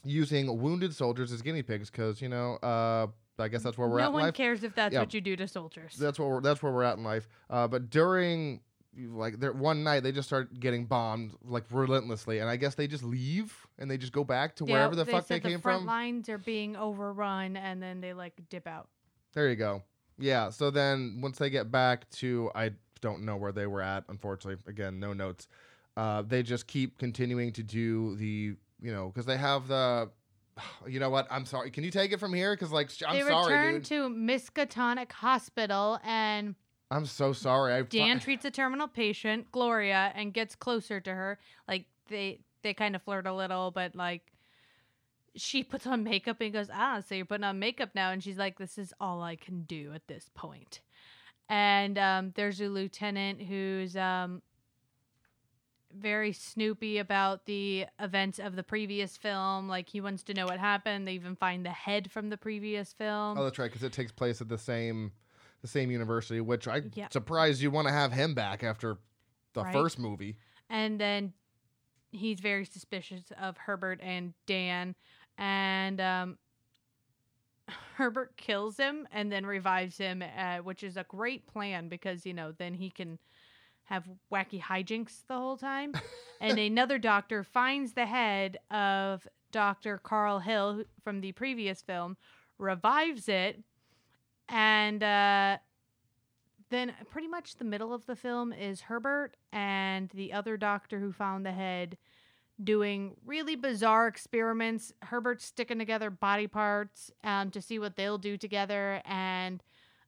using 0.04 0.60
wounded 0.60 0.94
soldiers 0.94 1.32
as 1.32 1.42
guinea 1.42 1.62
pigs. 1.62 1.90
Because 1.90 2.22
you 2.22 2.28
know, 2.28 2.54
uh, 2.62 3.06
I 3.38 3.48
guess 3.48 3.62
that's 3.62 3.76
where 3.76 3.88
we're 3.88 3.98
no 3.98 4.04
at 4.04 4.08
in 4.08 4.12
one 4.14 4.22
life. 4.24 4.34
cares 4.34 4.64
if 4.64 4.74
that's 4.74 4.92
Yeah. 4.94 5.00
what 5.00 5.12
you 5.14 5.20
do 5.20 5.36
to 5.36 5.46
soldiers. 5.48 5.96
That's 5.98 6.18
what 6.18 6.28
we're, 6.28 6.40
that's 6.40 6.62
where 6.62 6.72
we're 6.72 6.84
at 6.84 6.96
in 6.96 7.04
life. 7.04 7.28
Uh, 7.50 7.66
but 7.68 7.90
during 7.90 8.60
like 8.98 9.40
there 9.40 9.52
one 9.52 9.82
night 9.84 10.02
they 10.02 10.12
just 10.12 10.28
start 10.28 10.58
getting 10.60 10.86
bombed 10.86 11.32
like 11.44 11.64
relentlessly, 11.70 12.38
and 12.38 12.48
I 12.48 12.56
guess 12.56 12.74
they 12.74 12.86
just 12.86 13.02
leave 13.04 13.54
and 13.78 13.90
they 13.90 13.96
just 13.98 14.12
go 14.12 14.24
back 14.24 14.56
to 14.56 14.64
Yeah, 14.66 14.74
wherever 14.74 14.94
the 14.96 15.04
fuck 15.06 15.26
they 15.26 15.36
said 15.36 15.42
came 15.42 15.52
the 15.54 15.58
front 15.58 15.80
from. 15.80 15.86
lines 15.86 16.28
are 16.28 16.38
being 16.38 16.76
overrun, 16.76 17.56
and 17.56 17.82
then 17.82 18.00
they 18.00 18.12
like 18.14 18.34
dip 18.48 18.66
out. 18.66 18.88
There 19.32 19.48
you 19.48 19.56
go. 19.56 19.82
Yeah. 20.18 20.50
So 20.50 20.70
then 20.70 21.18
once 21.20 21.38
they 21.38 21.50
get 21.50 21.70
back 21.72 22.08
to, 22.12 22.50
I 22.54 22.70
don't 23.00 23.24
know 23.24 23.36
where 23.36 23.52
they 23.52 23.66
were 23.66 23.82
at, 23.82 24.04
unfortunately. 24.08 24.62
Again, 24.70 25.00
no 25.00 25.12
notes. 25.12 25.48
Uh, 25.96 26.22
they 26.22 26.42
just 26.42 26.66
keep 26.66 26.98
continuing 26.98 27.52
to 27.52 27.62
do 27.62 28.16
the, 28.16 28.54
you 28.80 28.92
know, 28.92 29.08
because 29.08 29.26
they 29.26 29.36
have 29.36 29.66
the, 29.68 30.10
you 30.86 31.00
know 31.00 31.10
what? 31.10 31.26
I'm 31.30 31.46
sorry. 31.46 31.70
Can 31.72 31.82
you 31.84 31.90
take 31.90 32.12
it 32.12 32.20
from 32.20 32.32
here? 32.32 32.54
Because 32.54 32.70
like, 32.70 32.90
I'm 33.06 33.14
they 33.16 33.22
sorry, 33.28 33.52
return 33.54 33.74
dude. 33.74 33.84
to 33.86 34.08
Miskatonic 34.08 35.10
Hospital, 35.12 35.98
and 36.04 36.54
I'm 36.94 37.06
so 37.06 37.32
sorry. 37.32 37.74
I 37.74 37.82
Dan 37.82 38.20
treats 38.20 38.44
a 38.44 38.52
terminal 38.52 38.86
patient, 38.86 39.50
Gloria, 39.50 40.12
and 40.14 40.32
gets 40.32 40.54
closer 40.54 41.00
to 41.00 41.12
her. 41.12 41.38
Like 41.66 41.86
they 42.08 42.38
they 42.62 42.72
kind 42.72 42.94
of 42.94 43.02
flirt 43.02 43.26
a 43.26 43.34
little, 43.34 43.72
but 43.72 43.96
like 43.96 44.22
she 45.34 45.64
puts 45.70 45.88
on 45.88 46.04
makeup 46.04 46.40
and 46.40 46.52
goes, 46.52 46.70
"Ah, 46.72 47.00
so 47.00 47.16
you're 47.16 47.24
putting 47.24 47.44
on 47.44 47.58
makeup 47.58 47.90
now?" 47.96 48.10
And 48.10 48.22
she's 48.22 48.38
like, 48.38 48.58
"This 48.58 48.78
is 48.78 48.94
all 49.00 49.22
I 49.22 49.34
can 49.34 49.62
do 49.62 49.90
at 49.92 50.06
this 50.06 50.30
point." 50.34 50.82
And 51.48 51.98
um, 51.98 52.32
there's 52.36 52.60
a 52.60 52.68
lieutenant 52.68 53.42
who's 53.42 53.96
um, 53.96 54.40
very 55.92 56.32
snoopy 56.32 56.98
about 56.98 57.44
the 57.46 57.86
events 57.98 58.38
of 58.38 58.54
the 58.54 58.62
previous 58.62 59.16
film. 59.16 59.68
Like 59.68 59.88
he 59.88 60.00
wants 60.00 60.22
to 60.24 60.34
know 60.34 60.46
what 60.46 60.60
happened. 60.60 61.08
They 61.08 61.14
even 61.14 61.34
find 61.34 61.66
the 61.66 61.70
head 61.70 62.12
from 62.12 62.30
the 62.30 62.36
previous 62.36 62.92
film. 62.92 63.36
Oh, 63.36 63.42
that's 63.42 63.58
right. 63.58 63.70
Because 63.70 63.82
it 63.82 63.92
takes 63.92 64.12
place 64.12 64.40
at 64.40 64.48
the 64.48 64.58
same, 64.58 65.10
the 65.64 65.68
same 65.68 65.90
university. 65.90 66.42
Which 66.42 66.68
I 66.68 66.82
Yeah. 66.92 67.08
surprised 67.10 67.62
you 67.62 67.70
want 67.70 67.88
to 67.88 67.92
have 67.94 68.12
him 68.12 68.34
back 68.34 68.62
after 68.62 68.98
the 69.54 69.62
Right. 69.64 69.72
first 69.72 69.98
movie. 69.98 70.36
and 70.68 71.00
then 71.00 71.32
he's 72.12 72.40
very 72.40 72.64
suspicious 72.66 73.32
of 73.38 73.56
Herbert 73.56 73.98
and 74.02 74.34
Dan, 74.46 74.94
and 75.38 76.00
um, 76.00 76.38
Herbert 77.96 78.36
kills 78.36 78.76
him 78.76 79.08
and 79.10 79.32
then 79.32 79.46
revives 79.46 79.96
him, 79.96 80.22
uh, 80.22 80.58
which 80.58 80.82
is 80.82 80.96
a 80.96 81.04
great 81.04 81.46
plan 81.46 81.88
because 81.88 82.26
you 82.26 82.34
know 82.34 82.52
then 82.52 82.74
he 82.74 82.90
can 82.90 83.18
have 83.84 84.04
wacky 84.32 84.60
hijinks 84.60 85.26
the 85.28 85.34
whole 85.36 85.56
time. 85.56 85.92
and 86.40 86.58
another 86.58 86.98
doctor 86.98 87.42
finds 87.42 87.92
the 87.94 88.06
head 88.06 88.58
of 88.70 89.26
Doctor 89.50 89.98
Carl 89.98 90.40
Hill 90.40 90.84
from 91.02 91.20
the 91.20 91.32
previous 91.32 91.80
film, 91.82 92.16
revives 92.58 93.28
it, 93.28 93.62
and. 94.48 95.02
Uh, 95.02 95.58
then 96.70 96.92
pretty 97.10 97.28
much 97.28 97.56
the 97.56 97.64
middle 97.64 97.94
of 97.94 98.04
the 98.06 98.16
film 98.16 98.52
is 98.52 98.80
Herbert 98.80 99.36
and 99.52 100.10
the 100.10 100.32
other 100.32 100.56
doctor 100.56 100.98
who 100.98 101.12
found 101.12 101.46
the 101.46 101.52
head 101.52 101.96
doing 102.62 103.14
really 103.24 103.54
bizarre 103.54 104.08
experiments. 104.08 104.92
Herbert's 105.02 105.44
sticking 105.44 105.78
together 105.78 106.10
body 106.10 106.46
parts 106.46 107.10
um, 107.22 107.50
to 107.50 107.60
see 107.60 107.78
what 107.78 107.96
they'll 107.96 108.18
do 108.18 108.36
together, 108.36 109.02
and 109.04 109.62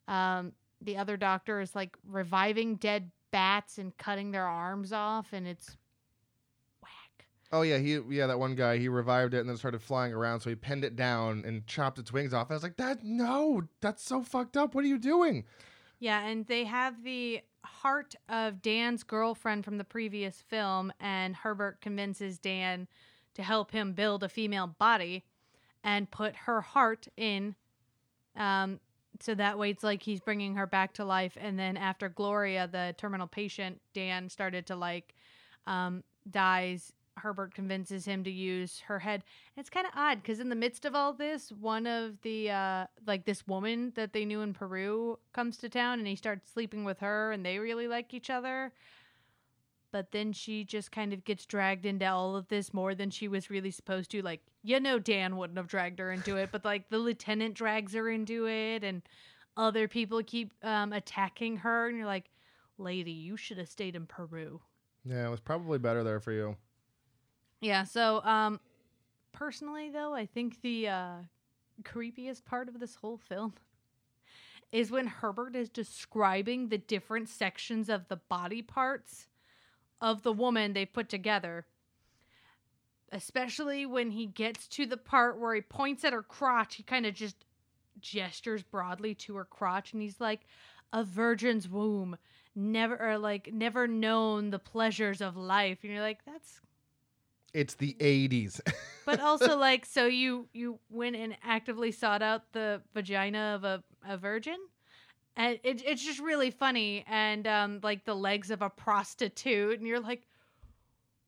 um, 0.08 0.52
the 0.80 0.96
other 0.96 1.16
doctor 1.16 1.60
is 1.60 1.74
like 1.74 1.96
reviving 2.04 2.76
dead 2.76 3.10
bats 3.32 3.78
and 3.78 3.96
cutting 3.96 4.30
their 4.30 4.46
arms 4.46 4.92
off, 4.92 5.32
and 5.32 5.46
it's. 5.46 5.76
Oh 7.52 7.62
yeah, 7.62 7.78
he 7.78 7.98
yeah 8.08 8.26
that 8.26 8.38
one 8.38 8.54
guy 8.54 8.78
he 8.78 8.88
revived 8.88 9.34
it 9.34 9.38
and 9.38 9.48
then 9.48 9.56
started 9.56 9.80
flying 9.80 10.12
around, 10.12 10.40
so 10.40 10.50
he 10.50 10.56
pinned 10.56 10.84
it 10.84 10.96
down 10.96 11.44
and 11.46 11.66
chopped 11.66 11.98
its 11.98 12.12
wings 12.12 12.34
off. 12.34 12.50
I 12.50 12.54
was 12.54 12.62
like, 12.62 12.76
that 12.76 13.04
no, 13.04 13.62
that's 13.80 14.02
so 14.02 14.22
fucked 14.22 14.56
up. 14.56 14.74
What 14.74 14.84
are 14.84 14.88
you 14.88 14.98
doing? 14.98 15.44
Yeah, 15.98 16.26
and 16.26 16.46
they 16.46 16.64
have 16.64 17.02
the 17.04 17.40
heart 17.64 18.14
of 18.28 18.62
Dan's 18.62 19.02
girlfriend 19.02 19.64
from 19.64 19.78
the 19.78 19.84
previous 19.84 20.42
film, 20.42 20.92
and 21.00 21.36
Herbert 21.36 21.80
convinces 21.80 22.38
Dan 22.38 22.88
to 23.34 23.42
help 23.42 23.70
him 23.70 23.92
build 23.92 24.22
a 24.22 24.28
female 24.28 24.66
body 24.66 25.24
and 25.84 26.10
put 26.10 26.34
her 26.34 26.60
heart 26.60 27.06
in. 27.16 27.54
Um, 28.34 28.80
so 29.20 29.34
that 29.34 29.58
way 29.58 29.70
it's 29.70 29.84
like 29.84 30.02
he's 30.02 30.20
bringing 30.20 30.56
her 30.56 30.66
back 30.66 30.94
to 30.94 31.04
life. 31.04 31.36
And 31.40 31.58
then 31.58 31.76
after 31.76 32.08
Gloria, 32.08 32.68
the 32.70 32.94
terminal 32.98 33.26
patient, 33.26 33.80
Dan 33.94 34.28
started 34.28 34.66
to 34.66 34.76
like 34.76 35.14
um, 35.66 36.02
dies. 36.30 36.92
Herbert 37.16 37.54
convinces 37.54 38.04
him 38.04 38.24
to 38.24 38.30
use 38.30 38.80
her 38.86 38.98
head. 38.98 39.24
It's 39.56 39.70
kind 39.70 39.86
of 39.86 39.92
odd 39.96 40.22
because 40.22 40.40
in 40.40 40.48
the 40.48 40.56
midst 40.56 40.84
of 40.84 40.94
all 40.94 41.12
this, 41.12 41.50
one 41.50 41.86
of 41.86 42.20
the 42.22 42.50
uh, 42.50 42.86
like 43.06 43.24
this 43.24 43.46
woman 43.46 43.92
that 43.96 44.12
they 44.12 44.24
knew 44.24 44.42
in 44.42 44.52
Peru 44.52 45.18
comes 45.32 45.56
to 45.58 45.68
town, 45.68 45.98
and 45.98 46.08
he 46.08 46.16
starts 46.16 46.50
sleeping 46.52 46.84
with 46.84 47.00
her, 47.00 47.32
and 47.32 47.44
they 47.44 47.58
really 47.58 47.88
like 47.88 48.12
each 48.14 48.30
other. 48.30 48.72
But 49.92 50.12
then 50.12 50.32
she 50.32 50.64
just 50.64 50.92
kind 50.92 51.12
of 51.12 51.24
gets 51.24 51.46
dragged 51.46 51.86
into 51.86 52.06
all 52.06 52.36
of 52.36 52.48
this 52.48 52.74
more 52.74 52.94
than 52.94 53.10
she 53.10 53.28
was 53.28 53.50
really 53.50 53.70
supposed 53.70 54.10
to. 54.10 54.20
Like, 54.20 54.42
you 54.62 54.78
know, 54.78 54.98
Dan 54.98 55.36
wouldn't 55.36 55.56
have 55.56 55.68
dragged 55.68 55.98
her 56.00 56.12
into 56.12 56.36
it, 56.36 56.50
but 56.52 56.64
like 56.64 56.90
the 56.90 56.98
lieutenant 56.98 57.54
drags 57.54 57.94
her 57.94 58.10
into 58.10 58.46
it, 58.46 58.84
and 58.84 59.02
other 59.56 59.88
people 59.88 60.22
keep 60.22 60.52
um, 60.62 60.92
attacking 60.92 61.58
her, 61.58 61.88
and 61.88 61.96
you're 61.96 62.06
like, 62.06 62.30
lady, 62.78 63.12
you 63.12 63.36
should 63.38 63.56
have 63.56 63.68
stayed 63.68 63.96
in 63.96 64.06
Peru. 64.06 64.60
Yeah, 65.04 65.26
it 65.26 65.30
was 65.30 65.40
probably 65.40 65.78
better 65.78 66.04
there 66.04 66.20
for 66.20 66.32
you. 66.32 66.56
Yeah, 67.60 67.84
so 67.84 68.22
um 68.24 68.60
personally 69.32 69.90
though, 69.90 70.14
I 70.14 70.26
think 70.26 70.60
the 70.62 70.88
uh 70.88 71.14
creepiest 71.82 72.44
part 72.44 72.68
of 72.68 72.80
this 72.80 72.94
whole 72.96 73.18
film 73.18 73.54
is 74.72 74.90
when 74.90 75.06
Herbert 75.06 75.56
is 75.56 75.68
describing 75.68 76.68
the 76.68 76.78
different 76.78 77.28
sections 77.28 77.88
of 77.88 78.08
the 78.08 78.16
body 78.16 78.62
parts 78.62 79.26
of 80.00 80.22
the 80.22 80.32
woman 80.32 80.72
they 80.72 80.86
put 80.86 81.08
together. 81.08 81.66
Especially 83.12 83.86
when 83.86 84.10
he 84.10 84.26
gets 84.26 84.66
to 84.68 84.84
the 84.84 84.96
part 84.96 85.38
where 85.38 85.54
he 85.54 85.60
points 85.60 86.04
at 86.04 86.12
her 86.12 86.22
crotch, 86.22 86.74
he 86.74 86.82
kind 86.82 87.06
of 87.06 87.14
just 87.14 87.44
gestures 88.00 88.62
broadly 88.62 89.14
to 89.14 89.36
her 89.36 89.44
crotch 89.44 89.92
and 89.92 90.02
he's 90.02 90.20
like 90.20 90.42
a 90.92 91.02
virgin's 91.02 91.68
womb 91.68 92.16
never 92.54 92.96
or 93.00 93.18
like 93.18 93.50
never 93.52 93.88
known 93.88 94.50
the 94.50 94.58
pleasures 94.58 95.20
of 95.22 95.36
life 95.36 95.78
and 95.82 95.92
you're 95.92 96.02
like 96.02 96.24
that's 96.26 96.60
It's 97.56 97.74
the 97.74 97.96
80s. 97.98 98.60
but 99.06 99.18
also 99.18 99.56
like 99.56 99.86
so 99.86 100.04
you 100.04 100.46
you 100.52 100.78
went 100.90 101.16
and 101.16 101.34
actively 101.42 101.90
sought 101.90 102.20
out 102.20 102.52
the 102.52 102.82
vagina 102.92 103.54
of 103.54 103.64
a, 103.64 103.82
a 104.06 104.18
virgin 104.18 104.56
and 105.38 105.58
it, 105.64 105.82
it's 105.86 106.04
just 106.04 106.20
really 106.20 106.50
funny 106.50 107.02
and 107.08 107.46
um 107.46 107.80
like 107.82 108.04
the 108.04 108.14
legs 108.14 108.50
of 108.50 108.60
a 108.60 108.68
prostitute 108.68 109.78
and 109.78 109.88
you're 109.88 110.00
like 110.00 110.26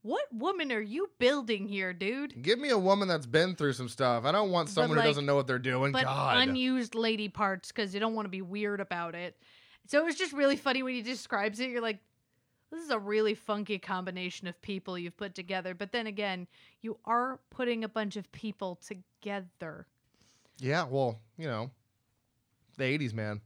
what 0.03 0.23
woman 0.33 0.71
are 0.71 0.81
you 0.81 1.09
building 1.19 1.67
here 1.67 1.95
dude 1.95 2.43
Give 2.43 2.59
me 2.59 2.69
a 2.69 2.79
woman 2.79 3.09
that's 3.09 3.27
been 3.27 3.57
through 3.57 3.73
some 3.73 3.89
stuff. 3.89 4.25
I 4.25 4.33
don't 4.33 4.51
want 4.51 4.69
someone 4.69 4.97
like- 4.99 5.05
who 5.05 5.11
doesn't 5.11 5.27
know 5.27 5.35
what 5.37 5.47
they're 5.47 5.59
doing. 5.59 5.93
but 5.93 6.05
God. 6.05 6.47
unused 6.49 6.95
lady 6.95 7.29
parts 7.29 7.73
because 7.73 7.95
you 7.95 8.01
don't 8.01 8.15
want 8.15 8.27
to 8.27 8.31
be 8.31 8.43
weird 8.43 8.81
about 8.81 9.15
it 9.15 9.35
so 9.87 9.99
it 9.99 10.05
was 10.05 10.17
just 10.17 10.35
really 10.35 10.57
funny 10.57 10.83
when 10.83 10.95
he 10.95 11.01
describes 11.01 11.59
it 11.59 11.71
you're 11.71 11.81
like 11.81 12.01
this 12.71 12.83
is 12.83 12.91
a 12.91 12.99
really 12.99 13.35
funky 13.35 13.79
combination 13.79 14.47
of 14.47 14.61
people 14.63 14.99
you've 14.99 15.17
put 15.17 15.35
together 15.35 15.75
but 15.75 15.93
then 15.93 16.07
again 16.07 16.47
you 16.81 16.99
are 17.05 17.39
putting 17.51 17.85
a 17.85 17.89
bunch 17.89 18.17
of 18.17 18.31
people 18.33 18.79
together 18.87 19.87
yeah, 20.61 20.85
well, 20.89 21.21
you 21.37 21.47
know, 21.47 21.71
the 22.77 22.85
80s, 22.85 23.15
man. 23.15 23.41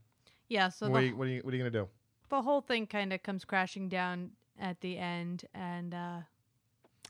yeah 0.49 0.69
so 0.69 0.89
what, 0.89 0.99
the 0.99 1.05
are 1.05 1.07
you, 1.09 1.15
what, 1.15 1.27
are 1.27 1.31
you, 1.31 1.41
what 1.43 1.53
are 1.53 1.57
you 1.57 1.63
going 1.63 1.73
to 1.73 1.79
do? 1.79 1.87
the 2.29 2.41
whole 2.41 2.61
thing 2.61 2.87
kind 2.87 3.13
of 3.13 3.21
comes 3.21 3.45
crashing 3.45 3.89
down 3.89 4.31
at 4.59 4.79
the 4.81 4.97
end 4.97 5.45
and 5.53 5.93
uh 5.93 6.19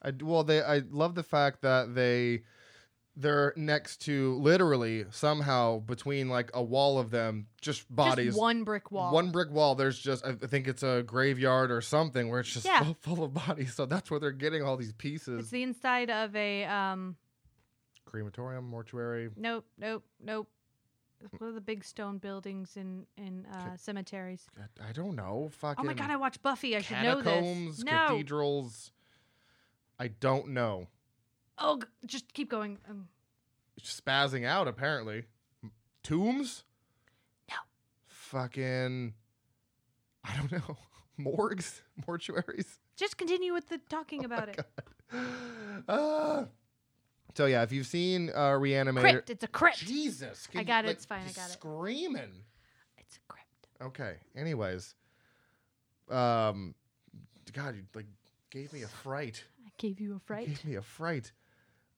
I, 0.06 0.12
well, 0.22 0.44
they. 0.44 0.62
I 0.62 0.82
love 0.92 1.16
the 1.16 1.24
fact 1.24 1.62
that 1.62 1.96
they 1.96 2.42
they're 3.16 3.54
next 3.56 3.98
to 4.06 4.36
literally 4.40 5.06
somehow 5.12 5.80
between 5.80 6.30
like 6.30 6.50
a 6.54 6.64
wall 6.64 6.98
of 7.00 7.12
them, 7.12 7.48
just 7.62 7.94
bodies. 7.94 8.28
just 8.30 8.40
one 8.40 8.64
brick 8.64 8.92
wall 8.92 9.14
One 9.14 9.32
brick 9.32 9.52
wall. 9.52 9.76
There's 9.76 10.00
just 10.00 10.26
I 10.26 10.34
think 10.34 10.68
it's 10.68 10.82
a 10.84 11.04
graveyard 11.06 11.70
or 11.72 11.82
something 11.82 12.30
where 12.30 12.40
it's 12.40 12.52
just 12.54 12.66
Yeah. 12.66 12.84
full, 12.84 12.98
full 13.02 13.24
of 13.24 13.34
bodies. 13.34 13.76
So 13.76 13.86
that's 13.86 14.10
where 14.10 14.20
they're 14.20 14.32
getting 14.32 14.64
all 14.64 14.78
these 14.78 14.94
pieces. 14.94 15.42
it's 15.42 15.50
the 15.52 15.62
inside 15.64 16.10
of 16.10 16.36
a 16.36 16.66
um 16.66 17.16
Crematorium, 18.06 18.68
mortuary. 18.70 19.30
nope 19.36 19.66
nope 19.78 20.04
nope 20.24 20.48
one 21.38 21.48
of 21.50 21.56
the 21.56 21.62
big 21.62 21.84
stone 21.86 22.18
buildings 22.18 22.76
in 22.76 23.06
in 23.18 23.46
uh, 23.46 23.78
cemeteries 23.78 24.46
I 24.86 24.92
don't 24.92 25.16
know. 25.16 25.50
Fucking. 25.60 25.84
oh 25.84 25.88
my 25.88 25.94
god 25.94 26.10
i 26.10 26.16
watched 26.18 26.42
buffy 26.44 26.76
i 26.76 26.82
should 26.82 26.98
know 27.02 27.22
catacombs, 27.22 27.78
this 27.78 27.86
no 27.86 27.92
cathedrals. 27.92 28.92
I 30.00 30.08
don't 30.10 30.50
know. 30.50 30.88
Oh 31.58 31.80
just 32.06 32.34
keep 32.34 32.50
going 32.50 32.78
um, 32.90 33.08
Spazzing 33.82 34.46
out 34.46 34.68
apparently. 34.68 35.26
Tombs. 36.04 36.64
No. 37.50 37.56
Fucking. 38.08 39.14
I 40.24 40.36
don't 40.38 40.52
know. 40.52 40.78
Morgues, 41.20 41.82
mortuaries. 42.08 42.80
just 42.96 43.18
continue 43.18 43.54
with 43.54 43.70
the 43.70 43.80
talking 43.88 44.26
about 44.26 44.50
it 44.50 44.60
Ah. 45.88 46.46
so 47.36 47.46
yeah, 47.46 47.62
if 47.62 47.72
you've 47.72 47.86
seen 47.86 48.32
uh, 48.34 48.50
Reanimator, 48.54 49.02
crypt 49.02 49.30
it's 49.30 49.44
a 49.44 49.48
crypt 49.48 49.78
Jesus, 49.78 50.48
I 50.56 50.64
got 50.64 50.86
you, 50.86 50.86
it, 50.86 50.88
like, 50.88 50.96
it's 50.96 51.06
fine, 51.06 51.20
I 51.20 51.32
got 51.34 51.50
it. 51.50 51.54
Screaming. 51.54 52.32
it's 52.98 53.18
a 53.18 53.20
crypt 53.32 53.68
Okay. 53.80 54.16
Anyways, 54.36 54.96
um, 56.10 56.74
God, 57.52 57.76
you 57.76 57.84
like 57.94 58.08
gave 58.50 58.74
me 58.74 58.82
a 58.82 58.88
fright. 58.88 59.44
i 59.68 59.70
gave 59.78 60.00
you 60.00 60.12
a 60.12 60.14
You 60.14 60.20
fright 60.26 60.48
Gave 60.48 60.66
me 60.66 60.76
a 60.76 60.82
fright. 60.82 61.32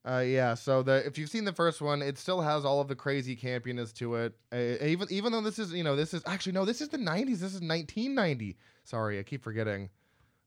Uh, 0.08 0.20
yeah. 0.20 0.54
So 0.54 0.84
the 0.84 1.06
if 1.06 1.18
you've 1.18 1.30
seen 1.30 1.46
the 1.46 1.54
first 1.54 1.82
one, 1.82 2.02
it 2.02 2.18
still 2.18 2.42
has 2.42 2.64
all 2.64 2.80
of 2.80 2.88
the 2.88 2.96
crazy 2.96 3.36
campiness 3.36 3.92
to 3.96 4.16
it. 4.16 4.34
Uh, 4.54 4.86
even 4.86 5.08
even 5.10 5.32
though 5.32 5.42
this 5.42 5.58
is 5.58 5.74
you 5.74 5.84
know 5.84 5.96
this 5.96 6.14
is 6.14 6.22
actually 6.28 6.52
no 6.52 6.64
this 6.64 6.80
is 6.82 6.90
the 6.90 6.98
'90s. 6.98 7.40
This 7.40 7.54
is 7.54 7.62
1990. 7.62 8.58
Sorry, 8.84 9.20
I 9.20 9.24
keep 9.24 9.44
forgetting. 9.44 9.90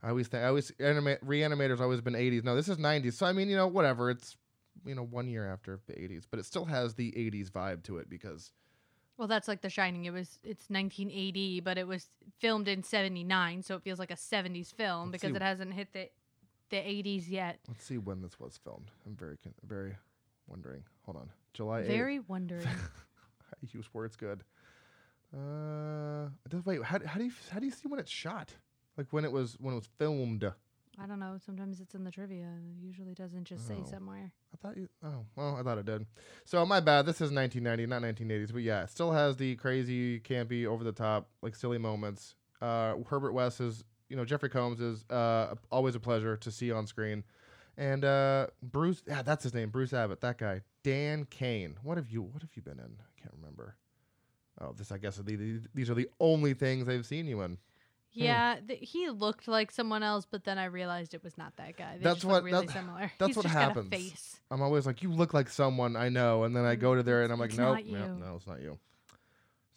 I 0.02 0.10
always 0.10 0.28
think 0.28 0.44
I 0.44 0.46
always 0.46 0.70
anima- 0.78 1.16
reanimators 1.18 1.80
always 1.80 2.00
been 2.00 2.14
80s. 2.14 2.44
No, 2.44 2.54
this 2.54 2.68
is 2.68 2.76
90s. 2.76 3.14
So 3.14 3.26
I 3.26 3.32
mean 3.32 3.48
you 3.48 3.56
know 3.56 3.66
whatever. 3.66 4.10
It's 4.10 4.36
you 4.86 4.94
know 4.94 5.02
one 5.02 5.26
year 5.26 5.50
after 5.50 5.80
the 5.88 5.94
80s, 5.94 6.24
but 6.30 6.38
it 6.38 6.46
still 6.46 6.66
has 6.66 6.94
the 6.94 7.10
80s 7.12 7.50
vibe 7.50 7.82
to 7.84 7.98
it 7.98 8.08
because 8.08 8.52
well 9.16 9.26
that's 9.26 9.48
like 9.48 9.60
the 9.60 9.68
shining 9.68 10.04
it 10.04 10.12
was 10.12 10.38
it's 10.44 10.70
1980 10.70 11.58
but 11.60 11.76
it 11.76 11.88
was 11.88 12.08
filmed 12.38 12.68
in 12.68 12.84
79 12.84 13.64
so 13.64 13.74
it 13.74 13.82
feels 13.82 13.98
like 13.98 14.12
a 14.12 14.14
70s 14.14 14.72
film 14.72 15.10
Let's 15.10 15.20
because 15.22 15.32
see. 15.32 15.36
it 15.36 15.42
hasn't 15.42 15.74
hit 15.74 15.92
the 15.92 16.08
the 16.70 16.76
80s 16.76 17.28
yet 17.28 17.58
let's 17.68 17.84
see 17.84 17.98
when 17.98 18.20
this 18.22 18.38
was 18.40 18.58
filmed. 18.62 18.90
I'm 19.06 19.14
very 19.16 19.36
con- 19.42 19.54
very 19.66 19.96
wondering. 20.46 20.82
Hold 21.04 21.16
on, 21.18 21.30
July 21.54 21.82
8th. 21.82 21.86
very 21.86 22.18
wondering 22.28 22.66
I 22.66 23.66
use 23.72 23.86
words 23.92 24.16
good. 24.16 24.42
Uh, 25.36 26.28
wait, 26.64 26.82
how, 26.82 26.98
how 27.04 27.18
do 27.18 27.24
you 27.24 27.32
how 27.50 27.58
do 27.58 27.66
you 27.66 27.72
see 27.72 27.86
when 27.88 28.00
it's 28.00 28.10
shot? 28.10 28.50
Like 28.96 29.06
when 29.10 29.24
it 29.24 29.32
was 29.32 29.56
when 29.60 29.74
it 29.74 29.76
was 29.76 29.88
filmed? 29.98 30.44
I 31.00 31.06
don't 31.06 31.20
know. 31.20 31.36
Sometimes 31.44 31.80
it's 31.80 31.94
in 31.94 32.02
the 32.02 32.10
trivia. 32.10 32.46
It 32.46 32.84
usually 32.84 33.14
doesn't 33.14 33.44
just 33.44 33.68
say 33.68 33.76
Oh. 33.80 33.88
somewhere. 33.88 34.32
I 34.52 34.56
thought 34.56 34.76
you. 34.76 34.88
Oh, 35.04 35.24
well, 35.36 35.56
I 35.56 35.62
thought 35.62 35.78
it 35.78 35.86
did. 35.86 36.06
So 36.44 36.64
my 36.66 36.80
bad. 36.80 37.06
This 37.06 37.20
is 37.20 37.30
1990, 37.30 37.86
not 37.86 38.02
1980s. 38.02 38.52
But 38.52 38.62
yeah, 38.62 38.82
it 38.82 38.90
still 38.90 39.12
has 39.12 39.36
the 39.36 39.54
crazy, 39.56 40.18
campy, 40.18 40.66
over 40.66 40.82
the 40.82 40.90
top, 40.92 41.28
like 41.40 41.54
silly 41.54 41.78
moments. 41.78 42.34
Uh, 42.60 42.94
Herbert 43.08 43.32
West 43.32 43.60
is, 43.60 43.84
you 44.08 44.16
know, 44.16 44.24
Jeffrey 44.24 44.48
Combs 44.48 44.80
is 44.80 45.04
uh, 45.10 45.54
always 45.70 45.94
a 45.94 46.00
pleasure 46.00 46.36
to 46.36 46.50
see 46.50 46.72
on 46.72 46.86
screen. 46.86 47.24
And 47.76 48.04
uh, 48.04 48.48
Bruce, 48.62 49.02
yeah, 49.06 49.22
that's 49.22 49.44
his 49.44 49.54
name, 49.54 49.70
Bruce 49.70 49.92
Abbott. 49.92 50.20
That 50.20 50.38
guy, 50.38 50.62
Dan 50.82 51.26
Cain. 51.30 51.76
What 51.82 51.96
have 51.96 52.08
you? 52.08 52.22
What 52.22 52.42
have 52.42 52.50
you 52.54 52.62
been 52.62 52.78
in? 52.78 52.84
I 53.00 53.20
can't 53.22 53.34
remember. 53.40 53.76
Oh, 54.60 54.72
this 54.76 54.90
I 54.90 54.98
guess 54.98 55.20
are 55.20 55.22
the, 55.22 55.36
the, 55.36 55.60
these 55.74 55.88
are 55.88 55.94
the 55.94 56.08
only 56.18 56.54
things 56.54 56.88
I've 56.88 57.06
seen 57.06 57.26
you 57.28 57.42
in. 57.42 57.58
Yeah, 58.10 58.56
th- 58.66 58.80
he 58.82 59.10
looked 59.10 59.46
like 59.46 59.70
someone 59.70 60.02
else, 60.02 60.26
but 60.28 60.42
then 60.42 60.58
I 60.58 60.64
realized 60.64 61.14
it 61.14 61.22
was 61.22 61.38
not 61.38 61.54
that 61.58 61.76
guy. 61.76 61.98
They 61.98 62.02
That's 62.02 62.16
just 62.16 62.24
look 62.24 62.32
what- 62.32 62.42
really 62.42 62.66
that- 62.66 62.72
similar. 62.72 63.12
that's 63.18 63.28
He's 63.28 63.36
what 63.36 63.46
happens. 63.46 63.90
Face. 63.90 64.40
I'm 64.50 64.60
always 64.62 64.86
like, 64.86 65.02
you 65.04 65.12
look 65.12 65.32
like 65.34 65.48
someone 65.48 65.94
I 65.94 66.08
know, 66.08 66.42
and 66.42 66.56
then 66.56 66.64
I 66.64 66.74
go 66.74 66.96
to 66.96 67.04
there 67.04 67.22
and 67.22 67.32
I'm 67.32 67.38
like, 67.38 67.56
nope, 67.56 67.78
no, 67.86 68.14
no, 68.14 68.34
it's 68.36 68.46
not 68.46 68.60
you. 68.60 68.76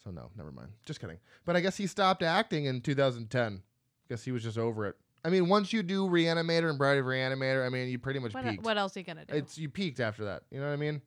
So 0.02 0.10
no, 0.10 0.30
never 0.36 0.50
mind. 0.50 0.70
Just 0.84 0.98
kidding. 0.98 1.18
But 1.44 1.54
I 1.54 1.60
guess 1.60 1.76
he 1.76 1.86
stopped 1.86 2.24
acting 2.24 2.64
in 2.64 2.80
2010. 2.80 3.62
Guess 4.08 4.24
he 4.24 4.32
was 4.32 4.42
just 4.42 4.58
over 4.58 4.86
it. 4.86 4.96
I 5.24 5.30
mean, 5.30 5.48
once 5.48 5.72
you 5.72 5.82
do 5.82 6.08
Reanimator 6.08 6.68
and 6.68 6.78
Bride 6.78 6.98
of 6.98 7.06
Reanimator, 7.06 7.64
I 7.64 7.68
mean, 7.68 7.88
you 7.88 7.98
pretty 7.98 8.18
much 8.18 8.34
What, 8.34 8.44
peaked. 8.44 8.64
what 8.64 8.76
else 8.76 8.96
are 8.96 9.00
you 9.00 9.06
gonna 9.06 9.24
do? 9.24 9.34
It's 9.34 9.56
you 9.56 9.68
peaked 9.68 10.00
after 10.00 10.24
that. 10.24 10.42
You 10.50 10.58
know 10.60 10.66
what 10.66 10.72
I 10.72 10.76
mean? 10.76 11.00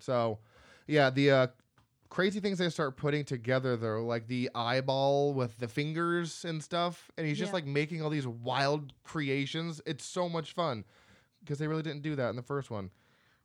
So, 0.00 0.38
yeah, 0.86 1.08
the 1.08 1.30
uh, 1.30 1.46
crazy 2.10 2.38
things 2.38 2.58
they 2.58 2.68
start 2.68 2.96
putting 2.98 3.24
together 3.24 3.76
though, 3.76 4.04
like 4.04 4.26
the 4.28 4.50
eyeball 4.54 5.32
with 5.32 5.56
the 5.58 5.68
fingers 5.68 6.44
and 6.44 6.62
stuff, 6.62 7.10
and 7.16 7.26
he's 7.26 7.38
just 7.38 7.50
Yeah. 7.50 7.54
like 7.54 7.66
making 7.66 8.02
all 8.02 8.10
these 8.10 8.26
wild 8.26 8.92
creations. 9.04 9.80
It's 9.86 10.04
so 10.04 10.28
much 10.28 10.52
fun 10.52 10.84
because 11.40 11.58
they 11.58 11.66
really 11.66 11.82
didn't 11.82 12.02
do 12.02 12.14
that 12.16 12.28
in 12.30 12.36
the 12.36 12.42
first 12.42 12.70
one. 12.70 12.90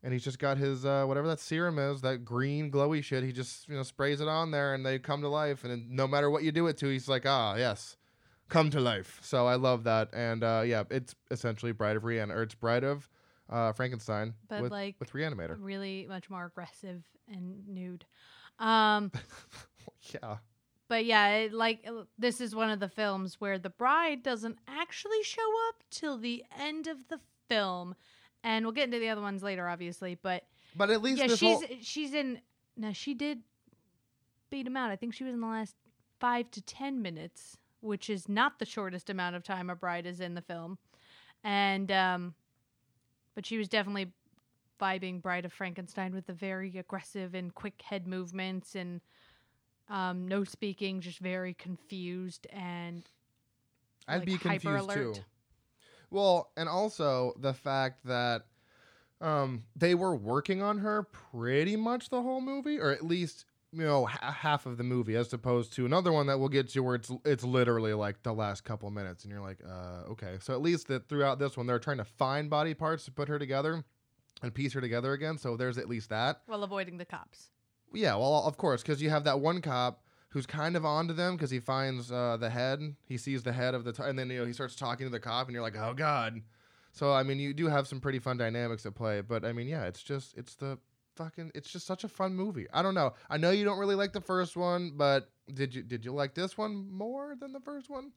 And 0.03 0.11
he's 0.11 0.23
just 0.23 0.39
got 0.39 0.57
his 0.57 0.83
uh, 0.83 1.05
whatever 1.05 1.27
that 1.27 1.39
serum 1.39 1.77
is, 1.79 2.01
that 2.01 2.25
green 2.25 2.69
glowy 2.71 3.03
shit. 3.03 3.23
He 3.23 3.31
just 3.31 3.69
you 3.69 3.75
know 3.75 3.83
sprays 3.83 4.19
it 4.19 4.27
on 4.27 4.51
there, 4.51 4.73
and 4.73 4.85
they 4.85 4.99
come 4.99 5.21
to 5.21 5.27
life. 5.29 5.63
And 5.63 5.71
then 5.71 5.87
no 5.89 6.05
matter 6.07 6.29
what 6.29 6.43
you 6.43 6.51
do 6.51 6.67
it 6.67 6.75
to, 6.79 6.87
he's 6.87 7.07
like, 7.07 7.25
ah, 7.25 7.55
yes, 7.55 7.95
come 8.51 8.69
to 8.69 8.79
life. 8.79 9.19
So 9.23 9.47
I 9.47 9.55
love 9.55 9.85
that. 9.85 10.09
And 10.13 10.43
uh, 10.43 10.61
yeah, 10.65 10.83
it's 10.91 11.15
essentially 11.31 11.71
Bride 11.71 11.97
of 11.97 12.03
Reanimator. 12.03 12.35
Or 12.35 12.43
it's 12.43 12.53
Bride 12.55 12.83
of 12.83 13.09
uh, 13.49 13.73
Frankenstein 13.73 14.35
But, 14.47 14.61
with, 14.61 14.71
like, 14.71 14.95
with 14.99 15.11
Reanimator. 15.13 15.57
really 15.59 16.05
much 16.07 16.29
more 16.29 16.45
aggressive 16.45 17.01
and 17.27 17.67
nude. 17.67 18.05
Um, 18.59 19.11
Yeah. 20.13 20.37
but 20.87 21.05
yeah, 21.05 21.29
it, 21.29 21.53
like 21.53 21.85
uh, 21.87 22.03
this 22.17 22.39
is 22.41 22.53
one 22.55 22.69
of 22.69 22.79
the 22.79 22.87
films 22.89 23.35
where 23.39 23.57
the 23.57 23.69
bride 23.71 24.21
doesn't 24.23 24.57
actually 24.67 25.23
show 25.23 25.49
up 25.69 25.75
till 25.89 26.17
the 26.17 26.43
end 26.59 26.87
of 26.87 27.07
the 27.07 27.19
film, 27.49 27.95
and 28.43 28.65
we'll 28.65 28.73
get 28.73 28.85
into 28.85 28.99
the 28.99 29.09
other 29.09 29.21
ones 29.21 29.41
later, 29.43 29.67
obviously. 29.67 30.15
But 30.21 30.43
But 30.75 30.89
at 30.91 31.01
least 31.01 31.19
yeah, 31.19 31.27
this 31.27 31.39
she's 31.39 31.57
whole 31.57 31.63
she's 31.81 32.13
in. 32.13 32.41
Now 32.77 32.91
she 32.93 33.13
did 33.13 33.41
beat 34.49 34.67
him 34.67 34.77
out. 34.77 34.91
I 34.91 34.95
think 34.95 35.13
she 35.13 35.23
was 35.23 35.33
in 35.33 35.41
the 35.41 35.47
last 35.47 35.75
five 36.19 36.49
to 36.51 36.61
ten 36.61 37.01
minutes, 37.01 37.57
which 37.81 38.09
is 38.09 38.29
not 38.29 38.59
the 38.59 38.65
shortest 38.65 39.09
amount 39.09 39.35
of 39.35 39.43
time 39.43 39.69
a 39.69 39.75
bride 39.75 40.05
is 40.05 40.19
in 40.19 40.33
the 40.35 40.41
film, 40.41 40.77
and 41.43 41.91
um, 41.91 42.33
but 43.35 43.45
she 43.45 43.57
was 43.57 43.67
definitely 43.67 44.11
vibing 44.79 45.21
Bride 45.21 45.45
of 45.45 45.53
Frankenstein 45.53 46.13
with 46.13 46.25
the 46.25 46.33
very 46.33 46.77
aggressive 46.77 47.35
and 47.35 47.53
quick 47.53 47.81
head 47.83 48.07
movements 48.07 48.75
and 48.75 49.01
um, 49.89 50.27
no 50.27 50.43
speaking, 50.43 51.01
just 51.01 51.19
very 51.19 51.53
confused 51.53 52.47
and 52.51 53.03
I'd 54.07 54.17
like, 54.17 54.25
be 54.25 54.37
confused 54.37 54.89
too. 54.91 55.13
Well, 56.09 56.51
and 56.57 56.67
also 56.67 57.33
the 57.39 57.53
fact 57.53 58.05
that 58.05 58.43
um, 59.21 59.63
they 59.75 59.95
were 59.95 60.15
working 60.15 60.61
on 60.61 60.79
her 60.79 61.03
pretty 61.03 61.75
much 61.75 62.09
the 62.09 62.21
whole 62.21 62.41
movie, 62.41 62.79
or 62.79 62.91
at 62.91 63.05
least 63.05 63.45
you 63.73 63.83
know 63.85 64.05
ha- 64.05 64.31
half 64.31 64.65
of 64.65 64.77
the 64.77 64.83
movie, 64.83 65.15
as 65.15 65.31
opposed 65.33 65.73
to 65.73 65.85
another 65.85 66.11
one 66.11 66.27
that 66.27 66.39
we'll 66.39 66.49
get 66.49 66.69
to 66.69 66.81
where 66.81 66.95
it's 66.95 67.11
it's 67.25 67.43
literally 67.43 67.93
like 67.93 68.23
the 68.23 68.33
last 68.33 68.63
couple 68.63 68.89
minutes, 68.91 69.23
and 69.23 69.31
you're 69.31 69.41
like, 69.41 69.59
uh, 69.67 70.09
okay. 70.11 70.37
So 70.41 70.53
at 70.53 70.61
least 70.61 70.87
that 70.87 71.07
throughout 71.07 71.39
this 71.39 71.55
one, 71.57 71.67
they're 71.67 71.79
trying 71.79 71.97
to 71.97 72.05
find 72.05 72.49
body 72.49 72.73
parts 72.73 73.05
to 73.05 73.11
put 73.11 73.27
her 73.29 73.39
together 73.39 73.83
and 74.41 74.53
piece 74.53 74.73
her 74.73 74.81
together 74.81 75.13
again. 75.13 75.37
So 75.37 75.55
there's 75.55 75.77
at 75.77 75.87
least 75.87 76.09
that. 76.09 76.41
while 76.47 76.63
avoiding 76.63 76.97
the 76.97 77.05
cops. 77.05 77.49
Yeah, 77.93 78.15
well, 78.15 78.43
of 78.45 78.57
course, 78.57 78.81
because 78.81 79.01
you 79.01 79.09
have 79.09 79.25
that 79.25 79.39
one 79.39 79.61
cop 79.61 80.03
who's 80.29 80.45
kind 80.45 80.77
of 80.77 80.85
onto 80.85 81.13
them 81.13 81.35
because 81.35 81.51
he 81.51 81.59
finds 81.59 82.11
uh, 82.11 82.37
the 82.39 82.49
head. 82.49 82.95
He 83.05 83.17
sees 83.17 83.43
the 83.43 83.51
head 83.51 83.73
of 83.73 83.83
the, 83.83 83.91
t- 83.91 84.03
and 84.03 84.17
then 84.17 84.29
you 84.29 84.39
know 84.39 84.45
he 84.45 84.53
starts 84.53 84.75
talking 84.75 85.05
to 85.05 85.11
the 85.11 85.19
cop, 85.19 85.47
and 85.47 85.53
you're 85.53 85.63
like, 85.63 85.77
oh 85.77 85.93
god. 85.93 86.41
So 86.93 87.13
I 87.13 87.23
mean, 87.23 87.39
you 87.39 87.53
do 87.53 87.67
have 87.67 87.87
some 87.87 87.99
pretty 88.01 88.19
fun 88.19 88.37
dynamics 88.37 88.85
at 88.85 88.95
play, 88.95 89.21
but 89.21 89.45
I 89.45 89.53
mean, 89.53 89.67
yeah, 89.67 89.83
it's 89.83 90.03
just 90.03 90.37
it's 90.37 90.55
the 90.55 90.77
fucking 91.15 91.51
it's 91.55 91.71
just 91.71 91.85
such 91.85 92.03
a 92.03 92.07
fun 92.07 92.35
movie. 92.35 92.67
I 92.73 92.81
don't 92.81 92.95
know. 92.95 93.13
I 93.29 93.37
know 93.37 93.51
you 93.51 93.65
don't 93.65 93.79
really 93.79 93.95
like 93.95 94.13
the 94.13 94.21
first 94.21 94.55
one, 94.55 94.93
but 94.95 95.29
did 95.53 95.75
you 95.75 95.83
did 95.83 96.05
you 96.05 96.11
like 96.11 96.33
this 96.33 96.57
one 96.57 96.89
more 96.91 97.35
than 97.39 97.53
the 97.53 97.59
first 97.59 97.89
one? 97.89 98.11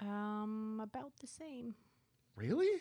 Um, 0.00 0.80
about 0.82 1.12
the 1.20 1.26
same. 1.26 1.74
Really? 2.36 2.80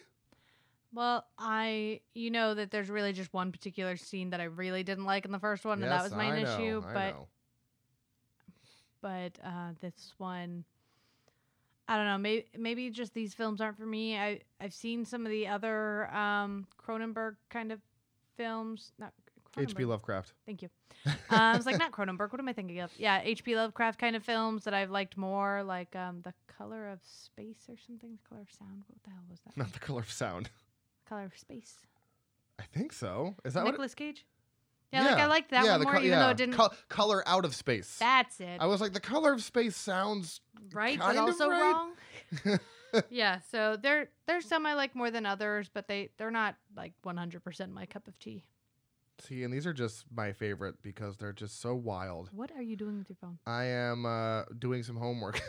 Well, 0.93 1.25
I 1.37 2.01
you 2.13 2.31
know 2.31 2.53
that 2.53 2.71
there's 2.71 2.89
really 2.89 3.13
just 3.13 3.33
one 3.33 3.51
particular 3.51 3.97
scene 3.97 4.29
that 4.29 4.39
I 4.39 4.45
really 4.45 4.83
didn't 4.83 5.05
like 5.05 5.25
in 5.25 5.31
the 5.31 5.39
first 5.39 5.65
one, 5.65 5.81
and 5.83 5.91
that 5.91 6.03
was 6.03 6.13
my 6.13 6.31
I 6.31 6.41
know, 6.41 6.53
issue. 6.53 6.83
I 6.87 6.93
but 6.93 7.15
know. 7.15 7.27
but 9.01 9.39
uh, 9.43 9.71
this 9.81 10.13
one, 10.17 10.63
I 11.87 11.97
don't 11.97 12.05
know. 12.05 12.17
Maybe 12.17 12.45
maybe 12.57 12.89
just 12.89 13.13
these 13.13 13.33
films 13.33 13.59
aren't 13.61 13.77
for 13.77 13.85
me. 13.85 14.17
I 14.17 14.39
I've 14.61 14.73
seen 14.73 15.05
some 15.05 15.25
of 15.25 15.31
the 15.31 15.47
other 15.47 16.13
um, 16.13 16.65
Cronenberg 16.81 17.35
kind 17.49 17.71
of 17.71 17.81
films. 18.37 18.93
Not 18.97 19.13
H.P. 19.57 19.85
Lovecraft. 19.85 20.33
Thank 20.45 20.61
you. 20.61 20.69
Uh, 21.05 21.11
I 21.29 21.57
was 21.57 21.65
like, 21.65 21.77
not 21.79 21.91
Cronenberg. 21.93 22.31
What 22.31 22.39
am 22.39 22.47
I 22.47 22.53
thinking 22.53 22.79
of? 22.79 22.91
Yeah, 22.97 23.21
H.P. 23.23 23.55
Lovecraft 23.55 23.99
kind 23.99 24.15
of 24.15 24.23
films 24.23 24.63
that 24.65 24.73
I've 24.73 24.91
liked 24.91 25.17
more, 25.17 25.63
like 25.63 25.95
um, 25.95 26.21
The 26.23 26.33
Color 26.57 26.89
of 26.89 26.99
Space 27.03 27.65
or 27.69 27.75
something. 27.85 28.17
The 28.23 28.29
Color 28.29 28.41
of 28.41 28.51
Sound. 28.51 28.83
What 28.87 29.03
the 29.03 29.09
hell 29.11 29.23
was 29.29 29.39
that? 29.45 29.57
Not 29.57 29.73
the 29.73 29.79
color 29.79 29.99
of 30.01 30.11
sound. 30.11 30.49
The 31.05 31.09
Color 31.09 31.25
of 31.25 31.37
Space. 31.37 31.75
I 32.59 32.63
think 32.73 32.93
so. 32.93 33.35
Is 33.43 33.53
that 33.53 33.63
what? 33.63 33.71
Nicolas 33.71 33.93
Cage. 33.95 34.25
Yeah, 34.93 35.03
like 35.03 35.17
I 35.19 35.25
liked 35.25 35.51
that 35.51 35.65
yeah, 35.65 35.71
one 35.71 35.79
the 35.79 35.85
more, 35.85 35.93
co- 35.95 35.99
even 35.99 36.11
yeah. 36.11 36.19
though 36.19 36.29
it 36.29 36.37
didn't. 36.37 36.55
Co- 36.55 36.69
color 36.87 37.23
out 37.27 37.43
of 37.43 37.53
space. 37.53 37.97
that's 37.99 38.39
it, 38.39 38.57
I 38.61 38.65
was 38.67 38.79
like, 38.79 38.93
the 38.93 38.99
color 39.01 39.33
of 39.33 39.43
space 39.43 39.75
sounds 39.75 40.39
right? 40.73 40.97
kind 40.97 41.17
But 41.17 41.21
of 41.21 41.29
also 41.29 41.49
right. 41.49 41.73
wrong. 42.45 42.59
yeah, 43.09 43.39
so 43.51 43.75
there 43.81 44.09
there's 44.27 44.45
some 44.45 44.65
I 44.65 44.73
like 44.73 44.95
more 44.95 45.11
than 45.11 45.25
others, 45.25 45.69
but 45.73 45.87
they 45.89 46.11
they're 46.17 46.31
not 46.31 46.55
like 46.77 46.93
100% 47.05 47.71
my 47.71 47.85
cup 47.85 48.07
of 48.07 48.17
tea. 48.19 48.45
See, 49.27 49.43
and 49.43 49.53
these 49.53 49.65
are 49.65 49.73
just 49.73 50.05
my 50.15 50.33
favorite 50.33 50.75
because 50.83 51.17
they're 51.17 51.33
just 51.33 51.59
so 51.59 51.73
wild. 51.75 52.29
What 52.31 52.51
are 52.55 52.61
you 52.61 52.75
doing 52.75 52.97
with 52.97 53.09
your 53.09 53.17
phone? 53.19 53.39
I 53.47 53.63
am 53.65 54.05
uh, 54.05 54.43
doing 54.59 54.83
some 54.83 54.95
homework. 54.97 55.41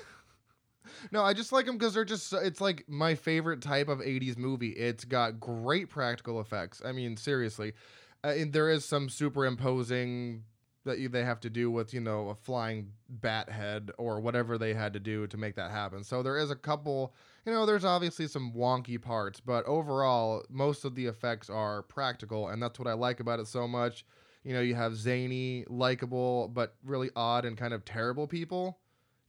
no, 1.12 1.22
I 1.22 1.34
just 1.34 1.52
like 1.52 1.66
them 1.66 1.76
because 1.76 1.92
they're 1.94 2.04
just, 2.04 2.28
so- 2.28 2.38
it's 2.38 2.60
like 2.60 2.84
my 2.88 3.14
favorite 3.14 3.60
type 3.60 3.88
of 3.88 3.98
80s 4.00 4.38
movie. 4.38 4.70
It's 4.70 5.04
got 5.04 5.40
great 5.40 5.90
practical 5.90 6.40
effects. 6.40 6.80
I 6.84 6.92
mean, 6.92 7.16
seriously. 7.16 7.74
Uh, 8.24 8.28
and 8.28 8.52
there 8.52 8.70
is 8.70 8.84
some 8.84 9.08
superimposing 9.08 10.44
that 10.86 11.12
they 11.12 11.24
have 11.24 11.40
to 11.40 11.50
do 11.50 11.70
with, 11.70 11.92
you 11.92 12.00
know, 12.00 12.30
a 12.30 12.34
flying 12.34 12.92
bat 13.08 13.50
head 13.50 13.90
or 13.98 14.20
whatever 14.20 14.56
they 14.56 14.72
had 14.72 14.94
to 14.94 15.00
do 15.00 15.26
to 15.26 15.36
make 15.36 15.54
that 15.56 15.70
happen. 15.70 16.02
So 16.02 16.22
there 16.22 16.38
is 16.38 16.50
a 16.50 16.56
couple, 16.56 17.14
you 17.44 17.52
know, 17.52 17.66
there's 17.66 17.84
obviously 17.84 18.26
some 18.26 18.52
wonky 18.52 19.00
parts, 19.00 19.40
but 19.40 19.64
overall, 19.66 20.44
most 20.48 20.84
of 20.84 20.94
the 20.94 21.06
effects 21.06 21.50
are 21.50 21.82
practical. 21.82 22.48
And 22.48 22.62
that's 22.62 22.78
what 22.78 22.88
I 22.88 22.94
like 22.94 23.20
about 23.20 23.40
it 23.40 23.46
so 23.46 23.68
much. 23.68 24.06
You 24.42 24.54
know, 24.54 24.60
you 24.60 24.74
have 24.74 24.96
zany, 24.96 25.64
likable, 25.68 26.48
but 26.48 26.76
really 26.84 27.10
odd 27.14 27.44
and 27.44 27.58
kind 27.58 27.74
of 27.74 27.84
terrible 27.84 28.26
people. 28.26 28.78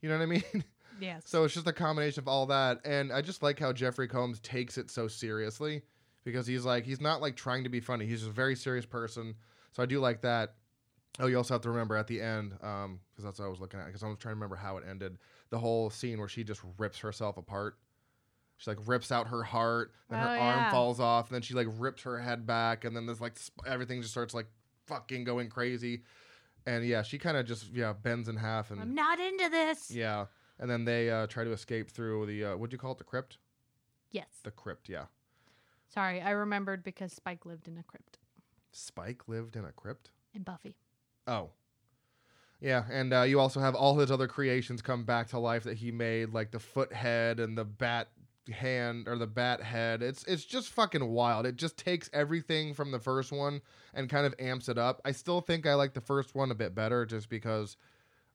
You 0.00 0.08
know 0.08 0.16
what 0.16 0.22
I 0.22 0.26
mean? 0.54 0.64
Yes. 1.00 1.24
So 1.26 1.44
it's 1.44 1.54
just 1.54 1.66
a 1.66 1.72
combination 1.72 2.20
of 2.20 2.28
all 2.28 2.46
that, 2.46 2.80
and 2.84 3.12
I 3.12 3.22
just 3.22 3.42
like 3.42 3.58
how 3.58 3.72
Jeffrey 3.72 4.08
Combs 4.08 4.40
takes 4.40 4.78
it 4.78 4.90
so 4.90 5.06
seriously 5.06 5.82
because 6.24 6.46
he's 6.46 6.64
like 6.64 6.84
he's 6.84 7.00
not 7.00 7.20
like 7.20 7.36
trying 7.36 7.64
to 7.64 7.70
be 7.70 7.80
funny. 7.80 8.06
He's 8.06 8.20
just 8.20 8.30
a 8.30 8.34
very 8.34 8.56
serious 8.56 8.86
person. 8.86 9.34
So 9.72 9.82
I 9.82 9.86
do 9.86 10.00
like 10.00 10.22
that. 10.22 10.54
Oh, 11.20 11.26
you 11.26 11.36
also 11.36 11.54
have 11.54 11.62
to 11.62 11.70
remember 11.70 11.96
at 11.96 12.06
the 12.06 12.20
end, 12.20 12.50
because 12.52 13.24
that's 13.24 13.38
what 13.40 13.46
I 13.46 13.48
was 13.48 13.60
looking 13.60 13.80
at. 13.80 13.86
Because 13.86 14.02
I 14.02 14.08
was 14.08 14.18
trying 14.18 14.32
to 14.32 14.36
remember 14.36 14.56
how 14.56 14.76
it 14.76 14.84
ended. 14.88 15.18
The 15.50 15.58
whole 15.58 15.90
scene 15.90 16.18
where 16.18 16.28
she 16.28 16.44
just 16.44 16.60
rips 16.78 16.98
herself 17.00 17.36
apart. 17.36 17.76
She 18.58 18.70
like 18.70 18.78
rips 18.86 19.10
out 19.12 19.28
her 19.28 19.42
heart, 19.44 19.92
then 20.10 20.18
her 20.18 20.26
Oh, 20.26 20.30
arm 20.40 20.58
yeah. 20.58 20.70
falls 20.70 20.98
off, 21.00 21.28
and 21.28 21.34
then 21.34 21.42
she 21.42 21.54
like 21.54 21.68
rips 21.78 22.02
her 22.02 22.18
head 22.18 22.46
back, 22.46 22.84
and 22.84 22.94
then 22.96 23.06
there's 23.06 23.20
like 23.20 23.36
sp- 23.38 23.62
everything 23.66 24.00
just 24.00 24.12
starts 24.12 24.34
like 24.34 24.46
fucking 24.86 25.22
going 25.24 25.48
crazy. 25.48 26.02
And 26.66 26.84
yeah, 26.84 27.02
she 27.02 27.18
kind 27.18 27.36
of 27.36 27.46
just 27.46 27.72
yeah 27.72 27.92
bends 27.92 28.28
in 28.28 28.36
half 28.36 28.70
and 28.72 28.80
I'm 28.80 28.94
not 28.94 29.18
into 29.20 29.48
this. 29.48 29.90
yeah, 29.92 30.26
and 30.58 30.68
then 30.68 30.84
they 30.84 31.08
uh, 31.10 31.26
try 31.28 31.44
to 31.44 31.52
escape 31.52 31.90
through 31.90 32.26
the 32.26 32.44
uh, 32.46 32.56
what'd 32.56 32.72
you 32.72 32.78
call 32.78 32.92
it? 32.92 32.98
The 32.98 33.04
crypt. 33.04 33.38
Yes. 34.10 34.26
The 34.42 34.50
crypt. 34.50 34.88
Yeah. 34.88 35.04
Sorry, 35.88 36.20
I 36.20 36.30
remembered 36.30 36.82
because 36.82 37.12
Spike 37.12 37.46
lived 37.46 37.68
in 37.68 37.78
a 37.78 37.82
crypt 37.84 38.18
Spike 38.72 39.28
lived 39.28 39.54
in 39.56 39.64
a 39.64 39.72
crypt. 39.72 40.10
in 40.34 40.42
Buffy. 40.42 40.74
Oh. 41.28 41.50
Yeah, 42.60 42.84
and 42.90 43.12
uh, 43.12 43.22
you 43.22 43.38
also 43.38 43.60
have 43.60 43.76
all 43.76 43.96
his 43.98 44.10
other 44.10 44.26
creations 44.26 44.82
come 44.82 45.04
back 45.04 45.28
to 45.28 45.38
life 45.38 45.62
that 45.62 45.76
he 45.76 45.92
made, 45.92 46.30
like 46.30 46.50
the 46.50 46.58
foot 46.58 46.92
head 46.92 47.38
and 47.38 47.56
the 47.56 47.64
bat 47.64 48.08
hand 48.50 49.06
or 49.06 49.16
the 49.16 49.26
bat 49.26 49.62
head. 49.62 50.02
It's 50.02 50.24
it's 50.24 50.44
just 50.44 50.70
fucking 50.70 51.06
wild. 51.06 51.46
It 51.46 51.54
just 51.56 51.76
takes 51.76 52.10
everything 52.12 52.74
from 52.74 52.90
the 52.90 52.98
first 52.98 53.30
one 53.30 53.60
and 53.94 54.08
kind 54.08 54.26
of 54.26 54.34
amps 54.40 54.68
it 54.68 54.76
up. 54.76 55.00
I 55.04 55.12
still 55.12 55.40
think 55.40 55.66
I 55.66 55.74
like 55.74 55.94
the 55.94 56.00
first 56.00 56.34
one 56.34 56.50
a 56.50 56.54
bit 56.54 56.74
better, 56.74 57.06
just 57.06 57.28
because 57.28 57.76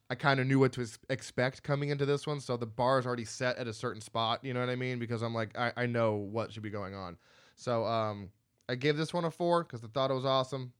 I 0.08 0.14
kind 0.14 0.40
of 0.40 0.46
knew 0.46 0.58
what 0.58 0.72
to 0.74 0.86
expect 1.10 1.62
coming 1.62 1.90
into 1.90 2.06
this 2.06 2.26
one. 2.26 2.40
So 2.40 2.56
the 2.56 2.66
bar 2.66 2.98
is 2.98 3.06
already 3.06 3.24
set 3.26 3.58
at 3.58 3.68
a 3.68 3.74
certain 3.74 4.00
spot. 4.00 4.42
You 4.42 4.54
know 4.54 4.60
what 4.60 4.70
I 4.70 4.76
mean? 4.76 4.98
Because 4.98 5.20
I'm 5.20 5.34
like 5.34 5.58
I, 5.58 5.72
I 5.76 5.86
know 5.86 6.14
what 6.14 6.50
should 6.50 6.62
be 6.62 6.70
going 6.70 6.94
on. 6.94 7.18
So 7.56 7.84
um, 7.84 8.30
I 8.70 8.74
gave 8.74 8.96
this 8.96 9.12
one 9.12 9.24
a 9.26 9.30
four 9.30 9.64
because 9.64 9.84
I 9.84 9.88
thought 9.88 10.10
it 10.10 10.14
was 10.14 10.24
awesome, 10.24 10.72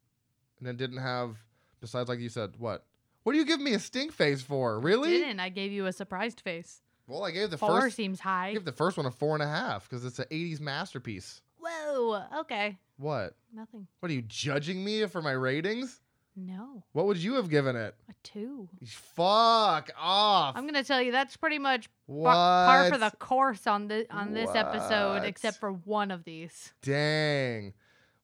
and 0.61 0.69
it 0.69 0.79
didn't 0.79 0.99
have 0.99 1.37
besides 1.85 2.09
like 2.09 2.19
you 2.21 2.29
said 2.29 2.55
what. 2.59 2.85
What 3.23 3.33
do 3.33 3.39
you 3.39 3.45
give 3.47 3.61
me 3.61 3.73
a 3.75 3.79
stink 3.79 4.13
face 4.13 4.43
for? 4.43 4.79
Really? 4.81 5.11
Didn't 5.11 5.41
I 5.41 5.49
gave 5.49 5.73
you 5.73 5.87
a 5.87 5.93
surprised 5.93 6.41
face? 6.41 6.83
Well, 7.07 7.25
I 7.25 7.31
gave 7.31 7.51
the 7.51 7.59
Four 7.59 7.81
first 7.83 7.97
seems 7.97 8.21
I 8.21 8.23
high. 8.25 8.53
gave 8.55 8.65
the 8.65 8.73
first 8.73 8.97
one 8.97 9.07
a 9.07 9.11
four 9.11 9.35
and 9.35 9.43
a 9.43 9.47
half 9.49 9.89
because 9.89 10.05
it's 10.05 10.19
an 10.19 10.27
'80s 10.31 10.61
masterpiece. 10.61 11.41
Whoa. 11.59 12.23
Okay. 12.41 12.79
What? 12.99 13.35
Nothing. 13.55 13.87
What 14.01 14.11
are 14.11 14.15
you 14.15 14.23
judging 14.23 14.85
me 14.85 15.05
for 15.07 15.21
my 15.23 15.33
ratings? 15.33 16.01
No. 16.37 16.83
What 16.93 17.07
would 17.07 17.17
you 17.19 17.35
have 17.35 17.49
given 17.49 17.77
it? 17.77 17.95
A 18.11 18.15
two. 18.23 18.69
Fuck 18.85 19.91
off. 19.99 20.57
I'm 20.57 20.67
gonna 20.67 20.83
tell 20.85 21.01
you 21.01 21.13
that's 21.13 21.37
pretty 21.37 21.59
much 21.59 21.89
what? 22.07 22.33
par, 22.33 22.67
par 22.83 22.91
for 22.93 22.99
the 22.99 23.11
course 23.19 23.67
on 23.67 23.89
the 23.89 24.07
on 24.15 24.33
this 24.35 24.51
episode, 24.55 25.15
What? 25.21 25.25
except 25.25 25.59
for 25.61 25.73
one 25.73 26.11
of 26.11 26.25
these. 26.25 26.73
Dang. 26.83 27.73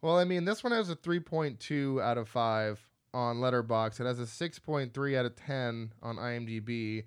Well, 0.03 0.19
I 0.19 0.25
mean, 0.25 0.45
this 0.45 0.65
one 0.65 0.73
has 0.73 0.89
a 0.91 0.97
3.2 0.97 2.03
out 2.03 2.17
of 2.19 2.29
5 2.29 2.87
on 3.13 3.37
Letterboxd. 3.39 4.01
It 4.01 4.07
has 4.07 4.21
a 4.21 4.25
6.3 4.25 5.17
out 5.17 5.27
of 5.27 5.37
10 5.37 5.93
on 6.03 6.17
IMDb. 6.17 7.05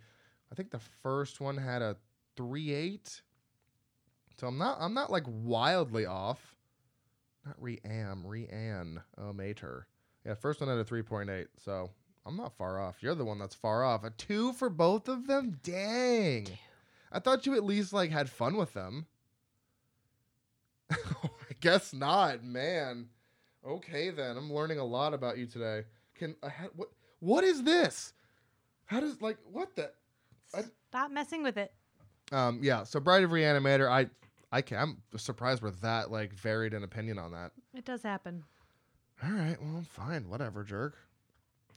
I 0.51 0.56
think 0.56 0.72
the 0.72 0.80
first 0.80 1.41
one 1.41 1.58
had 1.58 1.82
a 1.82 1.97
3.8. 2.38 3.22
So 4.39 4.47
I'm 4.47 4.58
not 4.58 4.78
I'm 4.80 4.93
not 4.93 5.12
like 5.12 5.26
wildly 5.28 6.06
off. 6.06 6.56
Not 7.45 7.56
re-am, 7.62 8.26
re-an, 8.26 9.01
oh 9.18 9.30
um, 9.30 9.38
mater. 9.38 9.88
Yeah, 10.26 10.34
first 10.34 10.62
one 10.62 10.70
had 10.70 10.78
a 10.78 10.86
3.8. 10.86 11.47
So 11.58 11.89
I'm 12.26 12.38
not 12.38 12.56
far 12.58 12.80
off. 12.80 12.97
You're 13.01 13.16
the 13.16 13.26
one 13.26 13.38
that's 13.38 13.56
far 13.56 13.84
off. 13.84 14.04
A 14.04 14.10
2 14.12 14.54
for 14.54 14.70
both 14.70 15.08
of 15.08 15.28
them? 15.28 15.60
Dang. 15.62 16.47
I 17.12 17.20
thought 17.20 17.45
you 17.45 17.56
at 17.56 17.66
least 17.66 17.93
like 17.93 18.12
had 18.12 18.30
fun 18.30 18.56
with 18.56 18.74
them. 18.74 19.08
I 20.91 20.97
guess 21.60 21.93
not, 21.93 22.43
man. 22.43 23.10
Okay 23.66 24.09
then, 24.09 24.36
I'm 24.38 24.51
learning 24.51 24.80
a 24.80 24.84
lot 24.86 25.14
about 25.14 25.38
you 25.38 25.45
today. 25.45 25.84
Can 26.16 26.36
I 26.43 26.49
ha- 26.49 26.68
what? 26.76 26.89
What 27.20 27.43
is 27.43 27.64
this? 27.64 28.14
How 28.86 28.99
does 28.99 29.22
like 29.22 29.38
what 29.51 29.76
the? 29.76 29.91
I- 30.53 30.64
Stop 30.89 31.11
messing 31.11 31.41
with 31.43 31.57
it. 31.57 31.74
Um, 32.32 32.59
yeah. 32.61 32.84
So 32.84 32.99
Bride 32.99 33.24
of 33.24 33.32
Reanimator, 33.32 33.89
I 33.89 34.07
I 34.51 34.61
can. 34.61 34.78
I'm 34.78 35.18
surprised 35.18 35.64
we're 35.64 35.72
that 35.82 36.11
like 36.11 36.34
varied 36.34 36.74
in 36.74 36.84
opinion 36.84 37.18
on 37.18 37.32
that. 37.32 37.51
It 37.74 37.86
does 37.86 38.03
happen. 38.03 38.43
All 39.24 39.32
right, 39.32 39.57
well, 39.61 39.84
fine, 39.89 40.28
whatever, 40.28 40.64
jerk. 40.64 40.95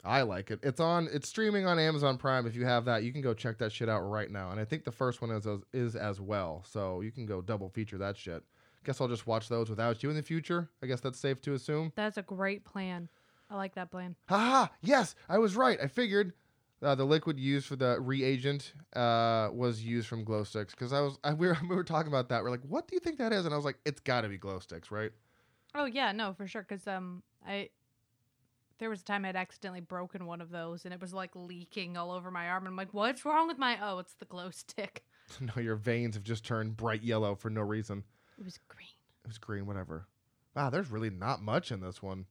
I 0.05 0.23
like 0.23 0.51
it. 0.51 0.61
It's 0.63 0.81
on. 0.81 1.09
It's 1.13 1.29
streaming 1.29 1.67
on 1.67 1.79
Amazon 1.79 2.19
Prime. 2.19 2.47
If 2.47 2.55
you 2.55 2.65
have 2.65 2.85
that, 2.85 3.03
you 3.03 3.13
can 3.13 3.23
go 3.23 3.35
check 3.35 3.59
that 3.59 3.73
shit 3.73 3.89
out 3.89 4.01
right 4.01 4.31
now. 4.31 4.51
And 4.51 4.61
I 4.61 4.65
think 4.65 4.85
the 4.85 4.93
first 4.93 5.21
one 5.23 5.31
is 5.31 5.47
is 5.73 5.97
as 5.97 6.21
well, 6.21 6.65
so 6.69 7.01
you 7.01 7.11
can 7.11 7.27
go 7.27 7.41
double 7.41 7.69
feature 7.69 7.99
that 7.99 8.17
shit. 8.17 8.43
Guess 8.87 9.01
I'll 9.01 9.09
just 9.09 9.27
watch 9.27 9.49
those 9.49 9.69
without 9.69 10.05
you 10.05 10.11
in 10.11 10.17
the 10.17 10.23
future. 10.23 10.71
I 10.81 10.87
guess 10.87 11.01
that's 11.01 11.19
safe 11.19 11.41
to 11.43 11.55
assume. 11.55 11.93
That's 11.97 12.19
a 12.19 12.23
great 12.23 12.65
plan. 12.65 13.09
I 13.51 13.57
like 13.57 13.75
that 13.75 13.91
plan. 13.91 14.15
Haha! 14.29 14.69
Yes, 14.81 15.17
I 15.29 15.39
was 15.39 15.57
right. 15.57 15.77
I 15.83 15.89
figured 15.89 16.35
uh, 16.83 16.95
the 16.95 17.05
liquid 17.05 17.41
used 17.41 17.67
for 17.67 17.75
the 17.75 18.01
reagent 18.01 18.75
uh, 18.95 19.49
was 19.53 19.83
used 19.83 20.07
from 20.07 20.23
glow 20.23 20.45
sticks 20.45 20.73
because 20.73 20.93
I 20.93 21.01
was 21.01 21.19
I, 21.25 21.33
we, 21.33 21.49
were, 21.49 21.59
we 21.69 21.75
were 21.75 21.83
talking 21.83 22.13
about 22.13 22.29
that. 22.29 22.45
We're 22.45 22.51
like, 22.51 22.63
what 22.63 22.87
do 22.87 22.95
you 22.95 23.01
think 23.01 23.19
that 23.19 23.33
is? 23.33 23.45
And 23.45 23.53
I 23.53 23.57
was 23.57 23.65
like, 23.65 23.79
it's 23.85 24.01
got 24.01 24.21
to 24.21 24.29
be 24.29 24.39
glow 24.39 24.61
sticks, 24.61 24.93
right? 24.93 25.11
Oh 25.75 25.87
yeah, 25.87 26.13
no, 26.13 26.33
for 26.33 26.47
sure. 26.47 26.63
Because 26.63 26.87
um, 26.87 27.25
I 27.45 27.71
there 28.79 28.91
was 28.91 29.01
a 29.01 29.05
time 29.05 29.25
I'd 29.25 29.37
accidentally 29.37 29.81
broken 29.81 30.27
one 30.27 30.41
of 30.41 30.51
those, 30.51 30.85
and 30.85 30.95
it 30.95 31.01
was 31.01 31.13
like 31.13 31.35
leaking 31.35 31.97
all 31.97 32.13
over 32.13 32.31
my 32.31 32.49
arm. 32.49 32.65
And 32.65 32.69
I'm 32.69 32.77
like, 32.77 32.95
what's 32.95 33.25
wrong 33.25 33.49
with 33.49 33.59
my? 33.59 33.79
Oh, 33.83 33.99
it's 33.99 34.15
the 34.15 34.27
glow 34.27 34.51
stick. 34.53 35.05
no, 35.41 35.61
your 35.61 35.77
veins 35.77 36.15
have 36.15 36.25
just 36.25 36.45
turned 36.45 36.77
bright 36.77 37.03
yellow 37.03 37.35
for 37.35 37.51
no 37.51 37.63
reason. 37.63 38.05
It 38.39 38.45
was 38.45 38.59
green. 38.69 38.89
It 39.25 39.29
was 39.29 39.39
green, 39.39 39.67
whatever. 39.67 40.07
Wow, 40.55 40.71
there's 40.71 40.91
really 40.91 41.11
not 41.11 41.43
much 41.43 41.71
in 41.71 41.81
this 41.81 42.03
one. 42.03 42.27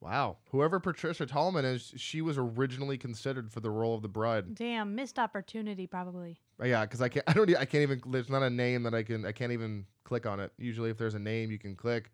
Wow. 0.00 0.36
Whoever 0.50 0.78
Patricia 0.78 1.26
Tallman 1.26 1.64
is, 1.64 1.92
she 1.96 2.22
was 2.22 2.38
originally 2.38 2.96
considered 2.96 3.50
for 3.50 3.60
the 3.60 3.70
role 3.70 3.94
of 3.94 4.02
the 4.02 4.08
bride. 4.08 4.54
Damn, 4.54 4.94
missed 4.94 5.18
opportunity 5.18 5.86
probably. 5.86 6.38
Uh, 6.62 6.66
Yeah, 6.66 6.82
because 6.84 7.02
I 7.02 7.08
can't. 7.08 7.24
I 7.28 7.32
don't. 7.32 7.50
I 7.56 7.64
can't 7.64 7.82
even. 7.82 8.00
There's 8.06 8.30
not 8.30 8.42
a 8.42 8.50
name 8.50 8.84
that 8.84 8.94
I 8.94 9.02
can. 9.02 9.26
I 9.26 9.32
can't 9.32 9.52
even 9.52 9.86
click 10.04 10.24
on 10.24 10.38
it. 10.40 10.52
Usually, 10.56 10.90
if 10.90 10.98
there's 10.98 11.14
a 11.14 11.18
name, 11.18 11.50
you 11.50 11.58
can 11.58 11.74
click, 11.74 12.12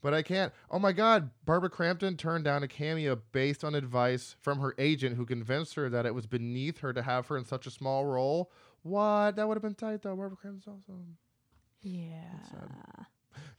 but 0.00 0.14
I 0.14 0.22
can't. 0.22 0.52
Oh 0.70 0.78
my 0.78 0.92
God! 0.92 1.30
Barbara 1.44 1.68
Crampton 1.68 2.16
turned 2.16 2.44
down 2.44 2.62
a 2.62 2.68
cameo 2.68 3.20
based 3.32 3.62
on 3.62 3.74
advice 3.74 4.34
from 4.40 4.60
her 4.60 4.74
agent, 4.78 5.16
who 5.16 5.26
convinced 5.26 5.74
her 5.74 5.90
that 5.90 6.06
it 6.06 6.14
was 6.14 6.26
beneath 6.26 6.78
her 6.78 6.94
to 6.94 7.02
have 7.02 7.26
her 7.26 7.36
in 7.36 7.44
such 7.44 7.66
a 7.66 7.70
small 7.70 8.06
role. 8.06 8.50
What? 8.82 9.36
That 9.36 9.46
would 9.46 9.56
have 9.56 9.62
been 9.62 9.74
tight 9.74 10.00
though. 10.00 10.16
Barbara 10.16 10.36
Crampton's 10.36 10.66
awesome. 10.66 11.18
Yeah. 11.82 12.22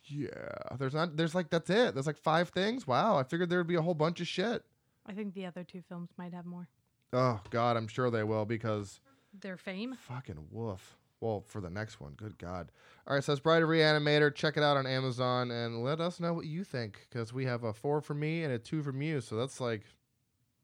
Yeah. 0.05 0.75
There's 0.77 0.93
not. 0.93 1.15
There's 1.15 1.35
like 1.35 1.49
that's 1.49 1.69
it. 1.69 1.93
There's 1.93 2.07
like 2.07 2.17
five 2.17 2.49
things. 2.49 2.87
Wow. 2.87 3.17
I 3.17 3.23
figured 3.23 3.49
there 3.49 3.59
would 3.59 3.67
be 3.67 3.75
a 3.75 3.81
whole 3.81 3.93
bunch 3.93 4.19
of 4.21 4.27
shit. 4.27 4.63
I 5.05 5.13
think 5.13 5.33
the 5.33 5.45
other 5.45 5.63
two 5.63 5.81
films 5.87 6.09
might 6.17 6.33
have 6.33 6.45
more. 6.45 6.67
Oh 7.13 7.39
God, 7.49 7.77
I'm 7.77 7.87
sure 7.87 8.11
they 8.11 8.23
will 8.23 8.45
because 8.45 8.99
Their 9.41 9.57
fame. 9.57 9.95
Fucking 10.07 10.47
woof. 10.51 10.97
Well, 11.21 11.43
for 11.47 11.59
the 11.59 11.69
next 11.69 11.99
one, 11.99 12.13
good 12.13 12.37
God. 12.37 12.71
All 13.05 13.13
right, 13.13 13.23
so 13.23 13.33
it's 13.33 13.41
Bride 13.41 13.61
of 13.61 13.69
Reanimator. 13.69 14.33
Check 14.33 14.55
it 14.55 14.63
out 14.63 14.77
on 14.77 14.87
Amazon 14.87 15.51
and 15.51 15.83
let 15.83 15.99
us 15.99 16.19
know 16.19 16.33
what 16.33 16.45
you 16.45 16.63
think 16.63 17.07
because 17.09 17.33
we 17.33 17.43
have 17.45 17.63
a 17.65 17.73
four 17.73 17.99
from 17.99 18.19
me 18.21 18.43
and 18.43 18.53
a 18.53 18.59
two 18.59 18.81
from 18.81 19.01
you. 19.01 19.19
So 19.19 19.35
that's 19.35 19.59
like, 19.59 19.83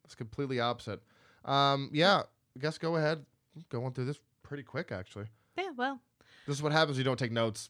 that's 0.03 0.15
completely 0.15 0.59
opposite. 0.61 1.01
Um, 1.43 1.89
yeah, 1.91 2.21
I 2.55 2.59
guess 2.59 2.77
go 2.77 2.95
ahead. 2.95 3.25
Going 3.69 3.91
through 3.91 4.05
this 4.05 4.19
pretty 4.43 4.63
quick, 4.63 4.91
actually. 4.93 5.25
Yeah. 5.57 5.71
Well. 5.75 5.99
This 6.47 6.57
is 6.57 6.63
what 6.63 6.71
happens 6.71 6.97
when 6.97 6.99
you 6.99 7.03
don't 7.05 7.17
take 7.19 7.31
notes. 7.31 7.69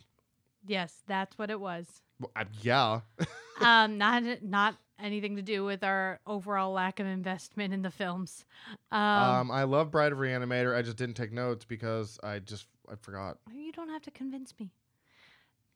Yes, 0.67 1.03
that's 1.07 1.37
what 1.37 1.49
it 1.49 1.59
was. 1.59 1.87
Well, 2.19 2.31
I, 2.35 2.45
yeah. 2.61 3.01
um, 3.61 3.97
not 3.97 4.23
not 4.43 4.75
anything 4.97 5.35
to 5.35 5.41
do 5.41 5.63
with 5.65 5.83
our 5.83 6.19
overall 6.25 6.71
lack 6.71 6.99
of 7.01 7.05
investment 7.05 7.73
in 7.73 7.81
the 7.81 7.91
films. 7.91 8.45
Um, 8.91 8.99
Um, 9.01 9.51
I 9.51 9.63
love 9.63 9.91
Bride 9.91 10.11
of 10.13 10.19
Reanimator. 10.19 10.75
I 10.75 10.81
just 10.81 10.95
didn't 10.97 11.15
take 11.15 11.33
notes 11.33 11.65
because 11.65 12.17
I 12.23 12.39
just, 12.39 12.67
I 12.89 12.95
forgot. 12.95 13.37
you 13.53 13.73
don't 13.73 13.89
have 13.89 14.01
to 14.03 14.11
convince 14.11 14.53
me. 14.57 14.71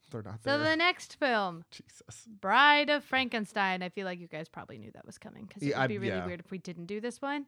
They're 0.09 0.23
not 0.23 0.41
So 0.43 0.57
there. 0.57 0.69
the 0.71 0.75
next 0.77 1.17
film, 1.19 1.65
Jesus. 1.69 2.25
Bride 2.41 2.89
of 2.89 3.03
Frankenstein. 3.03 3.83
I 3.83 3.89
feel 3.89 4.05
like 4.05 4.19
you 4.19 4.27
guys 4.27 4.47
probably 4.49 4.77
knew 4.79 4.89
that 4.93 5.05
was 5.05 5.17
coming 5.19 5.43
because 5.45 5.61
it 5.61 5.67
Yeah, 5.67 5.77
would 5.79 5.83
I- 5.83 5.87
be 5.87 5.97
really 5.99 6.15
yeah. 6.15 6.25
weird 6.25 6.39
if 6.39 6.49
we 6.49 6.57
didn't 6.57 6.85
do 6.85 6.99
this 7.01 7.21
one. 7.21 7.45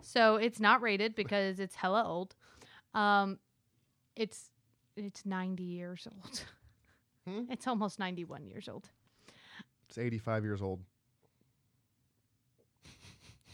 so 0.00 0.36
it's 0.36 0.58
not 0.58 0.80
rated 0.82 1.14
because 1.14 1.60
it's 1.60 1.74
hella 1.76 2.02
old. 2.04 2.34
Um, 2.94 3.38
it's 4.16 4.50
it's 5.04 5.24
ninety 5.26 5.64
years 5.64 6.06
old. 6.10 6.44
Hmm? 7.28 7.42
It's 7.50 7.66
almost 7.66 7.98
ninety 7.98 8.24
one 8.24 8.46
years 8.46 8.66
old. 8.66 8.88
It's 9.88 9.98
85 9.98 10.42
years 10.42 10.62
old. 10.62 10.80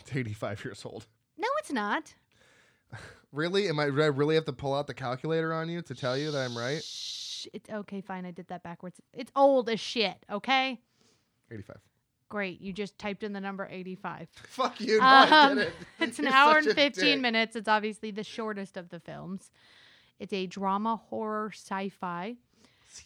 It's 0.00 0.14
85 0.14 0.64
years 0.64 0.82
old. 0.84 1.06
No, 1.36 1.48
it's 1.58 1.72
not. 1.72 2.14
Really? 3.32 3.68
Am 3.68 3.78
I? 3.80 3.86
Do 3.90 4.00
I 4.00 4.06
really 4.06 4.34
have 4.36 4.44
to 4.46 4.52
pull 4.52 4.72
out 4.72 4.86
the 4.86 4.94
calculator 4.94 5.52
on 5.52 5.68
you 5.68 5.82
to 5.82 5.94
tell 5.94 6.16
you 6.16 6.30
that 6.30 6.38
I'm 6.46 6.56
right? 6.56 6.82
Shh, 6.82 7.46
it's 7.52 7.68
okay. 7.68 8.00
Fine, 8.00 8.24
I 8.24 8.30
did 8.30 8.46
that 8.48 8.62
backwards. 8.62 8.98
It's 9.12 9.30
old 9.36 9.68
as 9.68 9.80
shit. 9.80 10.24
Okay. 10.30 10.80
85. 11.50 11.76
Great. 12.30 12.60
You 12.62 12.72
just 12.72 12.96
typed 12.98 13.24
in 13.24 13.32
the 13.34 13.40
number 13.40 13.68
85. 13.70 14.28
Fuck 14.48 14.80
you! 14.80 15.00
No, 15.00 15.04
I 15.04 15.46
Um, 15.50 15.58
didn't. 15.58 15.74
It's 16.00 16.18
an 16.18 16.26
You're 16.26 16.34
hour 16.34 16.54
such 16.62 16.70
and 16.70 16.72
a 16.78 16.82
15 16.82 17.04
dick. 17.04 17.20
minutes. 17.20 17.56
It's 17.56 17.68
obviously 17.68 18.10
the 18.12 18.24
shortest 18.24 18.76
of 18.78 18.88
the 18.88 19.00
films. 19.00 19.50
It's 20.18 20.32
a 20.32 20.46
drama 20.46 20.96
horror 20.96 21.50
sci 21.52 21.90
fi. 21.90 22.36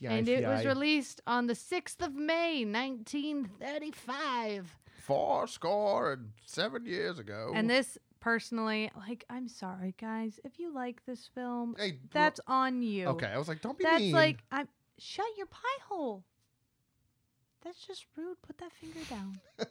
And 0.07 0.29
it 0.29 0.47
was 0.47 0.65
released 0.65 1.21
on 1.27 1.49
the 1.49 1.55
6th 1.55 2.01
of 2.01 2.15
May, 2.15 2.65
1935. 2.65 4.77
four 5.03 5.49
score 5.49 6.13
and 6.13 6.31
seven 6.47 6.87
years 6.87 7.19
ago. 7.19 7.51
And 7.55 7.69
this, 7.69 7.99
personally, 8.21 8.91
like, 8.97 9.25
I'm 9.29 9.49
sorry, 9.49 9.95
guys. 10.01 10.39
If 10.45 10.61
you 10.61 10.73
like 10.73 11.05
this 11.07 11.29
film, 11.35 11.75
hey, 11.79 11.99
that's 12.13 12.39
on 12.47 12.83
you. 12.83 13.07
okay. 13.09 13.27
I 13.27 13.39
was 13.39 13.49
like, 13.49 13.61
don't 13.63 13.77
be 13.77 13.83
That's 13.85 14.01
mean. 14.01 14.13
like, 14.13 14.39
I'm. 14.53 14.69
Shut 14.99 15.27
your 15.37 15.47
pie 15.47 15.59
hole. 15.89 16.23
That's 17.65 17.85
just 17.87 18.05
rude. 18.17 18.41
Put 18.43 18.59
that 18.59 18.71
finger 18.73 19.01
down. 19.09 19.41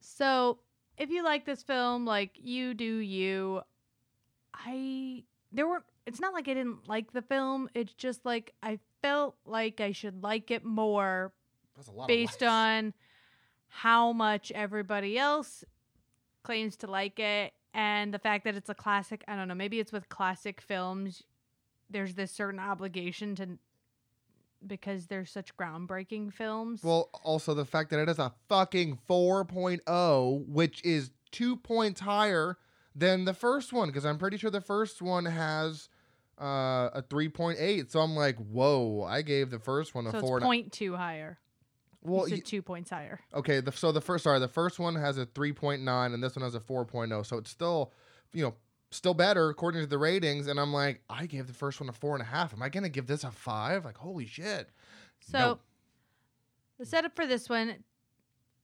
so, 0.00 0.58
if 0.98 1.10
you 1.10 1.22
like 1.24 1.46
this 1.46 1.62
film, 1.62 2.04
like 2.04 2.32
you 2.34 2.74
do, 2.74 2.96
you. 2.96 3.62
I 4.52 5.22
there 5.52 5.68
were. 5.68 5.84
It's 6.06 6.20
not 6.20 6.32
like 6.32 6.48
I 6.48 6.54
didn't 6.54 6.88
like 6.88 7.12
the 7.12 7.22
film. 7.22 7.68
It's 7.74 7.92
just 7.92 8.24
like 8.24 8.54
I 8.62 8.78
felt 9.02 9.36
like 9.44 9.80
I 9.80 9.92
should 9.92 10.22
like 10.22 10.50
it 10.50 10.64
more 10.64 11.32
That's 11.76 11.88
a 11.88 11.92
lot 11.92 12.08
based 12.08 12.42
on 12.42 12.94
how 13.68 14.12
much 14.12 14.50
everybody 14.52 15.18
else 15.18 15.64
claims 16.42 16.76
to 16.76 16.90
like 16.90 17.18
it 17.18 17.52
and 17.74 18.12
the 18.12 18.18
fact 18.18 18.44
that 18.44 18.54
it's 18.56 18.68
a 18.68 18.74
classic. 18.74 19.24
I 19.28 19.36
don't 19.36 19.48
know. 19.48 19.54
Maybe 19.54 19.78
it's 19.78 19.92
with 19.92 20.08
classic 20.08 20.60
films. 20.60 21.22
There's 21.88 22.14
this 22.14 22.32
certain 22.32 22.60
obligation 22.60 23.34
to 23.36 23.58
because 24.66 25.06
they're 25.06 25.24
such 25.24 25.56
groundbreaking 25.56 26.32
films. 26.32 26.82
Well, 26.82 27.08
also 27.24 27.54
the 27.54 27.64
fact 27.64 27.90
that 27.90 28.00
it 28.00 28.08
is 28.08 28.18
a 28.18 28.32
fucking 28.48 28.98
4.0, 29.08 30.46
which 30.48 30.84
is 30.84 31.10
two 31.30 31.56
points 31.56 32.00
higher 32.00 32.58
than 32.94 33.24
the 33.24 33.34
first 33.34 33.72
one, 33.72 33.88
because 33.88 34.04
I'm 34.04 34.18
pretty 34.18 34.36
sure 34.36 34.50
the 34.50 34.60
first 34.60 35.00
one 35.02 35.24
has 35.26 35.88
uh, 36.40 36.90
a 36.94 37.04
3.8. 37.08 37.90
So 37.90 38.00
I'm 38.00 38.16
like, 38.16 38.36
whoa, 38.36 39.02
I 39.08 39.22
gave 39.22 39.50
the 39.50 39.58
first 39.58 39.94
one 39.94 40.06
a 40.06 40.10
so 40.10 40.18
it's 40.18 40.26
four. 40.26 40.38
a- 40.38 40.40
point 40.40 40.72
two 40.72 40.96
higher. 40.96 41.38
well, 42.02 42.22
Well, 42.22 42.30
y- 42.30 42.40
two 42.44 42.62
points 42.62 42.90
higher. 42.90 43.20
okay. 43.34 43.60
The, 43.60 43.72
so 43.72 43.92
the 43.92 44.00
first, 44.00 44.24
sorry, 44.24 44.38
the 44.40 44.48
first 44.48 44.78
one 44.78 44.94
has 44.96 45.18
a 45.18 45.26
3.9, 45.26 46.14
and 46.14 46.22
this 46.22 46.34
one 46.36 46.42
has 46.42 46.54
a 46.54 46.60
4.0. 46.60 47.24
So 47.26 47.36
it's 47.38 47.50
still, 47.50 47.92
you 48.32 48.42
know, 48.42 48.54
still 48.90 49.14
better 49.14 49.50
according 49.50 49.82
to 49.82 49.86
the 49.86 49.98
ratings. 49.98 50.46
And 50.48 50.58
I'm 50.58 50.72
like, 50.72 51.02
I 51.08 51.26
gave 51.26 51.46
the 51.46 51.52
first 51.52 51.78
one 51.80 51.88
a 51.88 51.92
four 51.92 52.14
and 52.14 52.22
a 52.22 52.26
half. 52.26 52.52
Am 52.52 52.62
I 52.62 52.68
gonna 52.70 52.88
give 52.88 53.06
this 53.06 53.22
a 53.22 53.30
five? 53.30 53.84
Like, 53.84 53.98
holy 53.98 54.26
shit. 54.26 54.70
So 55.20 55.38
No. 55.38 55.58
the 56.78 56.86
setup 56.86 57.14
for 57.14 57.26
this 57.26 57.48
one 57.48 57.84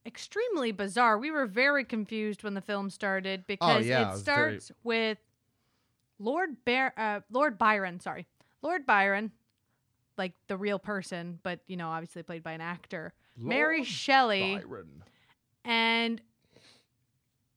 extremely 0.07 0.71
bizarre. 0.71 1.17
We 1.19 1.29
were 1.31 1.45
very 1.45 1.83
confused 1.83 2.41
when 2.43 2.53
the 2.53 2.61
film 2.61 2.89
started 2.89 3.45
because 3.45 3.85
Oh, 3.85 3.87
yeah, 3.87 4.07
it 4.07 4.11
was 4.13 4.21
very- 4.23 4.59
starts 4.61 4.71
with 4.83 5.19
Lord 6.17 6.63
Bar- 6.65 6.93
uh, 6.97 7.19
Lord 7.29 7.57
Byron, 7.57 7.99
sorry. 7.99 8.25
Lord 8.63 8.85
Byron, 8.85 9.31
like 10.17 10.33
the 10.47 10.57
real 10.57 10.79
person, 10.79 11.39
but 11.43 11.59
you 11.67 11.77
know, 11.77 11.89
obviously 11.89 12.23
played 12.23 12.41
by 12.41 12.53
an 12.53 12.61
actor. 12.61 13.13
Mary 13.35 13.83
Shelley 13.83 14.55
Byron. 14.63 15.03
and 15.63 16.21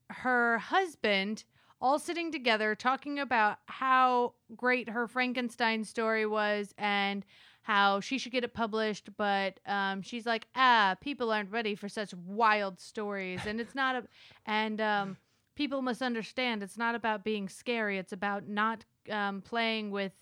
her 0.09 0.57
husband 0.59 1.43
all 1.79 1.97
sitting 1.97 2.31
together 2.31 2.75
talking 2.75 3.17
about 3.17 3.57
how 3.65 4.33
great 4.55 4.89
her 4.89 5.07
Frankenstein 5.07 5.83
story 5.83 6.25
was 6.27 6.75
and 6.77 7.25
how 7.63 7.99
she 7.99 8.17
should 8.17 8.31
get 8.31 8.43
it 8.43 8.53
published, 8.53 9.09
but 9.17 9.59
um, 9.65 10.01
she's 10.01 10.25
like, 10.25 10.47
ah, 10.55 10.95
people 11.01 11.31
aren't 11.31 11.51
ready 11.51 11.75
for 11.75 11.87
such 11.87 12.13
wild 12.13 12.79
stories, 12.79 13.41
and 13.45 13.59
it's 13.61 13.75
not 13.75 13.95
a, 13.95 14.03
and 14.45 14.81
um, 14.81 15.17
people 15.55 15.81
must 15.81 16.01
understand 16.01 16.63
it's 16.63 16.77
not 16.77 16.95
about 16.95 17.23
being 17.23 17.47
scary; 17.47 17.97
it's 17.97 18.13
about 18.13 18.47
not 18.47 18.85
um, 19.11 19.41
playing 19.41 19.91
with 19.91 20.13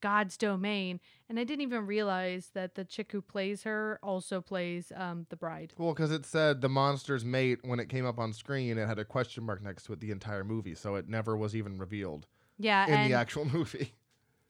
God's 0.00 0.36
domain. 0.36 1.00
And 1.28 1.38
I 1.38 1.44
didn't 1.44 1.62
even 1.62 1.86
realize 1.86 2.50
that 2.54 2.74
the 2.74 2.84
chick 2.84 3.12
who 3.12 3.20
plays 3.20 3.64
her 3.64 3.98
also 4.02 4.40
plays 4.40 4.92
um, 4.94 5.26
the 5.28 5.36
bride. 5.36 5.74
Well, 5.76 5.92
because 5.92 6.12
it 6.12 6.24
said 6.24 6.60
the 6.60 6.68
monster's 6.68 7.24
mate 7.24 7.58
when 7.62 7.80
it 7.80 7.88
came 7.88 8.06
up 8.06 8.18
on 8.18 8.32
screen, 8.32 8.78
it 8.78 8.86
had 8.86 8.98
a 8.98 9.04
question 9.04 9.44
mark 9.44 9.62
next 9.62 9.84
to 9.84 9.92
it 9.92 10.00
the 10.00 10.10
entire 10.10 10.44
movie, 10.44 10.74
so 10.74 10.94
it 10.94 11.08
never 11.08 11.36
was 11.36 11.54
even 11.54 11.78
revealed 11.78 12.26
Yeah, 12.58 12.86
in 12.86 13.08
the 13.08 13.14
actual 13.14 13.44
movie. 13.52 13.92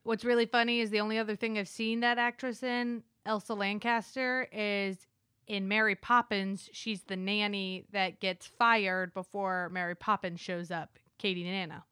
What's 0.08 0.24
really 0.24 0.46
funny 0.46 0.80
is 0.80 0.88
the 0.88 1.00
only 1.00 1.18
other 1.18 1.36
thing 1.36 1.58
I've 1.58 1.68
seen 1.68 2.00
that 2.00 2.16
actress 2.16 2.62
in, 2.62 3.02
Elsa 3.26 3.52
Lanchester, 3.52 4.48
is 4.50 5.06
in 5.46 5.68
Mary 5.68 5.96
Poppins. 5.96 6.70
She's 6.72 7.02
the 7.02 7.14
nanny 7.14 7.84
that 7.92 8.18
gets 8.18 8.46
fired 8.46 9.12
before 9.12 9.68
Mary 9.68 9.94
Poppins 9.94 10.40
shows 10.40 10.70
up, 10.70 10.98
Katie 11.18 11.44
Nanna. 11.44 11.84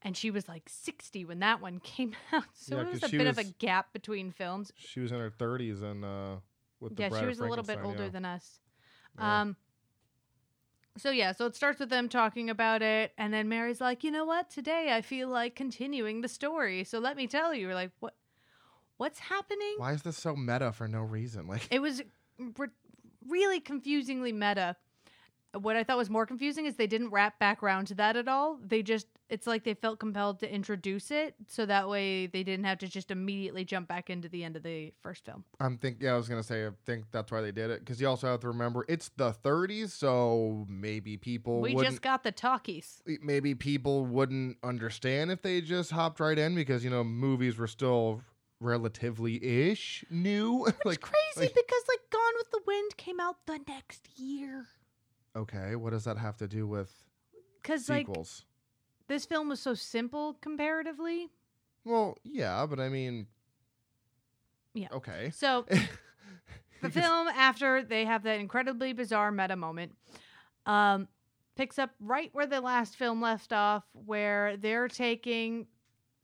And 0.00 0.16
she 0.16 0.30
was 0.30 0.48
like 0.48 0.66
60 0.66 1.26
when 1.26 1.40
that 1.40 1.60
one 1.60 1.78
came 1.80 2.16
out. 2.32 2.44
So 2.54 2.76
Yeah, 2.76 2.84
it 2.84 2.92
was 2.92 3.02
a 3.02 3.10
bit 3.10 3.26
of 3.26 3.36
a 3.36 3.44
gap 3.44 3.92
between 3.92 4.30
films. 4.30 4.72
She 4.74 5.00
was 5.00 5.12
in 5.12 5.18
her 5.18 5.30
30s 5.30 5.82
and 5.82 6.06
uh, 6.06 6.36
with 6.80 6.96
the 6.96 7.02
Yeah, 7.02 7.08
Bride 7.10 7.20
she 7.20 7.26
was 7.26 7.38
a 7.40 7.44
little 7.44 7.64
bit 7.66 7.80
older 7.84 8.04
yeah. 8.04 8.08
than 8.08 8.24
us. 8.24 8.60
Yeah. 9.18 9.42
Um 9.42 9.56
so 11.00 11.10
yeah, 11.10 11.32
so 11.32 11.46
it 11.46 11.54
starts 11.54 11.80
with 11.80 11.90
them 11.90 12.08
talking 12.08 12.50
about 12.50 12.82
it 12.82 13.12
and 13.18 13.32
then 13.32 13.48
Mary's 13.48 13.80
like, 13.80 14.04
"You 14.04 14.10
know 14.10 14.24
what? 14.24 14.50
Today 14.50 14.94
I 14.94 15.02
feel 15.02 15.28
like 15.28 15.54
continuing 15.54 16.20
the 16.20 16.28
story. 16.28 16.84
So 16.84 16.98
let 16.98 17.16
me 17.16 17.26
tell 17.26 17.54
you." 17.54 17.66
We're 17.68 17.74
like, 17.74 17.92
"What 18.00 18.14
what's 18.96 19.18
happening?" 19.18 19.74
Why 19.76 19.92
is 19.92 20.02
this 20.02 20.16
so 20.16 20.34
meta 20.36 20.72
for 20.72 20.88
no 20.88 21.00
reason? 21.00 21.46
Like, 21.46 21.68
It 21.70 21.80
was 21.80 22.02
re- 22.38 22.68
really 23.26 23.60
confusingly 23.60 24.32
meta. 24.32 24.76
What 25.54 25.76
I 25.76 25.84
thought 25.84 25.96
was 25.96 26.10
more 26.10 26.26
confusing 26.26 26.66
is 26.66 26.76
they 26.76 26.86
didn't 26.86 27.10
wrap 27.10 27.38
back 27.38 27.62
around 27.62 27.86
to 27.86 27.94
that 27.94 28.16
at 28.16 28.28
all. 28.28 28.58
They 28.62 28.82
just 28.82 29.06
it's 29.30 29.46
like 29.46 29.64
they 29.64 29.74
felt 29.74 29.98
compelled 29.98 30.40
to 30.40 30.52
introduce 30.52 31.10
it 31.10 31.34
so 31.46 31.64
that 31.66 31.88
way 31.88 32.26
they 32.26 32.42
didn't 32.42 32.64
have 32.64 32.78
to 32.78 32.88
just 32.88 33.10
immediately 33.10 33.64
jump 33.64 33.88
back 33.88 34.10
into 34.10 34.28
the 34.28 34.44
end 34.44 34.56
of 34.56 34.62
the 34.62 34.92
first 35.02 35.24
film. 35.24 35.44
I'm 35.60 35.78
think 35.78 35.98
yeah, 36.00 36.12
I 36.12 36.16
was 36.16 36.28
gonna 36.28 36.42
say 36.42 36.66
I 36.66 36.70
think 36.84 37.04
that's 37.12 37.32
why 37.32 37.40
they 37.40 37.52
did 37.52 37.70
it 37.70 37.80
because 37.80 38.00
you 38.00 38.08
also 38.08 38.26
have 38.26 38.40
to 38.40 38.48
remember 38.48 38.84
it's 38.88 39.10
the 39.16 39.32
30s, 39.32 39.90
so 39.90 40.66
maybe 40.68 41.16
people 41.16 41.60
we 41.60 41.74
just 41.76 42.02
got 42.02 42.22
the 42.24 42.32
talkies. 42.32 43.02
maybe 43.22 43.54
people 43.54 44.04
wouldn't 44.04 44.58
understand 44.62 45.30
if 45.30 45.40
they 45.40 45.60
just 45.60 45.90
hopped 45.90 46.20
right 46.20 46.38
in 46.38 46.54
because 46.54 46.84
you 46.84 46.90
know 46.90 47.02
movies 47.02 47.56
were 47.56 47.66
still 47.66 48.22
relatively 48.60 49.42
ish 49.42 50.04
new. 50.10 50.66
like 50.84 51.00
crazy 51.00 51.14
like- 51.36 51.54
because 51.54 51.82
like 51.88 52.00
Gone 52.10 52.34
with 52.36 52.50
the 52.50 52.60
Wind 52.66 52.96
came 52.96 53.20
out 53.20 53.36
the 53.46 53.60
next 53.66 54.08
year. 54.18 54.66
Okay, 55.38 55.76
what 55.76 55.90
does 55.90 56.04
that 56.04 56.18
have 56.18 56.36
to 56.38 56.48
do 56.48 56.66
with 56.66 56.92
Because 57.62 57.88
like 57.88 58.06
sequels? 58.06 58.44
this 59.08 59.24
film 59.24 59.48
was 59.48 59.60
so 59.60 59.74
simple 59.74 60.34
comparatively. 60.40 61.28
well, 61.84 62.16
yeah, 62.24 62.66
but 62.66 62.78
I 62.80 62.88
mean, 62.88 63.26
Yeah. 64.74 64.88
okay. 64.92 65.30
So 65.34 65.64
the 66.82 66.90
film 66.90 67.28
after 67.28 67.82
they 67.82 68.04
have 68.04 68.22
that 68.24 68.38
incredibly 68.40 68.92
bizarre 68.92 69.32
meta 69.32 69.56
moment 69.56 69.94
um 70.66 71.08
picks 71.56 71.78
up 71.78 71.90
right 72.00 72.30
where 72.32 72.46
the 72.46 72.60
last 72.60 72.94
film 72.96 73.20
left 73.20 73.52
off 73.52 73.84
where 73.92 74.56
they're 74.58 74.86
taking 74.88 75.66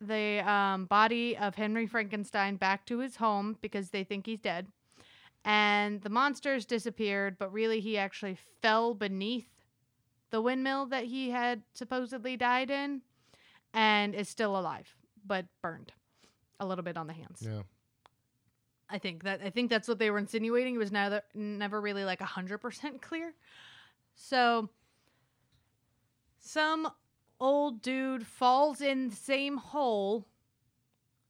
the 0.00 0.40
um, 0.48 0.84
body 0.86 1.36
of 1.36 1.54
henry 1.56 1.86
frankenstein 1.86 2.56
back 2.56 2.84
to 2.86 2.98
his 2.98 3.16
home 3.16 3.56
because 3.62 3.90
they 3.90 4.04
think 4.04 4.26
he's 4.26 4.38
dead 4.40 4.66
and 5.45 6.01
the 6.03 6.09
monsters 6.09 6.64
disappeared 6.64 7.36
but 7.38 7.53
really 7.53 7.80
he 7.80 7.99
actually 7.99 8.36
fell 8.62 8.95
beneath 8.95 9.49
the 10.30 10.40
windmill 10.40 10.86
that 10.86 11.05
he 11.05 11.30
had 11.30 11.62
supposedly 11.74 12.36
died 12.36 12.70
in 12.70 13.03
and 13.72 14.14
is 14.14 14.28
still 14.28 14.59
alive 14.59 14.95
but 15.26 15.47
burned 15.62 15.92
a 16.61 16.66
little 16.66 16.84
bit 16.84 16.97
on 16.97 17.07
the 17.07 17.12
hands 17.12 17.40
Yeah. 17.42 17.62
I 18.90 18.99
think 18.99 19.24
that 19.24 19.40
I 19.42 19.51
think 19.51 19.70
that's 19.70 19.88
what 19.88 19.99
they 19.99 20.11
were 20.11 20.18
insinuating. 20.18 20.74
It 20.74 20.78
was 20.78 20.92
never 20.92 21.22
never 21.34 21.80
really 21.80 22.05
like 22.05 22.20
hundred 22.20 22.59
percent 22.59 23.01
clear. 23.03 23.32
So 24.14 24.68
some 26.38 26.90
old 27.40 27.82
dude 27.82 28.26
falls 28.26 28.80
in 28.80 29.09
the 29.09 29.16
same 29.16 29.57
hole 29.57 30.26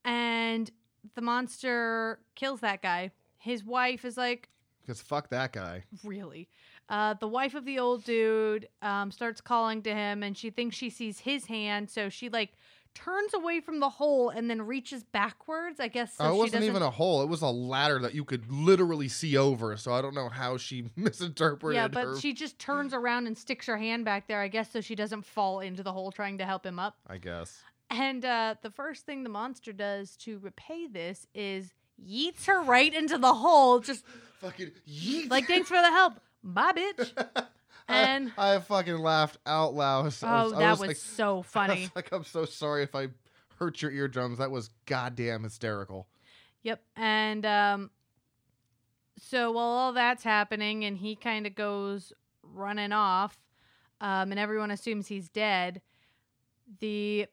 and 0.05 0.71
the 1.15 1.23
monster 1.23 2.19
kills 2.35 2.61
that 2.61 2.83
guy. 2.83 3.13
His 3.45 3.63
wife 3.63 4.05
is 4.07 4.17
like, 4.17 4.49
Because 4.83 5.01
fuck 5.03 5.29
that 5.29 5.53
guy. 5.53 5.85
really? 6.03 6.49
Uh, 6.89 7.15
the 7.15 7.29
wife 7.29 7.55
of 7.55 7.65
the 7.65 7.79
old 7.79 8.05
dude 8.05 8.69
um, 8.83 9.11
starts 9.11 9.41
calling 9.41 9.83
to 9.83 9.95
him 9.95 10.23
and 10.23 10.37
she 10.37 10.51
thinks 10.51 10.77
she 10.77 10.89
sees 10.91 11.19
his 11.21 11.45
hand, 11.47 11.91
so 11.91 12.09
she 12.09 12.29
like 12.31 12.53
turns 12.95 13.35
away 13.35 13.61
from 13.61 13.81
the 13.81 13.89
hole 13.89 14.29
and 14.31 14.49
then 14.49 14.63
reaches 14.63 15.03
backwards. 15.03 15.81
I 15.81 15.89
guess 15.89 16.15
so 16.17 16.25
oh, 16.25 16.29
it 16.29 16.31
she 16.33 16.39
wasn't 16.39 16.53
doesn't 16.53 16.69
even 16.71 16.83
a 16.83 16.91
hole. 16.91 17.23
It 17.23 17.29
was 17.29 17.43
a 17.43 17.49
ladder 17.49 17.99
that 18.01 18.15
you 18.15 18.25
could 18.25 18.51
literally 18.51 19.09
see 19.09 19.37
over. 19.37 19.77
So 19.77 19.93
I 19.93 20.01
don't 20.01 20.15
know 20.15 20.29
how 20.29 20.57
she 20.57 20.89
misinterpreted 20.97 21.75
Yeah, 21.77 21.89
but 21.89 22.05
her. 22.05 22.21
she 22.21 22.33
just 22.33 22.59
turns 22.59 22.95
around 22.95 23.27
and 23.27 23.37
sticks 23.37 23.67
her 23.67 23.77
hand 23.77 24.05
back 24.05 24.27
there, 24.29 24.41
I 24.41 24.49
guess, 24.49 24.71
so 24.71 24.81
she 24.81 24.95
doesn't 24.95 25.25
fall 25.27 25.61
into 25.61 25.83
the 25.83 25.93
hole 25.93 26.13
trying 26.13 26.39
to 26.39 26.47
help 26.47 26.65
him 26.65 26.79
up. 26.79 26.97
I 27.07 27.19
guess. 27.19 27.63
And 27.91 28.25
uh, 28.25 28.55
the 28.63 28.71
first 28.71 29.05
thing 29.07 29.23
the 29.23 29.29
monster 29.29 29.73
does 29.73 30.17
to 30.19 30.39
repay 30.39 30.87
this 30.87 31.27
is 31.35 31.73
yeets 32.03 32.47
her 32.47 32.63
right 32.63 32.93
into 32.93 33.19
the 33.19 33.35
hole, 33.35 33.81
just 33.81 34.05
Fucking 34.41 34.73
yeet. 34.89 35.31
like, 35.31 35.47
thanks 35.47 35.69
for 35.69 35.81
the 35.81 35.91
help. 35.91 36.15
Bye, 36.43 36.73
bitch. 36.73 37.47
And 37.87 38.33
I, 38.39 38.55
I 38.55 38.59
fucking 38.61 38.97
laughed 38.97 39.37
out 39.45 39.75
loud. 39.75 40.07
I 40.23 40.43
oh, 40.43 40.45
was- 40.45 40.53
that 40.55 40.71
was, 40.71 40.81
like, 40.81 40.97
so 40.97 41.43
funny. 41.47 41.83
was 41.83 41.91
like, 41.95 42.13
I'm 42.13 42.25
so 42.25 42.47
sorry 42.47 42.83
if 42.83 42.95
I 42.95 43.09
hurt 43.59 43.83
your 43.83 43.91
eardrums. 43.91 44.39
That 44.39 44.51
was 44.51 44.71
goddamn 44.87 45.43
hysterical. 45.43 46.09
Yep. 46.63 46.83
And 46.97 47.45
um, 47.45 47.91
so 49.19 49.53
while 49.53 49.67
all 49.67 49.93
that's 49.93 50.25
happening 50.25 50.85
and 50.85 50.97
he 50.97 51.15
kind 51.15 51.47
of 51.47 51.55
goes 51.55 52.13
running 52.43 52.93
off, 52.93 53.39
um, 54.01 54.31
and 54.31 54.41
everyone 54.41 54.71
assumes 54.71 55.09
he's 55.09 55.29
dead, 55.29 55.83
the 56.81 57.27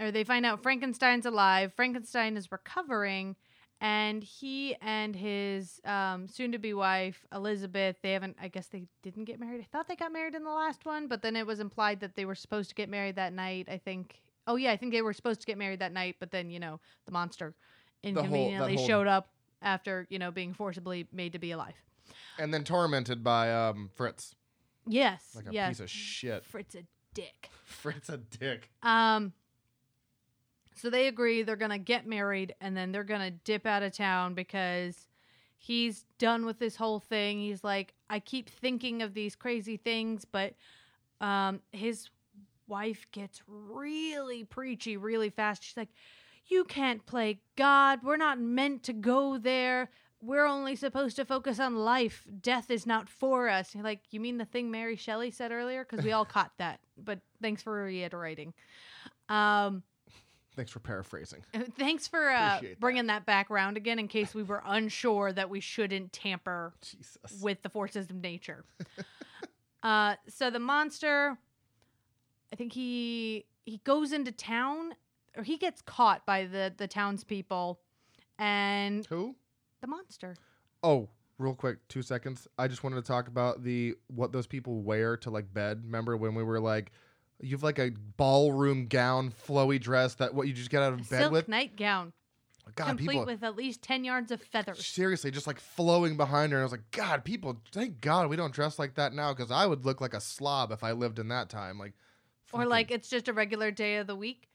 or 0.00 0.10
they 0.10 0.24
find 0.24 0.44
out 0.46 0.62
Frankenstein's 0.62 1.26
alive. 1.26 1.72
Frankenstein 1.74 2.36
is 2.36 2.52
recovering, 2.52 3.36
and 3.80 4.22
he 4.22 4.74
and 4.80 5.14
his 5.14 5.80
um, 5.84 6.28
soon-to-be 6.28 6.74
wife 6.74 7.24
Elizabeth. 7.32 7.96
They 8.02 8.12
haven't. 8.12 8.36
I 8.40 8.48
guess 8.48 8.66
they 8.68 8.84
didn't 9.02 9.24
get 9.24 9.38
married. 9.40 9.60
I 9.60 9.66
thought 9.70 9.88
they 9.88 9.96
got 9.96 10.12
married 10.12 10.34
in 10.34 10.44
the 10.44 10.50
last 10.50 10.84
one, 10.84 11.06
but 11.08 11.22
then 11.22 11.36
it 11.36 11.46
was 11.46 11.60
implied 11.60 12.00
that 12.00 12.16
they 12.16 12.24
were 12.24 12.34
supposed 12.34 12.68
to 12.70 12.74
get 12.74 12.88
married 12.88 13.16
that 13.16 13.32
night. 13.32 13.68
I 13.70 13.78
think. 13.78 14.20
Oh 14.46 14.56
yeah, 14.56 14.72
I 14.72 14.76
think 14.76 14.92
they 14.92 15.02
were 15.02 15.12
supposed 15.12 15.40
to 15.40 15.46
get 15.46 15.58
married 15.58 15.78
that 15.80 15.92
night, 15.92 16.16
but 16.18 16.30
then 16.30 16.50
you 16.50 16.58
know 16.58 16.80
the 17.06 17.12
monster 17.12 17.54
inconveniently 18.02 18.76
whole- 18.76 18.86
showed 18.86 19.06
up 19.06 19.28
after 19.62 20.06
you 20.10 20.18
know 20.18 20.30
being 20.30 20.54
forcibly 20.54 21.06
made 21.12 21.32
to 21.32 21.38
be 21.38 21.50
alive. 21.52 21.74
And 22.38 22.54
then 22.54 22.64
tormented 22.64 23.22
by 23.22 23.52
um, 23.52 23.90
Fritz. 23.94 24.34
Yes, 24.86 25.32
Like 25.36 25.48
a 25.48 25.52
yes. 25.52 25.68
piece 25.68 25.80
of 25.80 25.90
shit. 25.90 26.44
Fritz 26.46 26.74
a 26.74 26.84
dick. 27.12 27.50
Fritz 27.64 28.08
a 28.08 28.16
dick. 28.16 28.70
Um. 28.82 29.32
So 30.78 30.90
they 30.90 31.08
agree 31.08 31.42
they're 31.42 31.56
gonna 31.56 31.78
get 31.78 32.06
married 32.06 32.54
and 32.60 32.76
then 32.76 32.92
they're 32.92 33.04
gonna 33.04 33.30
dip 33.30 33.66
out 33.66 33.82
of 33.82 33.92
town 33.92 34.34
because 34.34 35.08
he's 35.58 36.04
done 36.18 36.46
with 36.46 36.58
this 36.58 36.76
whole 36.76 37.00
thing. 37.00 37.40
He's 37.40 37.64
like, 37.64 37.94
I 38.08 38.20
keep 38.20 38.48
thinking 38.48 39.02
of 39.02 39.14
these 39.14 39.34
crazy 39.34 39.76
things, 39.76 40.24
but 40.24 40.54
um, 41.20 41.60
his 41.72 42.10
wife 42.68 43.06
gets 43.12 43.42
really 43.46 44.44
preachy 44.44 44.96
really 44.96 45.30
fast. 45.30 45.64
She's 45.64 45.76
like, 45.76 45.90
You 46.46 46.64
can't 46.64 47.04
play 47.04 47.40
God. 47.56 48.00
We're 48.02 48.16
not 48.16 48.38
meant 48.38 48.84
to 48.84 48.92
go 48.92 49.38
there. 49.38 49.90
We're 50.20 50.46
only 50.46 50.74
supposed 50.74 51.16
to 51.16 51.24
focus 51.24 51.60
on 51.60 51.76
life. 51.76 52.26
Death 52.40 52.70
is 52.70 52.86
not 52.86 53.08
for 53.08 53.48
us. 53.48 53.74
You're 53.74 53.84
like, 53.84 54.00
you 54.10 54.18
mean 54.18 54.38
the 54.38 54.44
thing 54.44 54.68
Mary 54.68 54.96
Shelley 54.96 55.30
said 55.30 55.52
earlier? 55.52 55.86
Because 55.88 56.04
we 56.04 56.10
all 56.10 56.24
caught 56.24 56.50
that. 56.58 56.80
But 56.96 57.20
thanks 57.40 57.62
for 57.62 57.72
reiterating. 57.72 58.52
Um, 59.28 59.84
Thanks 60.58 60.72
for 60.72 60.80
paraphrasing. 60.80 61.44
thanks 61.78 62.08
for 62.08 62.30
uh, 62.30 62.56
Appreciate 62.56 62.70
that. 62.70 62.80
bringing 62.80 63.06
that 63.06 63.24
back 63.24 63.48
around 63.48 63.76
again 63.76 64.00
in 64.00 64.08
case 64.08 64.34
we 64.34 64.42
were 64.42 64.60
unsure 64.66 65.32
that 65.32 65.48
we 65.48 65.60
shouldn't 65.60 66.12
tamper 66.12 66.74
Jesus. 66.82 67.40
with 67.40 67.62
the 67.62 67.68
forces 67.68 68.10
of 68.10 68.16
nature. 68.16 68.64
uh, 69.84 70.16
so 70.26 70.50
the 70.50 70.58
monster, 70.58 71.38
I 72.52 72.56
think 72.56 72.72
he 72.72 73.46
he 73.66 73.80
goes 73.84 74.12
into 74.12 74.32
town, 74.32 74.96
or 75.36 75.44
he 75.44 75.58
gets 75.58 75.80
caught 75.80 76.26
by 76.26 76.44
the 76.46 76.74
the 76.76 76.88
townspeople, 76.88 77.78
and 78.40 79.06
Who? 79.06 79.36
the 79.80 79.86
monster. 79.86 80.34
Oh, 80.82 81.08
real 81.38 81.54
quick, 81.54 81.86
two 81.86 82.02
seconds. 82.02 82.48
I 82.58 82.66
just 82.66 82.82
wanted 82.82 82.96
to 82.96 83.02
talk 83.02 83.28
about 83.28 83.62
the 83.62 83.94
what 84.08 84.32
those 84.32 84.48
people 84.48 84.82
wear 84.82 85.16
to 85.18 85.30
like 85.30 85.54
bed. 85.54 85.82
Remember 85.84 86.16
when 86.16 86.34
we 86.34 86.42
were 86.42 86.58
like, 86.58 86.90
you've 87.40 87.62
like 87.62 87.78
a 87.78 87.90
ballroom 88.16 88.86
gown, 88.86 89.32
flowy 89.46 89.80
dress 89.80 90.14
that 90.16 90.34
what 90.34 90.46
you 90.48 90.52
just 90.54 90.70
get 90.70 90.82
out 90.82 90.92
of 90.94 91.08
bed 91.10 91.20
Silk 91.20 91.32
with. 91.32 91.48
nightgown, 91.48 92.12
God, 92.74 92.86
complete 92.88 93.08
people. 93.10 93.26
with 93.26 93.42
at 93.42 93.56
least 93.56 93.80
ten 93.82 94.04
yards 94.04 94.30
of 94.30 94.40
feathers. 94.42 94.84
Seriously, 94.86 95.30
just 95.30 95.46
like 95.46 95.58
flowing 95.60 96.16
behind 96.16 96.52
her. 96.52 96.58
And 96.58 96.62
I 96.62 96.64
was 96.64 96.72
like, 96.72 96.90
God, 96.90 97.24
people, 97.24 97.60
thank 97.72 98.00
God 98.00 98.28
we 98.28 98.36
don't 98.36 98.52
dress 98.52 98.78
like 98.78 98.94
that 98.94 99.12
now 99.12 99.32
because 99.32 99.50
I 99.50 99.66
would 99.66 99.84
look 99.84 100.00
like 100.00 100.14
a 100.14 100.20
slob 100.20 100.70
if 100.72 100.82
I 100.84 100.92
lived 100.92 101.18
in 101.18 101.28
that 101.28 101.48
time. 101.48 101.78
Like, 101.78 101.94
Or 102.52 102.58
fucking- 102.60 102.68
like 102.70 102.90
it's 102.90 103.08
just 103.08 103.28
a 103.28 103.32
regular 103.32 103.70
day 103.70 103.96
of 103.96 104.06
the 104.06 104.16
week, 104.16 104.48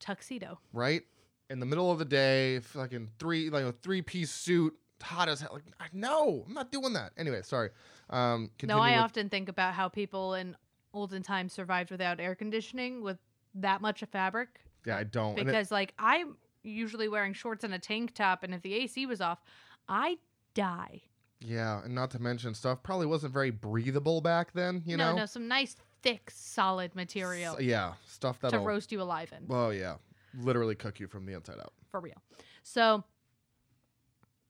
tuxedo. 0.00 0.58
right 0.72 1.02
in 1.50 1.60
the 1.60 1.66
middle 1.66 1.90
of 1.90 1.98
the 1.98 2.04
day, 2.04 2.58
fucking 2.60 3.10
three 3.18 3.50
like 3.50 3.64
a 3.64 3.72
three 3.72 4.02
piece 4.02 4.30
suit, 4.30 4.74
hot 5.02 5.28
as 5.28 5.40
hell. 5.40 5.50
Like, 5.52 5.64
I- 5.78 5.86
no, 5.92 6.44
I'm 6.46 6.54
not 6.54 6.72
doing 6.72 6.94
that. 6.94 7.12
Anyway, 7.16 7.42
sorry. 7.42 7.70
Um, 8.10 8.50
No, 8.62 8.78
I 8.78 8.92
with- 8.92 9.00
often 9.00 9.28
think 9.28 9.48
about 9.48 9.74
how 9.74 9.88
people 9.88 10.34
in 10.34 10.56
olden 10.94 11.22
times 11.22 11.52
survived 11.52 11.90
without 11.90 12.20
air 12.20 12.34
conditioning 12.34 13.02
with 13.02 13.18
that 13.54 13.80
much 13.80 14.02
of 14.02 14.08
fabric. 14.08 14.60
Yeah, 14.86 14.96
I 14.98 15.04
don't. 15.04 15.30
And 15.32 15.40
it- 15.40 15.46
because 15.46 15.70
like 15.70 15.92
I'm 15.98 16.36
usually 16.62 17.08
wearing 17.08 17.32
shorts 17.34 17.64
and 17.64 17.74
a 17.74 17.78
tank 17.78 18.14
top, 18.14 18.42
and 18.42 18.54
if 18.54 18.62
the 18.62 18.74
AC 18.74 19.04
was 19.06 19.20
off, 19.20 19.42
I 19.88 20.18
die. 20.54 21.02
yeah, 21.40 21.82
and 21.84 21.94
not 21.94 22.10
to 22.12 22.18
mention 22.18 22.54
stuff 22.54 22.82
probably 22.82 23.06
wasn't 23.06 23.32
very 23.32 23.50
breathable 23.50 24.20
back 24.22 24.52
then. 24.52 24.82
You 24.86 24.96
no, 24.96 25.06
know. 25.06 25.12
no, 25.12 25.18
no, 25.18 25.26
some 25.26 25.46
nice 25.48 25.76
thick, 26.02 26.30
solid 26.30 26.94
material 26.94 27.56
S- 27.56 27.62
yeah, 27.62 27.94
stuff 28.06 28.40
that'll. 28.40 28.64
roast 28.64 28.92
you 28.92 29.02
alive 29.02 29.32
in. 29.36 29.46
Oh 29.50 29.70
yeah, 29.70 29.96
literally 30.38 30.74
cook 30.74 31.00
you 31.00 31.06
from 31.08 31.26
the 31.26 31.32
inside 31.34 31.58
out. 31.58 31.72
for 31.90 32.00
real. 32.00 32.22
So 32.62 33.04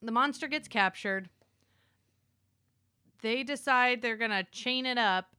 the 0.03 0.13
monster 0.13 0.47
gets 0.47 0.69
captured. 0.69 1.29
They 3.23 3.43
decide 3.43 4.03
they're 4.03 4.17
going 4.19 4.31
to 4.31 4.45
chain 4.53 4.85
it 4.87 4.99
up. 4.99 5.34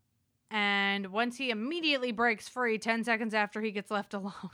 And 0.52 1.08
once 1.08 1.38
he 1.38 1.50
immediately 1.50 2.12
breaks 2.12 2.48
free 2.48 2.78
10 2.78 3.04
seconds 3.04 3.34
after 3.34 3.62
he 3.62 3.72
gets 3.72 3.90
left 3.92 4.14
alone, 4.14 4.52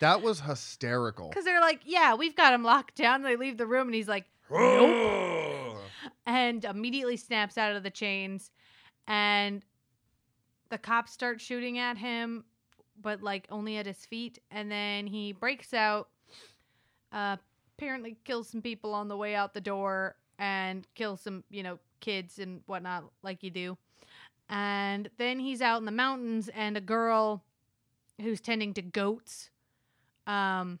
That 0.00 0.22
was 0.22 0.40
hysterical. 0.40 1.28
because 1.28 1.44
they're 1.44 1.60
like, 1.60 1.80
Yeah, 1.84 2.14
we've 2.14 2.36
got 2.36 2.54
him 2.54 2.62
locked 2.62 2.96
down. 2.96 3.22
They 3.22 3.36
leave 3.36 3.58
the 3.58 3.66
room 3.66 3.88
and 3.88 3.94
he's 3.94 4.08
like, 4.08 4.26
Nope. 4.50 5.78
and 6.26 6.64
immediately 6.64 7.16
snaps 7.16 7.58
out 7.58 7.74
of 7.74 7.82
the 7.82 7.90
chains. 7.90 8.50
And 9.08 9.62
the 10.68 10.78
cops 10.78 11.12
start 11.12 11.40
shooting 11.40 11.78
at 11.78 11.96
him, 11.98 12.44
but 13.00 13.22
like 13.22 13.46
only 13.50 13.76
at 13.76 13.86
his 13.86 14.04
feet. 14.06 14.38
And 14.50 14.70
then 14.70 15.06
he 15.06 15.32
breaks 15.32 15.72
out, 15.74 16.08
uh, 17.12 17.36
apparently 17.78 18.16
kills 18.24 18.48
some 18.48 18.62
people 18.62 18.94
on 18.94 19.08
the 19.08 19.16
way 19.16 19.34
out 19.34 19.54
the 19.54 19.60
door, 19.60 20.16
and 20.38 20.86
kills 20.94 21.20
some, 21.20 21.44
you 21.50 21.62
know, 21.62 21.78
kids 22.00 22.38
and 22.38 22.60
whatnot, 22.66 23.04
like 23.22 23.42
you 23.42 23.50
do. 23.50 23.78
And 24.48 25.10
then 25.18 25.40
he's 25.40 25.60
out 25.60 25.78
in 25.78 25.86
the 25.86 25.92
mountains, 25.92 26.48
and 26.48 26.76
a 26.76 26.80
girl 26.80 27.44
who's 28.20 28.40
tending 28.40 28.74
to 28.74 28.82
goats, 28.82 29.50
um, 30.26 30.78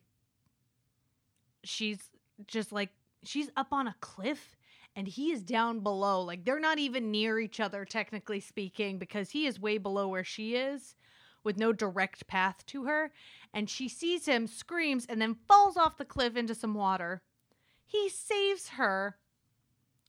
she's 1.64 2.10
just 2.46 2.72
like, 2.72 2.90
she's 3.24 3.50
up 3.56 3.72
on 3.72 3.88
a 3.88 3.96
cliff 4.00 4.56
and 4.94 5.06
he 5.06 5.30
is 5.30 5.42
down 5.42 5.80
below. 5.80 6.22
Like 6.22 6.44
they're 6.44 6.58
not 6.58 6.78
even 6.78 7.10
near 7.10 7.38
each 7.38 7.60
other, 7.60 7.84
technically 7.84 8.40
speaking, 8.40 8.98
because 8.98 9.30
he 9.30 9.46
is 9.46 9.60
way 9.60 9.78
below 9.78 10.08
where 10.08 10.24
she 10.24 10.56
is 10.56 10.96
with 11.44 11.58
no 11.58 11.72
direct 11.72 12.26
path 12.26 12.64
to 12.66 12.84
her. 12.84 13.12
And 13.52 13.68
she 13.68 13.88
sees 13.88 14.26
him, 14.26 14.46
screams, 14.46 15.06
and 15.06 15.20
then 15.20 15.36
falls 15.46 15.76
off 15.76 15.98
the 15.98 16.04
cliff 16.04 16.36
into 16.36 16.54
some 16.54 16.74
water. 16.74 17.22
He 17.84 18.08
saves 18.08 18.70
her. 18.70 19.18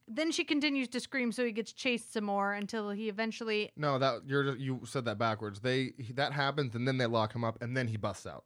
Then 0.07 0.31
she 0.31 0.43
continues 0.45 0.87
to 0.89 0.99
scream, 0.99 1.31
so 1.31 1.43
he 1.45 1.51
gets 1.51 1.73
chased 1.73 2.13
some 2.13 2.23
more 2.23 2.53
until 2.53 2.89
he 2.91 3.09
eventually. 3.09 3.71
No, 3.75 3.99
that 3.99 4.21
you're 4.25 4.55
you 4.55 4.81
said 4.85 5.05
that 5.05 5.17
backwards. 5.17 5.59
They 5.59 5.91
he- 5.97 6.13
that 6.13 6.31
happens 6.31 6.75
and 6.75 6.87
then 6.87 6.97
they 6.97 7.05
lock 7.05 7.33
him 7.35 7.43
up 7.43 7.61
and 7.61 7.75
then 7.75 7.87
he 7.87 7.97
busts 7.97 8.25
out. 8.25 8.45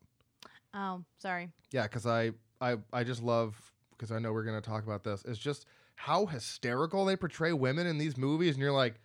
Oh, 0.74 1.04
sorry. 1.18 1.50
Yeah, 1.72 1.84
because 1.84 2.06
I 2.08 2.32
I 2.60 2.78
I 2.92 3.04
just 3.04 3.22
love 3.22 3.56
because 3.92 4.12
I 4.12 4.20
know 4.20 4.34
we're 4.34 4.44
gonna 4.44 4.62
talk 4.62 4.84
about 4.84 5.04
this. 5.04 5.24
It's 5.28 5.38
just 5.40 5.66
how 5.96 6.26
hysterical 6.26 7.06
they 7.06 7.16
portray 7.16 7.54
women 7.54 7.86
in 7.86 8.00
these 8.00 8.18
movies, 8.18 8.56
and 8.56 8.64
you're 8.64 8.72
like, 8.72 8.96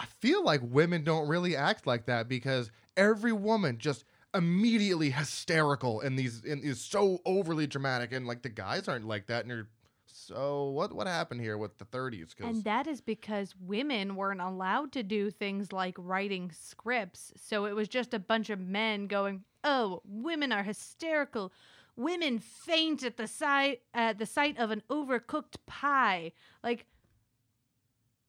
I 0.00 0.06
feel 0.06 0.42
like 0.42 0.60
women 0.62 1.04
don't 1.04 1.28
really 1.28 1.54
act 1.54 1.86
like 1.86 2.06
that 2.06 2.28
because 2.28 2.70
every 2.96 3.32
woman 3.32 3.76
just 3.78 4.04
immediately 4.34 5.10
hysterical 5.10 6.00
in 6.00 6.16
these 6.16 6.44
in 6.44 6.60
is 6.62 6.80
so 6.80 7.20
overly 7.26 7.66
dramatic, 7.66 8.12
and 8.12 8.26
like 8.26 8.40
the 8.42 8.48
guys 8.48 8.88
aren't 8.88 9.06
like 9.06 9.26
that, 9.26 9.44
and 9.44 9.50
you're 9.50 9.68
so 10.16 10.70
what 10.70 10.94
what 10.94 11.06
happened 11.06 11.40
here 11.40 11.58
with 11.58 11.76
the 11.78 11.84
30s? 11.84 12.34
And 12.40 12.64
that 12.64 12.86
is 12.86 13.00
because 13.00 13.54
women 13.60 14.16
weren't 14.16 14.40
allowed 14.40 14.92
to 14.92 15.02
do 15.02 15.30
things 15.30 15.72
like 15.72 15.94
writing 15.98 16.50
scripts. 16.52 17.32
So 17.36 17.66
it 17.66 17.74
was 17.74 17.88
just 17.88 18.14
a 18.14 18.18
bunch 18.18 18.48
of 18.48 18.58
men 18.58 19.08
going, 19.08 19.44
"Oh, 19.62 20.00
women 20.04 20.52
are 20.52 20.62
hysterical. 20.62 21.52
Women 21.96 22.38
faint 22.38 23.02
at 23.02 23.16
the 23.18 23.26
sight 23.26 23.82
at 23.92 24.18
the 24.18 24.26
sight 24.26 24.58
of 24.58 24.70
an 24.70 24.82
overcooked 24.88 25.56
pie." 25.66 26.32
Like 26.64 26.86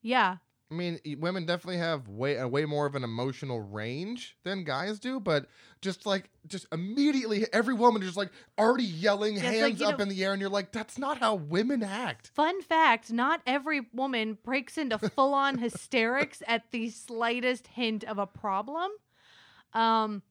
yeah, 0.01 0.37
I 0.69 0.73
mean, 0.73 0.99
women 1.19 1.45
definitely 1.45 1.77
have 1.77 2.09
way 2.09 2.35
a 2.35 2.45
way 2.47 2.65
more 2.65 2.85
of 2.85 2.95
an 2.95 3.03
emotional 3.05 3.61
range 3.61 4.35
than 4.43 4.65
guys 4.65 4.99
do, 4.99 5.19
but 5.21 5.45
just 5.81 6.05
like 6.05 6.29
just 6.45 6.65
immediately 6.73 7.45
every 7.53 7.73
woman 7.73 8.01
is 8.01 8.09
just 8.09 8.17
like 8.17 8.31
already 8.59 8.83
yelling, 8.83 9.35
like, 9.35 9.43
hands 9.45 9.79
you 9.79 9.87
up 9.87 9.97
know- 9.97 10.03
in 10.03 10.09
the 10.09 10.23
air, 10.25 10.33
and 10.33 10.41
you're 10.41 10.49
like, 10.49 10.73
that's 10.73 10.97
not 10.97 11.19
how 11.19 11.35
women 11.35 11.83
act. 11.83 12.31
Fun 12.35 12.61
fact 12.61 13.13
not 13.13 13.41
every 13.47 13.87
woman 13.93 14.37
breaks 14.43 14.77
into 14.77 14.97
full 15.09 15.33
on 15.33 15.57
hysterics 15.57 16.43
at 16.45 16.69
the 16.71 16.89
slightest 16.89 17.67
hint 17.67 18.03
of 18.03 18.17
a 18.17 18.27
problem. 18.27 18.91
Um, 19.73 20.21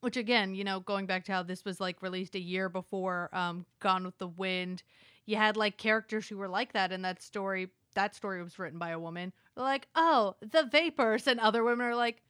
which, 0.00 0.16
again, 0.16 0.54
you 0.54 0.64
know, 0.64 0.80
going 0.80 1.06
back 1.06 1.24
to 1.24 1.32
how 1.32 1.42
this 1.42 1.64
was 1.64 1.80
like 1.80 2.02
released 2.02 2.34
a 2.34 2.40
year 2.40 2.68
before 2.68 3.30
um, 3.32 3.64
Gone 3.80 4.04
with 4.04 4.18
the 4.18 4.28
Wind, 4.28 4.82
you 5.24 5.36
had 5.36 5.56
like 5.56 5.78
characters 5.78 6.28
who 6.28 6.36
were 6.36 6.48
like 6.48 6.74
that 6.74 6.92
in 6.92 7.02
that 7.02 7.22
story. 7.22 7.70
That 7.94 8.14
story 8.14 8.42
was 8.42 8.58
written 8.58 8.78
by 8.78 8.90
a 8.90 8.98
woman. 8.98 9.32
They're 9.54 9.64
like, 9.64 9.88
oh, 9.94 10.34
the 10.40 10.64
vapors. 10.64 11.26
And 11.26 11.40
other 11.40 11.64
women 11.64 11.86
are 11.86 11.94
like, 11.94 12.22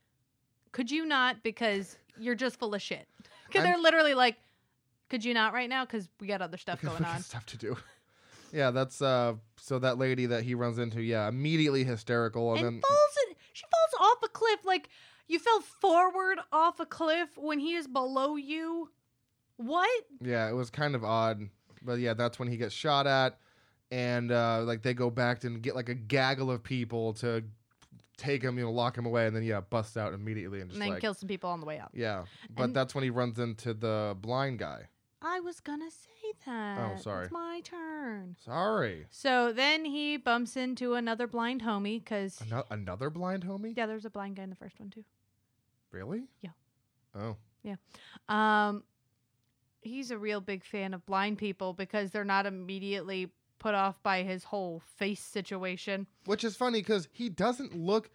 could 0.73 0.91
you 0.91 1.07
not? 1.07 1.43
Because 1.43 1.97
you're 2.19 2.35
just 2.35 2.59
full 2.59 2.75
of 2.75 2.83
shit. 2.83 3.07
Because 3.47 3.69
they're 3.69 3.79
literally 3.79 4.15
like, 4.15 4.37
could 5.11 5.25
you 5.25 5.33
not 5.33 5.53
right 5.53 5.69
now? 5.69 5.85
Because 5.85 6.09
we 6.19 6.27
got 6.27 6.43
other 6.43 6.57
stuff 6.57 6.83
going 6.83 7.05
on. 7.05 7.21
stuff 7.21 7.47
to 7.47 7.57
do. 7.57 7.77
Yeah, 8.53 8.71
that's 8.71 9.03
uh. 9.03 9.35
So 9.57 9.81
that 9.81 9.99
lady 9.99 10.27
that 10.27 10.45
he 10.45 10.55
runs 10.55 10.79
into, 10.79 11.03
yeah, 11.03 11.27
immediately 11.27 11.83
hysterical, 11.83 12.53
and, 12.53 12.65
and 12.65 12.67
then 12.77 12.83
falls 12.83 13.17
in, 13.29 13.35
she 13.53 13.65
falls 13.65 14.11
off 14.13 14.23
a 14.23 14.29
cliff 14.29 14.65
like 14.65 14.89
you 15.27 15.41
fell 15.41 15.61
forward 15.61 16.39
off 16.53 16.79
a 16.79 16.87
cliff 16.87 17.31
when 17.37 17.59
he 17.59 17.75
is 17.75 17.89
below 17.89 18.37
you 18.37 18.91
what 19.57 19.91
yeah, 20.21 20.49
it 20.49 20.53
was 20.53 20.71
kind 20.71 20.95
of 20.95 21.05
odd, 21.05 21.49
but 21.83 21.99
yeah, 21.99 22.15
that's 22.15 22.39
when 22.39 22.49
he 22.49 22.57
gets 22.57 22.75
shot 22.75 23.09
at, 23.09 23.39
and 23.91 24.31
uh, 24.33 24.63
like 24.65 24.83
they 24.83 24.95
go 24.95 25.11
back 25.11 25.45
and 25.45 25.63
get 25.63 25.75
like 25.75 25.89
a 25.89 25.95
gaggle 25.95 26.51
of 26.51 26.63
people 26.63 27.13
to 27.15 27.43
take 28.17 28.43
him, 28.43 28.59
you 28.59 28.65
know, 28.65 28.71
lock 28.73 28.97
him 28.97 29.07
away, 29.07 29.27
and 29.27 29.35
then 29.35 29.43
yeah, 29.43 29.61
bust 29.61 29.97
out 29.97 30.13
immediately 30.15 30.61
and 30.61 30.71
just 30.71 30.77
and 30.77 30.83
then 30.83 30.91
like 30.95 31.01
kill 31.01 31.15
some 31.15 31.29
people 31.29 31.51
on 31.51 31.61
the 31.61 31.67
way 31.67 31.79
out 31.79 31.91
Yeah, 31.95 32.25
but 32.55 32.65
And- 32.65 32.77
that's 32.77 32.95
when 32.95 33.05
he 33.05 33.11
runs 33.11 33.39
into 33.39 33.75
the 33.75 34.17
blind 34.21 34.59
guy. 34.59 34.89
i 35.23 35.41
was 35.41 35.59
gonna 35.61 35.91
say 35.91 36.33
that 36.47 36.93
Oh, 36.97 37.01
sorry. 37.01 37.25
it's 37.25 37.33
my 37.33 37.61
turn 37.65 38.37
Sorry. 38.45 39.07
so 39.11 39.53
then 39.53 39.85
he 39.87 40.17
bumps 40.19 40.57
into 40.57 40.95
another 40.95 41.27
blind 41.27 41.63
homie 41.63 41.99
because 42.05 42.41
Ano- 42.43 42.65
another 42.71 43.09
blind 43.11 43.45
homie? 43.45 43.75
yeah 43.77 43.87
there's 43.87 44.05
a 44.05 44.11
blind 44.11 44.37
guy 44.37 44.43
in 44.43 44.51
the 44.51 44.57
first 44.57 44.79
one 44.79 44.91
too 44.91 45.05
Really? 45.93 46.25
Yeah. 46.43 46.51
Oh. 47.15 47.37
Yeah. 47.63 47.77
Um 48.29 48.83
he's 49.81 50.11
a 50.11 50.19
real 50.19 50.41
big 50.41 50.65
fan 50.65 50.93
of 50.95 51.05
blind 51.07 51.39
people 51.39 51.73
because 51.73 52.11
they're 52.11 52.25
not 52.25 52.47
immediately 52.47 53.31
put 53.65 53.75
off 53.75 54.03
by 54.03 54.23
his 54.23 54.45
whole 54.45 54.83
face 54.99 55.23
situation 55.23 56.07
Which 56.27 56.45
is 56.45 56.55
funny 56.55 56.81
because 56.81 57.09
he 57.13 57.31
doesn't 57.31 57.75
look. 57.75 58.11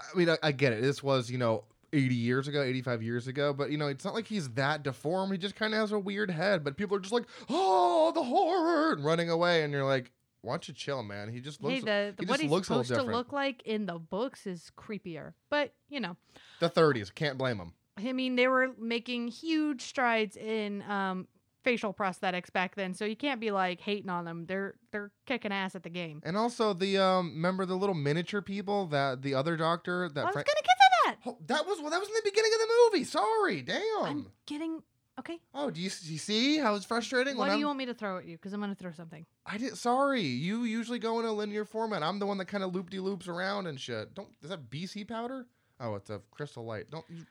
I 0.00 0.18
mean, 0.18 0.28
I, 0.28 0.36
I 0.42 0.50
get 0.50 0.72
it. 0.72 0.82
This 0.82 1.04
was, 1.04 1.30
you 1.30 1.38
know, 1.38 1.62
80 1.92 2.16
years 2.16 2.48
ago, 2.48 2.60
85 2.60 3.00
years 3.00 3.28
ago, 3.28 3.52
but, 3.52 3.70
you 3.70 3.78
know, 3.78 3.86
it's 3.86 4.04
not 4.04 4.12
like 4.12 4.26
he's 4.26 4.48
that 4.54 4.82
deformed. 4.82 5.30
He 5.30 5.38
just 5.38 5.54
kind 5.54 5.72
of 5.72 5.78
has 5.78 5.92
a 5.92 6.00
weird 6.00 6.32
head, 6.32 6.64
but 6.64 6.76
people 6.76 6.96
are 6.96 7.00
just 7.00 7.12
like, 7.12 7.26
oh, 7.48 8.10
the 8.12 8.24
horror, 8.24 8.94
and 8.94 9.04
running 9.04 9.30
away. 9.30 9.62
And 9.62 9.72
you're 9.72 9.84
like, 9.84 10.10
why 10.40 10.54
don't 10.54 10.66
you 10.66 10.74
chill, 10.74 11.04
man? 11.04 11.28
He 11.28 11.38
just 11.38 11.62
looks. 11.62 11.74
hey, 11.74 11.80
the, 11.80 12.14
the 12.16 12.24
he 12.24 12.26
what 12.26 12.26
just 12.26 12.42
he's 12.42 12.50
looks 12.50 12.66
a 12.68 12.84
supposed 12.84 12.94
to 12.94 13.02
look 13.02 13.32
like 13.32 13.62
in 13.62 13.86
the 13.86 14.00
books 14.00 14.48
is 14.48 14.72
creepier. 14.76 15.34
But 15.48 15.74
you 15.88 16.00
know, 16.00 16.16
the 16.58 16.68
30s. 16.68 17.14
Can't 17.14 17.38
blame 17.38 17.58
him. 17.58 17.74
I 17.96 18.12
mean, 18.12 18.34
they 18.34 18.48
were 18.48 18.70
making 18.80 19.28
huge 19.28 19.82
strides 19.82 20.36
in 20.36 20.82
um, 20.90 21.28
facial 21.62 21.94
prosthetics 21.94 22.52
back 22.52 22.74
then, 22.74 22.94
so 22.94 23.04
you 23.04 23.16
can't 23.16 23.40
be 23.40 23.50
like 23.50 23.80
hating 23.80 24.10
on 24.10 24.24
them. 24.24 24.46
They're 24.46 24.74
they're 24.90 25.10
kicking 25.26 25.52
ass 25.52 25.74
at 25.74 25.82
the 25.82 25.90
game. 25.90 26.20
And 26.24 26.36
also, 26.36 26.72
the, 26.72 26.98
um, 26.98 27.32
remember 27.34 27.64
the 27.66 27.76
little 27.76 27.94
miniature 27.94 28.42
people 28.42 28.86
that 28.86 29.22
the 29.22 29.34
other 29.34 29.56
doctor, 29.56 30.08
that 30.08 30.20
I 30.20 30.24
was 30.24 30.32
Fra- 30.32 30.44
gonna 30.44 30.62
get 30.62 30.64
to 30.64 30.92
that. 31.04 31.16
Oh, 31.26 31.38
that 31.46 31.66
was 31.66 31.80
well, 31.80 31.90
that 31.90 32.00
was 32.00 32.08
in 32.08 32.14
the 32.14 32.22
beginning 32.24 32.52
of 32.54 32.60
the 32.60 32.74
movie. 32.84 33.04
Sorry, 33.04 33.62
damn. 33.62 34.04
I'm 34.04 34.26
getting 34.46 34.82
okay. 35.18 35.38
Oh, 35.54 35.70
do 35.70 35.80
you, 35.80 35.90
do 35.90 36.12
you 36.12 36.18
see 36.18 36.58
how 36.58 36.74
it's 36.74 36.84
frustrating? 36.84 37.36
What 37.36 37.44
when 37.44 37.48
do 37.50 37.54
I'm, 37.54 37.60
you 37.60 37.66
want 37.66 37.78
me 37.78 37.86
to 37.86 37.94
throw 37.94 38.18
at 38.18 38.26
you? 38.26 38.36
Because 38.36 38.52
I'm 38.52 38.60
gonna 38.60 38.74
throw 38.74 38.92
something. 38.92 39.26
I 39.46 39.58
did. 39.58 39.76
Sorry, 39.76 40.22
you 40.22 40.64
usually 40.64 40.98
go 40.98 41.20
in 41.20 41.26
a 41.26 41.32
linear 41.32 41.64
format. 41.64 42.02
I'm 42.02 42.18
the 42.18 42.26
one 42.26 42.38
that 42.38 42.46
kind 42.46 42.64
of 42.64 42.74
loop 42.74 42.90
de 42.90 43.00
loops 43.00 43.28
around 43.28 43.66
and 43.66 43.80
shit. 43.80 44.14
Don't 44.14 44.28
is 44.42 44.50
that 44.50 44.70
BC 44.70 45.08
powder? 45.08 45.46
Oh, 45.80 45.94
it's 45.96 46.10
a 46.10 46.20
crystal 46.30 46.64
light. 46.64 46.90
Don't. 46.90 47.04
You, 47.08 47.24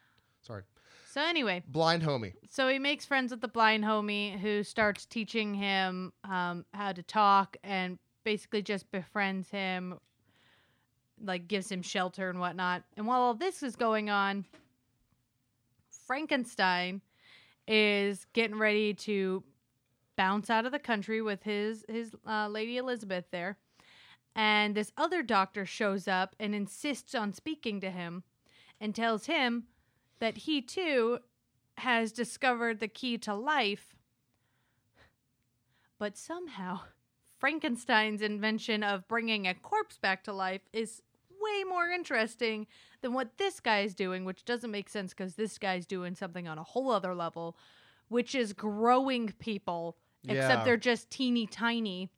So 1.11 1.19
anyway, 1.19 1.61
blind 1.67 2.03
homie. 2.03 2.31
so 2.49 2.69
he 2.69 2.79
makes 2.79 3.03
friends 3.05 3.31
with 3.31 3.41
the 3.41 3.49
blind 3.49 3.83
homie 3.83 4.39
who 4.39 4.63
starts 4.63 5.05
teaching 5.05 5.53
him 5.53 6.13
um, 6.23 6.63
how 6.73 6.93
to 6.93 7.03
talk 7.03 7.57
and 7.65 7.99
basically 8.23 8.61
just 8.61 8.89
befriends 8.91 9.49
him, 9.49 9.99
like 11.21 11.49
gives 11.49 11.69
him 11.69 11.81
shelter 11.81 12.29
and 12.29 12.39
whatnot. 12.39 12.83
And 12.95 13.05
while 13.07 13.19
all 13.19 13.33
this 13.33 13.61
is 13.61 13.75
going 13.75 14.09
on, 14.09 14.45
Frankenstein 16.07 17.01
is 17.67 18.25
getting 18.31 18.57
ready 18.57 18.93
to 18.93 19.43
bounce 20.15 20.49
out 20.49 20.65
of 20.65 20.71
the 20.71 20.79
country 20.79 21.21
with 21.21 21.43
his 21.43 21.83
his 21.89 22.15
uh, 22.25 22.47
lady 22.47 22.77
Elizabeth 22.77 23.25
there. 23.31 23.57
And 24.33 24.75
this 24.75 24.93
other 24.95 25.23
doctor 25.23 25.65
shows 25.65 26.07
up 26.07 26.37
and 26.39 26.55
insists 26.55 27.13
on 27.13 27.33
speaking 27.33 27.81
to 27.81 27.91
him 27.91 28.23
and 28.79 28.95
tells 28.95 29.25
him 29.25 29.65
that 30.21 30.37
he 30.37 30.61
too 30.61 31.17
has 31.79 32.11
discovered 32.11 32.79
the 32.79 32.87
key 32.87 33.17
to 33.17 33.33
life, 33.33 33.95
but 35.97 36.15
somehow 36.15 36.79
Frankenstein's 37.39 38.21
invention 38.21 38.83
of 38.83 39.07
bringing 39.07 39.47
a 39.47 39.53
corpse 39.55 39.97
back 39.97 40.23
to 40.23 40.31
life 40.31 40.61
is 40.71 41.01
way 41.41 41.63
more 41.63 41.89
interesting 41.89 42.67
than 43.01 43.13
what 43.13 43.37
this 43.39 43.59
guy 43.59 43.79
is 43.81 43.95
doing, 43.95 44.23
which 44.23 44.45
doesn't 44.45 44.69
make 44.69 44.89
sense 44.89 45.11
because 45.11 45.33
this 45.35 45.57
guy's 45.57 45.87
doing 45.87 46.13
something 46.13 46.47
on 46.47 46.59
a 46.59 46.63
whole 46.63 46.91
other 46.91 47.15
level, 47.15 47.57
which 48.09 48.35
is 48.35 48.53
growing 48.53 49.29
people, 49.39 49.97
Yeah. 50.21 50.33
except 50.33 50.65
they're 50.65 50.77
just 50.77 51.09
teeny 51.09 51.47
tiny. 51.47 52.11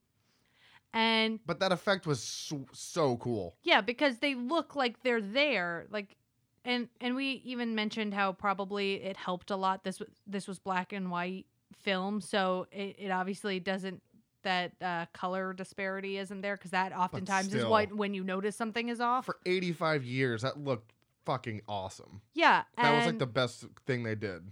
And 0.91 1.39
But 1.45 1.61
that 1.61 1.71
effect 1.71 2.05
was 2.05 2.21
so, 2.21 2.65
so 2.73 3.15
cool. 3.17 3.55
yeah, 3.63 3.79
because 3.79 4.19
they 4.19 4.35
look 4.35 4.75
like 4.75 5.03
they're 5.03 5.21
there, 5.21 5.87
like, 5.89 6.17
and 6.65 6.87
and 7.01 7.15
we 7.15 7.41
even 7.45 7.75
mentioned 7.75 8.13
how 8.13 8.33
probably 8.33 8.95
it 8.95 9.17
helped 9.17 9.51
a 9.51 9.55
lot. 9.55 9.83
This 9.83 9.99
was 9.99 10.09
this 10.25 10.47
was 10.47 10.59
black 10.59 10.93
and 10.93 11.11
white 11.11 11.45
film, 11.81 12.21
so 12.21 12.67
it, 12.71 12.95
it 12.97 13.09
obviously 13.09 13.59
doesn't 13.59 14.01
that 14.43 14.71
uh, 14.81 15.05
color 15.13 15.53
disparity 15.53 16.17
isn't 16.17 16.41
there 16.41 16.57
because 16.57 16.71
that 16.71 16.95
oftentimes 16.95 17.47
is 17.47 17.61
still. 17.61 17.69
what 17.69 17.93
when 17.93 18.13
you 18.13 18.23
notice 18.23 18.55
something 18.55 18.89
is 18.89 18.99
off. 18.99 19.25
For 19.25 19.37
85 19.45 20.03
years, 20.03 20.41
that 20.41 20.59
looked 20.59 20.91
fucking 21.25 21.61
awesome. 21.67 22.21
yeah, 22.33 22.63
That 22.77 22.95
was 22.95 23.05
like 23.05 23.19
the 23.19 23.25
best 23.25 23.65
thing 23.85 24.03
they 24.03 24.15
did. 24.15 24.43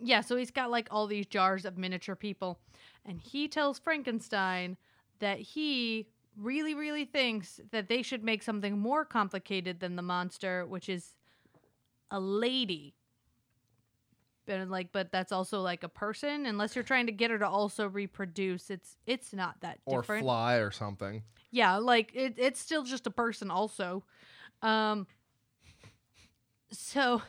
Yeah, 0.00 0.20
so 0.20 0.36
he's 0.36 0.50
got 0.50 0.70
like 0.70 0.88
all 0.90 1.06
these 1.06 1.26
jars 1.26 1.64
of 1.64 1.78
miniature 1.78 2.16
people, 2.16 2.58
and 3.06 3.20
he 3.20 3.48
tells 3.48 3.78
Frankenstein 3.78 4.76
that 5.20 5.38
he 5.38 6.06
really, 6.36 6.74
really 6.74 7.04
thinks 7.04 7.60
that 7.70 7.88
they 7.88 8.02
should 8.02 8.24
make 8.24 8.42
something 8.42 8.78
more 8.78 9.04
complicated 9.04 9.80
than 9.80 9.96
the 9.96 10.02
monster, 10.02 10.66
which 10.66 10.88
is 10.88 11.14
a 12.10 12.20
lady. 12.20 12.94
But 14.46 14.68
like, 14.68 14.92
but 14.92 15.10
that's 15.10 15.32
also 15.32 15.60
like 15.62 15.84
a 15.84 15.88
person. 15.88 16.44
Unless 16.46 16.74
you're 16.76 16.84
trying 16.84 17.06
to 17.06 17.12
get 17.12 17.30
her 17.30 17.38
to 17.38 17.48
also 17.48 17.88
reproduce, 17.88 18.70
it's 18.70 18.96
it's 19.06 19.32
not 19.32 19.60
that 19.60 19.78
Or 19.86 20.00
different. 20.02 20.22
fly 20.24 20.56
or 20.56 20.70
something. 20.70 21.22
Yeah, 21.50 21.76
like 21.76 22.10
it, 22.14 22.34
it's 22.36 22.60
still 22.60 22.82
just 22.82 23.06
a 23.06 23.10
person 23.10 23.50
also. 23.50 24.04
Um 24.62 25.06
so 26.70 27.22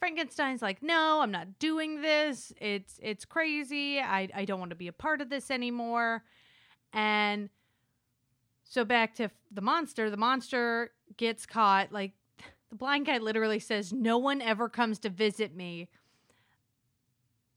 Frankenstein's 0.00 0.62
like, 0.62 0.82
"No, 0.82 1.20
I'm 1.20 1.30
not 1.30 1.58
doing 1.58 2.00
this. 2.00 2.52
It's 2.60 2.98
it's 3.02 3.24
crazy. 3.24 4.00
I 4.00 4.28
I 4.34 4.44
don't 4.46 4.58
want 4.58 4.70
to 4.70 4.76
be 4.76 4.88
a 4.88 4.92
part 4.92 5.20
of 5.20 5.28
this 5.28 5.50
anymore." 5.50 6.24
And 6.92 7.50
so 8.64 8.84
back 8.84 9.14
to 9.16 9.30
the 9.52 9.60
monster, 9.60 10.08
the 10.10 10.16
monster 10.16 10.90
gets 11.16 11.44
caught 11.44 11.92
like 11.92 12.12
the 12.70 12.76
blind 12.76 13.06
guy 13.06 13.18
literally 13.18 13.58
says, 13.58 13.92
"No 13.92 14.18
one 14.18 14.40
ever 14.40 14.68
comes 14.68 14.98
to 15.00 15.10
visit 15.10 15.54
me." 15.54 15.88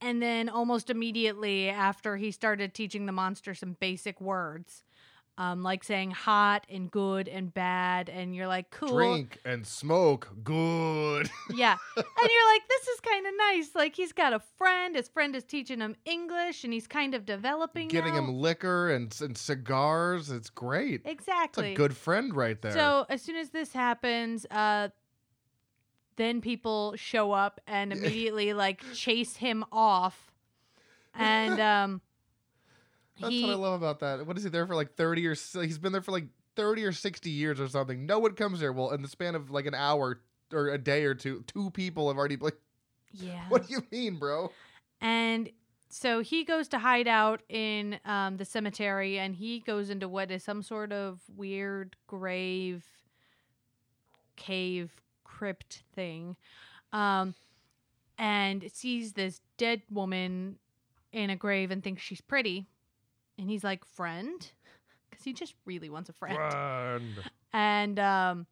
And 0.01 0.21
then 0.21 0.49
almost 0.49 0.89
immediately 0.89 1.69
after 1.69 2.17
he 2.17 2.31
started 2.31 2.73
teaching 2.73 3.05
the 3.05 3.13
monster 3.13 3.53
some 3.53 3.77
basic 3.79 4.19
words, 4.19 4.83
um, 5.37 5.63
like 5.63 5.83
saying 5.83 6.11
hot 6.11 6.65
and 6.69 6.91
good 6.91 7.27
and 7.27 7.53
bad, 7.53 8.09
and 8.09 8.35
you're 8.35 8.47
like, 8.47 8.69
cool. 8.69 8.89
Drink 8.89 9.39
and 9.45 9.65
smoke. 9.65 10.29
Good. 10.43 11.29
Yeah. 11.55 11.77
and 11.95 12.05
you're 12.05 12.53
like, 12.53 12.61
this 12.67 12.87
is 12.87 12.99
kind 12.99 13.27
of 13.27 13.33
nice. 13.37 13.75
Like 13.75 13.95
he's 13.95 14.11
got 14.11 14.33
a 14.33 14.39
friend. 14.57 14.95
His 14.95 15.07
friend 15.07 15.35
is 15.35 15.43
teaching 15.43 15.79
him 15.79 15.95
English 16.05 16.63
and 16.63 16.73
he's 16.73 16.87
kind 16.87 17.13
of 17.13 17.25
developing. 17.25 17.87
Getting 17.87 18.13
now. 18.13 18.19
him 18.19 18.35
liquor 18.35 18.91
and, 18.91 19.15
and 19.21 19.37
cigars. 19.37 20.29
It's 20.29 20.49
great. 20.49 21.01
Exactly. 21.05 21.71
It's 21.71 21.75
a 21.75 21.77
good 21.77 21.95
friend 21.95 22.35
right 22.35 22.61
there. 22.61 22.71
So 22.71 23.05
as 23.09 23.21
soon 23.21 23.35
as 23.35 23.49
this 23.49 23.73
happens, 23.73 24.45
uh 24.51 24.89
then 26.15 26.41
people 26.41 26.93
show 26.95 27.31
up 27.31 27.59
and 27.67 27.91
immediately 27.91 28.53
like 28.53 28.83
chase 28.93 29.37
him 29.37 29.63
off. 29.71 30.31
And 31.15 31.59
um 31.59 32.01
That's 33.19 33.31
he 33.31 33.43
what 33.43 33.51
I 33.51 33.55
love 33.55 33.73
about 33.81 33.99
that. 33.99 34.25
What 34.25 34.37
is 34.37 34.43
he 34.43 34.49
there 34.49 34.65
for 34.65 34.75
like 34.75 34.95
30 34.95 35.27
or 35.27 35.35
he's 35.35 35.77
been 35.77 35.91
there 35.91 36.01
for 36.01 36.11
like 36.11 36.27
30 36.55 36.83
or 36.83 36.91
60 36.91 37.29
years 37.29 37.59
or 37.59 37.67
something. 37.67 38.05
No 38.05 38.19
one 38.19 38.33
comes 38.33 38.59
there. 38.59 38.73
Well, 38.73 38.91
in 38.91 39.01
the 39.01 39.07
span 39.07 39.35
of 39.35 39.49
like 39.51 39.65
an 39.65 39.75
hour 39.75 40.21
or 40.51 40.67
a 40.69 40.77
day 40.77 41.05
or 41.05 41.15
two, 41.15 41.43
two 41.47 41.71
people 41.71 42.07
have 42.09 42.17
already 42.17 42.37
like 42.37 42.55
Yeah. 43.13 43.43
what 43.49 43.67
do 43.67 43.73
you 43.73 43.83
mean, 43.91 44.17
bro? 44.17 44.51
And 44.99 45.51
so 45.89 46.21
he 46.21 46.43
goes 46.43 46.67
to 46.69 46.79
hide 46.79 47.07
out 47.07 47.43
in 47.49 47.99
um, 48.05 48.37
the 48.37 48.45
cemetery 48.45 49.19
and 49.19 49.35
he 49.35 49.59
goes 49.59 49.91
into 49.91 50.09
what 50.09 50.31
is 50.31 50.43
some 50.43 50.63
sort 50.63 50.91
of 50.91 51.19
weird 51.35 51.95
grave, 52.07 52.83
cave, 54.35 55.02
crypt 55.37 55.83
thing. 55.95 56.35
Um, 56.91 57.33
and 58.17 58.63
sees 58.73 59.13
this 59.13 59.41
dead 59.57 59.81
woman 59.89 60.57
in 61.11 61.29
a 61.29 61.35
grave 61.35 61.71
and 61.71 61.83
thinks 61.83 62.01
she's 62.01 62.21
pretty. 62.21 62.67
And 63.37 63.49
he's 63.49 63.63
like, 63.63 63.83
friend? 63.85 64.51
Because 65.09 65.23
he 65.23 65.33
just 65.33 65.55
really 65.65 65.89
wants 65.89 66.09
a 66.09 66.13
friend 66.13 66.35
Friend. 66.37 67.03
and 67.53 67.99
um 67.99 68.47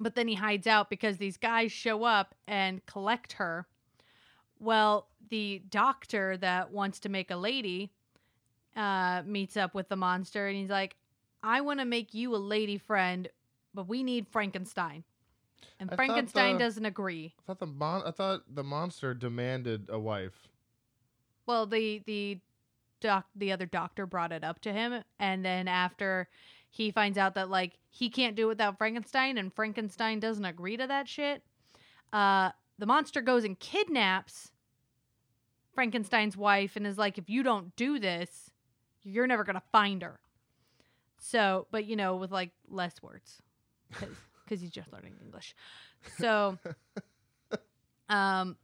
but 0.00 0.14
then 0.14 0.26
he 0.28 0.34
hides 0.34 0.66
out 0.66 0.88
because 0.90 1.18
these 1.18 1.36
guys 1.36 1.70
show 1.72 2.04
up 2.04 2.34
and 2.46 2.84
collect 2.86 3.34
her 3.34 3.66
well 4.58 5.08
the 5.28 5.60
doctor 5.68 6.36
that 6.38 6.70
wants 6.72 6.98
to 7.00 7.08
make 7.10 7.30
a 7.30 7.36
lady 7.36 7.90
uh 8.76 9.22
meets 9.26 9.56
up 9.56 9.74
with 9.74 9.88
the 9.90 9.96
monster 9.96 10.46
and 10.48 10.56
he's 10.56 10.70
like 10.70 10.96
i 11.42 11.60
want 11.60 11.78
to 11.78 11.84
make 11.84 12.14
you 12.14 12.34
a 12.34 12.38
lady 12.38 12.78
friend 12.78 13.28
but 13.74 13.86
we 13.86 14.02
need 14.02 14.26
frankenstein 14.28 15.04
and 15.80 15.90
I 15.90 15.96
frankenstein 15.96 16.54
the- 16.54 16.64
doesn't 16.64 16.84
agree. 16.84 17.34
I 17.38 17.42
thought 17.46 17.58
the 17.58 17.66
mon- 17.66 18.02
I 18.06 18.10
thought 18.10 18.42
the 18.52 18.64
monster 18.64 19.14
demanded 19.14 19.88
a 19.90 19.98
wife. 19.98 20.48
well 21.46 21.66
the 21.66 22.02
the 22.06 22.38
doc 23.00 23.26
the 23.36 23.52
other 23.52 23.66
doctor 23.66 24.06
brought 24.06 24.32
it 24.32 24.42
up 24.42 24.60
to 24.62 24.72
him 24.72 25.02
and 25.20 25.44
then 25.44 25.68
after 25.68 26.28
he 26.70 26.90
finds 26.90 27.16
out 27.16 27.34
that 27.34 27.48
like 27.48 27.78
he 27.90 28.10
can't 28.10 28.34
do 28.34 28.46
it 28.46 28.48
without 28.48 28.76
frankenstein 28.76 29.38
and 29.38 29.54
frankenstein 29.54 30.18
doesn't 30.18 30.44
agree 30.44 30.76
to 30.76 30.84
that 30.86 31.06
shit 31.08 31.44
uh 32.12 32.50
the 32.78 32.86
monster 32.86 33.20
goes 33.20 33.44
and 33.44 33.58
kidnaps 33.60 34.50
frankenstein's 35.74 36.36
wife 36.36 36.74
and 36.74 36.86
is 36.88 36.98
like 36.98 37.18
if 37.18 37.30
you 37.30 37.42
don't 37.44 37.74
do 37.76 37.98
this 38.00 38.50
you're 39.04 39.28
never 39.28 39.44
gonna 39.44 39.62
find 39.72 40.02
her. 40.02 40.18
So 41.18 41.66
but 41.70 41.84
you 41.86 41.94
know 41.96 42.16
with 42.16 42.32
like 42.32 42.50
less 42.68 43.00
words 43.00 43.40
because 44.48 44.60
he's 44.60 44.70
just 44.70 44.92
learning 44.92 45.14
english 45.22 45.54
so 46.18 46.56
um 48.08 48.56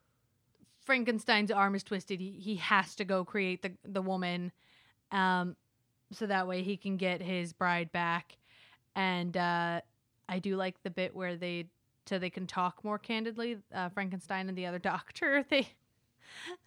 Frankenstein's 0.84 1.50
arm 1.50 1.74
is 1.74 1.82
twisted. 1.82 2.20
He 2.20 2.30
he 2.32 2.56
has 2.56 2.94
to 2.96 3.04
go 3.04 3.24
create 3.24 3.62
the 3.62 3.72
the 3.84 4.02
woman, 4.02 4.52
um, 5.10 5.56
so 6.12 6.26
that 6.26 6.46
way 6.46 6.62
he 6.62 6.76
can 6.76 6.96
get 6.96 7.22
his 7.22 7.52
bride 7.52 7.90
back. 7.90 8.36
And 8.94 9.36
uh, 9.36 9.80
I 10.28 10.38
do 10.38 10.56
like 10.56 10.82
the 10.82 10.90
bit 10.90 11.14
where 11.14 11.36
they 11.36 11.66
so 12.06 12.18
they 12.18 12.30
can 12.30 12.46
talk 12.46 12.84
more 12.84 12.98
candidly. 12.98 13.58
Uh, 13.74 13.88
Frankenstein 13.88 14.48
and 14.48 14.56
the 14.58 14.66
other 14.66 14.78
doctor 14.92 15.44
they 15.48 15.66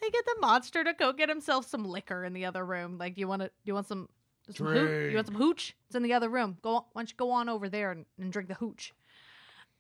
they 0.02 0.10
get 0.10 0.26
the 0.26 0.36
monster 0.40 0.84
to 0.84 0.94
go 0.94 1.14
get 1.14 1.30
himself 1.30 1.68
some 1.68 1.86
liquor 1.86 2.26
in 2.26 2.34
the 2.34 2.46
other 2.46 2.66
room. 2.66 2.98
Like, 2.98 3.18
you 3.18 3.28
want 3.28 3.44
to 3.44 3.52
you 3.66 3.76
want 3.76 3.88
some, 3.88 4.10
some 4.50 4.68
hoo- 4.68 5.10
you 5.10 5.16
want 5.16 5.28
some 5.28 5.36
hooch? 5.36 5.76
It's 5.88 5.96
in 5.96 6.04
the 6.04 6.14
other 6.14 6.30
room. 6.30 6.58
Go 6.64 6.86
why 6.94 7.02
don't 7.02 7.10
you 7.10 7.16
go 7.18 7.32
on 7.32 7.50
over 7.50 7.70
there 7.70 7.92
and, 7.92 8.06
and 8.20 8.32
drink 8.32 8.50
the 8.50 8.56
hooch? 8.56 8.94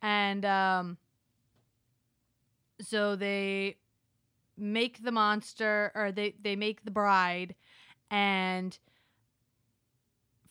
And 0.02 0.46
um, 0.46 0.98
so 2.82 3.16
they 3.16 3.78
make 4.58 5.04
the 5.04 5.12
monster 5.12 5.92
or 5.96 6.12
they 6.12 6.36
they 6.42 6.56
make 6.56 6.84
the 6.84 6.92
bride 6.92 7.54
and 8.10 8.80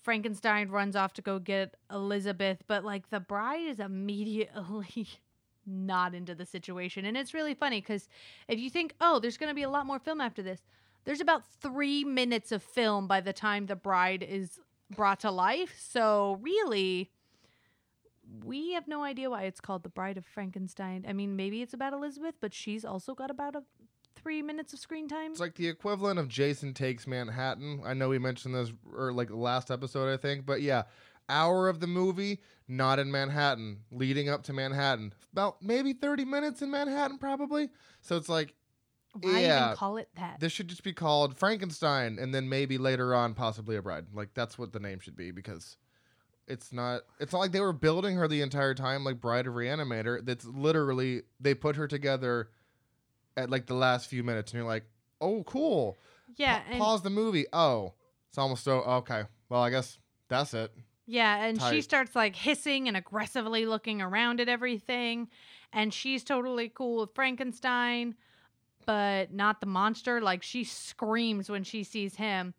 Frankenstein 0.03 0.69
runs 0.69 0.95
off 0.95 1.13
to 1.15 1.23
go 1.23 1.41
get 1.41 1.77
Elizabeth 1.91 2.63
but 2.69 2.85
like 2.85 3.11
the 3.11 3.19
bride 3.19 3.67
is 3.67 3.81
immediately 3.81 5.09
not 5.67 6.15
into 6.15 6.33
the 6.33 6.47
situation. 6.47 7.05
And 7.05 7.17
it's 7.17 7.35
really 7.35 7.55
funny 7.55 7.81
cuz 7.81 8.09
if 8.47 8.61
you 8.61 8.71
think 8.71 8.95
oh 9.01 9.19
there's 9.19 9.37
going 9.37 9.51
to 9.51 9.55
be 9.55 9.65
a 9.65 9.71
lot 9.71 9.87
more 9.87 9.99
film 9.99 10.21
after 10.21 10.43
this 10.43 10.63
there's 11.05 11.21
about 11.21 11.45
3 11.61 12.05
minutes 12.05 12.53
of 12.53 12.63
film 12.63 13.09
by 13.09 13.21
the 13.21 13.33
time 13.33 13.67
the 13.67 13.77
bride 13.77 14.23
is 14.23 14.61
brought 14.91 15.21
to 15.21 15.31
life. 15.33 15.75
So 15.79 16.39
really 16.41 17.11
we 18.45 18.73
have 18.73 18.89
no 18.89 19.03
idea 19.03 19.31
why 19.31 19.45
it's 19.45 19.61
called 19.61 19.83
the 19.83 19.89
bride 19.89 20.17
of 20.17 20.25
frankenstein 20.25 21.05
i 21.09 21.13
mean 21.13 21.37
maybe 21.37 21.63
it's 21.63 21.75
about 21.75 21.93
elizabeth 21.93 22.35
but 22.41 22.53
she's 22.53 22.85
also 22.85 23.15
got 23.15 23.31
about 23.31 23.55
a 23.55 23.63
three 24.17 24.43
minutes 24.43 24.73
of 24.73 24.79
screen 24.79 25.07
time 25.09 25.31
It's 25.31 25.41
like 25.41 25.55
the 25.55 25.69
equivalent 25.69 26.19
of 26.19 26.27
Jason 26.27 26.75
Takes 26.75 27.07
Manhattan. 27.07 27.83
I 27.85 27.95
know 27.95 28.09
we 28.09 28.19
mentioned 28.19 28.55
this 28.55 28.73
or 28.93 29.13
like 29.13 29.31
last 29.31 29.71
episode, 29.71 30.13
I 30.13 30.17
think, 30.17 30.45
but 30.45 30.63
yeah, 30.63 30.83
hour 31.29 31.69
of 31.69 31.79
the 31.81 31.87
movie 31.87 32.41
not 32.67 32.99
in 32.99 33.11
Manhattan, 33.11 33.83
leading 33.93 34.29
up 34.29 34.43
to 34.45 34.53
Manhattan. 34.53 35.13
About 35.33 35.63
maybe 35.63 35.93
30 35.93 36.25
minutes 36.25 36.63
in 36.63 36.71
Manhattan, 36.71 37.19
probably. 37.19 37.69
So 38.01 38.17
it's 38.17 38.29
like 38.29 38.55
why 39.21 39.41
yeah, 39.41 39.67
even 39.67 39.77
call 39.77 39.97
it 39.97 40.09
that 40.17 40.41
this 40.41 40.53
should 40.53 40.69
just 40.69 40.83
be 40.83 40.93
called 40.93 41.37
Frankenstein, 41.37 42.19
and 42.19 42.35
then 42.35 42.49
maybe 42.49 42.79
later 42.79 43.15
on, 43.15 43.35
possibly 43.35 43.77
a 43.77 43.83
bride. 43.83 44.07
Like 44.13 44.35
that's 44.35 44.59
what 44.59 44.73
the 44.73 44.81
name 44.81 44.99
should 44.99 45.17
be 45.17 45.31
because 45.31 45.77
it's 46.49 46.73
not 46.73 47.03
it's 47.21 47.33
not 47.33 47.41
like 47.41 47.53
they 47.53 47.61
were 47.61 47.73
building 47.73 48.17
her 48.17 48.29
the 48.29 48.41
entire 48.43 48.75
time 48.75 49.05
like 49.05 49.21
Bride 49.21 49.47
of 49.47 49.55
Reanimator. 49.55 50.25
That's 50.25 50.45
literally 50.45 51.23
they 51.41 51.55
put 51.55 51.77
her 51.77 51.89
together 51.89 52.51
at 53.37 53.51
like 53.51 53.67
the 53.67 53.75
last 53.75 54.09
few 54.09 54.23
minutes 54.23 54.53
and 54.53 54.59
you're 54.59 54.69
like, 54.69 54.85
"Oh, 55.21 55.43
cool." 55.45 55.97
Yeah, 56.37 56.59
Pa- 56.61 56.65
and 56.71 56.79
pause 56.79 57.03
the 57.03 57.11
movie. 57.11 57.47
Oh, 57.53 57.95
it's 58.29 58.39
almost 58.39 58.65
so 58.65 58.79
okay. 58.83 59.25
Well, 59.49 59.63
I 59.63 59.71
guess 59.71 59.99
that's 60.29 60.55
it. 60.55 60.73
Yeah, 61.07 61.45
and 61.45 61.61
she 61.63 61.83
starts 61.83 62.17
like 62.17 62.35
hissing 62.35 62.89
and 62.89 62.97
aggressively 62.97 63.65
looking 63.65 64.03
around 64.03 64.41
at 64.41 64.49
everything. 64.49 65.29
And 65.73 65.93
she's 65.95 66.25
totally 66.25 66.69
cool 66.69 67.01
with 67.03 67.15
Frankenstein, 67.15 68.15
but 68.87 69.33
not 69.33 69.61
the 69.61 69.67
monster. 69.67 70.21
Like 70.21 70.43
she 70.43 70.65
screams 70.65 71.49
when 71.51 71.65
she 71.65 71.85
sees 71.85 72.17
him. 72.17 72.55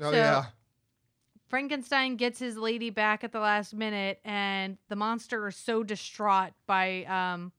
Oh 0.00 0.10
So- 0.10 0.16
yeah. 0.16 0.44
Frankenstein 1.48 2.16
gets 2.16 2.38
his 2.38 2.56
lady 2.56 2.90
back 2.90 3.24
at 3.24 3.32
the 3.32 3.40
last 3.40 3.74
minute, 3.74 4.20
and 4.24 4.76
the 4.88 4.96
monster 4.96 5.48
is 5.48 5.56
so 5.56 5.82
distraught 5.82 6.52
by 6.66 7.04
um, 7.04 7.52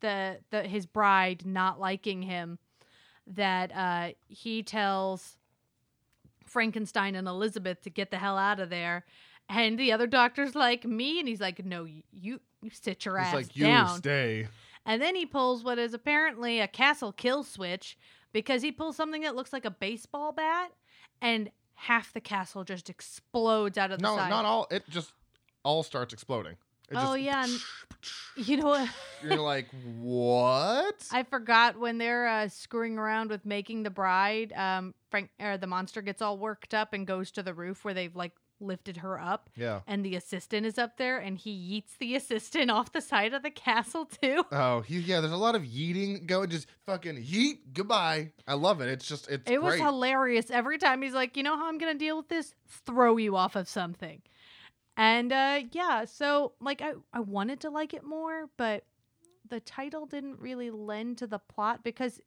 the 0.00 0.38
the 0.50 0.62
his 0.62 0.86
bride 0.86 1.44
not 1.44 1.80
liking 1.80 2.22
him 2.22 2.58
that 3.26 3.74
uh, 3.74 4.12
he 4.28 4.62
tells 4.62 5.36
Frankenstein 6.46 7.14
and 7.14 7.26
Elizabeth 7.26 7.82
to 7.82 7.90
get 7.90 8.10
the 8.10 8.18
hell 8.18 8.38
out 8.38 8.60
of 8.60 8.70
there. 8.70 9.04
And 9.48 9.78
the 9.78 9.92
other 9.92 10.06
doctor's 10.06 10.54
like 10.54 10.84
me, 10.84 11.18
and 11.18 11.28
he's 11.28 11.40
like, 11.40 11.64
"No, 11.64 11.84
you 11.84 12.02
you, 12.12 12.40
sit 12.70 13.04
your 13.04 13.18
It's 13.18 13.28
ass 13.28 13.34
like 13.34 13.56
you 13.56 13.64
down." 13.64 13.98
stay. 13.98 14.46
And 14.86 15.02
then 15.02 15.14
he 15.14 15.26
pulls 15.26 15.64
what 15.64 15.78
is 15.78 15.92
apparently 15.92 16.60
a 16.60 16.68
castle 16.68 17.12
kill 17.12 17.42
switch 17.42 17.98
because 18.32 18.62
he 18.62 18.72
pulls 18.72 18.96
something 18.96 19.22
that 19.22 19.34
looks 19.36 19.52
like 19.52 19.64
a 19.64 19.70
baseball 19.70 20.32
bat 20.32 20.72
and 21.20 21.50
half 21.78 22.12
the 22.12 22.20
castle 22.20 22.64
just 22.64 22.90
explodes 22.90 23.78
out 23.78 23.90
of 23.90 23.98
the 23.98 24.02
No, 24.02 24.16
side. 24.16 24.30
not 24.30 24.44
all. 24.44 24.66
It 24.70 24.82
just 24.90 25.12
all 25.64 25.82
starts 25.82 26.12
exploding. 26.12 26.52
It 26.90 26.96
Oh, 26.96 27.14
just, 27.16 27.20
yeah, 27.20 27.44
and- 27.44 27.60
You 28.48 28.56
know 28.58 28.66
what? 28.66 28.88
You're 29.22 29.36
like, 29.36 29.66
what? 30.00 31.06
I 31.12 31.22
forgot 31.24 31.78
when 31.78 31.98
they're 31.98 32.26
uh, 32.28 32.48
screwing 32.48 32.96
around 32.98 33.30
with 33.30 33.44
making 33.44 33.82
the 33.82 33.90
bride. 33.90 34.52
Um, 34.54 34.94
Frank 35.10 35.30
or 35.40 35.56
the 35.58 35.66
monster 35.66 36.00
gets 36.02 36.22
all 36.22 36.38
worked 36.38 36.72
up 36.74 36.92
and 36.92 37.06
goes 37.06 37.30
to 37.32 37.42
the 37.42 37.52
roof 37.54 37.84
where 37.84 37.94
they've 37.94 38.14
like 38.14 38.32
lifted 38.60 38.98
her 38.98 39.20
up, 39.20 39.50
yeah. 39.56 39.80
and 39.86 40.04
the 40.04 40.16
assistant 40.16 40.66
is 40.66 40.78
up 40.78 40.96
there, 40.96 41.18
and 41.18 41.38
he 41.38 41.50
yeets 41.50 41.98
the 41.98 42.14
assistant 42.14 42.70
off 42.70 42.92
the 42.92 43.00
side 43.00 43.34
of 43.34 43.42
the 43.42 43.50
castle 43.50 44.04
too. 44.04 44.44
Oh, 44.52 44.80
he, 44.80 44.98
yeah. 44.98 45.20
There's 45.20 45.32
a 45.32 45.36
lot 45.36 45.54
of 45.54 45.62
yeeting 45.62 46.26
going. 46.26 46.50
Just 46.50 46.68
fucking 46.86 47.16
yeet. 47.16 47.58
Goodbye. 47.72 48.32
I 48.46 48.54
love 48.54 48.80
it. 48.80 48.88
It's 48.88 49.06
just 49.06 49.28
it's 49.28 49.50
It 49.50 49.62
was 49.62 49.76
hilarious. 49.76 50.50
Every 50.50 50.78
time 50.78 51.02
he's 51.02 51.14
like, 51.14 51.36
you 51.36 51.42
know 51.42 51.56
how 51.56 51.68
I'm 51.68 51.78
gonna 51.78 51.94
deal 51.94 52.16
with 52.16 52.28
this? 52.28 52.54
Throw 52.86 53.16
you 53.16 53.36
off 53.36 53.56
of 53.56 53.68
something. 53.68 54.22
And 54.96 55.32
uh 55.32 55.60
yeah, 55.72 56.04
so 56.04 56.52
like 56.60 56.82
I, 56.82 56.92
I 57.12 57.20
wanted 57.20 57.60
to 57.60 57.70
like 57.70 57.94
it 57.94 58.04
more, 58.04 58.48
but 58.56 58.84
the 59.48 59.60
title 59.60 60.06
didn't 60.06 60.40
really 60.40 60.70
lend 60.70 61.18
to 61.18 61.26
the 61.26 61.38
plot 61.38 61.82
because 61.82 62.20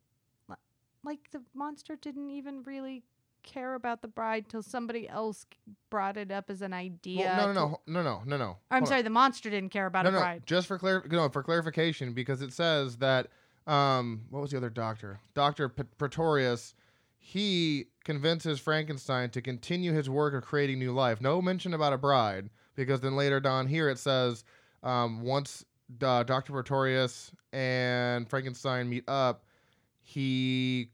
like 1.03 1.31
the 1.31 1.41
monster 1.53 1.95
didn't 1.95 2.29
even 2.29 2.63
really 2.63 3.03
care 3.43 3.75
about 3.75 4.01
the 4.01 4.07
bride 4.07 4.47
till 4.49 4.63
somebody 4.63 5.07
else 5.07 5.45
brought 5.89 6.17
it 6.17 6.31
up 6.31 6.49
as 6.49 6.61
an 6.61 6.73
idea. 6.73 7.25
Well, 7.37 7.53
no, 7.53 7.53
no, 7.53 7.79
no, 7.87 8.01
no, 8.01 8.03
no, 8.03 8.23
no, 8.25 8.37
no. 8.37 8.57
I'm 8.69 8.79
Hold 8.79 8.83
on. 8.83 8.87
sorry, 8.87 9.01
the 9.01 9.09
monster 9.09 9.49
didn't 9.49 9.71
care 9.71 9.85
about 9.85 10.03
no, 10.03 10.09
a 10.09 10.13
no. 10.13 10.19
bride. 10.19 10.43
Just 10.45 10.67
for 10.67 10.77
clar- 10.77 11.05
no, 11.09 11.29
for 11.29 11.43
clarification, 11.43 12.13
because 12.13 12.41
it 12.41 12.53
says 12.53 12.97
that 12.97 13.27
um, 13.67 14.21
what 14.29 14.41
was 14.41 14.51
the 14.51 14.57
other 14.57 14.69
doctor? 14.69 15.19
Doctor 15.33 15.69
P- 15.69 15.83
Pretorius. 15.97 16.73
He 17.23 17.85
convinces 18.03 18.59
Frankenstein 18.59 19.29
to 19.29 19.41
continue 19.43 19.93
his 19.93 20.09
work 20.09 20.33
of 20.33 20.43
creating 20.43 20.79
new 20.79 20.91
life. 20.91 21.21
No 21.21 21.39
mention 21.39 21.73
about 21.75 21.93
a 21.93 21.97
bride, 21.97 22.49
because 22.75 23.01
then 23.01 23.15
later 23.15 23.39
down 23.39 23.67
here 23.67 23.89
it 23.89 23.99
says 23.99 24.43
um, 24.81 25.21
once 25.21 25.63
uh, 26.01 26.23
Doctor 26.23 26.53
Pretorius 26.53 27.31
and 27.53 28.27
Frankenstein 28.27 28.89
meet 28.89 29.03
up, 29.07 29.43
he 30.01 30.89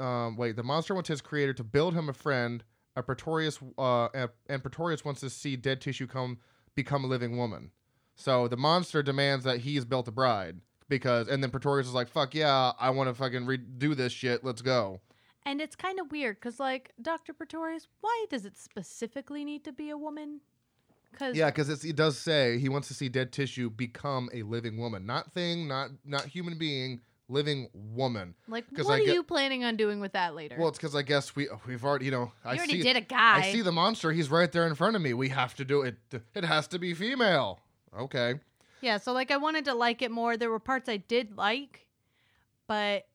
um, 0.00 0.36
wait. 0.36 0.56
The 0.56 0.62
monster 0.62 0.94
wants 0.94 1.08
his 1.08 1.20
creator 1.20 1.52
to 1.54 1.64
build 1.64 1.94
him 1.94 2.08
a 2.08 2.12
friend. 2.12 2.64
A 2.96 3.02
Pretorius 3.02 3.58
uh, 3.78 4.08
and, 4.48 4.62
Pretorius 4.62 5.04
wants 5.04 5.20
to 5.20 5.30
see 5.30 5.54
dead 5.56 5.80
tissue 5.80 6.06
come 6.06 6.38
become 6.74 7.04
a 7.04 7.06
living 7.06 7.36
woman. 7.36 7.70
So 8.16 8.48
the 8.48 8.56
monster 8.56 9.02
demands 9.02 9.44
that 9.44 9.58
he's 9.58 9.84
built 9.84 10.08
a 10.08 10.10
bride 10.10 10.60
because, 10.88 11.28
and 11.28 11.42
then 11.42 11.50
Pretorius 11.50 11.86
is 11.86 11.94
like, 11.94 12.08
"Fuck 12.08 12.34
yeah, 12.34 12.72
I 12.78 12.90
want 12.90 13.08
to 13.08 13.14
fucking 13.14 13.46
redo 13.46 13.96
this 13.96 14.12
shit. 14.12 14.44
Let's 14.44 14.60
go." 14.60 15.00
And 15.46 15.60
it's 15.60 15.76
kind 15.76 15.98
of 15.98 16.10
weird 16.10 16.36
because, 16.36 16.60
like, 16.60 16.92
Dr. 17.00 17.32
Pretorius, 17.32 17.88
why 18.00 18.26
does 18.28 18.44
it 18.44 18.58
specifically 18.58 19.44
need 19.44 19.64
to 19.64 19.72
be 19.72 19.88
a 19.88 19.96
woman? 19.96 20.40
Because 21.10 21.36
Yeah, 21.36 21.46
because 21.46 21.84
it 21.84 21.96
does 21.96 22.18
say 22.18 22.58
he 22.58 22.68
wants 22.68 22.88
to 22.88 22.94
see 22.94 23.08
dead 23.08 23.32
tissue 23.32 23.70
become 23.70 24.28
a 24.34 24.42
living 24.42 24.76
woman, 24.76 25.06
not 25.06 25.32
thing, 25.32 25.66
not 25.66 25.90
not 26.04 26.26
human 26.26 26.58
being, 26.58 27.00
living 27.30 27.68
woman. 27.72 28.34
Like, 28.48 28.66
what 28.76 28.86
I 28.86 28.94
are 28.94 28.98
you 29.00 29.22
planning 29.22 29.64
on 29.64 29.76
doing 29.76 30.00
with 30.00 30.12
that 30.12 30.34
later? 30.34 30.56
Well, 30.58 30.68
it's 30.68 30.78
because 30.78 30.94
I 30.94 31.02
guess 31.02 31.34
we 31.36 31.48
we've 31.66 31.84
already, 31.84 32.06
you 32.06 32.10
know, 32.10 32.32
I 32.44 32.56
already 32.56 32.72
see 32.74 32.82
did 32.82 32.96
a 32.96 33.00
guy. 33.00 33.38
I 33.38 33.52
see 33.52 33.62
the 33.62 33.72
monster. 33.72 34.12
He's 34.12 34.30
right 34.30 34.50
there 34.50 34.66
in 34.66 34.74
front 34.74 34.96
of 34.96 35.02
me. 35.02 35.14
We 35.14 35.28
have 35.30 35.54
to 35.54 35.64
do 35.64 35.82
it. 35.82 35.96
It 36.34 36.44
has 36.44 36.66
to 36.68 36.78
be 36.78 36.94
female. 36.94 37.60
Okay. 37.98 38.34
yeah, 38.80 38.98
so 38.98 39.12
like 39.12 39.30
I 39.30 39.36
wanted 39.36 39.64
to 39.66 39.74
like 39.74 40.02
it 40.02 40.10
more. 40.10 40.36
There 40.36 40.50
were 40.50 40.60
parts 40.60 40.88
I 40.88 40.98
did 40.98 41.36
like, 41.36 41.86
but 42.66 43.06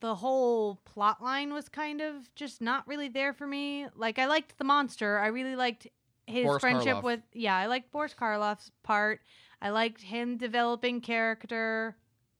the 0.00 0.16
whole 0.16 0.80
plot 0.84 1.22
line 1.22 1.52
was 1.52 1.68
kind 1.68 2.00
of 2.00 2.34
just 2.34 2.60
not 2.60 2.86
really 2.88 3.08
there 3.08 3.32
for 3.32 3.46
me. 3.46 3.86
Like 3.94 4.18
I 4.18 4.26
liked 4.26 4.58
the 4.58 4.64
monster. 4.64 5.18
I 5.18 5.28
really 5.28 5.56
liked 5.56 5.86
his 6.26 6.44
Boris 6.44 6.60
friendship 6.60 6.96
Karloff. 6.98 7.02
with 7.04 7.20
yeah, 7.32 7.56
I 7.56 7.66
liked 7.66 7.90
Boris 7.92 8.14
Karloff's 8.14 8.70
part. 8.82 9.20
I 9.60 9.70
liked 9.70 10.02
him 10.02 10.36
developing 10.36 11.00
character, 11.00 11.96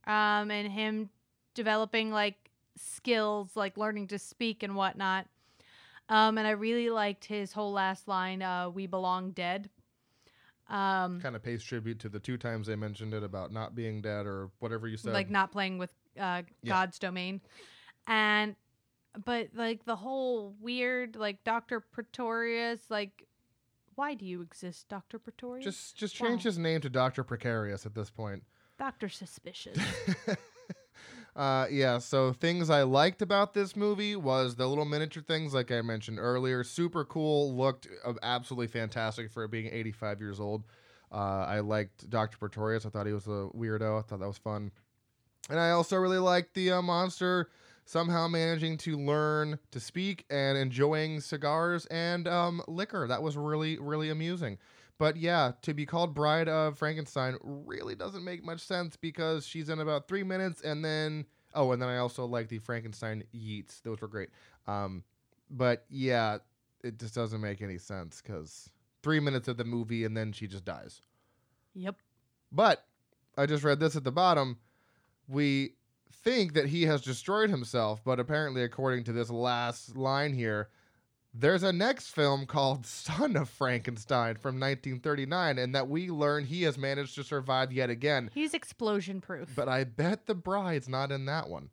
um, 0.06 0.50
and 0.50 0.70
him 0.72 1.10
developing 1.54 2.10
like 2.10 2.36
skills, 2.76 3.50
like 3.54 3.76
learning 3.76 4.08
to 4.08 4.18
speak 4.18 4.62
and 4.62 4.74
whatnot. 4.74 5.26
Um, 6.08 6.36
and 6.38 6.46
I 6.46 6.50
really 6.50 6.90
liked 6.90 7.24
his 7.24 7.52
whole 7.52 7.72
last 7.72 8.08
line, 8.08 8.42
uh, 8.42 8.68
"We 8.70 8.86
belong 8.86 9.30
dead." 9.32 9.70
Um, 10.68 11.20
Kind 11.20 11.36
of 11.36 11.42
pays 11.42 11.62
tribute 11.62 11.98
to 12.00 12.08
the 12.08 12.18
two 12.20 12.36
times 12.38 12.66
they 12.66 12.76
mentioned 12.76 13.12
it 13.14 13.22
about 13.22 13.52
not 13.52 13.74
being 13.74 14.00
dead 14.00 14.26
or 14.26 14.50
whatever 14.58 14.88
you 14.88 14.96
said. 14.96 15.12
like 15.12 15.28
not 15.30 15.52
playing 15.52 15.78
with 15.78 15.90
uh, 16.18 16.42
Yeah. 16.62 16.68
God's 16.70 16.98
domain, 16.98 17.40
and 18.06 18.56
but 19.24 19.48
like 19.54 19.84
the 19.84 19.96
whole 19.96 20.54
weird 20.60 21.16
like 21.16 21.44
Doctor 21.44 21.80
Pretorius, 21.80 22.80
like 22.90 23.26
why 23.94 24.14
do 24.14 24.24
you 24.24 24.40
exist, 24.40 24.88
Doctor 24.88 25.18
Pretorius? 25.18 25.64
just 25.64 25.96
just 25.96 26.14
change 26.14 26.42
his 26.42 26.58
name 26.58 26.80
to 26.80 26.88
Doctor 26.90 27.22
Precarious 27.22 27.84
at 27.86 27.94
this 27.94 28.10
point. 28.10 28.42
Doctor 28.82 29.08
Suspicious. 29.08 29.78
uh, 31.36 31.68
yeah, 31.70 31.98
so 31.98 32.32
things 32.32 32.68
I 32.68 32.82
liked 32.82 33.22
about 33.22 33.54
this 33.54 33.76
movie 33.76 34.16
was 34.16 34.56
the 34.56 34.66
little 34.66 34.84
miniature 34.84 35.22
things, 35.22 35.54
like 35.54 35.70
I 35.70 35.82
mentioned 35.82 36.18
earlier. 36.18 36.64
Super 36.64 37.04
cool, 37.04 37.54
looked 37.56 37.86
uh, 38.04 38.14
absolutely 38.24 38.66
fantastic 38.66 39.30
for 39.30 39.46
being 39.46 39.68
85 39.72 40.20
years 40.20 40.40
old. 40.40 40.64
Uh, 41.12 41.44
I 41.46 41.60
liked 41.60 42.10
Dr. 42.10 42.36
Pretorius. 42.38 42.84
I 42.84 42.88
thought 42.88 43.06
he 43.06 43.12
was 43.12 43.28
a 43.28 43.50
weirdo. 43.54 44.00
I 44.00 44.02
thought 44.02 44.18
that 44.18 44.26
was 44.26 44.38
fun. 44.38 44.72
And 45.48 45.60
I 45.60 45.70
also 45.70 45.96
really 45.96 46.18
liked 46.18 46.54
the 46.54 46.72
uh, 46.72 46.82
monster 46.82 47.50
somehow 47.84 48.26
managing 48.26 48.78
to 48.78 48.96
learn 48.96 49.60
to 49.70 49.78
speak 49.78 50.24
and 50.28 50.58
enjoying 50.58 51.20
cigars 51.20 51.86
and 51.86 52.26
um, 52.26 52.60
liquor. 52.66 53.06
That 53.06 53.22
was 53.22 53.36
really, 53.36 53.78
really 53.78 54.10
amusing. 54.10 54.58
But 54.98 55.16
yeah, 55.16 55.52
to 55.62 55.74
be 55.74 55.84
called 55.86 56.14
Bride 56.14 56.48
of 56.48 56.78
Frankenstein 56.78 57.36
really 57.42 57.94
doesn't 57.94 58.24
make 58.24 58.44
much 58.44 58.60
sense 58.60 58.96
because 58.96 59.46
she's 59.46 59.68
in 59.68 59.80
about 59.80 60.08
three 60.08 60.22
minutes 60.22 60.60
and 60.62 60.84
then. 60.84 61.26
Oh, 61.54 61.72
and 61.72 61.82
then 61.82 61.88
I 61.88 61.98
also 61.98 62.24
like 62.24 62.48
the 62.48 62.58
Frankenstein 62.58 63.24
Yeats; 63.32 63.80
Those 63.80 64.00
were 64.00 64.08
great. 64.08 64.30
Um, 64.66 65.04
but 65.50 65.84
yeah, 65.90 66.38
it 66.82 66.98
just 66.98 67.14
doesn't 67.14 67.40
make 67.40 67.60
any 67.62 67.78
sense 67.78 68.22
because 68.22 68.70
three 69.02 69.20
minutes 69.20 69.48
of 69.48 69.56
the 69.56 69.64
movie 69.64 70.04
and 70.04 70.16
then 70.16 70.32
she 70.32 70.46
just 70.46 70.64
dies. 70.64 71.00
yep. 71.74 71.96
But 72.50 72.84
I 73.36 73.46
just 73.46 73.64
read 73.64 73.80
this 73.80 73.96
at 73.96 74.04
the 74.04 74.12
bottom. 74.12 74.58
We 75.26 75.74
think 76.12 76.52
that 76.54 76.66
he 76.66 76.82
has 76.84 77.00
destroyed 77.00 77.50
himself, 77.50 78.02
but 78.04 78.20
apparently, 78.20 78.62
according 78.62 79.04
to 79.04 79.12
this 79.12 79.30
last 79.30 79.96
line 79.96 80.34
here, 80.34 80.68
there's 81.34 81.62
a 81.62 81.72
next 81.72 82.08
film 82.08 82.46
called 82.46 82.86
Son 82.86 83.36
of 83.36 83.48
Frankenstein 83.48 84.36
from 84.36 84.56
1939, 84.56 85.58
and 85.58 85.74
that 85.74 85.88
we 85.88 86.10
learn 86.10 86.44
he 86.44 86.62
has 86.62 86.76
managed 86.76 87.14
to 87.14 87.24
survive 87.24 87.72
yet 87.72 87.90
again. 87.90 88.30
He's 88.34 88.54
explosion 88.54 89.20
proof. 89.20 89.50
But 89.54 89.68
I 89.68 89.84
bet 89.84 90.26
the 90.26 90.34
bride's 90.34 90.88
not 90.88 91.10
in 91.10 91.24
that 91.26 91.48
one. 91.48 91.70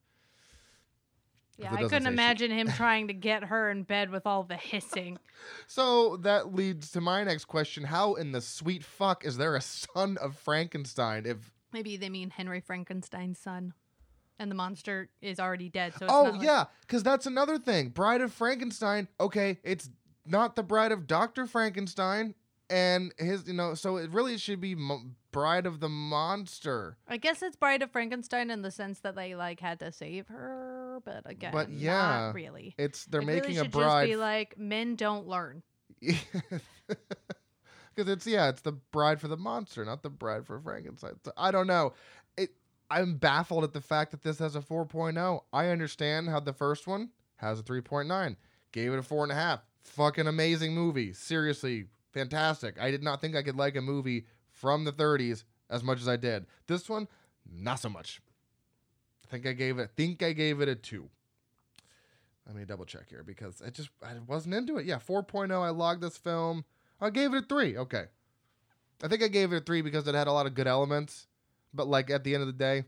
yeah, 1.57 1.73
I 1.73 1.83
couldn't 1.83 1.89
say 1.89 1.99
she- 1.99 2.07
imagine 2.13 2.51
him 2.51 2.67
trying 2.75 3.07
to 3.07 3.13
get 3.13 3.43
her 3.45 3.69
in 3.69 3.83
bed 3.83 4.09
with 4.11 4.25
all 4.25 4.43
the 4.43 4.55
hissing. 4.55 5.19
So 5.67 6.17
that 6.17 6.53
leads 6.53 6.91
to 6.91 7.01
my 7.01 7.23
next 7.23 7.45
question 7.45 7.83
How 7.83 8.13
in 8.15 8.31
the 8.31 8.41
sweet 8.41 8.83
fuck 8.83 9.25
is 9.25 9.37
there 9.37 9.55
a 9.55 9.61
son 9.61 10.17
of 10.21 10.37
Frankenstein 10.37 11.25
if 11.25 11.51
Maybe 11.71 11.97
they 11.97 12.09
mean 12.09 12.31
Henry 12.31 12.61
Frankenstein's 12.61 13.37
son, 13.37 13.73
and 14.39 14.49
the 14.49 14.55
monster 14.55 15.09
is 15.21 15.39
already 15.39 15.69
dead. 15.69 15.93
So 15.99 16.05
it's 16.05 16.13
oh 16.13 16.23
like- 16.31 16.41
yeah, 16.41 16.65
because 16.81 17.03
that's 17.03 17.25
another 17.25 17.57
thing. 17.57 17.89
Bride 17.89 18.21
of 18.21 18.33
Frankenstein. 18.33 19.07
Okay, 19.19 19.59
it's 19.63 19.89
not 20.25 20.55
the 20.55 20.63
bride 20.63 20.91
of 20.91 21.05
Doctor 21.07 21.45
Frankenstein. 21.45 22.35
and 22.71 23.13
his 23.17 23.47
you 23.47 23.53
know 23.53 23.73
so 23.73 23.97
it 23.97 24.11
really 24.11 24.37
should 24.37 24.61
be 24.61 24.75
Mo- 24.75 25.01
Bride 25.31 25.65
of 25.65 25.79
the 25.79 25.89
Monster. 25.89 26.97
I 27.07 27.17
guess 27.17 27.41
it's 27.41 27.55
Bride 27.55 27.81
of 27.81 27.91
Frankenstein 27.91 28.49
in 28.49 28.61
the 28.61 28.71
sense 28.71 28.99
that 28.99 29.15
they 29.15 29.35
like 29.35 29.59
had 29.59 29.79
to 29.79 29.91
save 29.91 30.27
her, 30.27 30.99
but 31.03 31.23
again, 31.25 31.51
But 31.51 31.69
yeah, 31.71 32.27
not 32.27 32.35
really. 32.35 32.75
It's 32.77 33.05
they're 33.05 33.21
it 33.21 33.25
making 33.25 33.55
really 33.55 33.67
a 33.67 33.69
bride 33.69 34.07
Just 34.07 34.11
be 34.11 34.15
like 34.17 34.57
men 34.57 34.95
don't 34.95 35.27
learn. 35.27 35.63
because 37.99 38.11
it's 38.11 38.25
yeah, 38.25 38.49
it's 38.49 38.61
the 38.61 38.71
bride 38.71 39.19
for 39.19 39.27
the 39.27 39.37
monster, 39.37 39.83
not 39.83 40.03
the 40.03 40.09
bride 40.09 40.45
for 40.45 40.59
Frankenstein. 40.59 41.13
So, 41.25 41.31
I 41.35 41.51
don't 41.51 41.67
know. 41.67 41.93
I'm 42.89 43.15
baffled 43.15 43.63
at 43.63 43.73
the 43.73 43.81
fact 43.81 44.11
that 44.11 44.23
this 44.23 44.39
has 44.39 44.55
a 44.55 44.61
4.0. 44.61 45.41
I 45.53 45.67
understand 45.67 46.29
how 46.29 46.39
the 46.39 46.53
first 46.53 46.87
one 46.87 47.09
has 47.37 47.59
a 47.59 47.63
3.9. 47.63 48.35
Gave 48.71 48.93
it 48.93 48.99
a 48.99 49.03
four 49.03 49.23
and 49.23 49.31
a 49.31 49.35
half. 49.35 49.65
Fucking 49.83 50.27
amazing 50.27 50.73
movie. 50.73 51.13
Seriously, 51.13 51.85
fantastic. 52.13 52.79
I 52.79 52.91
did 52.91 53.03
not 53.03 53.21
think 53.21 53.35
I 53.35 53.41
could 53.41 53.55
like 53.55 53.75
a 53.75 53.81
movie 53.81 54.25
from 54.51 54.83
the 54.83 54.91
30s 54.91 55.43
as 55.69 55.83
much 55.83 56.01
as 56.01 56.07
I 56.07 56.17
did. 56.17 56.45
This 56.67 56.89
one, 56.89 57.07
not 57.51 57.79
so 57.79 57.89
much. 57.89 58.21
I 59.25 59.31
think 59.31 59.47
I 59.47 59.53
gave 59.53 59.79
it. 59.79 59.91
Think 59.95 60.21
I 60.23 60.33
gave 60.33 60.61
it 60.61 60.69
a 60.69 60.75
two. 60.75 61.09
Let 62.45 62.55
me 62.55 62.65
double 62.65 62.85
check 62.85 63.09
here 63.09 63.23
because 63.23 63.61
I 63.65 63.69
just 63.69 63.89
I 64.03 64.13
wasn't 64.25 64.55
into 64.55 64.77
it. 64.77 64.85
Yeah, 64.85 64.97
4.0. 64.97 65.51
I 65.51 65.69
logged 65.69 66.01
this 66.01 66.17
film. 66.17 66.65
I 66.99 67.11
gave 67.11 67.33
it 67.33 67.43
a 67.43 67.45
three. 67.47 67.77
Okay. 67.77 68.05
I 69.03 69.07
think 69.07 69.23
I 69.23 69.27
gave 69.27 69.53
it 69.53 69.57
a 69.57 69.61
three 69.61 69.81
because 69.81 70.07
it 70.07 70.15
had 70.15 70.27
a 70.27 70.33
lot 70.33 70.45
of 70.45 70.55
good 70.55 70.67
elements, 70.67 71.27
but 71.73 71.87
like 71.87 72.09
at 72.09 72.23
the 72.23 72.33
end 72.33 72.41
of 72.41 72.47
the 72.47 72.53
day, 72.53 72.83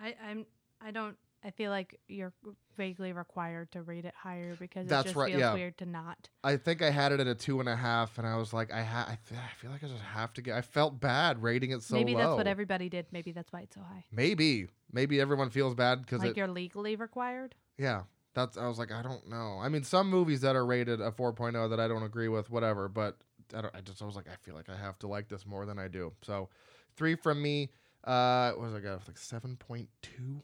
I, 0.00 0.14
I'm. 0.28 0.46
I 0.80 0.90
don't. 0.90 1.16
I 1.44 1.50
feel 1.50 1.70
like 1.72 1.98
you're 2.06 2.32
vaguely 2.76 3.12
required 3.12 3.72
to 3.72 3.82
rate 3.82 4.04
it 4.04 4.14
higher 4.16 4.54
because 4.60 4.86
That's 4.86 5.06
it 5.06 5.08
just 5.08 5.16
right, 5.16 5.30
feels 5.30 5.40
yeah. 5.40 5.54
weird 5.54 5.76
to 5.78 5.86
not. 5.86 6.28
I 6.44 6.56
think 6.56 6.82
I 6.82 6.90
had 6.90 7.10
it 7.10 7.18
at 7.18 7.26
a 7.26 7.34
two 7.34 7.58
and 7.58 7.68
a 7.68 7.74
half, 7.74 8.16
and 8.18 8.26
I 8.26 8.36
was 8.36 8.52
like, 8.52 8.72
I 8.72 8.82
ha- 8.84 9.06
I, 9.08 9.18
th- 9.28 9.40
I 9.40 9.52
feel 9.56 9.70
like 9.72 9.82
I 9.82 9.88
just 9.88 10.02
have 10.02 10.32
to 10.34 10.42
get. 10.42 10.56
I 10.56 10.62
felt 10.62 11.00
bad 11.00 11.42
rating 11.42 11.72
it 11.72 11.82
so 11.82 11.96
Maybe 11.96 12.14
that's 12.14 12.28
low. 12.28 12.36
what 12.36 12.46
everybody 12.46 12.88
did. 12.88 13.06
Maybe 13.10 13.32
that's 13.32 13.52
why 13.52 13.62
it's 13.62 13.74
so 13.74 13.80
high. 13.80 14.04
Maybe, 14.12 14.68
maybe 14.92 15.20
everyone 15.20 15.50
feels 15.50 15.74
bad 15.74 16.02
because 16.02 16.20
Like 16.20 16.30
it. 16.30 16.36
you're 16.36 16.46
legally 16.48 16.94
required. 16.94 17.56
Yeah, 17.76 18.02
that's. 18.34 18.56
I 18.56 18.68
was 18.68 18.78
like, 18.78 18.92
I 18.92 19.02
don't 19.02 19.28
know. 19.28 19.58
I 19.60 19.68
mean, 19.68 19.82
some 19.82 20.08
movies 20.08 20.42
that 20.42 20.54
are 20.54 20.64
rated 20.64 21.00
a 21.00 21.10
4.0 21.10 21.70
that 21.70 21.80
I 21.80 21.88
don't 21.88 22.04
agree 22.04 22.28
with, 22.28 22.50
whatever. 22.50 22.88
But 22.88 23.18
I, 23.56 23.62
don't, 23.62 23.74
I 23.74 23.80
just 23.80 24.00
I 24.00 24.04
was 24.06 24.14
like, 24.14 24.28
I 24.28 24.36
feel 24.42 24.54
like 24.54 24.68
I 24.68 24.76
have 24.76 24.96
to 25.00 25.08
like 25.08 25.28
this 25.28 25.44
more 25.44 25.66
than 25.66 25.78
I 25.78 25.88
do. 25.88 26.12
So, 26.22 26.50
three 26.96 27.14
from 27.14 27.42
me. 27.42 27.70
Uh, 28.04 28.52
what 28.52 28.72
was 28.72 28.74
I 28.74 28.80
got? 28.80 29.06
Like 29.06 29.16
7.2 29.16 29.86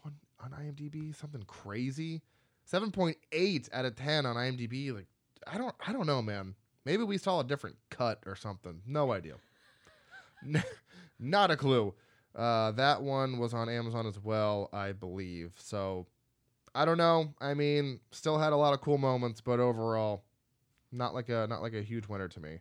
on 0.05 0.13
on 0.41 0.51
IMDb, 0.51 1.13
something 1.15 1.43
crazy. 1.43 2.21
7.8 2.71 3.69
out 3.73 3.85
of 3.85 3.95
10 3.95 4.25
on 4.25 4.35
IMDb. 4.35 4.93
Like, 4.93 5.07
I 5.47 5.57
don't, 5.57 5.75
I 5.85 5.91
don't 5.91 6.05
know, 6.05 6.21
man. 6.21 6.55
Maybe 6.85 7.03
we 7.03 7.17
saw 7.17 7.39
a 7.39 7.43
different 7.43 7.77
cut 7.89 8.23
or 8.25 8.35
something. 8.35 8.81
No 8.85 9.11
idea. 9.11 9.35
Not 11.19 11.51
a 11.51 11.57
clue. 11.57 11.93
Uh, 12.35 12.71
that 12.71 13.01
one 13.01 13.37
was 13.39 13.53
on 13.53 13.69
Amazon 13.69 14.05
as 14.05 14.19
well, 14.19 14.69
I 14.71 14.91
believe. 14.91 15.53
So 15.57 16.07
I 16.73 16.85
don't 16.85 16.97
know. 16.97 17.33
I 17.41 17.53
mean, 17.53 17.99
still 18.11 18.37
had 18.37 18.53
a 18.53 18.57
lot 18.57 18.73
of 18.73 18.81
cool 18.81 18.97
moments, 18.97 19.41
but 19.41 19.59
overall, 19.59 20.23
not 20.91 21.13
like 21.13 21.29
a 21.29 21.47
not 21.49 21.61
like 21.61 21.73
a 21.73 21.81
huge 21.81 22.07
winner 22.07 22.27
to 22.29 22.39
me. 22.39 22.59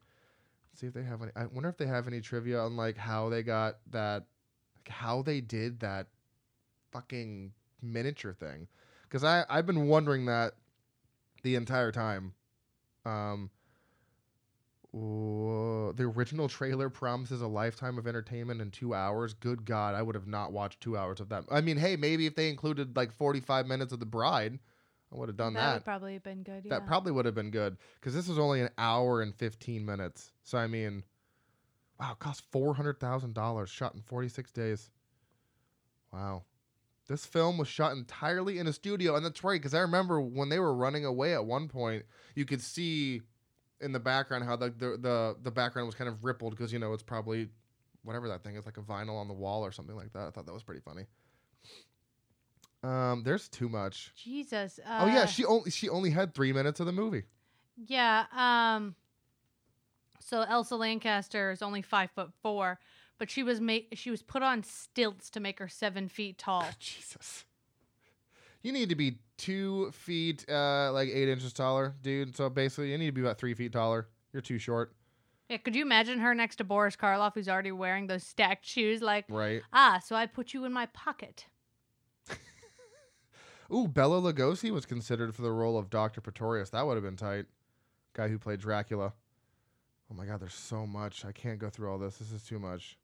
See 0.79 0.87
if 0.87 0.95
they 0.95 1.03
have 1.03 1.23
any. 1.23 1.33
I 1.35 1.47
wonder 1.47 1.69
if 1.69 1.77
they 1.77 1.87
have 1.87 2.07
any 2.07 2.21
trivia 2.21 2.61
on 2.61 2.77
like 2.77 2.97
how 2.97 3.29
they 3.29 3.43
got 3.43 3.79
that, 3.91 4.27
like 4.77 4.89
how 4.89 5.23
they 5.23 5.41
did 5.41 5.81
that, 5.81 6.07
fucking 6.93 7.53
miniature 7.83 8.33
thing, 8.33 8.69
because 9.03 9.25
I 9.25 9.45
I've 9.51 9.67
been 9.67 9.89
wondering 9.89 10.27
that 10.27 10.55
the 11.43 11.57
entire 11.57 11.91
time. 11.91 12.33
Um. 13.05 13.51
The 14.93 16.11
original 16.17 16.49
trailer 16.49 16.89
promises 16.89 17.43
a 17.43 17.47
lifetime 17.47 17.99
of 17.99 18.07
entertainment 18.07 18.61
in 18.61 18.71
two 18.71 18.95
hours. 18.95 19.35
Good 19.35 19.65
God, 19.65 19.95
I 19.95 20.03
would 20.03 20.15
have 20.15 20.27
not 20.27 20.51
watched 20.53 20.81
two 20.81 20.97
hours 20.97 21.21
of 21.21 21.29
that. 21.29 21.45
I 21.51 21.61
mean, 21.61 21.77
hey, 21.77 21.97
maybe 21.97 22.27
if 22.27 22.35
they 22.35 22.49
included 22.49 22.97
like 22.97 23.13
45 23.13 23.67
minutes 23.67 23.93
of 23.93 24.01
The 24.01 24.07
Bride, 24.07 24.59
I 25.13 25.17
would 25.17 25.29
have 25.29 25.37
done 25.37 25.55
that 25.55 25.61
that. 25.61 25.75
would 25.75 25.85
probably 25.85 26.13
have 26.15 26.23
been 26.23 26.43
good. 26.43 26.65
Yeah. 26.65 26.71
That 26.71 26.87
probably 26.87 27.13
would 27.13 27.25
have 27.25 27.35
been 27.35 27.51
good 27.51 27.77
because 27.95 28.15
this 28.15 28.29
was 28.29 28.39
only 28.39 28.61
an 28.61 28.71
hour 28.77 29.23
and 29.23 29.35
15 29.35 29.85
minutes. 29.85 30.33
So, 30.43 30.59
I 30.59 30.67
mean, 30.67 31.03
wow, 31.99 32.13
it 32.13 32.19
cost 32.19 32.51
$400,000, 32.53 33.67
shot 33.69 33.95
in 33.95 34.03
46 34.03 34.53
days. 34.53 34.91
Wow. 36.13 36.45
This 37.09 37.25
film 37.25 37.57
was 37.57 37.69
shot 37.69 37.93
entirely 37.93 38.59
in 38.59 38.67
a 38.67 38.73
studio. 38.73 39.17
And 39.17 39.25
that's 39.25 39.43
right, 39.43 39.59
because 39.59 39.73
I 39.73 39.81
remember 39.81 40.21
when 40.21 40.51
they 40.51 40.59
were 40.59 40.75
running 40.75 41.07
away 41.07 41.33
at 41.33 41.45
one 41.45 41.69
point, 41.69 42.05
you 42.35 42.45
could 42.45 42.61
see 42.61 43.23
in 43.81 43.93
the 43.93 44.01
background 44.01 44.45
how 44.45 44.57
the 44.57 44.71
the 44.71 44.99
the, 44.99 45.37
the 45.43 45.51
background 45.51 45.87
was 45.87 45.95
kind 45.95 46.09
of 46.09 46.25
rippled 46.25 46.51
because 46.51 46.73
you 46.73 46.79
know 46.79 46.93
it's 46.93 47.03
probably 47.03 47.49
whatever 48.03 48.29
that 48.29 48.43
thing 48.43 48.57
is 48.57 48.67
like 48.67 48.77
a 48.77 48.83
vinyl 48.83 49.17
on 49.17 49.29
the 49.29 49.35
wall 49.35 49.65
or 49.65 49.73
something 49.73 49.97
like 49.97 50.13
that. 50.13 50.27
I 50.27 50.31
thought 50.31 50.47
that 50.47 50.53
was 50.53 50.63
pretty 50.63 50.81
funny. 50.81 51.05
Um, 52.83 53.23
there's 53.25 53.49
too 53.49 53.69
much. 53.69 54.13
Jesus. 54.17 54.79
Uh, 54.87 55.01
oh 55.03 55.07
yeah, 55.07 55.27
she 55.27 55.45
only 55.45 55.71
she 55.71 55.89
only 55.89 56.11
had 56.11 56.35
three 56.35 56.53
minutes 56.53 56.81
of 56.81 56.87
the 56.87 56.93
movie. 56.93 57.25
Yeah. 57.77 58.25
Um. 58.37 58.95
So 60.21 60.43
Elsa 60.43 60.77
Lanchester 60.77 61.51
is 61.51 61.63
only 61.63 61.83
five 61.83 62.11
foot 62.11 62.31
four, 62.43 62.79
but 63.19 63.31
she 63.31 63.43
was 63.43 63.61
made. 63.61 63.87
She 63.95 64.11
was 64.11 64.23
put 64.23 64.43
on 64.43 64.63
stilts 64.63 65.31
to 65.31 65.41
make 65.41 65.59
her 65.59 65.69
seven 65.69 66.09
feet 66.09 66.39
tall. 66.39 66.65
Jesus, 66.79 67.45
you 68.63 68.73
need 68.73 68.91
to 68.91 68.95
be 68.95 69.19
two 69.39 69.91
feet, 69.93 70.45
uh, 70.49 70.93
like 70.93 71.09
eight 71.09 71.29
inches 71.29 71.53
taller, 71.53 71.95
dude. 72.03 72.37
So 72.37 72.49
basically, 72.51 72.93
you 72.93 72.99
need 72.99 73.07
to 73.07 73.13
be 73.13 73.23
about 73.23 73.39
three 73.39 73.55
feet 73.55 73.73
taller. 73.73 74.09
You're 74.33 74.43
too 74.43 74.59
short, 74.59 74.95
Yeah. 75.49 75.57
Could 75.57 75.75
you 75.75 75.83
imagine 75.83 76.19
her 76.19 76.35
next 76.35 76.57
to 76.57 76.65
Boris 76.65 76.97
Karloff, 76.97 77.35
who's 77.35 77.49
already 77.49 77.73
wearing 77.73 78.07
those 78.07 78.23
stacked 78.23 78.67
shoes? 78.67 79.01
Like, 79.01 79.25
right? 79.29 79.63
ah, 79.73 80.01
so 80.05 80.15
I 80.15 80.27
put 80.27 80.53
you 80.53 80.65
in 80.65 80.73
my 80.73 80.87
pocket. 80.87 81.47
Ooh, 83.73 83.87
Bela 83.87 84.21
Lugosi 84.21 84.71
was 84.71 84.87
considered 84.87 85.35
for 85.35 85.43
the 85.43 85.53
role 85.53 85.79
of 85.79 85.91
Doctor 85.91 86.21
Pretorius. 86.21 86.71
That 86.71 86.87
would 86.87 86.95
have 86.95 87.05
been 87.05 87.17
tight. 87.17 87.47
Guy 88.15 88.29
who 88.29 88.39
played 88.39 88.61
Dracula. 88.61 89.13
Oh 90.11 90.15
my 90.15 90.25
God, 90.25 90.41
there's 90.41 90.55
so 90.55 90.87
much. 90.87 91.25
I 91.25 91.33
can't 91.33 91.59
go 91.59 91.69
through 91.69 91.91
all 91.91 91.99
this. 91.99 92.17
This 92.17 92.33
is 92.33 92.43
too 92.43 92.59
much. 92.59 92.97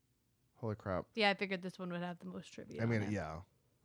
Holy 0.57 0.75
crap. 0.75 1.05
Yeah, 1.15 1.29
I 1.29 1.35
figured 1.35 1.61
this 1.61 1.79
one 1.79 1.93
would 1.93 2.01
have 2.01 2.19
the 2.19 2.25
most 2.27 2.53
trivia. 2.53 2.83
I 2.83 2.87
mean, 2.87 3.07
yeah. 3.11 3.37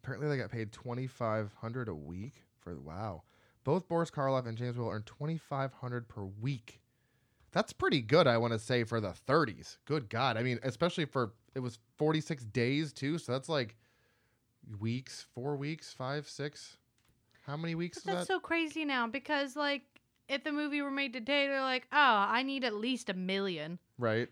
Apparently, 0.01 0.29
they 0.29 0.37
got 0.37 0.49
paid 0.49 0.71
twenty 0.71 1.07
five 1.07 1.53
hundred 1.59 1.89
a 1.89 1.93
week 1.93 2.43
for 2.61 2.79
wow. 2.79 3.23
Both 3.65 3.89
Boris 3.89 4.09
Karloff 4.09 4.47
and 4.47 4.57
James 4.57 4.77
Whale 4.77 4.89
earned 4.89 5.05
twenty 5.05 5.37
five 5.37 5.73
hundred 5.73 6.07
per 6.07 6.23
week. 6.23 6.79
That's 7.51 7.73
pretty 7.73 8.01
good, 8.01 8.27
I 8.27 8.37
want 8.37 8.53
to 8.53 8.59
say, 8.59 8.85
for 8.85 9.01
the 9.01 9.11
thirties. 9.11 9.79
Good 9.85 10.09
God, 10.09 10.37
I 10.37 10.43
mean, 10.43 10.59
especially 10.63 11.03
for 11.05 11.33
it 11.53 11.59
was 11.59 11.79
forty 11.97 12.21
six 12.21 12.45
days 12.45 12.93
too, 12.93 13.17
so 13.17 13.33
that's 13.33 13.49
like 13.49 13.75
weeks, 14.79 15.25
four 15.33 15.55
weeks, 15.55 15.93
five, 15.93 16.27
six. 16.27 16.77
How 17.45 17.57
many 17.57 17.73
weeks 17.75 17.99
But 17.99 18.13
that's 18.13 18.27
that? 18.27 18.33
so 18.33 18.39
crazy 18.39 18.85
now 18.85 19.07
because, 19.07 19.55
like, 19.55 19.81
if 20.27 20.43
the 20.43 20.51
movie 20.51 20.81
were 20.81 20.91
made 20.91 21.13
today, 21.13 21.47
they're 21.47 21.61
like, 21.61 21.87
oh, 21.91 21.97
I 21.97 22.43
need 22.43 22.63
at 22.63 22.75
least 22.75 23.09
a 23.09 23.13
million. 23.13 23.79
right. 23.97 24.27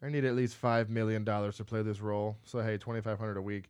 I 0.00 0.08
need 0.10 0.24
at 0.24 0.36
least 0.36 0.54
five 0.54 0.88
million 0.88 1.24
dollars 1.24 1.56
to 1.56 1.64
play 1.64 1.82
this 1.82 2.00
role. 2.00 2.36
So 2.44 2.60
hey, 2.60 2.78
twenty 2.78 3.00
five 3.00 3.18
hundred 3.18 3.36
a 3.36 3.42
week. 3.42 3.68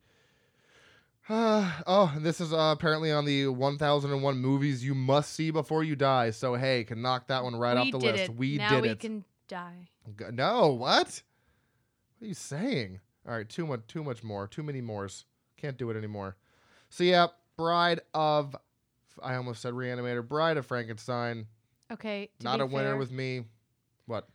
Uh, 1.27 1.71
oh, 1.87 2.13
and 2.15 2.25
this 2.25 2.39
is 2.41 2.53
uh, 2.53 2.75
apparently 2.77 3.11
on 3.11 3.25
the 3.25 3.47
1001 3.49 4.37
movies 4.39 4.85
you 4.85 4.95
must 4.95 5.33
see 5.33 5.51
before 5.51 5.83
you 5.85 5.97
die. 5.97 6.31
So 6.31 6.55
hey, 6.55 6.85
can 6.85 7.01
knock 7.01 7.29
that 7.29 7.45
one 7.45 7.57
right 7.57 7.75
we 7.77 7.81
off 7.81 7.93
the 7.93 7.99
did 7.99 8.13
list. 8.13 8.23
It. 8.25 8.37
We 8.37 8.57
now 8.59 8.71
did 8.71 8.83
we 8.83 8.89
it. 8.91 9.01
can 9.01 9.25
die. 9.49 9.89
No, 10.33 10.69
what? 10.69 11.23
What 12.19 12.25
are 12.25 12.27
you 12.27 12.35
saying? 12.35 13.01
All 13.27 13.35
right, 13.35 13.49
too 13.49 13.67
much, 13.67 13.81
too 13.89 14.03
much 14.05 14.23
more, 14.23 14.47
too 14.47 14.63
many 14.63 14.81
mores. 14.83 15.25
Can't 15.59 15.77
do 15.77 15.91
it 15.91 15.97
anymore. 15.97 16.37
So 16.89 17.05
yeah, 17.05 17.27
Bride 17.57 18.01
of, 18.15 18.57
I 19.23 19.35
almost 19.35 19.61
said 19.61 19.75
Reanimator. 19.75 20.27
Bride 20.27 20.57
of 20.57 20.65
Frankenstein. 20.65 21.47
Okay. 21.93 22.31
Not 22.43 22.61
a 22.61 22.67
winner 22.67 22.97
with 22.97 23.11
me. 23.11 23.45
What? 24.07 24.29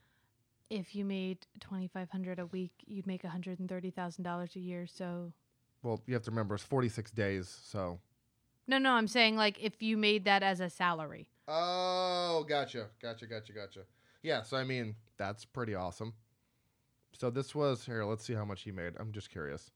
If 0.70 0.96
you 0.96 1.06
made 1.06 1.40
twenty 1.60 1.88
five 1.88 2.10
hundred 2.10 2.40
a 2.40 2.46
week, 2.48 2.72
you'd 2.86 3.08
make 3.08 3.24
hundred 3.24 3.60
and 3.60 3.70
thirty 3.70 3.92
thousand 3.92 4.24
dollars 4.24 4.56
a 4.56 4.60
year. 4.60 4.86
So 4.88 5.32
Well, 5.82 6.02
you 6.08 6.14
have 6.14 6.24
to 6.24 6.32
remember 6.32 6.56
it's 6.56 6.64
46 6.64 7.12
days. 7.12 7.48
So. 7.64 8.00
no, 8.68 8.78
no, 8.78 8.92
I'm 8.92 9.08
saying 9.08 9.36
like 9.36 9.58
if 9.62 9.82
you 9.82 9.98
made 9.98 10.26
that 10.26 10.44
as 10.44 10.60
a 10.60 10.70
salary. 10.70 11.28
Oh, 11.48 12.46
gotcha, 12.48 12.88
gotcha, 13.02 13.28
gotcha, 13.28 13.54
gotcha. 13.54 13.82
Yeah, 14.22 14.42
so 14.44 14.58
I 14.58 14.64
mean 14.64 14.96
that's 15.18 15.46
pretty 15.46 15.76
awesome. 15.76 16.14
So 17.14 17.30
this 17.30 17.54
was 17.54 17.86
here. 17.86 18.04
Let's 18.04 18.26
see 18.26 18.34
how 18.34 18.46
much 18.46 18.64
he 18.64 18.72
made. 18.72 18.94
I'm 19.00 19.12
just 19.12 19.30
curious. 19.30 19.72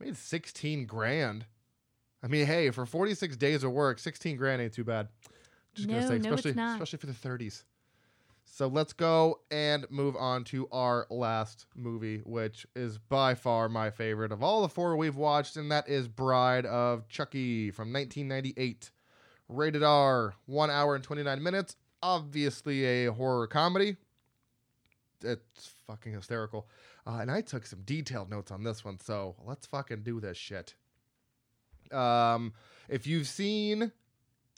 Made 0.00 0.16
16 0.16 0.86
grand. 0.86 1.44
I 2.22 2.26
mean, 2.26 2.46
hey, 2.46 2.70
for 2.70 2.86
46 2.86 3.36
days 3.36 3.64
of 3.64 3.72
work, 3.72 3.98
16 3.98 4.36
grand 4.36 4.60
ain't 4.62 4.72
too 4.72 4.84
bad. 4.84 5.08
Just 5.74 5.88
gonna 5.88 6.00
No, 6.00 6.08
say, 6.08 6.18
no, 6.18 6.32
it's 6.32 6.40
especially 6.40 6.54
not. 6.54 6.74
especially 6.74 6.98
for 6.98 7.06
the 7.06 7.12
30s. 7.12 7.64
So 8.44 8.66
let's 8.66 8.92
go 8.92 9.40
and 9.50 9.86
move 9.90 10.16
on 10.16 10.44
to 10.44 10.68
our 10.72 11.06
last 11.08 11.66
movie, 11.76 12.18
which 12.24 12.66
is 12.74 12.98
by 12.98 13.34
far 13.34 13.68
my 13.68 13.90
favorite 13.90 14.32
of 14.32 14.42
all 14.42 14.60
the 14.62 14.68
four 14.68 14.96
we've 14.96 15.16
watched, 15.16 15.56
and 15.56 15.70
that 15.70 15.88
is 15.88 16.08
Bride 16.08 16.66
of 16.66 17.06
Chucky 17.08 17.70
from 17.70 17.92
1998. 17.92 18.90
Rated 19.48 19.82
R, 19.82 20.34
one 20.46 20.70
hour 20.70 20.94
and 20.94 21.02
29 21.04 21.42
minutes. 21.42 21.76
Obviously 22.02 22.84
a 22.84 23.12
horror 23.12 23.46
comedy. 23.46 23.96
it's 25.22 25.70
fucking 25.86 26.12
hysterical. 26.12 26.66
Uh, 27.10 27.18
and 27.20 27.30
I 27.30 27.40
took 27.40 27.66
some 27.66 27.80
detailed 27.84 28.30
notes 28.30 28.52
on 28.52 28.62
this 28.62 28.84
one, 28.84 28.98
so 29.00 29.34
let's 29.44 29.66
fucking 29.66 30.02
do 30.02 30.20
this 30.20 30.36
shit. 30.36 30.74
Um, 31.90 32.52
if 32.88 33.04
you've 33.04 33.26
seen 33.26 33.90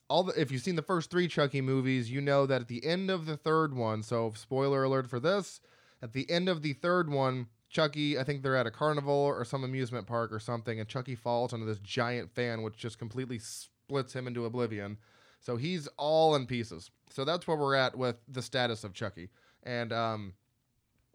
all 0.08 0.24
the, 0.24 0.38
if 0.38 0.52
you've 0.52 0.62
seen 0.62 0.76
the 0.76 0.82
first 0.82 1.10
three 1.10 1.28
Chucky 1.28 1.62
movies, 1.62 2.10
you 2.10 2.20
know 2.20 2.44
that 2.44 2.60
at 2.62 2.68
the 2.68 2.84
end 2.84 3.10
of 3.10 3.24
the 3.24 3.38
third 3.38 3.74
one, 3.74 4.02
so 4.02 4.32
spoiler 4.36 4.84
alert 4.84 5.08
for 5.08 5.18
this, 5.18 5.60
at 6.02 6.12
the 6.12 6.30
end 6.30 6.50
of 6.50 6.60
the 6.60 6.74
third 6.74 7.08
one, 7.08 7.46
Chucky, 7.70 8.18
I 8.18 8.24
think 8.24 8.42
they're 8.42 8.56
at 8.56 8.66
a 8.66 8.70
carnival 8.70 9.14
or 9.14 9.46
some 9.46 9.64
amusement 9.64 10.06
park 10.06 10.30
or 10.30 10.40
something, 10.40 10.78
and 10.78 10.86
Chucky 10.86 11.14
falls 11.14 11.54
onto 11.54 11.64
this 11.64 11.78
giant 11.78 12.34
fan, 12.34 12.60
which 12.60 12.76
just 12.76 12.98
completely 12.98 13.38
splits 13.38 14.14
him 14.14 14.26
into 14.26 14.44
oblivion. 14.44 14.98
So 15.40 15.56
he's 15.56 15.88
all 15.96 16.34
in 16.34 16.44
pieces. 16.44 16.90
So 17.08 17.24
that's 17.24 17.48
where 17.48 17.56
we're 17.56 17.76
at 17.76 17.96
with 17.96 18.16
the 18.28 18.42
status 18.42 18.84
of 18.84 18.92
Chucky. 18.92 19.30
And 19.62 19.90
um, 19.90 20.34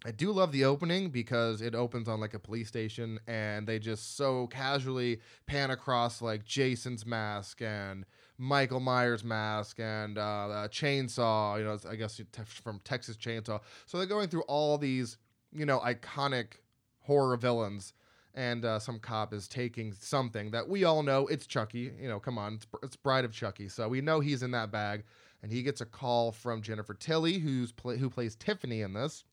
I 0.08 0.12
do 0.12 0.32
love 0.32 0.54
the 0.54 0.64
opening 0.64 1.10
because 1.10 1.62
it 1.62 1.76
opens 1.76 2.08
on 2.08 2.22
like 2.22 2.34
a 2.34 2.40
police 2.40 2.70
station 2.70 3.20
and 3.28 3.68
they 3.68 3.78
just 3.78 4.16
so 4.16 4.48
casually 4.48 5.20
pan 5.48 5.70
across 5.70 6.22
like 6.22 6.46
Jason's 6.46 7.06
mask 7.06 7.62
and 7.62 8.06
Michael 8.38 8.80
Myers 8.80 9.26
mask 9.26 9.82
and 9.82 10.18
uh, 10.18 10.70
chainsaw, 10.72 11.58
you 11.58 11.66
know, 11.66 11.78
I 11.90 11.98
guess 11.98 12.22
from 12.64 12.80
Texas 12.86 13.18
Chainsaw. 13.18 13.60
So 13.86 13.98
they're 13.98 14.08
going 14.08 14.30
through 14.30 14.44
all 14.44 14.78
these, 14.78 15.18
you 15.52 15.66
know, 15.66 15.80
iconic 15.80 16.62
horror 17.02 17.36
villains 17.36 17.92
and 18.34 18.64
uh, 18.64 18.80
some 18.80 19.00
cop 19.00 19.34
is 19.34 19.50
taking 19.50 19.92
something 19.92 20.52
that 20.52 20.70
we 20.70 20.86
all 20.86 21.04
know 21.04 21.28
it's 21.28 21.46
Chucky. 21.46 21.92
You 22.00 22.08
know, 22.08 22.22
come 22.22 22.38
on, 22.38 22.54
it's, 22.54 22.68
it's 22.82 22.96
Bride 22.96 23.26
of 23.26 23.34
Chucky, 23.34 23.68
so 23.68 23.90
we 23.90 24.00
know 24.00 24.22
he's 24.22 24.42
in 24.42 24.52
that 24.52 24.72
bag. 24.72 25.04
And 25.44 25.52
he 25.52 25.64
gets 25.64 25.82
a 25.82 25.86
call 25.86 26.32
from 26.32 26.62
Jennifer 26.62 26.94
Tilly, 26.94 27.40
who's 27.40 27.74
play, 27.74 27.98
who 27.98 28.10
plays 28.10 28.36
Tiffany 28.36 28.82
in 28.82 28.94
this. 28.94 29.26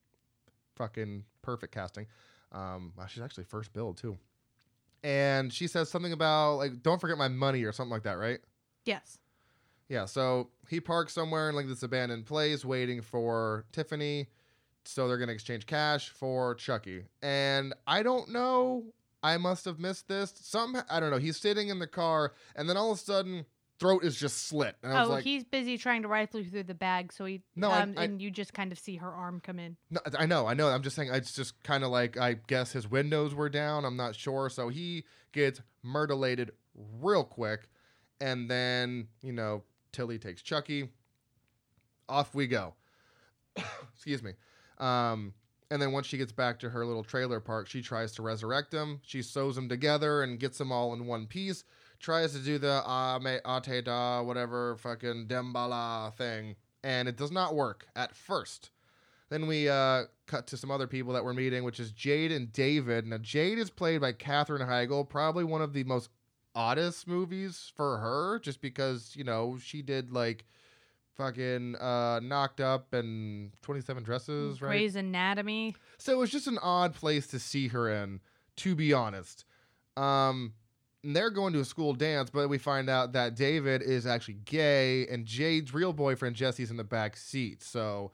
Fucking 0.77 1.25
perfect 1.43 1.75
casting. 1.75 2.07
Um, 2.53 2.93
wow, 2.97 3.07
she's 3.07 3.23
actually 3.23 3.45
first 3.45 3.73
billed 3.73 3.97
too. 3.97 4.17
And 5.03 5.53
she 5.53 5.67
says 5.67 5.91
something 5.91 6.13
about 6.13 6.57
like, 6.57 6.83
"Don't 6.83 7.01
forget 7.01 7.19
my 7.19 7.29
money" 7.29 7.65
or 7.65 7.73
something 7.73 7.93
like 7.93 8.05
that, 8.05 8.19
right? 8.19 8.41
Yes. 8.85 9.19
Yeah. 9.89 10.07
So 10.07 10.51
he 10.71 10.81
parks 10.81 11.13
somewhere 11.13 11.51
in 11.51 11.57
like 11.57 11.69
this 11.69 11.83
abandoned 11.83 12.27
place, 12.27 12.65
waiting 12.65 13.03
for 13.03 13.67
Tiffany 13.73 14.29
so 14.87 15.09
they're 15.09 15.17
going 15.19 15.29
to 15.29 15.35
exchange 15.35 15.67
cash 15.67 16.11
for 16.11 16.55
Chucky. 16.55 17.05
And 17.23 17.75
I 17.87 18.03
don't 18.03 18.31
know. 18.31 18.85
I 19.23 19.39
must 19.39 19.65
have 19.65 19.79
missed 19.79 20.09
this. 20.09 20.33
Some 20.37 20.77
I 20.91 21.01
don't 21.01 21.11
know. 21.11 21.19
He's 21.19 21.39
sitting 21.39 21.69
in 21.69 21.79
the 21.79 21.87
car, 21.87 22.33
and 22.55 22.69
then 22.69 22.77
all 22.77 22.93
of 22.93 22.99
a 22.99 23.01
sudden, 23.01 23.47
throat 23.79 24.05
is 24.05 24.19
just 24.19 24.47
slit. 24.47 24.77
And 24.83 24.93
I 24.93 25.01
was 25.01 25.09
oh, 25.09 25.13
like, 25.15 25.25
he's 25.25 25.45
busy 25.45 25.79
trying 25.79 26.03
to 26.03 26.09
rifle 26.09 26.43
through 26.43 26.65
the 26.65 26.75
bag, 26.75 27.13
so 27.13 27.25
he 27.25 27.43
No, 27.57 27.71
um, 27.71 27.95
I- 27.97 28.05
and 28.05 28.23
you 28.23 28.31
just 28.31 28.53
kind 28.55 28.73
of 28.73 28.79
see 28.79 28.97
her 28.97 29.11
arm 29.11 29.41
come 29.41 29.59
in. 29.59 29.77
no, 29.91 30.01
I 30.19 30.27
know, 30.27 30.47
I 30.47 30.55
know. 30.55 30.69
I'm 30.69 30.83
just 30.83 30.97
saying. 30.97 31.11
It's 31.13 31.33
just 31.33 31.63
kind 31.63 31.85
of 31.85 31.91
like 31.91 32.17
I 32.17 32.35
guess 32.47 32.73
his 32.73 32.89
windows 32.89 33.35
were 33.35 33.49
down. 33.49 33.85
I'm 33.85 33.97
not 33.97 34.15
sure. 34.15 34.49
So 34.49 34.69
he 34.69 35.05
gets 35.33 35.61
murderlated 35.85 36.51
real 37.01 37.25
quick, 37.25 37.69
and 38.21 38.51
then 38.51 39.09
you 39.23 39.33
know 39.33 39.63
Tilly 39.93 40.19
takes 40.19 40.43
Chucky. 40.43 40.91
Off 42.09 42.35
we 42.35 42.47
go. 42.47 42.75
Excuse 43.95 44.23
me. 44.23 44.33
Um, 44.79 45.33
and 45.71 45.81
then 45.81 45.93
once 45.93 46.07
she 46.07 46.19
gets 46.19 46.33
back 46.33 46.59
to 46.61 46.71
her 46.71 46.85
little 46.85 47.03
trailer 47.03 47.41
park, 47.41 47.69
she 47.69 47.81
tries 47.81 48.13
to 48.13 48.23
resurrect 48.23 48.73
him. 48.73 49.01
She 49.03 49.23
sews 49.23 49.57
them 49.57 49.69
together 49.69 50.23
and 50.23 50.39
gets 50.39 50.59
them 50.59 50.71
all 50.71 50.93
in 50.93 51.07
one 51.07 51.27
piece. 51.27 51.65
Tries 52.05 52.35
to 52.35 52.39
do 52.39 52.59
the 52.59 52.82
ame 52.86 53.26
ate 53.26 53.85
da 53.86 54.20
whatever 54.20 54.76
fucking 54.76 55.26
Damballa 55.26 56.12
thing, 56.12 56.55
and 56.82 57.09
it 57.09 57.16
does 57.16 57.32
not 57.32 57.55
work 57.55 57.86
at 57.97 58.14
first. 58.14 58.68
Then 59.31 59.47
we 59.47 59.70
uh, 59.70 60.02
cut 60.26 60.47
to 60.48 60.59
some 60.59 60.70
other 60.70 60.86
people 60.86 61.14
that 61.14 61.24
we're 61.24 61.32
meeting, 61.32 61.64
which 61.64 61.81
is 61.81 61.93
Jade 61.93 62.31
and 62.31 62.52
David. 62.52 63.06
Now 63.06 63.16
Jade 63.16 63.59
is 63.59 63.70
played 63.70 64.02
by 64.02 64.12
Katherine 64.12 64.68
Heigl, 64.68 65.09
probably 65.09 65.44
one 65.44 65.62
of 65.62 65.72
the 65.72 65.85
most 65.85 66.10
oddest 66.55 67.09
movies 67.09 67.72
for 67.74 67.97
her, 67.97 68.39
just 68.39 68.60
because 68.60 69.14
you 69.16 69.24
know 69.24 69.56
she 69.59 69.81
did 69.81 70.12
like 70.12 70.44
fucking 71.14 71.74
uh, 71.76 72.20
knocked 72.22 72.60
up 72.60 72.93
and 72.93 73.52
27 73.62 74.02
dresses, 74.02 74.60
right? 74.60 74.68
Grey's 74.68 74.94
Anatomy. 74.94 75.74
So 75.97 76.12
it 76.12 76.18
was 76.18 76.28
just 76.28 76.48
an 76.48 76.59
odd 76.59 76.93
place 76.93 77.26
to 77.28 77.39
see 77.39 77.68
her 77.68 77.89
in, 77.90 78.20
to 78.56 78.74
be 78.74 78.93
honest. 78.93 79.47
Um, 79.97 80.52
and 81.05 81.14
they're 81.14 81.31
going 81.31 81.52
to 81.52 81.60
a 81.60 81.64
school 81.64 81.94
dance, 81.94 82.31
but 82.31 82.48
we 82.48 82.59
find 82.59 82.89
out 82.90 83.12
that 83.12 83.36
David 83.36 83.82
is 83.82 84.06
actually 84.06 84.39
gay, 84.44 85.06
and 85.09 85.24
Jade's 85.26 85.72
real 85.74 85.93
boyfriend 85.93 86.35
Jesse's 86.36 86.70
in 86.70 86.76
the 86.76 86.85
back 86.85 87.16
seat. 87.16 87.62
So 87.62 88.12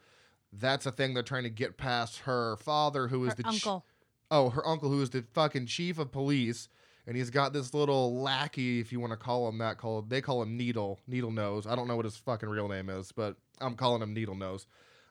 that's 0.52 0.86
a 0.86 0.90
thing 0.92 1.14
they're 1.14 1.22
trying 1.22 1.44
to 1.44 1.50
get 1.50 1.76
past 1.76 2.18
her 2.20 2.56
father, 2.56 3.08
who 3.08 3.24
is 3.24 3.30
Her 3.30 3.36
the 3.36 3.42
ch- 3.44 3.46
uncle. 3.66 3.84
oh, 4.30 4.50
her 4.50 4.66
uncle, 4.66 4.90
who 4.90 5.00
is 5.00 5.10
the 5.10 5.24
fucking 5.32 5.66
chief 5.66 5.98
of 5.98 6.10
police, 6.12 6.68
and 7.06 7.16
he's 7.16 7.30
got 7.30 7.52
this 7.52 7.72
little 7.72 8.20
lackey, 8.20 8.80
if 8.80 8.92
you 8.92 9.00
want 9.00 9.12
to 9.12 9.16
call 9.16 9.48
him 9.48 9.58
that. 9.58 9.78
Called 9.78 10.10
they 10.10 10.20
call 10.20 10.42
him 10.42 10.56
Needle, 10.56 10.98
Needle 11.06 11.30
Nose. 11.30 11.66
I 11.66 11.74
don't 11.76 11.88
know 11.88 11.96
what 11.96 12.04
his 12.04 12.16
fucking 12.16 12.48
real 12.48 12.68
name 12.68 12.90
is, 12.90 13.12
but 13.12 13.36
I'm 13.60 13.74
calling 13.74 14.02
him 14.02 14.12
Needle 14.12 14.34
Nose. 14.34 14.66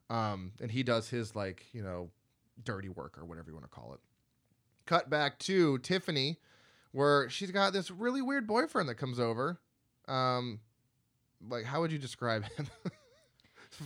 Um, 0.09 0.51
and 0.61 0.71
he 0.71 0.83
does 0.83 1.09
his 1.09 1.35
like 1.35 1.65
you 1.71 1.81
know 1.83 2.09
dirty 2.63 2.89
work 2.89 3.17
or 3.17 3.25
whatever 3.25 3.49
you 3.49 3.53
want 3.55 3.65
to 3.65 3.69
call 3.75 3.93
it. 3.93 3.99
Cut 4.85 5.09
back 5.09 5.39
to 5.39 5.77
Tiffany, 5.79 6.39
where 6.91 7.29
she's 7.29 7.51
got 7.51 7.73
this 7.73 7.91
really 7.91 8.21
weird 8.21 8.47
boyfriend 8.47 8.89
that 8.89 8.95
comes 8.95 9.19
over. 9.19 9.59
Um, 10.07 10.59
like 11.47 11.65
how 11.65 11.81
would 11.81 11.91
you 11.91 11.99
describe 11.99 12.43
him? 12.45 12.67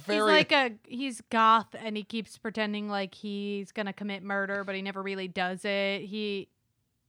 He's 0.07 0.21
like 0.21 0.51
a 0.51 0.71
he's 0.87 1.21
goth 1.29 1.75
and 1.77 1.95
he 1.95 2.03
keeps 2.03 2.35
pretending 2.39 2.89
like 2.89 3.13
he's 3.13 3.71
gonna 3.71 3.93
commit 3.93 4.23
murder, 4.23 4.63
but 4.63 4.73
he 4.73 4.81
never 4.81 5.03
really 5.03 5.27
does 5.27 5.63
it. 5.65 6.01
He 6.05 6.47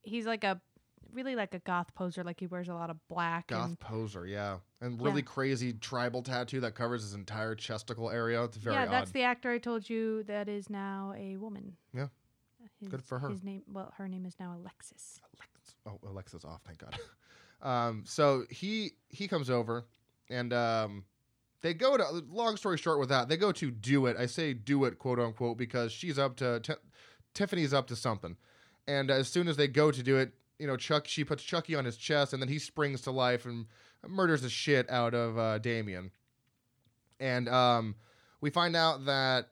he's 0.02 0.26
like 0.26 0.44
a 0.44 0.60
really 1.10 1.34
like 1.34 1.54
a 1.54 1.60
goth 1.60 1.94
poser, 1.94 2.22
like 2.22 2.40
he 2.40 2.46
wears 2.46 2.68
a 2.68 2.74
lot 2.74 2.90
of 2.90 2.96
black 3.08 3.46
goth 3.46 3.68
and 3.68 3.80
poser, 3.80 4.26
yeah, 4.26 4.58
and 4.82 5.00
really 5.00 5.22
Yeah. 5.22 5.26
crazy 5.26 5.72
tribal 5.72 6.20
tattoo 6.20 6.60
that 6.60 6.74
covers 6.74 7.02
his 7.02 7.14
entire 7.14 7.54
chesticle 7.54 8.10
area. 8.10 8.44
It's 8.44 8.58
very 8.58 8.76
yeah, 8.76 8.82
odd. 8.82 8.90
that's 8.90 9.12
the 9.12 9.22
actor 9.22 9.50
I 9.50 9.58
told 9.58 9.88
you 9.88 10.22
that 10.24 10.50
is 10.50 10.68
now 10.68 11.14
a 11.16 11.36
woman. 11.36 11.76
Yeah. 11.94 12.08
His, 12.80 12.88
Good 12.90 13.02
for 13.02 13.18
her. 13.18 13.30
His 13.30 13.42
name, 13.42 13.62
well, 13.72 13.94
her 13.96 14.08
name 14.08 14.26
is 14.26 14.34
now 14.38 14.54
Alexis. 14.60 15.20
Alex- 15.22 15.48
oh, 15.86 15.98
Alexa's 16.06 16.44
off, 16.44 16.60
thank 16.64 16.78
God. 16.78 16.98
um, 17.62 18.04
so 18.06 18.44
he 18.50 18.92
he 19.08 19.28
comes 19.28 19.50
over, 19.50 19.84
and 20.30 20.52
um, 20.52 21.04
they 21.62 21.74
go 21.74 21.96
to. 21.96 22.04
Long 22.30 22.56
story 22.56 22.78
short, 22.78 22.98
with 22.98 23.08
that, 23.08 23.28
they 23.28 23.36
go 23.36 23.52
to 23.52 23.70
do 23.70 24.06
it. 24.06 24.16
I 24.16 24.26
say 24.26 24.54
do 24.54 24.84
it, 24.84 24.98
quote 24.98 25.18
unquote, 25.18 25.58
because 25.58 25.92
she's 25.92 26.18
up 26.18 26.36
to 26.36 26.60
Ti- 26.60 26.74
Tiffany's 27.34 27.74
up 27.74 27.86
to 27.88 27.96
something, 27.96 28.36
and 28.86 29.10
as 29.10 29.28
soon 29.28 29.48
as 29.48 29.56
they 29.56 29.68
go 29.68 29.90
to 29.90 30.02
do 30.02 30.16
it, 30.16 30.32
you 30.58 30.66
know, 30.66 30.76
Chuck 30.76 31.06
she 31.06 31.24
puts 31.24 31.42
Chucky 31.42 31.74
on 31.74 31.84
his 31.84 31.96
chest, 31.96 32.32
and 32.32 32.42
then 32.42 32.48
he 32.48 32.58
springs 32.58 33.00
to 33.02 33.10
life 33.10 33.46
and 33.46 33.66
murders 34.06 34.42
the 34.42 34.50
shit 34.50 34.90
out 34.90 35.14
of 35.14 35.38
uh, 35.38 35.58
Damien, 35.58 36.10
and 37.18 37.48
um, 37.48 37.94
we 38.40 38.50
find 38.50 38.76
out 38.76 39.06
that 39.06 39.48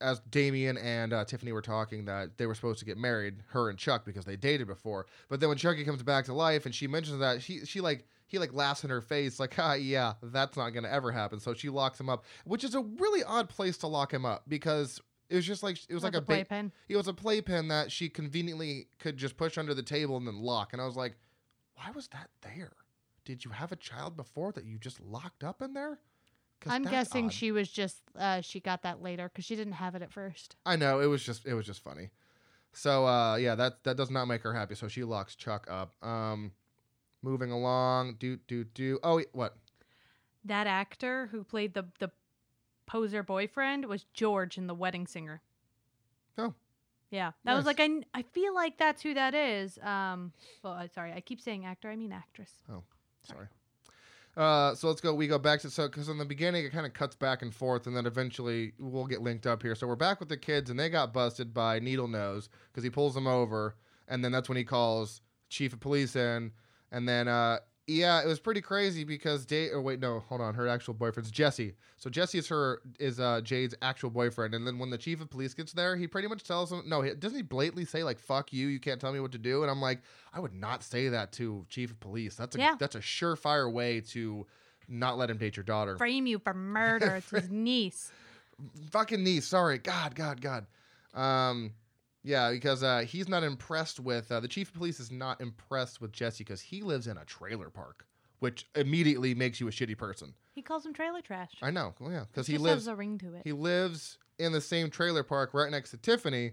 as 0.00 0.20
Damien 0.30 0.76
and 0.78 1.12
uh, 1.12 1.24
Tiffany 1.24 1.52
were 1.52 1.62
talking 1.62 2.04
that 2.04 2.38
they 2.38 2.46
were 2.46 2.54
supposed 2.54 2.78
to 2.80 2.84
get 2.84 2.96
married, 2.96 3.42
her 3.48 3.68
and 3.68 3.78
Chuck, 3.78 4.04
because 4.04 4.24
they 4.24 4.36
dated 4.36 4.66
before. 4.66 5.06
But 5.28 5.40
then 5.40 5.48
when 5.48 5.58
Chucky 5.58 5.84
comes 5.84 6.02
back 6.02 6.24
to 6.26 6.34
life 6.34 6.66
and 6.66 6.74
she 6.74 6.86
mentions 6.86 7.18
that, 7.18 7.42
she 7.42 7.64
she 7.64 7.80
like 7.80 8.06
he 8.26 8.38
like 8.38 8.52
laughs 8.52 8.84
in 8.84 8.90
her 8.90 9.00
face, 9.00 9.40
like, 9.40 9.58
ah, 9.58 9.74
yeah, 9.74 10.14
that's 10.22 10.56
not 10.56 10.70
gonna 10.70 10.88
ever 10.88 11.10
happen. 11.10 11.40
So 11.40 11.54
she 11.54 11.68
locks 11.68 11.98
him 11.98 12.08
up, 12.08 12.24
which 12.44 12.64
is 12.64 12.74
a 12.74 12.80
really 12.80 13.24
odd 13.24 13.48
place 13.48 13.76
to 13.78 13.86
lock 13.86 14.12
him 14.12 14.24
up 14.24 14.44
because 14.48 15.00
it 15.28 15.36
was 15.36 15.46
just 15.46 15.62
like 15.62 15.78
it 15.88 15.94
was 15.94 16.02
like 16.02 16.14
a 16.14 16.20
ba- 16.20 16.26
playpen. 16.26 16.72
it 16.88 16.96
was 16.96 17.08
a 17.08 17.14
playpen 17.14 17.68
that 17.68 17.90
she 17.90 18.08
conveniently 18.08 18.88
could 18.98 19.16
just 19.16 19.36
push 19.36 19.58
under 19.58 19.74
the 19.74 19.82
table 19.82 20.16
and 20.16 20.26
then 20.26 20.40
lock. 20.40 20.72
And 20.72 20.80
I 20.80 20.86
was 20.86 20.96
like, 20.96 21.16
why 21.74 21.90
was 21.90 22.08
that 22.08 22.30
there? 22.42 22.72
Did 23.24 23.44
you 23.44 23.50
have 23.50 23.72
a 23.72 23.76
child 23.76 24.16
before 24.16 24.52
that 24.52 24.64
you 24.64 24.78
just 24.78 25.00
locked 25.00 25.44
up 25.44 25.60
in 25.60 25.74
there? 25.74 25.98
'Cause 26.60 26.72
I'm 26.72 26.82
guessing 26.82 27.26
odd. 27.26 27.32
she 27.32 27.52
was 27.52 27.70
just 27.70 28.02
uh, 28.16 28.40
she 28.40 28.60
got 28.60 28.82
that 28.82 29.00
later 29.00 29.28
because 29.28 29.44
she 29.44 29.54
didn't 29.54 29.74
have 29.74 29.94
it 29.94 30.02
at 30.02 30.12
first. 30.12 30.56
I 30.66 30.76
know 30.76 31.00
it 31.00 31.06
was 31.06 31.22
just 31.22 31.46
it 31.46 31.54
was 31.54 31.66
just 31.66 31.82
funny. 31.82 32.10
So 32.72 33.06
uh, 33.06 33.36
yeah, 33.36 33.54
that 33.54 33.84
that 33.84 33.96
does 33.96 34.10
not 34.10 34.26
make 34.26 34.42
her 34.42 34.54
happy. 34.54 34.74
So 34.74 34.88
she 34.88 35.04
locks 35.04 35.34
Chuck 35.34 35.66
up. 35.70 35.94
Um, 36.04 36.52
moving 37.22 37.50
along, 37.50 38.16
do 38.18 38.36
do 38.48 38.64
do. 38.64 38.98
Oh, 39.02 39.22
what? 39.32 39.56
That 40.44 40.66
actor 40.66 41.28
who 41.28 41.44
played 41.44 41.74
the 41.74 41.86
the 41.98 42.10
poser 42.86 43.22
boyfriend 43.22 43.84
was 43.84 44.04
George 44.14 44.58
in 44.58 44.66
The 44.66 44.74
Wedding 44.74 45.06
Singer. 45.06 45.42
Oh. 46.38 46.54
Yeah, 47.10 47.32
that 47.44 47.54
was 47.54 47.64
like 47.64 47.80
I, 47.80 48.02
I 48.12 48.22
feel 48.22 48.54
like 48.54 48.76
that's 48.76 49.02
who 49.02 49.14
that 49.14 49.34
is. 49.34 49.78
Um, 49.78 50.32
well, 50.62 50.86
sorry, 50.94 51.12
I 51.12 51.20
keep 51.20 51.40
saying 51.40 51.64
actor, 51.64 51.88
I 51.90 51.96
mean 51.96 52.12
actress. 52.12 52.50
Oh, 52.70 52.82
sorry. 53.22 53.46
Uh, 54.38 54.72
so 54.72 54.86
let's 54.86 55.00
go. 55.00 55.12
We 55.12 55.26
go 55.26 55.36
back 55.36 55.60
to 55.62 55.70
so 55.70 55.88
because 55.88 56.08
in 56.08 56.16
the 56.16 56.24
beginning 56.24 56.64
it 56.64 56.70
kind 56.70 56.86
of 56.86 56.92
cuts 56.92 57.16
back 57.16 57.42
and 57.42 57.52
forth, 57.52 57.88
and 57.88 57.96
then 57.96 58.06
eventually 58.06 58.72
we'll 58.78 59.04
get 59.04 59.20
linked 59.20 59.48
up 59.48 59.62
here. 59.64 59.74
So 59.74 59.88
we're 59.88 59.96
back 59.96 60.20
with 60.20 60.28
the 60.28 60.36
kids, 60.36 60.70
and 60.70 60.78
they 60.78 60.88
got 60.88 61.12
busted 61.12 61.52
by 61.52 61.80
Needle 61.80 62.06
Nose 62.06 62.48
because 62.70 62.84
he 62.84 62.90
pulls 62.90 63.14
them 63.14 63.26
over, 63.26 63.74
and 64.06 64.24
then 64.24 64.30
that's 64.30 64.48
when 64.48 64.56
he 64.56 64.62
calls 64.62 65.22
chief 65.48 65.72
of 65.72 65.80
police 65.80 66.14
in, 66.14 66.52
and 66.92 67.08
then 67.08 67.26
uh, 67.26 67.58
Yeah, 67.90 68.22
it 68.22 68.26
was 68.26 68.38
pretty 68.38 68.60
crazy 68.60 69.02
because 69.02 69.46
Dave. 69.46 69.70
Oh 69.74 69.80
wait, 69.80 69.98
no, 69.98 70.20
hold 70.28 70.42
on. 70.42 70.52
Her 70.54 70.68
actual 70.68 70.92
boyfriend's 70.92 71.30
Jesse. 71.30 71.72
So 71.96 72.10
Jesse 72.10 72.36
is 72.36 72.46
her 72.48 72.82
is 73.00 73.18
uh, 73.18 73.40
Jade's 73.42 73.74
actual 73.80 74.10
boyfriend, 74.10 74.54
and 74.54 74.66
then 74.66 74.78
when 74.78 74.90
the 74.90 74.98
chief 74.98 75.22
of 75.22 75.30
police 75.30 75.54
gets 75.54 75.72
there, 75.72 75.96
he 75.96 76.06
pretty 76.06 76.28
much 76.28 76.44
tells 76.44 76.70
him, 76.70 76.82
no, 76.86 77.00
he, 77.00 77.14
doesn't 77.14 77.34
he 77.36 77.42
blatantly 77.42 77.86
say 77.86 78.04
like 78.04 78.18
"fuck 78.18 78.52
you"? 78.52 78.66
You 78.68 78.78
can't 78.78 79.00
tell 79.00 79.10
me 79.10 79.20
what 79.20 79.32
to 79.32 79.38
do. 79.38 79.62
And 79.62 79.70
I'm 79.70 79.80
like, 79.80 80.02
I 80.34 80.40
would 80.40 80.52
not 80.52 80.82
say 80.82 81.08
that 81.08 81.32
to 81.32 81.64
chief 81.70 81.90
of 81.90 81.98
police. 81.98 82.34
That's 82.36 82.56
a 82.56 82.58
Yeah. 82.58 82.74
that's 82.78 82.94
a 82.94 83.00
surefire 83.00 83.72
way 83.72 84.02
to 84.12 84.46
not 84.86 85.16
let 85.16 85.30
him 85.30 85.38
date 85.38 85.56
your 85.56 85.64
daughter. 85.64 85.96
Frame 85.96 86.26
you 86.26 86.38
for 86.40 86.52
murder. 86.52 87.16
It's 87.16 87.30
his 87.30 87.48
niece. 87.50 88.12
Fucking 88.90 89.24
niece. 89.24 89.46
Sorry. 89.46 89.78
God, 89.78 90.14
God, 90.14 90.42
God. 90.42 90.66
Um, 91.14 91.72
yeah, 92.22 92.50
because 92.50 92.82
uh, 92.82 93.04
he's 93.06 93.28
not 93.28 93.42
impressed 93.44 94.00
with 94.00 94.30
uh, 94.30 94.40
the 94.40 94.48
chief 94.48 94.68
of 94.68 94.74
police 94.74 95.00
is 95.00 95.10
not 95.10 95.40
impressed 95.40 96.00
with 96.00 96.12
Jesse 96.12 96.44
because 96.44 96.60
he 96.60 96.82
lives 96.82 97.06
in 97.06 97.16
a 97.16 97.24
trailer 97.24 97.70
park, 97.70 98.06
which 98.40 98.66
immediately 98.74 99.34
makes 99.34 99.60
you 99.60 99.68
a 99.68 99.70
shitty 99.70 99.96
person. 99.96 100.34
He 100.54 100.62
calls 100.62 100.84
him 100.84 100.92
trailer 100.92 101.20
trash. 101.20 101.52
I 101.62 101.70
know. 101.70 101.94
Well, 102.00 102.10
yeah, 102.10 102.24
because 102.30 102.46
he 102.46 102.54
Just 102.54 102.64
lives 102.64 102.82
has 102.82 102.88
a 102.88 102.96
ring 102.96 103.18
to 103.18 103.34
it. 103.34 103.42
he 103.44 103.52
lives 103.52 104.18
in 104.38 104.52
the 104.52 104.60
same 104.60 104.90
trailer 104.90 105.22
park 105.22 105.54
right 105.54 105.70
next 105.70 105.90
to 105.92 105.96
Tiffany. 105.96 106.52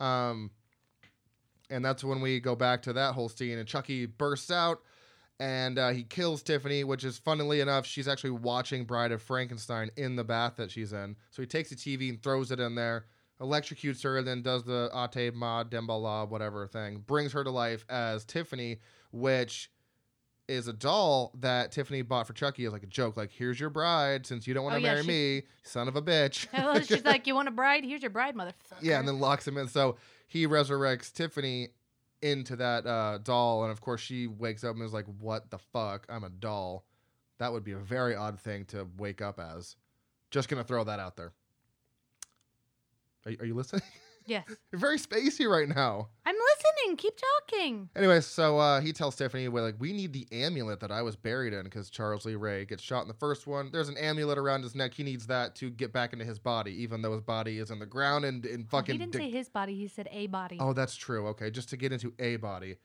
Um, 0.00 0.50
and 1.70 1.84
that's 1.84 2.02
when 2.04 2.20
we 2.20 2.40
go 2.40 2.54
back 2.56 2.82
to 2.82 2.92
that 2.94 3.14
whole 3.14 3.28
scene, 3.28 3.58
and 3.58 3.66
Chucky 3.68 4.06
bursts 4.06 4.50
out 4.50 4.80
and 5.40 5.78
uh, 5.78 5.90
he 5.90 6.02
kills 6.02 6.42
Tiffany, 6.42 6.82
which 6.84 7.04
is 7.04 7.16
funnily 7.18 7.60
enough, 7.60 7.86
she's 7.86 8.08
actually 8.08 8.30
watching 8.30 8.84
Bride 8.84 9.12
of 9.12 9.22
Frankenstein 9.22 9.88
in 9.96 10.16
the 10.16 10.24
bath 10.24 10.54
that 10.56 10.70
she's 10.70 10.92
in. 10.92 11.14
So 11.30 11.42
he 11.42 11.46
takes 11.46 11.70
the 11.70 11.76
TV 11.76 12.08
and 12.08 12.20
throws 12.22 12.50
it 12.50 12.58
in 12.58 12.74
there, 12.74 13.06
electrocutes 13.40 14.02
her, 14.04 14.18
and 14.18 14.26
then 14.26 14.42
does 14.42 14.64
the 14.64 14.90
Ate 15.16 15.34
Ma 15.34 15.64
Damballa 15.64 16.28
whatever 16.28 16.66
thing, 16.66 17.02
brings 17.06 17.32
her 17.32 17.44
to 17.44 17.50
life 17.50 17.84
as 17.88 18.24
Tiffany, 18.24 18.78
which 19.12 19.70
is 20.48 20.66
a 20.66 20.72
doll 20.72 21.30
that 21.40 21.70
Tiffany 21.72 22.00
bought 22.02 22.26
for 22.26 22.32
Chucky 22.32 22.64
as 22.64 22.72
like 22.72 22.82
a 22.82 22.86
joke. 22.86 23.16
Like, 23.16 23.30
here's 23.30 23.60
your 23.60 23.68
bride, 23.70 24.26
since 24.26 24.46
you 24.46 24.54
don't 24.54 24.64
want 24.64 24.74
to 24.74 24.78
Oh, 24.78 24.82
yeah, 24.82 24.92
marry 24.94 25.02
she- 25.02 25.08
me, 25.08 25.42
son 25.62 25.88
of 25.88 25.96
a 25.96 26.02
bitch. 26.02 26.46
Well, 26.52 26.80
She's 26.82 27.04
like, 27.04 27.26
"You 27.26 27.34
want 27.34 27.48
a 27.48 27.52
bride? 27.52 27.84
Here's 27.84 28.02
your 28.02 28.10
bride, 28.10 28.34
motherfucker." 28.34 28.80
Yeah, 28.80 28.98
and 28.98 29.06
then 29.06 29.20
locks 29.20 29.46
him 29.46 29.58
in. 29.58 29.68
So 29.68 29.96
he 30.26 30.46
resurrects 30.46 31.12
Tiffany 31.12 31.68
into 32.22 32.56
that 32.56 32.86
uh, 32.86 33.18
doll, 33.18 33.62
and 33.62 33.70
of 33.70 33.80
course 33.80 34.00
she 34.00 34.26
wakes 34.26 34.64
up 34.64 34.74
and 34.74 34.82
is 34.84 34.92
like, 34.94 35.06
"What 35.20 35.50
the 35.50 35.58
fuck? 35.58 36.06
I'm 36.08 36.24
a 36.24 36.30
doll." 36.30 36.84
That 37.38 37.52
would 37.52 37.62
be 37.62 37.72
a 37.72 37.78
very 37.78 38.16
odd 38.16 38.40
thing 38.40 38.64
to 38.66 38.88
wake 38.96 39.20
up 39.22 39.38
as. 39.38 39.76
Just 40.30 40.48
gonna 40.48 40.64
throw 40.64 40.82
that 40.84 40.98
out 40.98 41.16
there. 41.16 41.32
Are, 43.28 43.32
you- 43.32 43.36
are 43.40 43.44
you 43.46 43.54
listening? 43.54 43.82
yes, 44.26 44.44
You're 44.72 44.78
very 44.78 44.98
spacey 44.98 45.46
right 45.46 45.68
now. 45.68 46.08
I'm 46.24 46.34
listening. 46.34 46.96
Keep 46.96 47.14
talking. 47.50 47.90
Anyway, 47.94 48.22
so 48.22 48.58
uh, 48.58 48.80
he 48.80 48.92
tells 48.94 49.16
Tiffany, 49.16 49.48
"We're 49.48 49.60
like, 49.60 49.74
we 49.78 49.92
need 49.92 50.14
the 50.14 50.26
amulet 50.32 50.80
that 50.80 50.90
I 50.90 51.02
was 51.02 51.14
buried 51.14 51.52
in 51.52 51.64
because 51.64 51.90
Charles 51.90 52.24
Lee 52.24 52.36
Ray 52.36 52.64
gets 52.64 52.82
shot 52.82 53.02
in 53.02 53.08
the 53.08 53.14
first 53.14 53.46
one. 53.46 53.68
There's 53.70 53.90
an 53.90 53.98
amulet 53.98 54.38
around 54.38 54.62
his 54.62 54.74
neck. 54.74 54.94
He 54.94 55.02
needs 55.02 55.26
that 55.26 55.54
to 55.56 55.68
get 55.68 55.92
back 55.92 56.14
into 56.14 56.24
his 56.24 56.38
body, 56.38 56.72
even 56.82 57.02
though 57.02 57.12
his 57.12 57.20
body 57.20 57.58
is 57.58 57.70
in 57.70 57.78
the 57.78 57.86
ground 57.86 58.24
and 58.24 58.46
in 58.46 58.64
fucking." 58.64 58.94
he 58.94 58.98
didn't 58.98 59.14
say 59.14 59.30
his 59.30 59.50
body. 59.50 59.74
He 59.74 59.88
said 59.88 60.08
a 60.10 60.26
body. 60.28 60.56
Oh, 60.58 60.72
that's 60.72 60.96
true. 60.96 61.26
Okay, 61.28 61.50
just 61.50 61.68
to 61.68 61.76
get 61.76 61.92
into 61.92 62.14
a 62.18 62.36
body. 62.36 62.76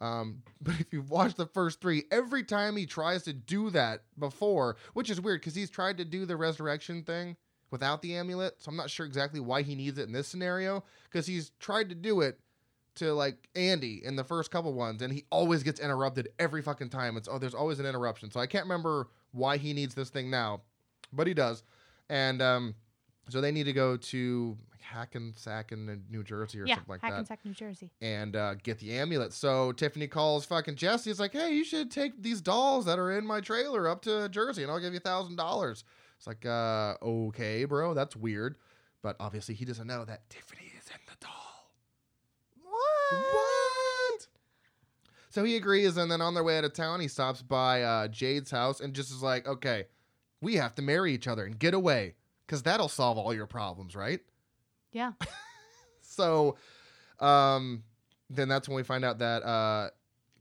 Um, 0.00 0.42
but 0.60 0.78
if 0.78 0.92
you 0.92 1.02
watch 1.02 1.34
the 1.34 1.46
first 1.46 1.80
three, 1.80 2.04
every 2.12 2.44
time 2.44 2.76
he 2.76 2.86
tries 2.86 3.24
to 3.24 3.32
do 3.32 3.70
that 3.70 4.02
before, 4.16 4.76
which 4.94 5.10
is 5.10 5.20
weird 5.20 5.40
because 5.40 5.56
he's 5.56 5.70
tried 5.70 5.98
to 5.98 6.04
do 6.04 6.24
the 6.24 6.36
resurrection 6.36 7.02
thing 7.02 7.36
without 7.70 8.02
the 8.02 8.16
amulet, 8.16 8.54
so 8.58 8.70
I'm 8.70 8.76
not 8.76 8.90
sure 8.90 9.06
exactly 9.06 9.40
why 9.40 9.62
he 9.62 9.74
needs 9.74 9.98
it 9.98 10.06
in 10.06 10.12
this 10.12 10.28
scenario 10.28 10.84
because 11.04 11.26
he's 11.26 11.50
tried 11.58 11.88
to 11.90 11.94
do 11.94 12.20
it 12.20 12.38
to 12.96 13.12
like 13.14 13.48
Andy 13.54 14.00
in 14.04 14.16
the 14.16 14.24
first 14.24 14.50
couple 14.50 14.72
ones, 14.72 15.02
and 15.02 15.12
he 15.12 15.24
always 15.30 15.62
gets 15.62 15.80
interrupted 15.80 16.28
every 16.38 16.62
fucking 16.62 16.90
time. 16.90 17.16
It's 17.16 17.28
oh, 17.28 17.38
there's 17.38 17.54
always 17.54 17.78
an 17.78 17.86
interruption, 17.86 18.30
so 18.30 18.40
I 18.40 18.46
can't 18.46 18.64
remember 18.64 19.08
why 19.32 19.56
he 19.56 19.72
needs 19.72 19.94
this 19.94 20.10
thing 20.10 20.30
now, 20.30 20.62
but 21.12 21.26
he 21.26 21.34
does, 21.34 21.62
and 22.08 22.42
um, 22.42 22.74
so 23.28 23.40
they 23.40 23.52
need 23.52 23.64
to 23.64 23.72
go 23.72 23.96
to 23.96 24.56
Hackensack 24.80 25.72
in 25.72 26.02
New 26.10 26.22
Jersey 26.24 26.60
or 26.60 26.66
yeah, 26.66 26.76
something 26.76 26.92
like 26.92 27.00
that 27.02 27.10
Hackensack, 27.10 27.44
New 27.44 27.52
Jersey. 27.52 27.90
and 28.00 28.34
uh, 28.34 28.54
get 28.54 28.78
the 28.78 28.92
amulet. 28.98 29.32
So 29.32 29.72
Tiffany 29.72 30.06
calls 30.06 30.44
fucking 30.46 30.76
Jesse. 30.76 31.10
It's 31.10 31.20
like, 31.20 31.32
hey, 31.32 31.52
you 31.52 31.64
should 31.64 31.90
take 31.90 32.22
these 32.22 32.40
dolls 32.40 32.86
that 32.86 32.98
are 32.98 33.12
in 33.12 33.26
my 33.26 33.40
trailer 33.40 33.86
up 33.88 34.02
to 34.02 34.28
Jersey, 34.28 34.62
and 34.62 34.72
I'll 34.72 34.80
give 34.80 34.92
you 34.92 34.98
a 34.98 35.00
thousand 35.00 35.36
dollars. 35.36 35.84
It's 36.18 36.26
like, 36.26 36.44
uh, 36.44 36.94
okay, 37.00 37.64
bro, 37.64 37.94
that's 37.94 38.16
weird, 38.16 38.56
but 39.02 39.16
obviously 39.20 39.54
he 39.54 39.64
doesn't 39.64 39.86
know 39.86 40.04
that 40.04 40.28
Tiffany 40.28 40.70
is 40.76 40.88
in 40.88 40.98
the 41.06 41.24
doll. 41.24 41.70
What? 42.64 43.32
What? 43.32 44.26
So 45.30 45.44
he 45.44 45.56
agrees, 45.56 45.96
and 45.96 46.10
then 46.10 46.20
on 46.20 46.34
their 46.34 46.42
way 46.42 46.58
out 46.58 46.64
of 46.64 46.72
town, 46.72 47.00
he 47.00 47.06
stops 47.08 47.40
by 47.40 47.82
uh, 47.82 48.08
Jade's 48.08 48.50
house 48.50 48.80
and 48.80 48.94
just 48.94 49.10
is 49.10 49.22
like, 49.22 49.46
okay, 49.46 49.84
we 50.40 50.56
have 50.56 50.74
to 50.74 50.82
marry 50.82 51.14
each 51.14 51.28
other 51.28 51.44
and 51.44 51.58
get 51.58 51.72
away, 51.72 52.14
because 52.46 52.64
that'll 52.64 52.88
solve 52.88 53.16
all 53.16 53.32
your 53.32 53.46
problems, 53.46 53.94
right? 53.94 54.20
Yeah. 54.92 55.12
So, 56.00 56.56
um, 57.20 57.84
then 58.28 58.48
that's 58.48 58.68
when 58.68 58.74
we 58.74 58.82
find 58.82 59.04
out 59.04 59.18
that 59.18 59.44
uh, 59.44 59.90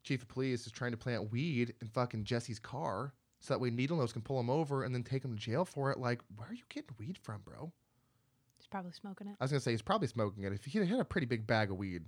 chief 0.04 0.24
of 0.24 0.28
police 0.28 0.66
is 0.66 0.72
trying 0.72 0.90
to 0.92 0.98
plant 0.98 1.32
weed 1.32 1.76
in 1.82 1.88
fucking 1.90 2.24
Jesse's 2.24 2.58
car, 2.58 3.14
so 3.48 3.54
that 3.54 3.60
way 3.60 3.70
Needle 3.70 3.98
Nose 3.98 4.12
can 4.14 4.22
pull 4.22 4.40
him 4.40 4.50
over 4.50 4.84
and 4.84 4.94
then 4.94 5.04
take 5.04 5.24
him 5.24 5.34
to 5.34 5.40
jail 5.40 5.64
for 5.66 5.92
it. 5.92 5.98
Like, 5.98 6.22
where 6.36 6.50
are 6.50 6.54
you 6.54 6.64
getting 6.70 6.90
weed 7.00 7.18
from, 7.22 7.42
bro? 7.46 7.72
He's 8.58 8.68
probably 8.68 8.92
smoking 8.92 9.28
it. 9.28 9.36
I 9.40 9.44
was 9.44 9.52
gonna 9.52 9.62
say 9.62 9.72
he's 9.72 9.82
probably 9.82 10.08
smoking 10.08 10.44
it. 10.44 10.52
If 10.54 10.66
he 10.66 10.80
had 10.80 11.00
a 11.00 11.06
pretty 11.06 11.28
big 11.28 11.48
bag 11.48 11.72
of 11.72 11.78
weed, 11.78 12.04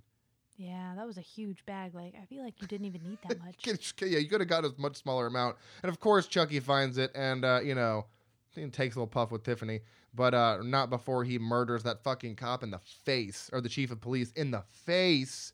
Yeah, 0.57 0.93
that 0.97 1.05
was 1.07 1.17
a 1.17 1.21
huge 1.21 1.65
bag. 1.65 1.93
Like, 1.95 2.15
I 2.21 2.25
feel 2.25 2.43
like 2.43 2.61
you 2.61 2.67
didn't 2.67 2.85
even 2.87 3.01
need 3.03 3.19
that 3.27 3.39
much. 3.45 3.65
yeah, 4.01 4.17
you 4.19 4.27
could 4.27 4.41
have 4.41 4.49
got 4.49 4.65
a 4.65 4.73
much 4.77 4.97
smaller 4.97 5.27
amount. 5.27 5.55
And 5.83 5.89
of 5.89 5.99
course, 5.99 6.27
Chucky 6.27 6.59
finds 6.59 6.97
it, 6.97 7.11
and 7.15 7.45
uh, 7.45 7.61
you 7.63 7.75
know, 7.75 8.05
he 8.53 8.65
takes 8.67 8.95
a 8.95 8.99
little 8.99 9.07
puff 9.07 9.31
with 9.31 9.43
Tiffany, 9.43 9.79
but 10.13 10.33
uh, 10.33 10.57
not 10.63 10.89
before 10.89 11.23
he 11.23 11.39
murders 11.39 11.83
that 11.83 12.03
fucking 12.03 12.35
cop 12.35 12.63
in 12.63 12.71
the 12.71 12.79
face, 12.79 13.49
or 13.53 13.61
the 13.61 13.69
chief 13.69 13.91
of 13.91 14.01
police 14.01 14.31
in 14.33 14.51
the 14.51 14.63
face. 14.71 15.53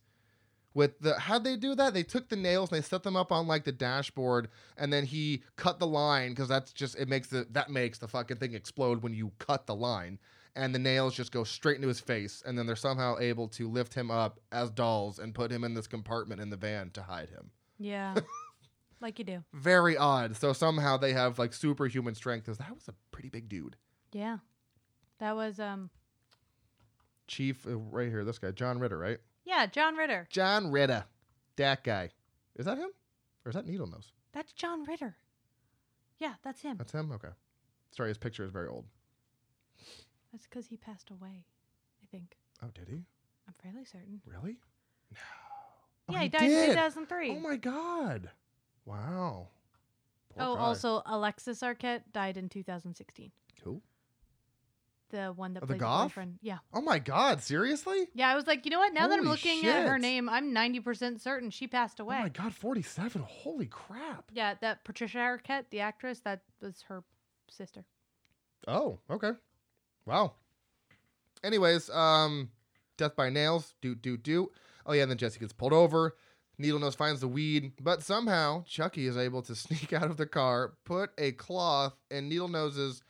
With 0.76 1.00
the 1.00 1.18
how'd 1.18 1.44
they 1.44 1.56
do 1.56 1.74
that? 1.74 1.94
They 1.96 2.04
took 2.04 2.30
the 2.30 2.36
nails 2.36 2.70
and 2.72 2.78
they 2.78 2.86
set 2.86 3.02
them 3.02 3.16
up 3.16 3.32
on 3.32 3.48
like 3.48 3.64
the 3.64 3.72
dashboard, 3.72 4.50
and 4.78 4.92
then 4.94 5.06
he 5.06 5.42
cut 5.56 5.80
the 5.80 5.88
line 5.88 6.30
because 6.32 6.50
that's 6.50 6.72
just 6.74 6.96
it 7.00 7.08
makes 7.08 7.30
the 7.30 7.48
that 7.52 7.70
makes 7.72 7.98
the 7.98 8.08
fucking 8.08 8.38
thing 8.38 8.54
explode 8.54 9.02
when 9.02 9.14
you 9.14 9.32
cut 9.40 9.66
the 9.68 9.74
line, 9.76 10.20
and 10.56 10.76
the 10.76 10.80
nails 10.80 11.16
just 11.16 11.32
go 11.32 11.44
straight 11.46 11.78
into 11.78 11.88
his 11.88 12.02
face, 12.02 12.44
and 12.46 12.60
then 12.60 12.66
they're 12.68 12.76
somehow 12.76 13.16
able 13.20 13.48
to 13.48 13.70
lift 13.70 13.94
him 13.94 14.12
up 14.12 14.40
as 14.52 14.70
dolls 14.70 15.18
and 15.18 15.34
put 15.34 15.50
him 15.50 15.64
in 15.64 15.74
this 15.74 15.88
compartment 15.88 16.42
in 16.42 16.50
the 16.50 16.58
van 16.58 16.90
to 16.92 17.02
hide 17.04 17.30
him 17.30 17.52
Yeah. 17.80 18.16
like 19.00 19.18
you 19.18 19.24
do. 19.26 19.44
very 19.54 19.96
odd. 19.96 20.36
So 20.36 20.52
somehow 20.52 20.98
they 20.98 21.14
have 21.14 21.40
like 21.40 21.54
superhuman 21.54 22.16
strength. 22.16 22.46
Because 22.46 22.58
that 22.58 22.74
was 22.76 22.88
a 22.90 22.94
pretty 23.12 23.30
big 23.30 23.48
dude. 23.48 23.78
Yeah. 24.12 24.40
That 25.20 25.38
was 25.38 25.58
um 25.58 25.90
Chief, 27.28 27.66
uh, 27.66 27.78
right 27.78 28.10
here, 28.10 28.24
this 28.24 28.38
guy, 28.40 28.52
John 28.52 28.78
Ritter, 28.80 28.98
right? 28.98 29.20
Yeah, 29.46 29.66
John 29.68 29.96
Ritter. 29.96 30.28
John 30.30 30.72
Ritter, 30.72 31.06
that 31.56 31.84
guy. 31.84 32.10
Is 32.56 32.66
that 32.66 32.78
him, 32.78 32.90
or 33.46 33.50
is 33.50 33.56
that 33.56 33.66
Needle 33.66 33.88
Nose? 33.88 34.12
That's 34.34 34.52
John 34.54 34.84
Ritter. 34.84 35.16
Yeah, 36.18 36.34
that's 36.44 36.62
him. 36.62 36.78
That's 36.78 36.92
him. 36.92 37.12
Okay. 37.12 37.30
Sorry, 37.92 38.10
his 38.10 38.18
picture 38.18 38.44
is 38.44 38.52
very 38.52 38.68
old. 38.68 38.86
That's 40.32 40.48
because 40.48 40.68
he 40.68 40.78
passed 40.78 41.12
away. 41.12 41.46
I 42.02 42.06
think. 42.12 42.36
Oh, 42.64 42.68
did 42.74 42.88
he? 42.88 43.06
I'm 43.48 43.54
fairly 43.62 43.86
certain. 43.86 44.22
Really? 44.26 44.58
No. 45.12 45.20
Oh, 46.08 46.14
yeah, 46.14 46.22
he, 46.22 46.30
died 46.30 46.52
in 46.52 46.68
2003. 46.68 47.32
Oh 47.32 47.40
my 47.40 47.56
god! 47.56 48.30
Wow. 48.86 49.48
Poor 50.36 50.46
oh, 50.46 50.56
guy. 50.56 50.62
also 50.62 51.02
Alexis 51.06 51.62
Arquette 51.62 52.04
died 52.14 52.38
in 52.38 52.48
2016. 52.48 53.32
Who? 53.64 53.82
The 55.16 55.32
one 55.34 55.54
that 55.54 55.64
Oh, 55.64 55.66
the 55.66 55.76
goth? 55.76 56.10
boyfriend. 56.10 56.40
Yeah. 56.42 56.58
Oh 56.74 56.82
my 56.82 57.00
god! 57.00 57.42
Seriously? 57.42 58.08
Yeah, 58.14 58.28
I 58.30 58.36
was 58.36 58.48
like, 58.48 58.66
you 58.66 58.72
know 58.72 58.80
what? 58.80 58.94
Now 58.94 59.08
that 59.08 59.14
I'm 59.18 59.26
Holy 59.26 59.30
looking 59.30 59.66
at 59.66 59.88
her 59.88 59.96
shit. 59.96 60.02
name, 60.02 60.28
I'm 60.28 60.54
90% 60.54 61.22
certain 61.22 61.50
she 61.52 61.68
passed 61.68 62.02
away. 62.02 62.18
Oh 62.20 62.24
my 62.24 62.30
god! 62.30 62.54
Forty-seven. 62.54 63.24
Holy 63.26 63.68
crap! 63.68 64.26
Yeah, 64.34 64.56
that 64.60 64.84
Patricia 64.84 65.20
Arquette, 65.20 65.70
the 65.70 65.80
actress, 65.80 66.20
that 66.26 66.42
was 66.62 66.84
her 66.90 67.04
sister. 67.50 67.86
Oh, 68.68 69.00
okay. 69.10 69.32
Wow. 70.06 70.34
Anyways, 71.46 71.90
um, 71.92 72.50
death 72.98 73.16
by 73.16 73.30
nails. 73.30 73.74
Do 73.82 73.96
do 73.96 74.18
do. 74.18 74.52
Oh 74.86 74.92
yeah, 74.94 75.04
and 75.04 75.12
then 75.12 75.18
Jesse 75.18 75.40
gets 75.40 75.54
pulled 75.54 75.72
over. 75.74 76.16
Needle 76.58 76.80
Nose 76.80 76.96
finds 76.96 77.22
the 77.22 77.28
weed, 77.28 77.72
but 77.82 78.02
somehow 78.04 78.64
Chucky 78.66 79.08
is 79.08 79.16
able 79.18 79.42
to 79.44 79.56
sneak 79.56 79.94
out 79.94 80.10
of 80.10 80.18
the 80.18 80.26
car, 80.26 80.74
put 80.86 81.12
a 81.18 81.32
cloth 81.34 81.94
in 82.12 82.28
Needle 82.30 82.48
Nose's 82.50 83.02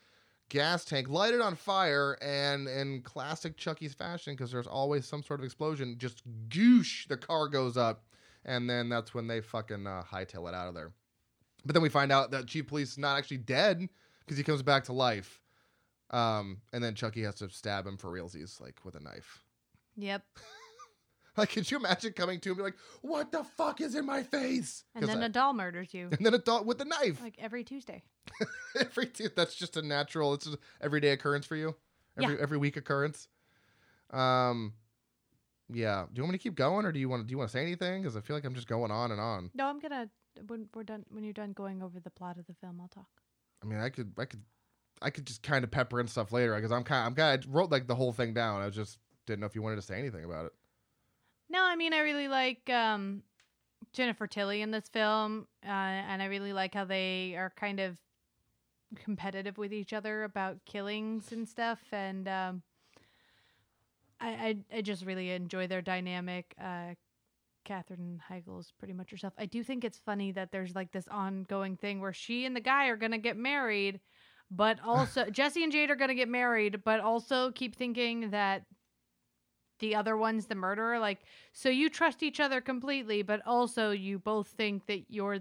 gas 0.48 0.84
tank, 0.84 1.08
light 1.08 1.34
it 1.34 1.40
on 1.40 1.54
fire, 1.54 2.16
and 2.20 2.68
in 2.68 3.02
classic 3.02 3.56
Chucky's 3.56 3.94
fashion, 3.94 4.34
because 4.34 4.52
there's 4.52 4.66
always 4.66 5.06
some 5.06 5.22
sort 5.22 5.40
of 5.40 5.44
explosion, 5.44 5.96
just 5.98 6.22
goosh, 6.48 7.06
the 7.08 7.16
car 7.16 7.48
goes 7.48 7.76
up, 7.76 8.04
and 8.44 8.68
then 8.68 8.88
that's 8.88 9.14
when 9.14 9.26
they 9.26 9.40
fucking 9.40 9.86
uh, 9.86 10.02
hightail 10.10 10.48
it 10.48 10.54
out 10.54 10.68
of 10.68 10.74
there. 10.74 10.92
But 11.64 11.74
then 11.74 11.82
we 11.82 11.88
find 11.88 12.12
out 12.12 12.30
that 12.30 12.46
Chief 12.46 12.66
Police 12.66 12.92
is 12.92 12.98
not 12.98 13.18
actually 13.18 13.38
dead 13.38 13.88
because 14.20 14.38
he 14.38 14.44
comes 14.44 14.62
back 14.62 14.84
to 14.84 14.92
life. 14.92 15.40
Um, 16.10 16.58
and 16.72 16.82
then 16.82 16.94
Chucky 16.94 17.22
has 17.22 17.36
to 17.36 17.50
stab 17.50 17.86
him 17.86 17.96
for 17.96 18.10
realsies, 18.10 18.60
like 18.60 18.84
with 18.84 18.94
a 18.94 19.00
knife. 19.00 19.42
Yep. 19.96 20.22
Like, 21.38 21.50
could 21.50 21.70
you 21.70 21.76
imagine 21.76 22.12
coming 22.12 22.40
to 22.40 22.48
and 22.50 22.56
be 22.56 22.62
like, 22.62 22.76
"What 23.02 23.30
the 23.32 23.44
fuck 23.44 23.80
is 23.80 23.94
in 23.94 24.06
my 24.06 24.22
face?" 24.22 24.84
And 24.94 25.06
then 25.06 25.22
I- 25.22 25.26
a 25.26 25.28
doll 25.28 25.52
murders 25.52 25.92
you 25.92 26.08
and 26.10 26.24
then 26.24 26.32
a 26.34 26.38
doll 26.38 26.64
with 26.64 26.80
a 26.80 26.84
knife. 26.84 27.20
like 27.20 27.36
every 27.38 27.62
Tuesday. 27.64 28.02
every 28.80 29.06
t- 29.06 29.28
that's 29.34 29.54
just 29.54 29.76
a 29.76 29.82
natural. 29.82 30.34
It's 30.34 30.46
an 30.46 30.56
everyday 30.80 31.10
occurrence 31.10 31.46
for 31.46 31.56
you. 31.56 31.76
Every 32.20 32.40
every 32.40 32.58
week 32.58 32.76
occurrence. 32.76 33.28
Um, 34.10 34.72
yeah. 35.72 36.04
Do 36.12 36.18
you 36.18 36.22
want 36.22 36.32
me 36.32 36.38
to 36.38 36.42
keep 36.42 36.54
going, 36.54 36.86
or 36.86 36.92
do 36.92 36.98
you 36.98 37.08
want 37.08 37.22
to 37.22 37.26
do 37.26 37.32
you 37.32 37.38
want 37.38 37.50
to 37.50 37.52
say 37.52 37.62
anything? 37.62 38.02
Because 38.02 38.16
I 38.16 38.20
feel 38.20 38.36
like 38.36 38.44
I'm 38.44 38.54
just 38.54 38.68
going 38.68 38.90
on 38.90 39.10
and 39.12 39.20
on. 39.20 39.50
No, 39.54 39.66
I'm 39.66 39.78
gonna 39.78 40.08
when 40.46 40.68
we're 40.74 40.84
done 40.84 41.04
when 41.10 41.24
you're 41.24 41.32
done 41.32 41.52
going 41.52 41.82
over 41.82 42.00
the 42.00 42.10
plot 42.10 42.38
of 42.38 42.46
the 42.46 42.54
film, 42.54 42.80
I'll 42.80 42.88
talk. 42.88 43.08
I 43.62 43.66
mean, 43.66 43.78
I 43.78 43.88
could 43.90 44.12
I 44.18 44.24
could 44.24 44.42
I 45.02 45.10
could 45.10 45.26
just 45.26 45.42
kind 45.42 45.64
of 45.64 45.70
pepper 45.70 46.00
in 46.00 46.06
stuff 46.08 46.32
later 46.32 46.54
because 46.54 46.72
I'm 46.72 46.84
kind 46.84 47.06
I'm 47.06 47.14
kind 47.14 47.44
I 47.44 47.50
wrote 47.50 47.70
like 47.70 47.86
the 47.86 47.94
whole 47.94 48.12
thing 48.12 48.32
down. 48.32 48.62
I 48.62 48.70
just 48.70 48.98
didn't 49.26 49.40
know 49.40 49.46
if 49.46 49.54
you 49.54 49.62
wanted 49.62 49.76
to 49.76 49.82
say 49.82 49.98
anything 49.98 50.24
about 50.24 50.46
it. 50.46 50.52
No, 51.48 51.62
I 51.64 51.76
mean 51.76 51.92
I 51.92 52.00
really 52.00 52.28
like 52.28 52.68
um, 52.70 53.22
Jennifer 53.92 54.26
Tilly 54.26 54.62
in 54.62 54.70
this 54.70 54.88
film, 54.88 55.46
uh, 55.64 55.68
and 55.68 56.20
I 56.20 56.26
really 56.26 56.52
like 56.52 56.74
how 56.74 56.84
they 56.84 57.34
are 57.36 57.52
kind 57.56 57.80
of 57.80 57.98
competitive 58.96 59.58
with 59.58 59.72
each 59.72 59.92
other 59.92 60.24
about 60.24 60.64
killings 60.64 61.32
and 61.32 61.48
stuff, 61.48 61.80
and 61.92 62.28
um, 62.28 62.62
I, 64.20 64.28
I 64.72 64.78
I 64.78 64.80
just 64.82 65.04
really 65.04 65.30
enjoy 65.30 65.66
their 65.66 65.82
dynamic. 65.82 66.54
Uh, 66.62 66.94
Katherine 67.64 68.22
Heigl 68.30 68.60
is 68.60 68.72
pretty 68.78 68.94
much 68.94 69.10
herself. 69.10 69.34
I 69.38 69.46
do 69.46 69.62
think 69.64 69.84
it's 69.84 69.98
funny 69.98 70.32
that 70.32 70.52
there's 70.52 70.74
like 70.74 70.92
this 70.92 71.08
ongoing 71.08 71.76
thing 71.76 72.00
where 72.00 72.12
she 72.12 72.44
and 72.44 72.54
the 72.54 72.60
guy 72.60 72.86
are 72.86 72.96
gonna 72.96 73.18
get 73.18 73.36
married, 73.36 74.00
but 74.50 74.78
also 74.86 75.24
Jesse 75.30 75.62
and 75.64 75.72
Jade 75.72 75.90
are 75.90 75.96
gonna 75.96 76.14
get 76.14 76.28
married, 76.28 76.84
but 76.84 77.00
also 77.00 77.50
keep 77.52 77.76
thinking 77.76 78.30
that 78.30 78.62
the 79.78 79.94
other 79.94 80.16
one's 80.16 80.46
the 80.46 80.54
murderer. 80.54 80.98
Like, 80.98 81.20
so 81.52 81.68
you 81.68 81.88
trust 81.88 82.22
each 82.22 82.40
other 82.40 82.60
completely, 82.60 83.22
but 83.22 83.40
also 83.46 83.90
you 83.90 84.18
both 84.18 84.48
think 84.48 84.86
that 84.86 85.04
you're 85.08 85.38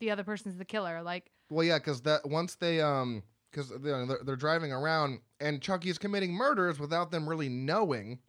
the 0.00 0.10
other 0.10 0.24
person's 0.24 0.56
the 0.56 0.64
killer. 0.64 1.02
Like, 1.02 1.30
Well, 1.50 1.64
yeah, 1.64 1.78
because 1.78 2.00
that 2.02 2.28
once 2.28 2.56
they 2.56 2.80
um 2.80 3.22
because 3.50 3.72
they're, 3.80 4.06
they're 4.24 4.36
driving 4.36 4.72
around 4.72 5.20
and 5.40 5.60
Chucky's 5.60 5.98
committing 5.98 6.32
murders 6.32 6.78
without 6.78 7.10
them 7.10 7.28
really 7.28 7.48
knowing, 7.48 8.20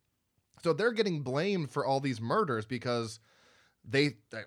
so 0.63 0.73
they're 0.73 0.91
getting 0.91 1.21
blamed 1.21 1.69
for 1.69 1.85
all 1.85 1.99
these 1.99 2.19
murders 2.19 2.65
because 2.65 3.19
they, 3.87 4.15
they 4.29 4.41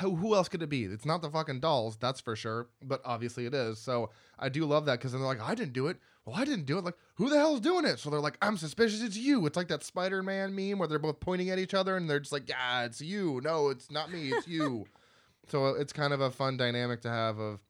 who, 0.00 0.16
who 0.16 0.34
else 0.34 0.48
could 0.48 0.62
it 0.62 0.68
be? 0.68 0.84
It's 0.84 1.04
not 1.04 1.22
the 1.22 1.30
fucking 1.30 1.60
dolls, 1.60 1.96
that's 1.96 2.20
for 2.20 2.34
sure. 2.36 2.68
But 2.82 3.00
obviously 3.04 3.46
it 3.46 3.54
is. 3.54 3.78
So 3.78 4.10
I 4.38 4.48
do 4.48 4.64
love 4.64 4.86
that 4.86 4.98
because 4.98 5.12
then 5.12 5.20
they're 5.20 5.28
like, 5.28 5.40
I 5.40 5.54
didn't 5.54 5.72
do 5.72 5.86
it. 5.86 5.98
Well, 6.24 6.36
I 6.36 6.44
didn't 6.44 6.66
do 6.66 6.78
it. 6.78 6.84
Like, 6.84 6.96
who 7.14 7.30
the 7.30 7.36
hell's 7.36 7.60
doing 7.60 7.84
it? 7.84 7.98
So 7.98 8.10
they're 8.10 8.20
like, 8.20 8.36
I'm 8.42 8.56
suspicious. 8.56 9.02
It's 9.02 9.16
you. 9.16 9.46
It's 9.46 9.56
like 9.56 9.68
that 9.68 9.82
Spider-Man 9.82 10.54
meme 10.54 10.78
where 10.78 10.88
they're 10.88 10.98
both 10.98 11.20
pointing 11.20 11.50
at 11.50 11.58
each 11.58 11.74
other 11.74 11.96
and 11.96 12.10
they're 12.10 12.20
just 12.20 12.32
like, 12.32 12.48
Yeah, 12.48 12.84
it's 12.84 13.00
you. 13.00 13.40
No, 13.42 13.68
it's 13.68 13.90
not 13.90 14.12
me. 14.12 14.32
It's 14.32 14.48
you. 14.48 14.86
so 15.48 15.68
it's 15.68 15.92
kind 15.92 16.12
of 16.12 16.20
a 16.20 16.30
fun 16.30 16.56
dynamic 16.56 17.02
to 17.02 17.10
have 17.10 17.38
of 17.38 17.60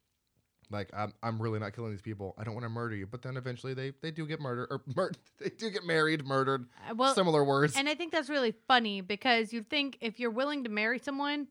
like 0.71 0.89
I'm, 0.97 1.13
I'm 1.23 1.41
really 1.41 1.59
not 1.59 1.75
killing 1.75 1.91
these 1.91 2.01
people. 2.03 2.35
I 2.39 2.45
don't 2.45 2.55
want 2.55 2.65
to 2.65 2.69
murder 2.71 2.95
you, 2.95 3.07
but 3.07 3.23
then 3.23 3.37
eventually 3.37 3.75
they 3.75 3.93
they 4.03 4.11
do 4.11 4.27
get 4.27 4.41
murdered 4.41 4.69
or 4.71 4.83
mur- 4.97 5.13
they 5.39 5.51
do 5.51 5.71
get 5.71 5.85
married, 5.85 6.25
murdered. 6.27 6.67
uh, 6.89 6.95
well, 6.95 7.15
Similar 7.15 7.45
words. 7.45 7.77
and 7.77 7.89
I 7.89 7.95
think 7.95 8.13
that's 8.13 8.29
really 8.31 8.55
funny 8.69 9.01
because 9.01 9.53
you 9.53 9.63
think 9.63 9.99
if 10.01 10.21
you're 10.21 10.31
willing 10.31 10.65
to 10.65 10.71
marry 10.71 10.99
someone, 10.99 11.49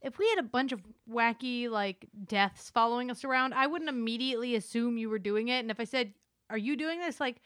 if 0.00 0.18
we 0.18 0.28
had 0.30 0.38
a 0.38 0.42
bunch 0.48 0.72
of 0.72 0.80
wacky 1.10 1.68
like 1.70 2.06
deaths 2.26 2.70
following 2.70 3.10
us 3.10 3.24
around, 3.24 3.54
I 3.54 3.66
wouldn't 3.66 3.90
immediately 3.90 4.54
assume 4.56 4.96
you 4.98 5.08
were 5.10 5.18
doing 5.18 5.48
it. 5.48 5.60
And 5.60 5.70
if 5.70 5.78
I 5.78 5.84
said, 5.84 6.12
"Are 6.50 6.58
you 6.58 6.76
doing 6.76 6.98
this?" 7.00 7.20
like 7.20 7.40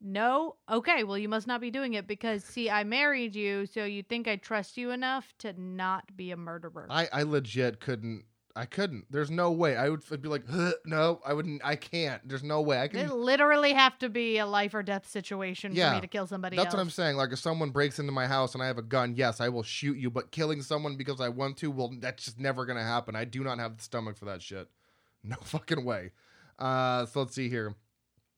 no, 0.00 0.54
okay, 0.70 1.02
well, 1.02 1.18
you 1.18 1.28
must 1.28 1.48
not 1.48 1.60
be 1.60 1.72
doing 1.72 1.94
it 1.94 2.06
because, 2.06 2.44
see, 2.44 2.70
I 2.70 2.84
married 2.84 3.34
you, 3.34 3.66
so 3.66 3.84
you 3.84 4.04
think 4.04 4.28
I 4.28 4.36
trust 4.36 4.76
you 4.76 4.92
enough 4.92 5.34
to 5.38 5.52
not 5.60 6.16
be 6.16 6.30
a 6.30 6.36
murderer. 6.36 6.86
I 6.88 7.08
I 7.12 7.22
legit 7.24 7.80
couldn't. 7.80 8.24
I 8.56 8.64
couldn't. 8.66 9.04
There's 9.10 9.30
no 9.30 9.52
way. 9.52 9.76
I 9.76 9.88
would 9.88 10.02
f- 10.10 10.20
be 10.20 10.28
like, 10.28 10.42
no, 10.84 11.20
I 11.24 11.32
wouldn't. 11.32 11.60
I 11.64 11.76
can't. 11.76 12.26
There's 12.28 12.42
no 12.42 12.60
way. 12.60 12.80
I 12.80 12.88
can. 12.88 12.98
It 13.00 13.12
literally 13.12 13.72
have 13.72 13.96
to 14.00 14.08
be 14.08 14.38
a 14.38 14.46
life 14.46 14.74
or 14.74 14.82
death 14.82 15.08
situation 15.08 15.74
for 15.74 15.90
me 15.92 16.00
to 16.00 16.06
kill 16.08 16.26
somebody 16.26 16.56
That's 16.56 16.66
else. 16.66 16.74
what 16.74 16.80
I'm 16.80 16.90
saying. 16.90 17.16
Like 17.16 17.30
if 17.32 17.38
someone 17.38 17.70
breaks 17.70 17.98
into 18.00 18.10
my 18.10 18.26
house 18.26 18.54
and 18.54 18.62
I 18.62 18.66
have 18.66 18.78
a 18.78 18.82
gun, 18.82 19.14
yes, 19.16 19.40
I 19.40 19.48
will 19.48 19.62
shoot 19.62 19.96
you. 19.96 20.10
But 20.10 20.32
killing 20.32 20.62
someone 20.62 20.96
because 20.96 21.20
I 21.20 21.28
want 21.28 21.56
to, 21.58 21.70
well, 21.70 21.92
that's 22.00 22.24
just 22.24 22.40
never 22.40 22.66
gonna 22.66 22.82
happen. 22.82 23.14
I 23.14 23.24
do 23.24 23.44
not 23.44 23.58
have 23.58 23.76
the 23.76 23.82
stomach 23.84 24.16
for 24.16 24.24
that 24.26 24.42
shit. 24.42 24.68
No 25.24 25.34
fucking 25.42 25.84
way. 25.84 26.12
Uh, 26.60 27.04
so 27.06 27.20
let's 27.20 27.34
see 27.34 27.48
here. 27.48 27.74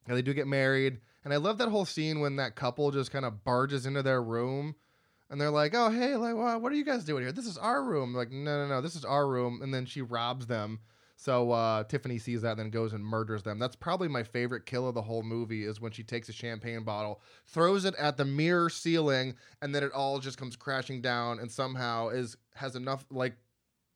Yeah, 0.08 0.14
they 0.14 0.22
do 0.22 0.32
get 0.32 0.46
married, 0.46 0.98
and 1.24 1.32
I 1.32 1.36
love 1.36 1.58
that 1.58 1.68
whole 1.68 1.84
scene 1.84 2.20
when 2.20 2.36
that 2.36 2.56
couple 2.56 2.90
just 2.90 3.10
kind 3.12 3.26
of 3.26 3.44
barges 3.44 3.84
into 3.84 4.02
their 4.02 4.22
room, 4.22 4.74
and 5.30 5.40
they're 5.40 5.50
like, 5.50 5.74
"Oh, 5.74 5.88
hey, 5.90 6.16
like, 6.16 6.34
wha- 6.34 6.58
what 6.58 6.72
are 6.72 6.76
you 6.76 6.84
guys 6.84 7.04
doing 7.04 7.22
here? 7.22 7.32
This 7.32 7.46
is 7.46 7.56
our 7.56 7.82
room." 7.82 8.14
Like, 8.14 8.30
no, 8.30 8.62
no, 8.66 8.68
no, 8.68 8.80
this 8.80 8.96
is 8.96 9.04
our 9.04 9.26
room. 9.28 9.60
And 9.62 9.72
then 9.72 9.86
she 9.86 10.02
robs 10.02 10.46
them. 10.46 10.80
So 11.16 11.50
uh, 11.52 11.84
Tiffany 11.84 12.16
sees 12.18 12.40
that 12.42 12.52
and 12.52 12.58
then 12.60 12.70
goes 12.70 12.94
and 12.94 13.04
murders 13.04 13.42
them. 13.42 13.58
That's 13.58 13.76
probably 13.76 14.08
my 14.08 14.22
favorite 14.22 14.64
kill 14.64 14.88
of 14.88 14.94
the 14.94 15.02
whole 15.02 15.22
movie 15.22 15.64
is 15.64 15.78
when 15.78 15.92
she 15.92 16.02
takes 16.02 16.30
a 16.30 16.32
champagne 16.32 16.82
bottle, 16.82 17.20
throws 17.46 17.84
it 17.84 17.94
at 17.96 18.16
the 18.16 18.24
mirror 18.24 18.70
ceiling, 18.70 19.34
and 19.60 19.74
then 19.74 19.82
it 19.82 19.92
all 19.92 20.18
just 20.18 20.38
comes 20.38 20.56
crashing 20.56 21.02
down 21.02 21.38
and 21.38 21.50
somehow 21.52 22.08
is 22.08 22.38
has 22.54 22.74
enough 22.74 23.04
like 23.10 23.34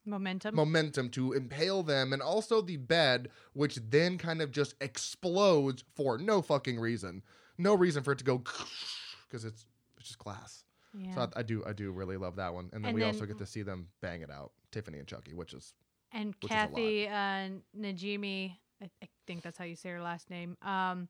Momentum. 0.05 0.55
momentum 0.55 1.09
to 1.13 1.33
impale 1.33 1.83
them 1.83 2.13
and 2.13 2.21
also 2.21 2.61
the 2.61 2.77
bed 2.77 3.31
which 3.55 3.77
then 3.89 4.19
kind 4.19 4.43
of 4.43 4.51
just 4.51 4.75
explodes 4.83 5.83
for 5.97 6.19
no 6.19 6.43
fucking 6.43 6.79
reason. 6.79 7.23
No 7.57 7.75
reason 7.75 8.03
for 8.03 8.13
it 8.13 8.19
to 8.19 8.25
go 8.25 8.37
because 9.27 9.47
it's 9.47 9.65
it's 9.97 10.09
just 10.09 10.19
glass. 10.19 10.64
Yeah. 10.97 11.15
So 11.15 11.21
I, 11.23 11.41
I 11.41 11.43
do 11.43 11.63
I 11.67 11.73
do 11.73 11.91
really 11.91 12.17
love 12.17 12.37
that 12.37 12.55
one. 12.55 12.71
And 12.73 12.85
then 12.85 12.91
And 12.91 12.95
we 12.95 13.01
then- 13.01 13.15
also 13.15 13.27
get 13.27 13.39
to 13.39 13.47
see 13.47 13.63
them 13.63 13.89
bang 14.01 14.23
it 14.23 14.31
out, 14.31 14.53
Tiffany 14.73 14.99
and 14.99 15.07
Chucky, 15.09 15.35
which 15.35 15.53
is 15.55 15.75
and 16.13 16.35
which 16.41 16.51
is. 16.53 16.57
Kathy 16.57 17.09
uh, 17.09 17.49
Najimy, 17.79 18.57
I, 18.83 18.91
I 19.03 19.09
think 19.27 19.43
that's 19.43 19.59
how 19.59 19.65
you 19.65 19.75
say 19.77 19.91
her 19.91 20.01
last 20.03 20.31
name, 20.31 20.57
um, 20.63 21.09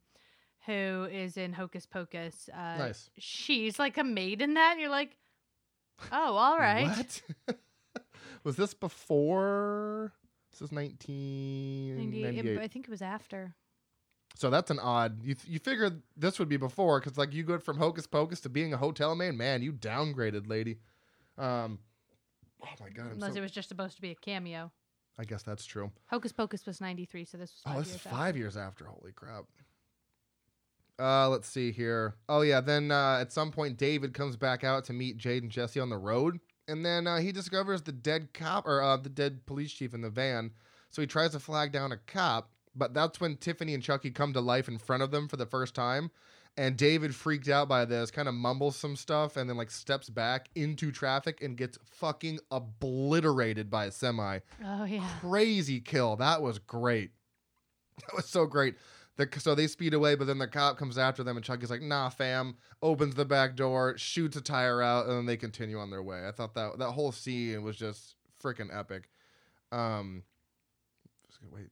who 0.66 1.06
is 1.12 1.36
in 1.36 1.52
Hocus 1.52 1.84
Pocus. 1.86 2.48
Uh, 2.52 2.78
nice. 2.78 3.10
She's 3.18 3.78
like 3.78 3.98
a 3.98 4.04
maid 4.04 4.40
in 4.40 4.54
that. 4.54 4.72
And 4.72 4.80
you're 4.80 4.88
like, 4.90 5.16
oh, 6.10 6.36
all 6.36 6.58
right. 6.58 7.22
What? 7.44 7.56
was 8.44 8.56
this 8.56 8.72
before? 8.74 10.12
This 10.52 10.62
is 10.62 10.72
90 10.72 11.94
1998. 11.96 12.58
I 12.60 12.68
think 12.68 12.86
it 12.86 12.90
was 12.90 13.02
after. 13.02 13.54
So 14.36 14.50
that's 14.50 14.70
an 14.70 14.80
odd. 14.80 15.22
You 15.22 15.36
you 15.46 15.58
figured 15.58 16.02
this 16.16 16.38
would 16.38 16.48
be 16.48 16.56
before 16.56 17.00
because 17.00 17.16
like 17.16 17.32
you 17.32 17.44
go 17.44 17.58
from 17.58 17.78
Hocus 17.78 18.06
Pocus 18.06 18.40
to 18.40 18.48
being 18.48 18.72
a 18.72 18.76
hotel 18.76 19.14
maid. 19.14 19.34
Man, 19.34 19.62
you 19.62 19.72
downgraded, 19.72 20.48
lady. 20.48 20.78
Um, 21.38 21.78
oh 22.62 22.68
my 22.80 22.88
god. 22.88 23.06
I'm 23.06 23.12
Unless 23.12 23.32
so, 23.32 23.38
it 23.38 23.42
was 23.42 23.52
just 23.52 23.68
supposed 23.68 23.96
to 23.96 24.02
be 24.02 24.10
a 24.10 24.14
cameo. 24.16 24.72
I 25.18 25.24
guess 25.24 25.44
that's 25.44 25.64
true. 25.64 25.92
Hocus 26.06 26.32
Pocus 26.32 26.66
was 26.66 26.80
93, 26.80 27.24
so 27.24 27.38
this 27.38 27.52
was 27.52 27.60
five 27.64 27.76
Oh, 27.76 27.78
this 27.80 27.94
is 27.94 28.00
five 28.00 28.12
after. 28.30 28.38
years 28.38 28.56
after. 28.56 28.84
Holy 28.86 29.12
crap. 29.12 29.44
Uh, 30.98 31.28
let's 31.28 31.48
see 31.48 31.70
here. 31.72 32.14
Oh 32.28 32.42
yeah, 32.42 32.60
then 32.60 32.90
uh, 32.90 33.18
at 33.20 33.32
some 33.32 33.50
point 33.50 33.76
David 33.76 34.14
comes 34.14 34.36
back 34.36 34.64
out 34.64 34.84
to 34.86 34.92
meet 34.92 35.16
Jade 35.16 35.42
and 35.42 35.50
Jesse 35.52 35.80
on 35.80 35.90
the 35.90 35.96
road, 35.98 36.38
and 36.68 36.84
then 36.84 37.06
uh, 37.06 37.18
he 37.18 37.32
discovers 37.32 37.82
the 37.82 37.92
dead 37.92 38.32
cop 38.32 38.66
or 38.66 38.82
uh, 38.82 38.96
the 38.96 39.08
dead 39.08 39.46
police 39.46 39.72
chief 39.72 39.94
in 39.94 40.02
the 40.02 40.10
van. 40.10 40.50
So 40.90 41.02
he 41.02 41.06
tries 41.06 41.32
to 41.32 41.40
flag 41.40 41.72
down 41.72 41.90
a 41.90 41.96
cop, 41.96 42.50
but 42.74 42.94
that's 42.94 43.20
when 43.20 43.36
Tiffany 43.36 43.74
and 43.74 43.82
Chucky 43.82 44.10
come 44.10 44.32
to 44.32 44.40
life 44.40 44.68
in 44.68 44.78
front 44.78 45.02
of 45.02 45.10
them 45.10 45.28
for 45.28 45.36
the 45.36 45.46
first 45.46 45.74
time. 45.74 46.10
And 46.56 46.76
David, 46.76 47.14
freaked 47.16 47.48
out 47.48 47.68
by 47.68 47.84
this, 47.84 48.12
kind 48.12 48.28
of 48.28 48.34
mumbles 48.34 48.76
some 48.76 48.94
stuff 48.94 49.36
and 49.36 49.50
then 49.50 49.56
like 49.56 49.72
steps 49.72 50.08
back 50.08 50.48
into 50.54 50.92
traffic 50.92 51.42
and 51.42 51.56
gets 51.56 51.78
fucking 51.84 52.38
obliterated 52.52 53.70
by 53.70 53.86
a 53.86 53.90
semi 53.90 54.38
Oh, 54.64 54.84
yeah. 54.84 55.08
crazy 55.20 55.80
kill. 55.80 56.14
That 56.16 56.42
was 56.42 56.58
great. 56.58 57.10
That 58.06 58.14
was 58.16 58.26
so 58.26 58.46
great. 58.46 58.76
The, 59.16 59.28
so 59.38 59.54
they 59.54 59.68
speed 59.68 59.94
away, 59.94 60.16
but 60.16 60.26
then 60.26 60.38
the 60.38 60.48
cop 60.48 60.76
comes 60.78 60.98
after 60.98 61.22
them, 61.22 61.36
and 61.36 61.44
Chucky's 61.46 61.70
like, 61.70 61.80
"Nah, 61.82 62.08
fam." 62.08 62.56
Opens 62.82 63.14
the 63.14 63.24
back 63.24 63.54
door, 63.54 63.96
shoots 63.96 64.36
a 64.36 64.40
tire 64.40 64.82
out, 64.82 65.06
and 65.06 65.16
then 65.16 65.26
they 65.26 65.36
continue 65.36 65.78
on 65.78 65.90
their 65.90 66.02
way. 66.02 66.26
I 66.26 66.32
thought 66.32 66.54
that 66.54 66.78
that 66.78 66.90
whole 66.90 67.12
scene 67.12 67.62
was 67.62 67.76
just 67.76 68.16
freaking 68.42 68.76
epic. 68.76 69.08
Um, 69.70 70.24
just 71.28 71.40
gonna 71.40 71.54
wait. 71.54 71.68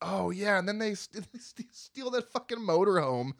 Oh 0.00 0.30
yeah, 0.30 0.58
and 0.58 0.68
then 0.68 0.78
they, 0.78 0.94
st- 0.94 1.26
they 1.32 1.38
st- 1.38 1.74
steal 1.74 2.10
that 2.10 2.30
fucking 2.30 2.58
motorhome. 2.58 3.32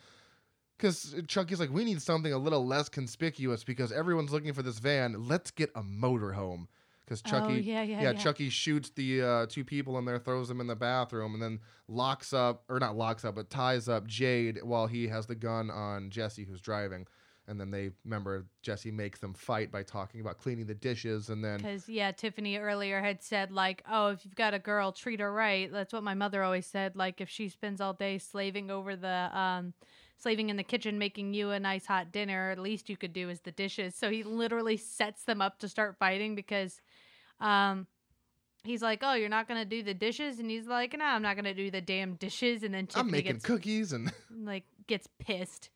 Because 0.76 1.16
Chucky's 1.26 1.58
like, 1.58 1.72
we 1.72 1.84
need 1.84 2.00
something 2.00 2.32
a 2.32 2.38
little 2.38 2.64
less 2.64 2.88
conspicuous 2.88 3.64
because 3.64 3.90
everyone's 3.90 4.32
looking 4.32 4.52
for 4.52 4.62
this 4.62 4.78
van. 4.78 5.26
Let's 5.26 5.50
get 5.50 5.70
a 5.74 5.82
motorhome. 5.82 6.66
Because 7.04 7.22
Chucky, 7.22 7.54
oh, 7.54 7.56
yeah, 7.56 7.82
yeah, 7.82 8.00
yeah, 8.00 8.02
yeah. 8.02 8.12
Chucky 8.12 8.50
shoots 8.50 8.90
the 8.90 9.22
uh, 9.22 9.46
two 9.46 9.64
people 9.64 9.98
in 9.98 10.04
there, 10.04 10.18
throws 10.18 10.46
them 10.46 10.60
in 10.60 10.66
the 10.66 10.76
bathroom, 10.76 11.32
and 11.32 11.42
then 11.42 11.58
locks 11.88 12.34
up, 12.34 12.64
or 12.68 12.78
not 12.78 12.96
locks 12.96 13.24
up, 13.24 13.34
but 13.34 13.48
ties 13.48 13.88
up 13.88 14.06
Jade 14.06 14.62
while 14.62 14.86
he 14.86 15.08
has 15.08 15.26
the 15.26 15.34
gun 15.34 15.70
on 15.70 16.10
Jesse, 16.10 16.44
who's 16.44 16.60
driving. 16.60 17.06
And 17.48 17.58
then 17.60 17.70
they 17.70 17.90
remember 18.04 18.46
Jesse 18.62 18.90
makes 18.90 19.18
them 19.18 19.34
fight 19.34 19.72
by 19.72 19.82
talking 19.82 20.20
about 20.20 20.38
cleaning 20.38 20.66
the 20.66 20.74
dishes, 20.74 21.30
and 21.30 21.42
then 21.42 21.56
Because, 21.56 21.88
yeah, 21.88 22.12
Tiffany 22.12 22.58
earlier 22.58 23.00
had 23.00 23.22
said, 23.22 23.50
like, 23.50 23.82
oh, 23.90 24.08
if 24.08 24.24
you've 24.24 24.34
got 24.34 24.54
a 24.54 24.58
girl, 24.58 24.92
treat 24.92 25.18
her 25.20 25.32
right. 25.32 25.72
That's 25.72 25.92
what 25.92 26.02
my 26.02 26.14
mother 26.14 26.42
always 26.42 26.66
said. 26.66 26.94
Like, 26.94 27.20
if 27.20 27.30
she 27.30 27.48
spends 27.48 27.80
all 27.80 27.94
day 27.94 28.18
slaving 28.18 28.70
over 28.70 28.94
the 28.94 29.30
um, 29.36 29.72
slaving 30.18 30.50
in 30.50 30.56
the 30.56 30.64
kitchen 30.64 30.98
making 30.98 31.32
you 31.32 31.50
a 31.50 31.60
nice 31.60 31.86
hot 31.86 32.12
dinner. 32.12 32.50
At 32.50 32.58
least 32.58 32.90
you 32.90 32.96
could 32.96 33.12
do 33.12 33.30
is 33.30 33.40
the 33.40 33.52
dishes. 33.52 33.94
So 33.94 34.10
he 34.10 34.22
literally 34.22 34.76
sets 34.76 35.24
them 35.24 35.40
up 35.40 35.58
to 35.60 35.68
start 35.68 35.96
fighting 35.98 36.34
because 36.34 36.80
um 37.40 37.86
he's 38.64 38.82
like, 38.82 39.00
"Oh, 39.02 39.14
you're 39.14 39.28
not 39.28 39.48
going 39.48 39.60
to 39.60 39.64
do 39.68 39.82
the 39.82 39.94
dishes?" 39.94 40.40
And 40.40 40.50
he's 40.50 40.66
like, 40.66 40.96
"No, 40.98 41.04
I'm 41.04 41.22
not 41.22 41.36
going 41.36 41.44
to 41.44 41.54
do 41.54 41.70
the 41.70 41.80
damn 41.80 42.14
dishes." 42.14 42.62
And 42.62 42.74
then 42.74 42.80
I'm 42.80 42.86
Tiffany 42.86 43.10
making 43.12 43.32
gets 43.34 43.44
cookies 43.44 43.92
and 43.92 44.12
like 44.44 44.64
gets 44.86 45.08
pissed. 45.18 45.70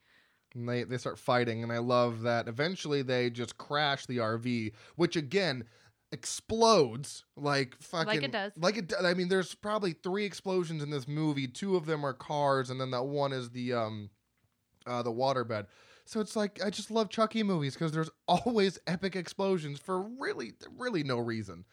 And 0.54 0.68
they, 0.68 0.84
they 0.84 0.98
start 0.98 1.18
fighting, 1.18 1.62
and 1.62 1.72
I 1.72 1.78
love 1.78 2.22
that 2.22 2.48
eventually 2.48 3.02
they 3.02 3.30
just 3.30 3.56
crash 3.58 4.06
the 4.06 4.18
RV, 4.18 4.72
which 4.96 5.16
again 5.16 5.64
explodes 6.12 7.24
like 7.36 7.74
fucking 7.80 8.06
like 8.06 8.22
it 8.22 8.32
does. 8.32 8.52
Like 8.56 8.76
it. 8.76 8.88
do- 8.88 8.96
I 9.02 9.14
mean, 9.14 9.28
there's 9.28 9.54
probably 9.54 9.94
three 9.94 10.24
explosions 10.24 10.82
in 10.82 10.90
this 10.90 11.08
movie. 11.08 11.48
Two 11.48 11.76
of 11.76 11.86
them 11.86 12.04
are 12.04 12.12
cars, 12.12 12.70
and 12.70 12.80
then 12.80 12.90
that 12.90 13.04
one 13.04 13.32
is 13.32 13.50
the 13.50 13.72
um, 13.72 14.10
uh, 14.86 15.02
the 15.02 15.12
waterbed. 15.12 15.66
So 16.04 16.20
it's 16.20 16.36
like 16.36 16.62
I 16.62 16.70
just 16.70 16.90
love 16.90 17.08
Chucky 17.08 17.42
movies 17.42 17.74
because 17.74 17.92
there's 17.92 18.10
always 18.28 18.78
epic 18.86 19.16
explosions 19.16 19.78
for 19.78 20.02
really, 20.02 20.52
really 20.78 21.02
no 21.02 21.18
reason. 21.18 21.64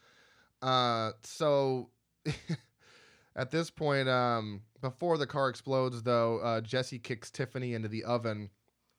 Uh, 0.62 1.12
so 1.24 1.90
at 3.36 3.52
this 3.52 3.70
point, 3.70 4.08
um, 4.08 4.62
before 4.82 5.18
the 5.18 5.28
car 5.28 5.50
explodes, 5.50 6.04
though, 6.04 6.40
uh, 6.40 6.62
Jesse 6.62 7.00
kicks 7.00 7.30
Tiffany 7.32 7.74
into 7.74 7.88
the 7.88 8.04
oven, 8.04 8.50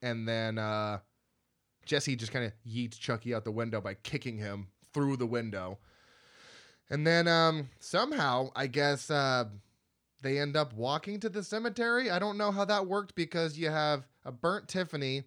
and 0.03 0.27
then 0.27 0.59
uh, 0.59 0.99
Jesse 1.87 2.17
just 2.17 2.33
kind 2.33 2.45
of 2.45 2.53
yeets 2.67 2.99
Chucky 2.99 3.35
out 3.35 3.45
the 3.45 3.51
window 3.51 3.81
by 3.81 3.95
kicking 3.95 4.39
him 4.39 4.69
through 4.93 5.17
the 5.17 5.27
window. 5.27 5.79
And 6.89 7.07
then 7.07 7.29
um, 7.29 7.69
somehow, 7.79 8.51
I 8.57 8.67
guess 8.67 9.11
uh, 9.11 9.45
they 10.23 10.39
end 10.39 10.57
up 10.57 10.73
walking 10.75 11.21
to 11.21 11.29
the 11.29 11.43
cemetery. 11.43 12.11
I 12.11 12.19
don't 12.19 12.37
know 12.37 12.51
how 12.51 12.65
that 12.65 12.87
worked 12.87 13.15
because 13.15 13.57
you 13.57 13.71
have 13.71 14.09
a 14.25 14.33
burnt 14.33 14.67
Tiffany, 14.67 15.23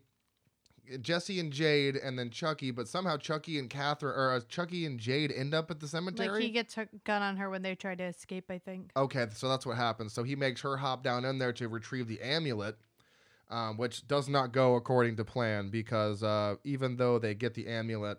Jesse 1.02 1.40
and 1.40 1.54
Jade, 1.54 1.96
and 1.96 2.20
then 2.20 2.30
Chucky. 2.30 2.72
But 2.72 2.90
somehow 2.90 3.16
Chucky 3.16 3.60
and 3.60 3.70
Katherine, 3.70 4.14
or 4.14 4.34
uh, 4.34 4.42
Chucky 4.50 4.86
and 4.86 5.00
Jade, 5.00 5.32
end 5.32 5.54
up 5.54 5.72
at 5.72 5.80
the 5.80 5.88
cemetery. 5.88 6.28
Like 6.28 6.42
he 6.42 6.50
gets 6.50 6.76
her 6.76 6.90
gun 7.06 7.22
on 7.22 7.38
her 7.38 7.50
when 7.50 7.62
they 7.62 7.76
try 7.76 7.96
to 7.96 8.04
escape, 8.04 8.46
I 8.50 8.58
think. 8.58 8.92
Okay, 8.98 9.28
so 9.34 9.48
that's 9.48 9.66
what 9.66 9.78
happens. 9.78 10.12
So 10.12 10.24
he 10.24 10.36
makes 10.36 10.60
her 10.62 10.76
hop 10.76 11.02
down 11.02 11.24
in 11.24 11.38
there 11.38 11.54
to 11.54 11.70
retrieve 11.70 12.10
the 12.10 12.22
amulet, 12.22 12.78
um, 13.54 13.78
which 13.78 14.08
does 14.08 14.28
not 14.28 14.52
go 14.52 14.76
according 14.76 15.16
to 15.16 15.24
plan 15.24 15.70
because 15.70 16.24
uh, 16.24 16.56
even 16.64 16.98
though 16.98 17.20
they 17.20 17.36
get 17.36 17.54
the 17.54 17.68
amulet, 17.68 18.18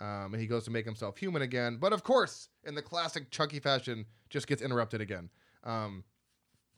um, 0.00 0.32
and 0.32 0.40
he 0.40 0.46
goes 0.46 0.64
to 0.64 0.70
make 0.70 0.86
himself 0.86 1.18
human 1.18 1.42
again, 1.42 1.76
but 1.78 1.92
of 1.92 2.02
course, 2.02 2.48
in 2.64 2.74
the 2.74 2.80
classic 2.80 3.30
Chucky 3.30 3.60
fashion, 3.60 4.06
just 4.30 4.46
gets 4.46 4.62
interrupted 4.62 5.02
again. 5.02 5.28
Um, 5.64 6.04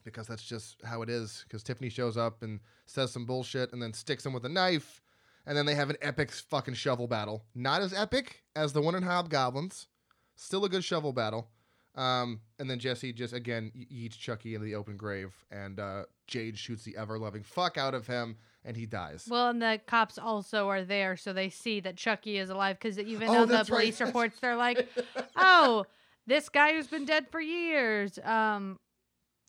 because 0.03 0.27
that's 0.27 0.43
just 0.43 0.81
how 0.83 1.01
it 1.01 1.09
is. 1.09 1.45
Because 1.47 1.63
Tiffany 1.63 1.87
shows 1.87 2.17
up 2.17 2.43
and 2.43 2.59
says 2.85 3.13
some 3.13 3.25
bullshit 3.25 3.71
and 3.71 3.81
then 3.81 3.93
sticks 3.93 4.25
him 4.25 4.33
with 4.33 4.43
a 4.43 4.49
knife. 4.49 5.01
And 5.45 5.57
then 5.57 5.65
they 5.65 5.75
have 5.75 5.89
an 5.89 5.95
epic 6.01 6.31
fucking 6.31 6.73
shovel 6.73 7.07
battle. 7.07 7.45
Not 7.55 7.81
as 7.81 7.93
epic 7.93 8.43
as 8.53 8.73
the 8.73 8.81
one 8.81 8.95
in 8.95 9.03
Hobgoblins. 9.03 9.87
Still 10.35 10.65
a 10.65 10.69
good 10.69 10.83
shovel 10.83 11.13
battle. 11.13 11.47
Um, 11.95 12.41
and 12.59 12.69
then 12.69 12.79
Jesse 12.79 13.13
just 13.13 13.33
again 13.33 13.71
eats 13.75 14.17
Chucky 14.17 14.55
into 14.55 14.65
the 14.65 14.75
open 14.75 14.97
grave, 14.97 15.33
and 15.51 15.79
uh, 15.79 16.03
Jade 16.33 16.57
shoots 16.57 16.83
the 16.83 16.97
ever 16.97 17.19
loving 17.19 17.43
fuck 17.43 17.77
out 17.77 17.93
of 17.93 18.07
him, 18.07 18.37
and 18.65 18.75
he 18.75 18.87
dies. 18.87 19.27
Well, 19.29 19.49
and 19.49 19.61
the 19.61 19.79
cops 19.85 20.17
also 20.17 20.67
are 20.67 20.83
there, 20.83 21.15
so 21.15 21.31
they 21.31 21.49
see 21.49 21.79
that 21.81 21.95
Chucky 21.95 22.39
is 22.39 22.49
alive 22.49 22.79
because 22.79 22.97
even 22.97 23.29
Oh, 23.29 23.41
on 23.43 23.47
the 23.47 23.53
that's 23.53 23.69
right. 23.69 23.81
police 23.81 24.01
reports, 24.01 24.39
they're 24.39 24.55
like, 24.55 24.87
"Oh, 25.35 25.85
this 26.25 26.49
guy 26.49 26.73
who's 26.73 26.87
been 26.87 27.05
dead 27.05 27.27
for 27.29 27.39
years." 27.39 28.17
Um, 28.23 28.79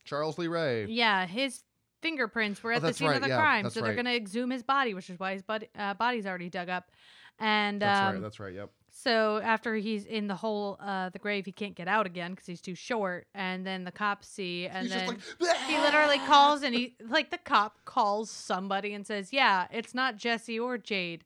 Charles 0.04 0.36
Lee 0.36 0.48
Ray. 0.48 0.84
yeah, 0.86 1.24
his 1.24 1.62
fingerprints 2.02 2.62
were 2.62 2.74
Oh, 2.74 2.76
at 2.76 2.82
the 2.82 2.92
scene 2.92 3.08
right, 3.08 3.16
of 3.16 3.22
the 3.22 3.28
yeah, 3.28 3.38
crime, 3.40 3.70
so 3.70 3.80
they're 3.80 3.94
gonna 3.94 4.10
exhume 4.14 4.50
his 4.50 4.62
body, 4.62 4.92
which 4.92 5.08
is 5.08 5.18
why 5.18 5.32
his 5.32 5.42
body, 5.42 5.68
uh, 5.78 5.94
body's 5.94 6.26
already 6.26 6.50
dug 6.50 6.68
up. 6.68 6.90
And 7.38 7.80
That's 7.80 8.00
um, 8.00 8.12
right. 8.14 8.20
That's 8.22 8.38
right. 8.40 8.52
Yep. 8.52 8.70
So 9.04 9.38
after 9.44 9.74
he's 9.74 10.06
in 10.06 10.28
the 10.28 10.34
hole, 10.34 10.78
uh, 10.80 11.10
the 11.10 11.18
grave, 11.18 11.44
he 11.44 11.52
can't 11.52 11.74
get 11.74 11.88
out 11.88 12.06
again 12.06 12.30
because 12.30 12.46
he's 12.46 12.62
too 12.62 12.74
short. 12.74 13.26
And 13.34 13.66
then 13.66 13.84
the 13.84 13.92
cops 13.92 14.26
see, 14.26 14.66
and 14.66 14.86
He's 14.86 14.96
then 14.96 15.18
just 15.18 15.40
like 15.40 15.56
he 15.68 15.78
literally 15.78 16.18
calls 16.20 16.62
and 16.62 16.74
he 16.74 16.96
like 17.06 17.30
the 17.30 17.36
cop 17.36 17.84
calls 17.84 18.30
somebody 18.30 18.94
and 18.94 19.06
says, 19.06 19.30
"Yeah, 19.30 19.66
it's 19.70 19.94
not 19.94 20.16
Jesse 20.16 20.58
or 20.58 20.78
Jade. 20.78 21.24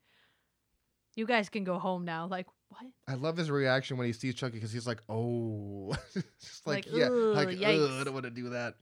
You 1.14 1.24
guys 1.24 1.48
can 1.48 1.62
go 1.62 1.78
home 1.78 2.04
now." 2.04 2.26
Like 2.26 2.48
what? 2.70 2.82
I 3.06 3.14
love 3.14 3.36
his 3.36 3.48
reaction 3.48 3.96
when 3.96 4.08
he 4.08 4.12
sees 4.12 4.34
Chucky 4.34 4.54
because 4.54 4.72
he's 4.72 4.86
like, 4.86 5.00
"Oh," 5.08 5.94
just 6.40 6.66
like, 6.66 6.84
Like, 6.86 6.94
yeah, 6.94 7.06
"Ugh, 7.06 7.36
like 7.36 7.48
"Ugh, 7.48 7.90
I 8.00 8.04
don't 8.04 8.12
want 8.12 8.24
to 8.24 8.30
do 8.30 8.48
that. 8.50 8.74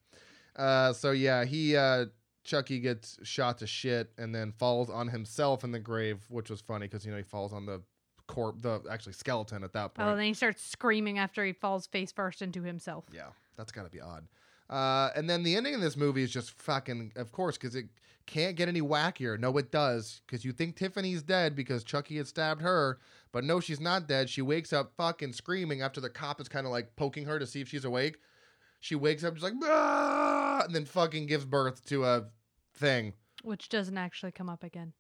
Uh, 0.57 0.95
so 0.95 1.11
yeah, 1.11 1.45
he 1.45 1.77
uh, 1.77 2.07
Chucky 2.45 2.81
gets 2.81 3.19
shot 3.25 3.59
to 3.59 3.67
shit 3.67 4.11
and 4.17 4.35
then 4.35 4.53
falls 4.53 4.89
on 4.89 5.09
himself 5.09 5.65
in 5.65 5.73
the 5.73 5.79
grave, 5.79 6.25
which 6.29 6.49
was 6.49 6.63
funny 6.63 6.87
because 6.87 7.05
you 7.05 7.11
know 7.11 7.19
he 7.19 7.23
falls 7.23 7.53
on 7.53 7.67
the 7.67 7.83
corp, 8.27 8.61
the 8.63 8.81
actually 8.91 9.13
skeleton 9.13 9.65
at 9.65 9.73
that 9.73 9.95
point. 9.95 10.07
Oh, 10.07 10.11
and 10.13 10.19
then 10.19 10.27
he 10.27 10.35
starts 10.35 10.63
screaming 10.63 11.19
after 11.19 11.45
he 11.45 11.53
falls 11.53 11.87
face 11.87 12.13
first 12.13 12.43
into 12.43 12.63
himself. 12.63 13.05
Yeah, 13.13 13.29
that's 13.57 13.73
got 13.73 13.85
to 13.85 13.91
be 13.91 14.01
odd. 14.01 14.27
Uh, 14.69 15.11
and 15.15 15.31
then 15.31 15.43
the 15.43 15.55
ending 15.57 15.75
of 15.75 15.81
this 15.81 15.97
movie 15.97 16.23
is 16.23 16.31
just 16.31 16.51
fucking, 16.51 17.13
of 17.17 17.31
course, 17.33 17.57
because 17.57 17.77
it 17.77 17.87
can't 18.27 18.57
get 18.57 18.69
any 18.69 18.81
wackier. 18.81 19.39
No, 19.39 19.57
it 19.59 19.71
does, 19.71 20.23
because 20.27 20.45
you 20.45 20.53
think 20.53 20.77
Tiffany's 20.77 21.23
dead 21.23 21.55
because 21.55 21.85
Chucky 21.85 22.17
had 22.17 22.27
stabbed 22.27 22.63
her, 22.63 22.99
but 23.33 23.45
no, 23.45 23.61
she's 23.61 23.81
not 23.81 24.09
dead. 24.09 24.29
She 24.29 24.43
wakes 24.43 24.73
up 24.73 24.93
fucking 24.97 25.33
screaming 25.33 25.83
after 25.83 26.01
the 26.01 26.11
cop 26.11 26.41
is 26.41 26.49
kind 26.49 26.67
of 26.67 26.73
like 26.73 26.97
poking 26.97 27.27
her 27.27 27.39
to 27.39 27.47
see 27.47 27.61
if 27.61 27.69
she's 27.69 27.85
awake. 27.85 28.17
She 28.81 28.95
wakes 28.95 29.25
up 29.25 29.35
just 29.35 29.45
like, 29.45 29.55
"Ah!" 29.65 30.63
and 30.65 30.75
then 30.75 30.85
fucking 30.85 31.27
gives 31.27 31.45
birth 31.45 31.85
to 31.87 32.05
a 32.05 32.27
thing. 32.75 33.15
Which 33.43 33.69
doesn't 33.69 33.97
actually 33.97 34.33
come 34.33 34.49
up 34.49 34.65
again. 34.65 34.93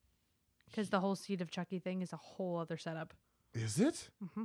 Because 0.66 0.90
the 0.90 1.00
whole 1.00 1.14
seed 1.16 1.40
of 1.40 1.50
Chucky 1.50 1.78
thing 1.78 2.02
is 2.02 2.12
a 2.12 2.16
whole 2.16 2.58
other 2.58 2.76
setup. 2.76 3.14
Is 3.54 3.78
it? 3.80 4.10
hmm 4.34 4.44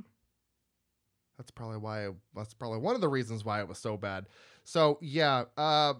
That's 1.36 1.50
probably 1.50 1.78
why. 1.78 2.08
That's 2.34 2.54
probably 2.54 2.78
one 2.78 2.94
of 2.94 3.00
the 3.00 3.08
reasons 3.08 3.44
why 3.44 3.60
it 3.60 3.68
was 3.68 3.78
so 3.78 3.96
bad. 3.96 4.26
So 4.64 4.98
yeah, 5.02 5.44
uh, 5.56 5.94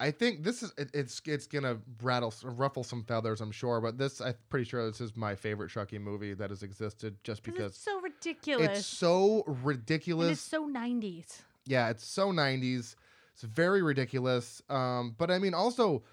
I 0.00 0.10
think 0.10 0.42
this 0.44 0.62
is 0.62 0.72
it, 0.78 0.90
it's 0.94 1.20
it's 1.26 1.46
gonna 1.46 1.78
rattle 2.02 2.32
ruffle 2.44 2.84
some 2.84 3.02
feathers, 3.04 3.40
I'm 3.40 3.50
sure. 3.52 3.80
But 3.80 3.98
this, 3.98 4.20
I'm 4.20 4.34
pretty 4.48 4.64
sure 4.64 4.86
this 4.86 5.00
is 5.00 5.16
my 5.16 5.34
favorite 5.34 5.70
Chucky 5.70 5.98
movie 5.98 6.34
that 6.34 6.50
has 6.50 6.62
existed, 6.62 7.16
just 7.24 7.42
Because 7.42 7.72
it's 7.72 7.78
so 7.84 8.00
ridiculous. 8.00 8.78
it's 8.78 8.86
so 8.86 9.42
and 9.46 9.64
ridiculous. 9.64 10.32
it's 10.32 10.40
so 10.40 10.66
90s. 10.68 11.42
yeah, 11.66 11.90
it's 11.90 12.06
so 12.06 12.30
90s. 12.32 12.94
It's 13.34 13.42
very 13.42 13.82
ridiculous. 13.82 14.62
Um, 14.70 15.14
but 15.18 15.30
I 15.30 15.38
mean, 15.38 15.54
also, 15.54 16.04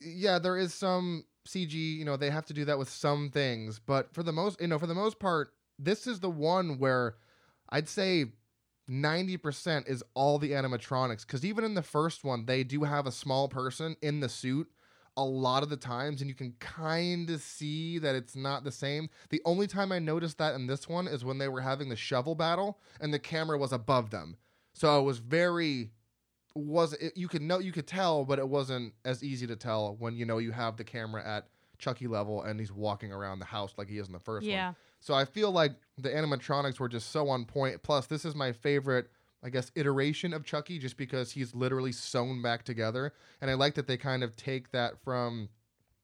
yeah, 0.00 0.38
there 0.38 0.56
is 0.56 0.72
some 0.72 1.24
CG. 1.48 1.72
You 1.72 2.04
know, 2.04 2.16
they 2.16 2.30
have 2.30 2.46
to 2.46 2.54
do 2.54 2.64
that 2.66 2.78
with 2.78 2.88
some 2.88 3.30
things, 3.30 3.78
but 3.78 4.12
for 4.12 4.22
the 4.22 4.32
most, 4.32 4.60
you 4.60 4.68
know, 4.68 4.78
for 4.78 4.86
the 4.86 4.94
most 4.94 5.18
part, 5.18 5.52
this 5.78 6.06
is 6.06 6.20
the 6.20 6.30
one 6.30 6.78
where 6.78 7.16
I'd 7.70 7.88
say 7.88 8.26
90% 8.88 9.88
is 9.88 10.02
all 10.14 10.38
the 10.38 10.52
animatronics. 10.52 11.26
Because 11.26 11.44
even 11.44 11.64
in 11.64 11.74
the 11.74 11.82
first 11.82 12.24
one, 12.24 12.46
they 12.46 12.64
do 12.64 12.84
have 12.84 13.06
a 13.06 13.12
small 13.12 13.48
person 13.48 13.96
in 14.02 14.20
the 14.20 14.28
suit 14.28 14.68
a 15.16 15.24
lot 15.24 15.64
of 15.64 15.68
the 15.68 15.76
times, 15.76 16.20
and 16.20 16.30
you 16.30 16.34
can 16.34 16.54
kind 16.60 17.28
of 17.28 17.40
see 17.40 17.98
that 17.98 18.14
it's 18.14 18.36
not 18.36 18.62
the 18.62 18.70
same. 18.70 19.10
The 19.30 19.42
only 19.44 19.66
time 19.66 19.90
I 19.90 19.98
noticed 19.98 20.38
that 20.38 20.54
in 20.54 20.68
this 20.68 20.88
one 20.88 21.08
is 21.08 21.24
when 21.24 21.38
they 21.38 21.48
were 21.48 21.60
having 21.60 21.88
the 21.88 21.96
shovel 21.96 22.36
battle, 22.36 22.78
and 23.00 23.12
the 23.12 23.18
camera 23.18 23.58
was 23.58 23.72
above 23.72 24.10
them. 24.10 24.36
So 24.74 25.00
it 25.00 25.02
was 25.02 25.18
very 25.18 25.90
was 26.58 26.92
it, 26.94 27.16
you 27.16 27.28
could 27.28 27.42
know 27.42 27.58
you 27.58 27.72
could 27.72 27.86
tell, 27.86 28.24
but 28.24 28.38
it 28.38 28.48
wasn't 28.48 28.94
as 29.04 29.22
easy 29.22 29.46
to 29.46 29.56
tell 29.56 29.96
when 29.98 30.14
you 30.16 30.24
know 30.26 30.38
you 30.38 30.52
have 30.52 30.76
the 30.76 30.84
camera 30.84 31.26
at 31.26 31.46
Chucky 31.78 32.06
level 32.06 32.42
and 32.42 32.58
he's 32.58 32.72
walking 32.72 33.12
around 33.12 33.38
the 33.38 33.44
house 33.44 33.74
like 33.76 33.88
he 33.88 33.98
is 33.98 34.06
in 34.06 34.12
the 34.12 34.18
first 34.18 34.46
one. 34.66 34.76
So 35.00 35.14
I 35.14 35.24
feel 35.24 35.50
like 35.52 35.72
the 35.96 36.08
animatronics 36.10 36.80
were 36.80 36.88
just 36.88 37.10
so 37.10 37.28
on 37.28 37.44
point. 37.44 37.82
Plus, 37.82 38.06
this 38.06 38.24
is 38.24 38.34
my 38.34 38.52
favorite, 38.52 39.08
I 39.44 39.50
guess, 39.50 39.70
iteration 39.76 40.32
of 40.34 40.44
Chucky, 40.44 40.78
just 40.78 40.96
because 40.96 41.30
he's 41.30 41.54
literally 41.54 41.92
sewn 41.92 42.42
back 42.42 42.64
together, 42.64 43.12
and 43.40 43.50
I 43.50 43.54
like 43.54 43.74
that 43.76 43.86
they 43.86 43.96
kind 43.96 44.24
of 44.24 44.34
take 44.34 44.72
that 44.72 45.00
from, 45.04 45.48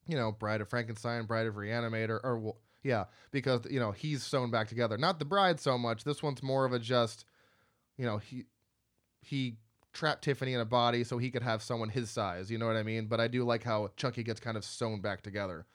you 0.06 0.16
know, 0.16 0.30
Bride 0.30 0.60
of 0.60 0.68
Frankenstein, 0.68 1.26
Bride 1.26 1.46
of 1.46 1.54
Reanimator, 1.54 2.20
or 2.22 2.38
well, 2.38 2.58
yeah, 2.84 3.04
because 3.32 3.66
you 3.68 3.80
know 3.80 3.90
he's 3.90 4.22
sewn 4.22 4.50
back 4.50 4.68
together. 4.68 4.96
Not 4.96 5.18
the 5.18 5.24
bride 5.24 5.58
so 5.58 5.76
much. 5.76 6.04
This 6.04 6.22
one's 6.22 6.42
more 6.42 6.64
of 6.64 6.72
a 6.72 6.78
just, 6.78 7.24
you 7.96 8.06
know, 8.06 8.18
he 8.18 8.44
he 9.22 9.56
trapped 9.94 10.22
Tiffany 10.24 10.52
in 10.52 10.60
a 10.60 10.64
body 10.66 11.04
so 11.04 11.16
he 11.18 11.30
could 11.30 11.42
have 11.42 11.62
someone 11.62 11.88
his 11.88 12.10
size. 12.10 12.50
You 12.50 12.58
know 12.58 12.66
what 12.66 12.76
I 12.76 12.82
mean? 12.82 13.06
But 13.06 13.20
I 13.20 13.28
do 13.28 13.44
like 13.44 13.62
how 13.64 13.90
Chucky 13.96 14.22
gets 14.22 14.40
kind 14.40 14.56
of 14.56 14.64
sewn 14.64 15.00
back 15.00 15.22
together. 15.22 15.66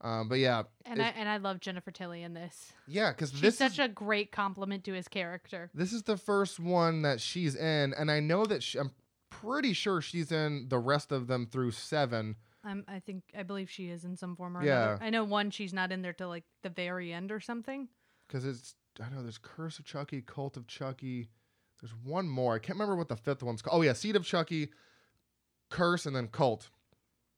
Um, 0.00 0.28
but 0.28 0.38
yeah, 0.38 0.62
And 0.84 1.02
I 1.02 1.08
and 1.16 1.28
I 1.28 1.38
love 1.38 1.58
Jennifer 1.60 1.90
Tilly 1.90 2.22
in 2.22 2.32
this. 2.34 2.72
yeah, 2.86 3.10
because 3.10 3.32
She's 3.32 3.58
such 3.58 3.72
is 3.72 3.78
a 3.80 3.88
great 3.88 4.30
compliment 4.30 4.84
to 4.84 4.92
his 4.92 5.08
character. 5.08 5.70
this 5.74 5.92
is 5.92 6.04
the 6.04 6.16
first 6.16 6.60
one 6.60 7.02
that 7.02 7.20
she's 7.20 7.56
in, 7.56 7.94
and 7.98 8.08
I 8.10 8.20
know 8.20 8.44
that 8.44 8.62
she, 8.62 8.78
I'm 8.78 8.92
pretty 9.30 9.72
sure 9.72 10.00
she's 10.00 10.30
in 10.30 10.66
the 10.68 10.78
rest 10.78 11.10
of 11.10 11.26
them 11.26 11.46
through 11.50 11.72
seven. 11.72 12.36
I'm, 12.64 12.84
I 12.86 13.00
think 13.00 13.24
I 13.36 13.42
believe 13.42 13.70
she 13.70 13.88
is 13.88 14.04
in 14.04 14.16
some 14.16 14.36
form 14.36 14.56
or 14.56 14.64
Yeah. 14.64 14.82
another. 14.90 15.04
I 15.04 15.10
know 15.10 15.24
one 15.24 15.50
she's 15.50 15.72
not 15.72 15.90
in 15.90 16.02
there 16.02 16.12
till 16.12 16.28
like 16.28 16.44
the 16.62 16.70
very 16.70 17.12
end 17.12 17.32
or 17.32 17.40
something. 17.40 17.88
Because 18.28 18.44
it's 18.44 18.76
I 19.04 19.08
know 19.12 19.22
there's 19.22 19.38
Curse 19.38 19.80
of 19.80 19.84
Chucky, 19.84 20.22
Cult 20.22 20.56
of 20.56 20.66
Chucky. 20.68 21.28
There's 21.80 21.94
one 22.04 22.28
more. 22.28 22.54
I 22.54 22.58
can't 22.58 22.78
remember 22.78 22.96
what 22.96 23.08
the 23.08 23.16
fifth 23.16 23.42
one's 23.42 23.62
called. 23.62 23.78
Oh 23.78 23.82
yeah, 23.82 23.92
Seed 23.92 24.16
of 24.16 24.24
Chucky, 24.24 24.70
Curse, 25.70 26.06
and 26.06 26.14
then 26.16 26.28
Cult. 26.28 26.70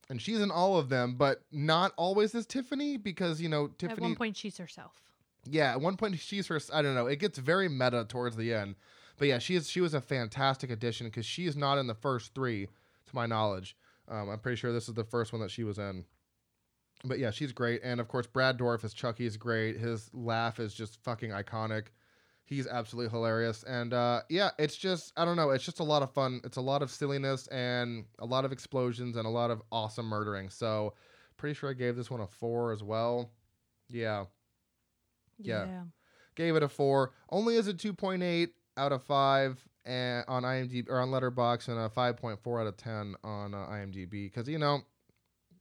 and 0.08 0.20
she's 0.20 0.40
in 0.40 0.50
all 0.50 0.76
of 0.78 0.88
them, 0.88 1.14
but 1.16 1.42
not 1.52 1.92
always 1.96 2.34
as 2.34 2.46
Tiffany 2.46 2.96
because 2.96 3.40
you 3.40 3.48
know 3.48 3.68
Tiffany. 3.68 3.98
At 3.98 4.02
one 4.02 4.16
point, 4.16 4.36
she's 4.36 4.58
herself. 4.58 4.94
Yeah, 5.44 5.72
at 5.72 5.80
one 5.80 5.96
point 5.96 6.18
she's 6.18 6.46
her. 6.48 6.60
I 6.72 6.82
don't 6.82 6.94
know. 6.94 7.06
It 7.06 7.18
gets 7.18 7.38
very 7.38 7.68
meta 7.68 8.04
towards 8.08 8.36
the 8.36 8.52
end, 8.52 8.76
but 9.18 9.28
yeah, 9.28 9.38
she 9.38 9.56
is. 9.56 9.68
She 9.68 9.80
was 9.80 9.94
a 9.94 10.00
fantastic 10.00 10.70
addition 10.70 11.06
because 11.06 11.26
she 11.26 11.46
is 11.46 11.56
not 11.56 11.78
in 11.78 11.86
the 11.86 11.94
first 11.94 12.34
three, 12.34 12.66
to 12.66 13.14
my 13.14 13.26
knowledge. 13.26 13.76
Um, 14.08 14.28
I'm 14.28 14.38
pretty 14.38 14.56
sure 14.56 14.72
this 14.72 14.88
is 14.88 14.94
the 14.94 15.04
first 15.04 15.32
one 15.32 15.40
that 15.42 15.50
she 15.50 15.64
was 15.64 15.78
in. 15.78 16.04
But 17.04 17.18
yeah, 17.18 17.30
she's 17.30 17.52
great, 17.52 17.80
and 17.82 18.00
of 18.00 18.08
course 18.08 18.26
Brad 18.26 18.58
Dorff 18.58 18.84
as 18.84 18.92
Chucky 18.92 19.24
is 19.24 19.36
great. 19.36 19.78
His 19.78 20.10
laugh 20.12 20.60
is 20.60 20.74
just 20.74 21.02
fucking 21.02 21.30
iconic. 21.30 21.86
He's 22.51 22.66
absolutely 22.66 23.10
hilarious, 23.10 23.62
and 23.62 23.94
uh, 23.94 24.22
yeah, 24.28 24.51
it's 24.59 24.77
just 24.77 25.12
I 25.16 25.24
don't 25.24 25.36
know. 25.36 25.51
It's 25.51 25.64
just 25.64 25.81
a 25.81 25.85
lot 25.85 26.02
of 26.02 26.12
fun. 26.12 26.43
It's 26.44 26.59
a 26.59 26.62
lot 26.62 26.82
of 26.82 26.90
silliness 26.90 27.47
and 27.48 28.05
a 28.18 28.27
lot 28.27 28.44
of 28.44 28.52
explosions 28.52 29.16
and 29.16 29.27
a 29.27 29.31
lot 29.31 29.51
of 29.52 29.62
awesome 29.72 30.06
murdering. 30.06 30.51
So, 30.51 30.94
pretty 31.39 31.55
sure 31.55 31.70
I 31.70 31.74
gave 31.74 31.97
this 31.97 32.10
one 32.10 32.20
a 32.20 32.27
four 32.27 32.72
as 32.72 32.82
well. 32.82 33.32
Yeah 33.89 34.27
Yeah. 35.39 35.68
gave 36.35 36.56
it 36.56 36.62
a 36.62 36.68
four. 36.68 37.12
Only 37.31 37.56
as 37.56 37.68
a 37.68 37.74
two 37.74 37.93
point 37.94 38.22
eight 38.22 38.55
out 38.77 38.93
of 38.93 39.02
five, 39.05 39.66
and 39.85 40.24
on 40.28 40.43
IMDb 40.44 40.89
or 40.89 41.01
on 41.01 41.10
Letterboxd, 41.10 41.68
and 41.68 41.78
a 41.78 41.89
five 41.90 42.16
point 42.16 42.40
four 42.40 42.60
out 42.60 42.66
of 42.66 42.77
ten 42.77 43.14
on 43.24 43.55
uh, 43.55 43.66
IMDb. 43.68 44.10
Because 44.10 44.48
you 44.48 44.59
know, 44.59 44.82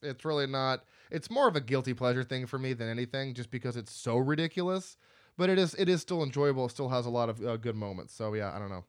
it's 0.01 0.25
really 0.25 0.47
not. 0.47 0.85
It's 1.11 1.29
more 1.29 1.47
of 1.47 1.55
a 1.55 1.61
guilty 1.61 1.93
pleasure 1.93 2.23
thing 2.23 2.45
for 2.45 2.59
me 2.59 2.73
than 2.73 2.89
anything, 2.89 3.33
just 3.33 3.51
because 3.51 3.77
it's 3.77 3.93
so 3.93 4.17
ridiculous. 4.17 4.97
But 5.39 5.49
it 5.49 5.57
is. 5.57 5.73
It 5.75 5.87
is 5.87 6.01
still 6.01 6.21
enjoyable. 6.21 6.65
It 6.65 6.71
still 6.71 6.89
has 6.89 7.05
a 7.05 7.09
lot 7.09 7.29
of 7.29 7.41
uh, 7.41 7.55
good 7.55 7.77
moments. 7.77 8.13
So 8.13 8.33
yeah, 8.33 8.53
I 8.53 8.59
don't 8.59 8.69
know. 8.69 8.83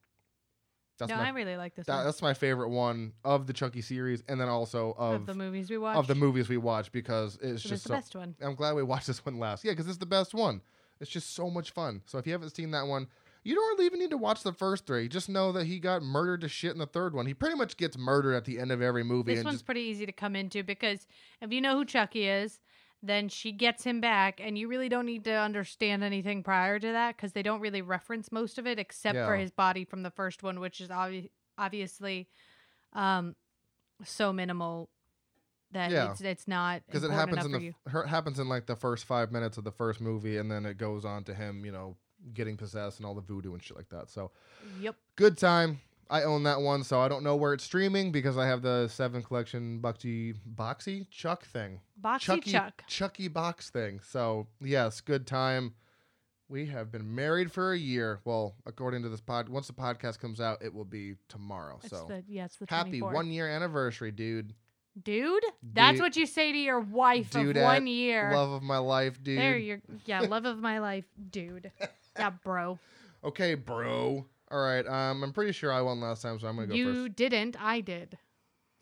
That's 0.99 1.09
no, 1.09 1.17
my 1.17 1.29
I 1.29 1.31
really 1.31 1.57
like 1.57 1.77
this 1.77 1.87
that, 1.87 1.97
one. 1.97 2.05
that's 2.05 2.21
my 2.21 2.35
favorite 2.35 2.71
one 2.71 3.13
of 3.25 3.47
the 3.47 3.53
Chucky 3.53 3.81
series, 3.81 4.25
and 4.29 4.39
then 4.41 4.49
also 4.49 4.95
of 4.99 5.15
of 5.23 5.27
the 5.27 5.35
movies 5.35 5.71
we 5.71 5.79
watched. 5.79 5.99
of 5.99 6.09
the 6.09 6.17
movies 6.17 6.49
we 6.49 6.57
watch 6.57 6.91
because 6.91 7.39
it's 7.41 7.63
just 7.63 7.85
the 7.85 7.89
so. 7.89 7.95
best 7.95 8.17
one. 8.17 8.35
I'm 8.43 8.57
glad 8.57 8.75
we 8.75 8.83
watched 8.83 9.07
this 9.07 9.25
one 9.25 9.39
last. 9.39 9.65
Yeah, 9.65 9.73
because 9.73 9.87
it's 9.87 9.99
the 9.99 10.07
best 10.07 10.35
one. 10.35 10.61
It's 11.01 11.11
just 11.11 11.35
so 11.35 11.49
much 11.49 11.71
fun. 11.71 12.03
So 12.05 12.19
if 12.19 12.27
you 12.27 12.33
haven't 12.33 12.55
seen 12.55 12.73
that 12.73 12.87
one, 12.87 13.07
you 13.45 13.55
don't 13.55 13.79
really 13.79 13.87
even 13.87 14.01
need 14.01 14.11
to 14.11 14.19
watch 14.19 14.43
the 14.43 14.53
first 14.53 14.87
three. 14.87 15.09
Just 15.09 15.29
know 15.29 15.53
that 15.53 15.67
he 15.67 15.79
got 15.79 16.03
murdered 16.03 16.43
to 16.43 16.49
shit 16.49 16.73
in 16.73 16.79
the 16.79 16.87
third 16.87 17.15
one. 17.15 17.27
He 17.27 17.33
pretty 17.33 17.57
much 17.57 17.77
gets 17.77 17.97
murdered 17.97 18.35
at 18.35 18.45
the 18.45 18.59
end 18.59 18.71
of 18.71 18.83
every 18.83 19.05
movie. 19.05 19.35
This 19.35 19.45
one's 19.45 19.59
just, 19.59 19.67
pretty 19.67 19.83
easy 19.83 20.05
to 20.05 20.13
come 20.13 20.37
into 20.37 20.63
because 20.63 21.07
if 21.41 21.53
you 21.53 21.61
know 21.61 21.77
who 21.77 21.85
Chucky 21.85 22.29
is, 22.29 22.59
then 23.03 23.29
she 23.29 23.53
gets 23.53 23.85
him 23.85 24.01
back, 24.01 24.41
and 24.43 24.59
you 24.59 24.69
really 24.69 24.89
don't 24.89 25.07
need 25.07 25.25
to 25.25 25.33
understand 25.35 26.05
anything 26.05 26.43
prior 26.43 26.79
to 26.79 26.93
that 26.93 27.17
because 27.17 27.33
they 27.33 27.43
don't 27.43 27.61
really 27.61 27.83
reference 27.83 28.31
most 28.31 28.59
of 28.59 28.67
it 28.67 28.79
except 28.79 29.17
for 29.27 29.37
his 29.37 29.51
body 29.51 29.85
from 29.85 30.03
the 30.03 30.11
first 30.11 30.43
one, 30.43 30.61
which 30.61 30.81
is 30.81 30.89
obvi- 30.89 31.31
obviously 31.57 32.29
um, 32.93 33.35
so 34.05 34.33
minimal 34.33 34.91
that 35.73 35.91
Yeah. 35.93 36.11
it's 36.11 36.21
it's 36.21 36.49
not 36.49 36.83
because 36.87 37.05
it 37.05 37.11
happens 37.11 37.45
in 37.45 37.53
the 37.53 37.73
f- 37.87 38.07
happens 38.07 38.39
in 38.41 38.49
like 38.49 38.67
the 38.67 38.77
first 38.77 39.05
five 39.05 39.31
minutes 39.31 39.57
of 39.57 39.65
the 39.65 39.71
first 39.71 40.01
movie, 40.01 40.37
and 40.37 40.51
then 40.51 40.67
it 40.67 40.77
goes 40.77 41.05
on 41.05 41.25
to 41.25 41.35
him, 41.35 41.65
you 41.65 41.73
know, 41.73 41.97
getting 42.35 42.57
possessed 42.57 42.99
and 42.99 43.07
all 43.07 43.15
the 43.15 43.21
voodoo 43.21 43.55
and 43.55 43.63
shit 43.63 43.77
like 43.77 43.89
that. 43.91 44.11
So 44.11 44.33
Yep. 44.81 44.97
good 45.17 45.39
time. 45.39 45.81
I 46.11 46.25
own 46.25 46.43
that 46.43 46.61
one, 46.61 46.83
so 46.83 47.01
I 47.01 47.09
don't 47.09 47.23
know 47.23 47.37
where 47.37 47.53
it's 47.55 47.63
streaming 47.63 48.11
because 48.11 48.37
I 48.37 48.47
have 48.47 48.63
the 48.63 48.89
seven 48.89 49.23
collection 49.23 49.79
Bucky 49.79 50.35
Boxy 50.57 51.09
Chuck 51.09 51.45
thing. 51.47 51.81
Boxy 52.03 52.21
Chucky 52.21 52.51
Chuck. 52.51 52.83
Chucky 52.89 53.29
box 53.29 53.71
thing. 53.71 54.01
So 54.03 54.49
yes, 54.61 55.01
good 55.01 55.27
time. 55.27 55.75
We 56.49 56.67
have 56.67 56.91
been 56.91 57.15
married 57.15 57.53
for 57.53 57.73
a 57.73 57.79
year. 57.79 58.19
Well, 58.25 58.57
according 58.67 59.05
to 59.05 59.09
this 59.09 59.21
pod, 59.21 59.49
once 59.49 59.69
the 59.69 59.73
podcast 59.73 60.19
comes 60.19 60.41
out, 60.41 60.61
it 60.65 60.75
will 60.75 60.85
be 60.85 61.15
tomorrow. 61.29 61.79
It's 61.85 61.91
so 61.91 62.07
the 62.09 62.25
yeah, 62.27 62.47
it's 62.47 62.57
the 62.57 62.67
happy 62.69 63.01
24th. 63.01 63.13
one 63.15 63.31
year 63.31 63.49
anniversary, 63.49 64.11
dude. 64.11 64.53
dude. 65.01 65.45
That's 65.63 65.93
Dude- 65.93 66.01
what 66.01 66.17
you 66.17 66.27
say 66.27 66.51
to 66.51 66.59
your 66.59 66.81
wife 66.81 67.31
Dude 67.31 67.57
of 67.57 67.63
one 67.63 67.87
year. 67.87 68.33
Love 68.35 68.51
of 68.51 68.63
my 68.65 68.79
life, 68.79 69.23
dude. 69.23 69.39
There, 69.39 69.57
you're 69.57 69.81
yeah, 70.07 70.23
love 70.23 70.45
of 70.45 70.59
my 70.59 70.81
life, 70.81 71.05
dude. 71.31 71.71
Yeah, 72.19 72.31
bro. 72.31 72.81
okay, 73.23 73.55
bro. 73.55 74.27
All 74.51 74.61
right. 74.61 74.87
Um, 74.87 75.23
I'm 75.23 75.33
pretty 75.33 75.53
sure 75.53 75.73
I 75.73 75.81
won 75.83 76.01
last 76.01 76.23
time, 76.23 76.39
so 76.41 76.49
I'm 76.49 76.57
gonna 76.57 76.69
go 76.69 76.75
you 76.75 77.05
first. 77.07 77.17
didn't. 77.17 77.57
I 77.61 77.81
did. 77.81 78.19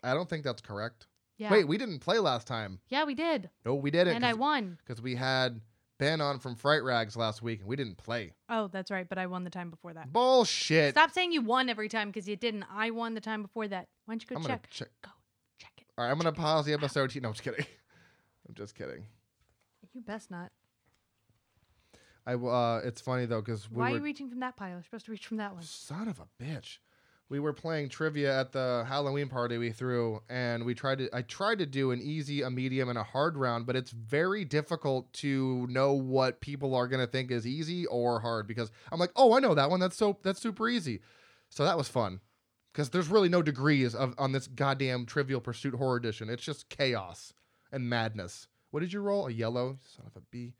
I 0.03 0.13
don't 0.13 0.29
think 0.29 0.43
that's 0.43 0.61
correct. 0.61 1.07
Yeah. 1.37 1.51
Wait, 1.51 1.67
we 1.67 1.77
didn't 1.77 1.99
play 1.99 2.19
last 2.19 2.47
time. 2.47 2.79
Yeah, 2.89 3.05
we 3.05 3.15
did, 3.15 3.49
No, 3.65 3.75
we 3.75 3.91
didn't. 3.91 4.15
and 4.15 4.25
I 4.25 4.33
won. 4.33 4.77
because 4.85 5.01
we 5.01 5.15
had 5.15 5.61
Ben 5.97 6.19
on 6.21 6.39
from 6.39 6.55
Fright 6.55 6.83
Rags 6.83 7.15
last 7.15 7.41
week, 7.41 7.59
and 7.59 7.67
we 7.69 7.75
didn't 7.75 7.97
play. 7.97 8.33
Oh, 8.49 8.67
that's 8.67 8.89
right. 8.91 9.07
But 9.07 9.17
I 9.17 9.27
won 9.27 9.43
the 9.43 9.49
time 9.49 9.69
before 9.69 9.93
that. 9.93 10.11
Bullshit. 10.11 10.95
Stop 10.95 11.11
saying 11.11 11.31
you 11.31 11.41
won 11.41 11.69
every 11.69 11.87
time 11.89 12.09
because 12.09 12.27
you 12.27 12.35
didn't. 12.35 12.65
I 12.73 12.91
won 12.91 13.13
the 13.13 13.21
time 13.21 13.41
before 13.41 13.67
that. 13.69 13.87
Why 14.05 14.13
don't 14.13 14.21
you 14.21 14.27
go 14.27 14.35
I'm 14.35 14.41
check? 14.41 14.63
gonna 14.63 14.67
check. 14.71 14.89
Go 15.03 15.11
check 15.59 15.71
it. 15.77 15.85
All 15.97 16.03
right, 16.05 16.11
I'm 16.11 16.17
gonna 16.17 16.31
pause 16.31 16.65
the 16.65 16.73
episode. 16.73 17.13
No, 17.21 17.29
I'm 17.29 17.33
just 17.33 17.43
kidding. 17.43 17.65
I'm 18.47 18.55
just 18.55 18.75
kidding. 18.75 19.05
You 19.93 20.01
best 20.01 20.29
not. 20.31 20.51
I 22.29 22.35
uh, 22.35 22.81
it's 22.83 23.01
funny 23.01 23.25
though 23.25 23.41
because 23.41 23.69
we 23.71 23.77
Why 23.77 23.91
are 23.91 23.95
you 23.95 24.01
reaching 24.01 24.29
from 24.29 24.39
that 24.41 24.55
pile? 24.55 24.69
You're 24.69 24.83
supposed 24.83 25.05
to 25.05 25.11
reach 25.11 25.25
from 25.25 25.37
that 25.37 25.53
one. 25.53 25.63
son 25.63 26.07
of 26.07 26.19
a 26.19 26.43
bitch. 26.43 26.77
We 27.27 27.39
were 27.39 27.53
playing 27.53 27.89
trivia 27.89 28.39
at 28.39 28.51
the 28.51 28.85
Halloween 28.87 29.29
party 29.29 29.59
we 29.59 29.71
threw, 29.71 30.21
and 30.29 30.63
we 30.63 30.73
tried 30.73 30.99
to. 30.99 31.09
I 31.13 31.23
tried 31.23 31.59
to 31.59 31.65
do 31.65 31.91
an 31.91 32.01
easy, 32.01 32.41
a 32.41 32.49
medium, 32.49 32.89
and 32.89 32.97
a 32.97 33.03
hard 33.03 33.37
round, 33.37 33.65
but 33.65 33.75
it's 33.75 33.91
very 33.91 34.45
difficult 34.45 35.11
to 35.13 35.65
know 35.67 35.93
what 35.93 36.39
people 36.39 36.75
are 36.75 36.87
gonna 36.87 37.07
think 37.07 37.31
is 37.31 37.47
easy 37.47 37.87
or 37.87 38.19
hard 38.19 38.47
because 38.47 38.71
I'm 38.91 38.99
like, 38.99 39.11
oh, 39.15 39.35
I 39.35 39.39
know 39.39 39.55
that 39.55 39.71
one. 39.71 39.79
That's 39.79 39.97
so 39.97 40.17
that's 40.21 40.39
super 40.39 40.69
easy. 40.69 41.01
So 41.49 41.63
that 41.63 41.77
was 41.77 41.87
fun 41.87 42.19
because 42.73 42.91
there's 42.91 43.09
really 43.09 43.29
no 43.29 43.41
degrees 43.41 43.95
of 43.95 44.13
on 44.19 44.33
this 44.33 44.45
goddamn 44.45 45.07
Trivial 45.07 45.41
Pursuit 45.41 45.73
Horror 45.73 45.97
Edition. 45.97 46.29
It's 46.29 46.43
just 46.43 46.69
chaos 46.69 47.33
and 47.71 47.89
madness. 47.89 48.47
What 48.69 48.81
did 48.81 48.93
you 48.93 49.01
roll? 49.01 49.27
A 49.27 49.31
yellow, 49.31 49.79
son 49.95 50.05
of 50.05 50.15
a 50.15 50.21
b. 50.29 50.53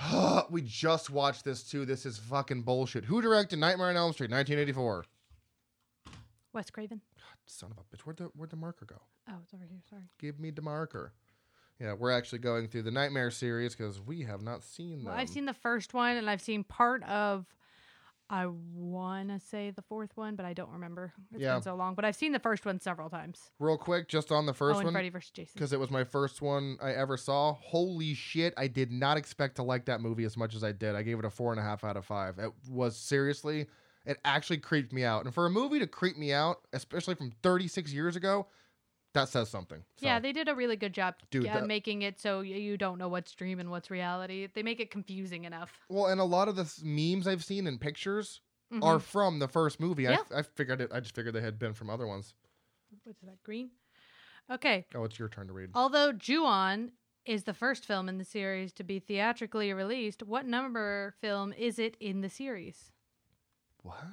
we 0.50 0.62
just 0.62 1.10
watched 1.10 1.44
this 1.44 1.62
too. 1.62 1.84
This 1.84 2.06
is 2.06 2.18
fucking 2.18 2.62
bullshit. 2.62 3.04
Who 3.04 3.22
directed 3.22 3.58
Nightmare 3.58 3.88
on 3.88 3.96
Elm 3.96 4.12
Street, 4.12 4.30
1984? 4.30 5.04
Wes 6.52 6.70
Craven. 6.70 7.00
Son 7.46 7.70
of 7.70 7.78
a 7.78 7.96
bitch. 7.96 8.00
Where'd 8.00 8.18
the 8.18 8.24
where'd 8.34 8.50
the 8.50 8.56
marker 8.56 8.84
go? 8.84 9.00
Oh, 9.28 9.34
it's 9.42 9.54
over 9.54 9.64
here. 9.64 9.80
Sorry. 9.88 10.02
Give 10.18 10.38
me 10.38 10.50
the 10.50 10.62
marker. 10.62 11.12
Yeah, 11.80 11.94
we're 11.94 12.12
actually 12.12 12.38
going 12.38 12.68
through 12.68 12.82
the 12.82 12.90
Nightmare 12.90 13.30
series 13.30 13.74
because 13.74 14.00
we 14.00 14.22
have 14.22 14.42
not 14.42 14.62
seen 14.62 14.98
them. 14.98 15.06
Well, 15.06 15.14
I've 15.14 15.28
seen 15.28 15.46
the 15.46 15.54
first 15.54 15.94
one, 15.94 16.16
and 16.16 16.30
I've 16.30 16.42
seen 16.42 16.64
part 16.64 17.02
of. 17.04 17.46
I 18.32 18.46
want 18.46 19.28
to 19.28 19.38
say 19.38 19.70
the 19.70 19.82
fourth 19.82 20.16
one, 20.16 20.36
but 20.36 20.46
I 20.46 20.54
don't 20.54 20.70
remember. 20.70 21.12
It's 21.32 21.42
Yeah. 21.42 21.56
been 21.56 21.62
so 21.62 21.74
long. 21.74 21.94
But 21.94 22.06
I've 22.06 22.16
seen 22.16 22.32
the 22.32 22.38
first 22.38 22.64
one 22.64 22.80
several 22.80 23.10
times. 23.10 23.52
Real 23.58 23.76
quick, 23.76 24.08
just 24.08 24.32
on 24.32 24.46
the 24.46 24.54
first 24.54 24.76
oh, 24.76 24.78
and 24.78 24.86
one, 24.86 24.94
Freddy 24.94 25.10
vs. 25.10 25.30
Jason. 25.30 25.52
because 25.54 25.74
it 25.74 25.78
was 25.78 25.90
my 25.90 26.02
first 26.02 26.40
one 26.40 26.78
I 26.80 26.92
ever 26.92 27.18
saw. 27.18 27.52
Holy 27.52 28.14
shit! 28.14 28.54
I 28.56 28.68
did 28.68 28.90
not 28.90 29.18
expect 29.18 29.56
to 29.56 29.62
like 29.62 29.84
that 29.84 30.00
movie 30.00 30.24
as 30.24 30.38
much 30.38 30.54
as 30.54 30.64
I 30.64 30.72
did. 30.72 30.94
I 30.94 31.02
gave 31.02 31.18
it 31.18 31.26
a 31.26 31.30
four 31.30 31.52
and 31.52 31.60
a 31.60 31.62
half 31.62 31.84
out 31.84 31.98
of 31.98 32.06
five. 32.06 32.38
It 32.38 32.52
was 32.66 32.96
seriously, 32.96 33.66
it 34.06 34.18
actually 34.24 34.58
creeped 34.58 34.94
me 34.94 35.04
out. 35.04 35.26
And 35.26 35.34
for 35.34 35.44
a 35.44 35.50
movie 35.50 35.78
to 35.80 35.86
creep 35.86 36.16
me 36.16 36.32
out, 36.32 36.62
especially 36.72 37.14
from 37.14 37.32
36 37.42 37.92
years 37.92 38.16
ago, 38.16 38.46
that 39.14 39.28
says 39.28 39.48
something. 39.48 39.82
So, 39.96 40.06
Yeah, 40.06 40.18
they 40.20 40.32
did 40.32 40.48
a 40.48 40.54
really 40.54 40.76
good 40.76 40.92
job 40.94 41.16
Dude, 41.30 41.46
uh, 41.46 41.60
the- 41.60 41.66
making 41.66 42.02
it 42.02 42.18
so 42.20 42.40
you 42.40 42.76
don't 42.76 42.98
know 42.98 43.08
what's 43.08 43.32
dream 43.34 43.60
and 43.60 43.70
what's 43.70 43.90
reality. 43.90 44.46
They 44.52 44.62
make 44.62 44.80
it 44.80 44.90
confusing 44.90 45.44
enough. 45.44 45.78
well, 45.88 46.06
and 46.06 46.20
a 46.20 46.24
lot 46.24 46.48
of 46.48 46.56
the 46.56 46.72
memes 46.82 47.26
I've 47.26 47.44
seen 47.44 47.66
in 47.66 47.78
pictures 47.78 48.40
Mhm. 48.72 48.82
are 48.82 48.98
from 48.98 49.38
the 49.38 49.48
first 49.48 49.78
movie. 49.80 50.08
I 50.08 50.12
Yeah. 50.12 50.22
I 50.30 50.38
I 50.38 50.42
figured 50.42 50.80
it. 50.80 50.90
I 50.92 51.00
just 51.00 51.14
figured 51.14 51.34
they 51.34 51.42
had 51.42 51.58
been 51.58 51.74
from 51.74 51.90
other 51.90 52.06
ones. 52.06 52.34
What's 53.04 53.20
that? 53.20 53.42
Green. 53.42 53.70
Okay. 54.50 54.86
Oh, 54.94 55.04
it's 55.04 55.18
your 55.18 55.28
turn 55.28 55.46
to 55.48 55.52
read. 55.52 55.70
Although 55.74 56.12
Ju-on 56.12 56.92
is 57.24 57.44
the 57.44 57.54
first 57.54 57.84
film 57.86 58.08
in 58.08 58.18
the 58.18 58.24
series 58.24 58.72
to 58.74 58.82
be 58.84 58.98
theatrically 58.98 59.72
released, 59.72 60.22
what 60.22 60.44
number 60.46 61.14
film 61.20 61.52
is 61.52 61.78
it 61.78 61.96
in 62.00 62.20
the 62.22 62.28
series? 62.28 62.90
What? 63.82 64.04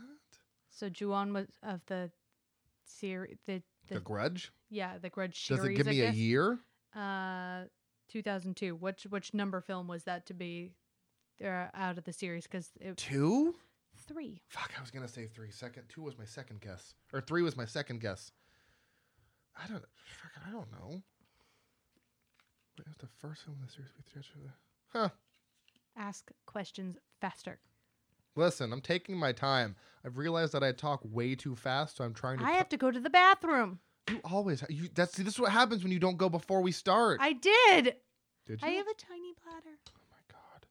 So 0.69 0.89
Ju-on 0.89 1.33
was 1.33 1.47
of 1.63 1.85
the 1.87 2.11
series. 2.85 3.37
The, 3.45 3.63
the, 3.89 3.95
The 3.95 3.99
Grudge? 4.01 4.51
yeah, 4.69 4.97
the 4.97 5.09
Grudge 5.09 5.47
Does 5.47 5.63
it 5.63 5.73
give 5.73 5.87
me 5.87 6.01
a 6.01 6.11
year? 6.11 6.59
Uh, 6.95 7.63
2002. 8.09 8.75
Which 8.75 9.03
which 9.09 9.33
number 9.33 9.61
film 9.61 9.87
was 9.87 10.03
that 10.05 10.25
to 10.27 10.33
be 10.33 10.73
uh, 11.43 11.67
out 11.73 11.97
of 11.97 12.03
the 12.05 12.13
series? 12.13 12.43
Because 12.45 12.71
Two? 12.95 13.55
three. 14.07 14.41
Fuck, 14.47 14.71
I 14.77 14.81
was 14.81 14.89
gonna 14.91 15.07
say 15.07 15.27
three. 15.27 15.51
Second, 15.51 15.83
two 15.89 16.01
was 16.01 16.17
my 16.17 16.25
second 16.25 16.61
guess, 16.61 16.93
or 17.13 17.21
three 17.21 17.41
was 17.43 17.55
my 17.57 17.65
second 17.65 17.99
guess. 17.99 18.31
I 19.61 19.67
don't. 19.67 19.83
Fuck, 20.21 20.31
I 20.47 20.51
don't 20.51 20.71
know. 20.71 21.03
Was 22.87 22.95
the 22.97 23.07
first 23.19 23.43
film 23.43 23.57
in 23.59 23.65
the 23.67 23.71
series? 23.73 23.89
Huh. 24.93 25.09
Ask 25.97 26.31
questions 26.45 26.97
faster. 27.19 27.59
Listen, 28.39 28.71
I'm 28.71 28.79
taking 28.79 29.17
my 29.17 29.33
time. 29.33 29.75
I've 30.05 30.17
realized 30.17 30.53
that 30.53 30.63
I 30.63 30.71
talk 30.71 31.01
way 31.03 31.35
too 31.35 31.55
fast, 31.55 31.97
so 31.97 32.05
I'm 32.05 32.13
trying 32.13 32.39
to. 32.39 32.45
I 32.45 32.51
t- 32.51 32.57
have 32.57 32.69
to 32.69 32.77
go 32.77 32.89
to 32.89 32.99
the 32.99 33.09
bathroom. 33.09 33.79
you 34.09 34.21
always. 34.23 34.63
You. 34.69 34.87
That's. 34.95 35.13
See, 35.13 35.23
this 35.23 35.33
is 35.33 35.39
what 35.41 35.51
happens 35.51 35.83
when 35.83 35.91
you 35.91 35.99
don't 35.99 36.17
go 36.17 36.29
before 36.29 36.61
we 36.61 36.71
start. 36.71 37.19
I 37.21 37.33
did. 37.33 37.95
Did 38.47 38.61
you? 38.61 38.67
I 38.67 38.71
have 38.71 38.87
a 38.87 38.93
tiny 38.93 39.33
bladder. 39.43 39.77
Oh 39.89 40.01
my 40.09 40.17
god. 40.31 40.65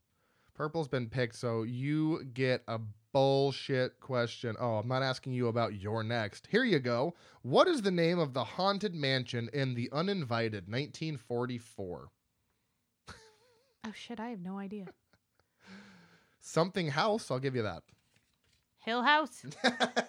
Purple's 0.55 0.89
been 0.89 1.11
picked, 1.11 1.37
so 1.37 1.63
you 1.63 2.25
get 2.33 2.63
a 2.69 2.81
bullshit 3.13 4.01
question. 4.01 4.57
Oh, 4.59 4.77
I'm 4.77 4.89
not 4.89 5.03
asking 5.03 5.35
you 5.35 5.49
about 5.49 5.75
your 5.75 6.03
next. 6.03 6.49
Here 6.51 6.65
you 6.65 6.79
go. 6.79 7.15
What 7.43 7.69
is 7.69 7.83
the 7.83 7.91
name 7.91 8.19
of 8.19 8.33
the 8.33 8.45
haunted 8.45 8.95
mansion 8.95 9.51
in 9.53 9.75
The 9.75 9.91
Uninvited, 9.93 10.69
1944? 10.69 12.09
Oh 13.87 13.93
shit, 13.95 14.19
I 14.19 14.29
have 14.29 14.41
no 14.41 14.59
idea. 14.59 14.87
Something 16.49 16.89
House, 16.89 17.31
I'll 17.31 17.39
give 17.39 17.55
you 17.55 17.63
that. 17.63 17.83
Hill 18.79 19.03
House. 19.03 19.45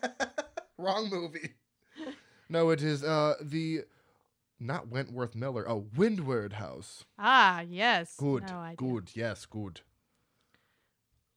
Wrong 0.77 1.09
movie. 1.09 1.55
No, 2.51 2.71
it 2.71 2.81
is 2.81 3.03
uh 3.03 3.35
the 3.39 3.81
not 4.59 4.87
Wentworth 4.87 5.35
Miller. 5.35 5.69
Oh, 5.69 5.85
Windward 5.95 6.53
House. 6.53 7.05
Ah, 7.19 7.61
yes. 7.61 8.15
Good. 8.17 8.49
No 8.49 8.73
good. 8.75 9.11
Yes, 9.13 9.45
good. 9.45 9.81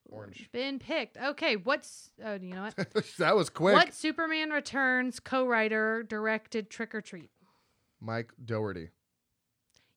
Orange. 0.09 0.49
Been 0.51 0.79
picked. 0.79 1.17
Okay, 1.17 1.55
what's 1.55 2.09
oh, 2.25 2.39
you 2.41 2.55
know 2.55 2.63
what? 2.63 3.05
that 3.19 3.35
was 3.35 3.51
quick. 3.51 3.75
What 3.75 3.93
Superman 3.93 4.49
Returns 4.49 5.19
co-writer 5.19 6.01
directed 6.01 6.71
Trick 6.71 6.95
or 6.95 7.01
Treat? 7.01 7.29
Mike 8.01 8.31
Dougherty. 8.43 8.89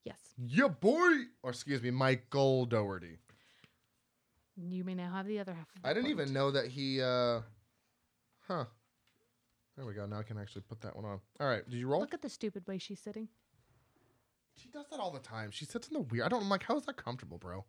Yes. 0.04 0.18
Yeah, 0.36 0.68
boy. 0.68 1.12
Or 1.42 1.48
excuse 1.48 1.80
me, 1.80 1.90
Michael 1.90 2.66
Dougherty. 2.66 3.16
You 4.56 4.84
may 4.84 4.94
now 4.94 5.10
have 5.12 5.26
the 5.26 5.38
other 5.38 5.52
half. 5.54 5.66
Of 5.76 5.82
the 5.82 5.88
I 5.88 5.92
didn't 5.92 6.06
point. 6.06 6.20
even 6.20 6.34
know 6.34 6.50
that 6.50 6.68
he. 6.68 7.00
uh 7.02 7.40
Huh. 8.48 8.64
There 9.76 9.84
we 9.84 9.92
go. 9.92 10.06
Now 10.06 10.20
I 10.20 10.22
can 10.22 10.38
actually 10.38 10.62
put 10.62 10.80
that 10.82 10.96
one 10.96 11.04
on. 11.04 11.20
All 11.40 11.46
right. 11.46 11.68
Did 11.68 11.76
you 11.78 11.88
roll? 11.88 12.00
Look 12.00 12.14
at 12.14 12.22
the 12.22 12.28
stupid 12.30 12.66
way 12.66 12.78
she's 12.78 13.00
sitting. 13.00 13.28
She 14.56 14.68
does 14.70 14.86
that 14.90 14.98
all 15.00 15.10
the 15.10 15.18
time. 15.18 15.50
She 15.50 15.66
sits 15.66 15.88
in 15.88 15.94
the 15.94 16.00
weird. 16.00 16.24
I 16.24 16.28
don't. 16.28 16.42
I'm 16.42 16.48
like, 16.48 16.62
how 16.62 16.76
is 16.76 16.84
that 16.86 16.96
comfortable, 16.96 17.38
bro? 17.38 17.64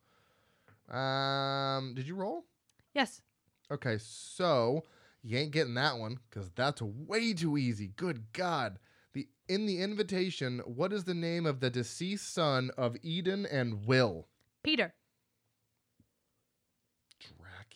Um. 0.90 1.94
Did 1.96 2.08
you 2.08 2.16
roll? 2.16 2.46
Yes. 2.94 3.22
Okay, 3.70 3.98
so 4.00 4.84
you 5.22 5.38
ain't 5.38 5.52
getting 5.52 5.74
that 5.74 5.98
one 5.98 6.20
because 6.30 6.50
that's 6.56 6.82
way 6.82 7.34
too 7.34 7.58
easy. 7.58 7.88
Good 7.98 8.32
God. 8.32 8.80
The 9.14 9.28
in 9.50 9.66
the 9.66 9.82
invitation, 9.82 10.60
what 10.66 10.94
is 10.94 11.04
the 11.04 11.14
name 11.14 11.46
of 11.46 11.60
the 11.60 11.70
deceased 11.70 12.34
son 12.34 12.72
of 12.78 12.96
Eden 13.04 13.46
and 13.46 13.86
Will? 13.86 14.28
Peter. 14.64 14.94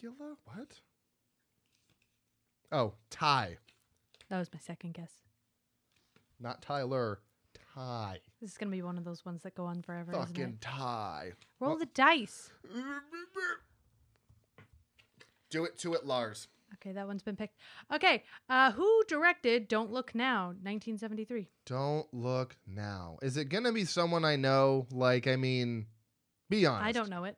Dracula? 0.02 0.36
What? 0.46 0.80
Oh, 2.72 2.94
Ty. 3.10 3.58
That 4.30 4.40
was 4.40 4.50
my 4.54 4.60
second 4.60 4.94
guess. 4.94 5.12
Not 6.40 6.62
Tyler. 6.62 7.20
Ty. 7.76 8.20
This 8.42 8.52
is 8.52 8.58
gonna 8.58 8.72
be 8.72 8.82
one 8.82 8.98
of 8.98 9.04
those 9.04 9.24
ones 9.26 9.44
that 9.44 9.56
go 9.56 9.66
on 9.66 9.82
forever, 9.82 10.12
isn't 10.14 10.28
Fucking 10.28 10.44
it? 10.44 10.62
Ty. 10.62 11.34
Roll 11.60 11.72
Well- 11.72 11.80
the 11.80 11.86
dice. 11.86 12.52
Do 15.50 15.66
it 15.66 15.78
to 15.80 15.94
it, 15.94 16.06
Lars. 16.06 16.48
Okay, 16.76 16.94
that 16.94 17.06
one's 17.06 17.22
been 17.22 17.36
picked. 17.36 17.58
Okay, 17.94 18.24
uh, 18.50 18.72
who 18.72 19.04
directed 19.08 19.68
Don't 19.68 19.92
Look 19.92 20.16
Now, 20.16 20.48
1973? 20.48 21.50
Don't 21.66 22.12
look 22.14 22.56
now. 22.66 23.20
Is 23.22 23.36
it 23.38 23.46
gonna 23.50 23.74
be 23.74 23.84
someone 23.86 24.24
I 24.26 24.38
know? 24.38 24.88
Like, 24.90 25.28
I 25.28 25.36
mean, 25.36 25.88
be 26.50 26.66
honest. 26.66 26.86
I 26.88 26.92
don't 26.94 27.10
know 27.10 27.26
it. 27.26 27.38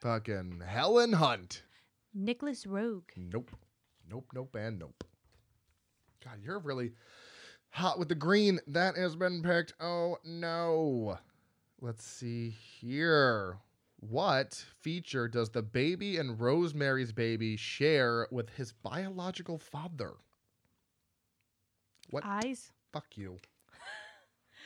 Fucking 0.00 0.62
Helen 0.66 1.12
Hunt. 1.12 1.62
Nicolas 2.14 2.64
Roeg. 2.64 3.02
Nope. 3.16 3.50
Nope, 4.10 4.32
nope, 4.34 4.56
and 4.58 4.78
nope. 4.78 5.04
God, 6.24 6.38
you're 6.42 6.58
really 6.58 6.92
hot 7.68 7.98
with 7.98 8.08
the 8.08 8.14
green. 8.14 8.60
That 8.66 8.96
has 8.96 9.14
been 9.14 9.42
picked. 9.42 9.74
Oh, 9.78 10.16
no. 10.24 11.18
Let's 11.80 12.04
see 12.04 12.48
here. 12.50 13.58
What 13.96 14.64
feature 14.80 15.28
does 15.28 15.50
the 15.50 15.62
baby 15.62 16.16
and 16.16 16.40
Rosemary's 16.40 17.12
baby 17.12 17.56
share 17.56 18.26
with 18.30 18.48
his 18.50 18.72
biological 18.72 19.58
father? 19.58 20.14
What? 22.08 22.24
Eyes. 22.24 22.72
Fuck 22.92 23.16
you. 23.16 23.36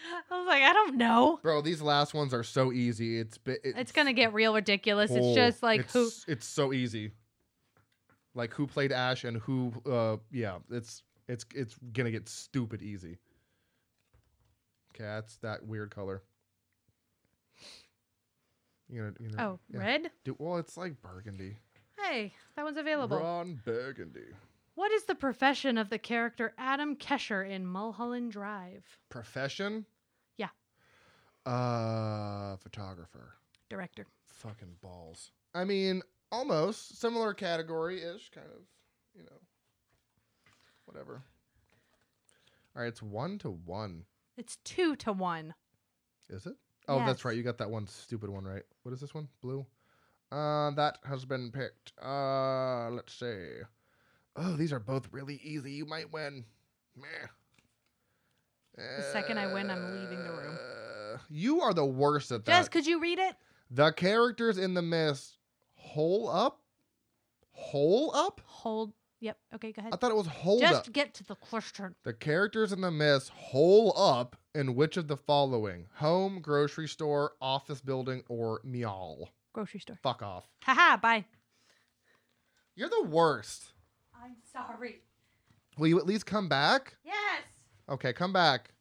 I 0.31 0.39
was 0.39 0.47
like, 0.47 0.63
I 0.63 0.73
don't 0.73 0.97
know. 0.97 1.39
Bro, 1.43 1.63
these 1.63 1.81
last 1.83 2.15
ones 2.15 2.33
are 2.35 2.43
so 2.43 2.73
easy. 2.73 3.19
It's 3.19 3.39
bi- 3.39 3.59
It's 3.63 3.93
gonna 3.93 4.13
get 4.13 4.33
real 4.35 4.55
ridiculous. 4.55 5.11
Oh, 5.13 5.17
it's 5.17 5.35
just 5.35 5.63
like 5.63 5.81
it's, 5.81 5.93
who. 5.93 6.11
It's 6.29 6.47
so 6.47 6.73
easy. 6.73 7.13
Like 8.35 8.53
who 8.55 8.67
played 8.67 8.91
Ash 8.93 9.25
and 9.25 9.37
who 9.39 9.73
uh 9.91 10.17
yeah, 10.31 10.59
it's 10.71 11.03
it's 11.29 11.45
it's 11.55 11.77
gonna 11.93 12.11
get 12.11 12.29
stupid 12.29 12.83
easy. 12.83 13.19
Okay, 14.95 15.05
that's 15.05 15.37
that 15.39 15.65
weird 15.67 15.91
color. 15.91 16.23
You 18.89 19.03
know, 19.03 19.13
you 19.19 19.29
know 19.31 19.37
Oh, 19.43 19.59
yeah. 19.73 19.79
red. 19.79 20.11
Do, 20.25 20.37
well, 20.39 20.59
it's 20.59 20.77
like 20.77 21.01
burgundy. 21.03 21.57
Hey, 21.99 22.33
that 22.57 22.65
one's 22.65 22.77
available. 22.77 23.19
Ron 23.19 23.61
Burgundy. 23.65 24.27
What 24.75 24.93
is 24.93 25.05
the 25.05 25.15
profession 25.15 25.79
of 25.79 25.89
the 25.89 25.99
character 25.99 26.53
Adam 26.59 26.97
Kesher 26.97 27.49
in 27.49 27.65
Mulholland 27.67 28.33
Drive? 28.33 28.85
Profession? 29.09 29.87
Uh 31.47 32.57
photographer. 32.57 33.35
Director. 33.69 34.07
Fucking 34.27 34.77
balls. 34.83 35.31
I 35.55 35.65
mean, 35.65 36.03
almost 36.33 37.01
similar 37.01 37.35
category 37.35 38.03
ish, 38.03 38.31
kind 38.31 38.47
of, 38.47 38.63
you 39.15 39.23
know. 39.23 39.41
Whatever. 40.87 41.23
All 42.75 42.83
right, 42.83 42.89
it's 42.89 43.03
one 43.03 43.39
to 43.39 43.51
one. 43.51 44.05
It's 44.37 44.57
two 44.65 44.97
to 44.97 45.13
one. 45.13 45.55
Is 46.29 46.47
it? 46.47 46.57
Oh, 46.89 46.99
that's 46.99 47.25
right. 47.25 47.37
You 47.37 47.43
got 47.43 47.59
that 47.59 47.71
one 47.71 47.87
stupid 47.87 48.29
one 48.31 48.45
right. 48.45 48.63
What 48.83 48.93
is 48.93 49.01
this 49.01 49.15
one? 49.15 49.29
Blue. 49.41 49.65
Uh, 50.33 50.71
that 50.73 50.99
has 51.05 51.25
been 51.25 51.51
picked. 51.51 51.93
Uh, 52.03 52.91
let's 52.91 53.15
see. 53.15 53.61
Oh, 54.37 54.57
these 54.57 54.73
are 54.73 54.81
both 54.81 55.09
really 55.13 55.41
easy. 55.43 55.73
You 55.73 55.87
might 55.87 56.13
win. 56.13 56.45
Meh. 56.97 57.29
The 58.77 59.13
second 59.13 59.39
I 59.39 59.53
win, 59.53 59.71
I'm 59.71 59.93
leaving 59.93 60.25
the 60.25 60.31
room. 60.33 60.59
You 61.29 61.61
are 61.61 61.75
the 61.75 61.85
worst 61.85 62.31
at 62.33 62.45
that. 62.45 62.53
Jess, 62.53 62.69
could 62.69 62.87
you 62.87 63.01
read 63.01 63.19
it? 63.19 63.35
The 63.71 63.93
characters 63.93 64.59
in 64.59 64.75
the 64.75 64.83
mist 64.83 65.39
hole 65.75 66.29
up? 66.29 66.61
Hole 67.53 68.15
up? 68.15 68.41
Hold. 68.45 68.93
Yep. 69.21 69.39
Okay, 69.55 69.73
go 69.73 69.81
ahead. 69.81 69.95
I 69.95 69.97
thought 69.97 70.11
it 70.11 70.17
was 70.17 70.27
hold 70.27 70.61
Just 70.61 70.75
up. 70.75 70.85
Just 70.85 70.93
get 70.93 71.15
to 71.15 71.25
the 71.25 71.37
question. 71.37 71.95
The 72.03 72.13
characters 72.13 72.73
in 72.73 72.81
the 72.81 72.91
mist 72.91 73.31
hole 73.31 73.95
up 73.97 74.37
in 74.55 74.75
which 74.75 74.97
of 74.97 75.09
the 75.09 75.17
following? 75.17 75.87
Home, 75.95 76.41
grocery 76.41 76.89
store, 76.89 77.33
office 77.41 77.81
building, 77.81 78.23
or 78.29 78.61
meow? 78.65 79.29
Grocery 79.53 79.81
store. 79.81 79.99
Fuck 80.03 80.23
off. 80.23 80.49
Haha. 80.63 80.99
Bye. 80.99 81.25
You're 82.75 82.91
the 82.91 83.05
worst. 83.05 83.73
I'm 84.15 84.37
sorry. 84.53 85.01
Will 85.79 85.87
you 85.87 85.99
at 85.99 86.07
least 86.07 86.27
come 86.27 86.49
back? 86.49 86.97
Yes. 87.05 87.43
Okay, 87.89 88.13
come 88.13 88.33
back. 88.33 88.74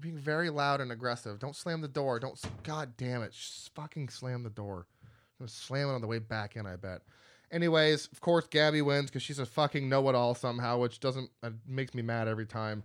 You're 0.00 0.12
being 0.12 0.24
very 0.24 0.48
loud 0.48 0.80
and 0.80 0.90
aggressive. 0.90 1.38
Don't 1.38 1.54
slam 1.54 1.82
the 1.82 1.88
door. 1.88 2.18
Don't. 2.18 2.40
God 2.62 2.96
damn 2.96 3.20
it. 3.20 3.32
Just 3.32 3.74
fucking 3.74 4.08
slam 4.08 4.42
the 4.42 4.48
door. 4.48 4.86
I'm 5.02 5.40
gonna 5.40 5.50
slam 5.50 5.90
it 5.90 5.92
on 5.92 6.00
the 6.00 6.06
way 6.06 6.18
back 6.18 6.56
in, 6.56 6.66
I 6.66 6.76
bet. 6.76 7.02
Anyways, 7.52 8.08
of 8.10 8.22
course, 8.22 8.46
Gabby 8.46 8.80
wins 8.80 9.10
because 9.10 9.22
she's 9.22 9.38
a 9.38 9.44
fucking 9.44 9.90
know 9.90 10.08
it 10.08 10.14
all 10.14 10.34
somehow, 10.34 10.78
which 10.78 11.00
doesn't. 11.00 11.28
Uh, 11.42 11.50
makes 11.66 11.92
me 11.92 12.00
mad 12.00 12.28
every 12.28 12.46
time. 12.46 12.82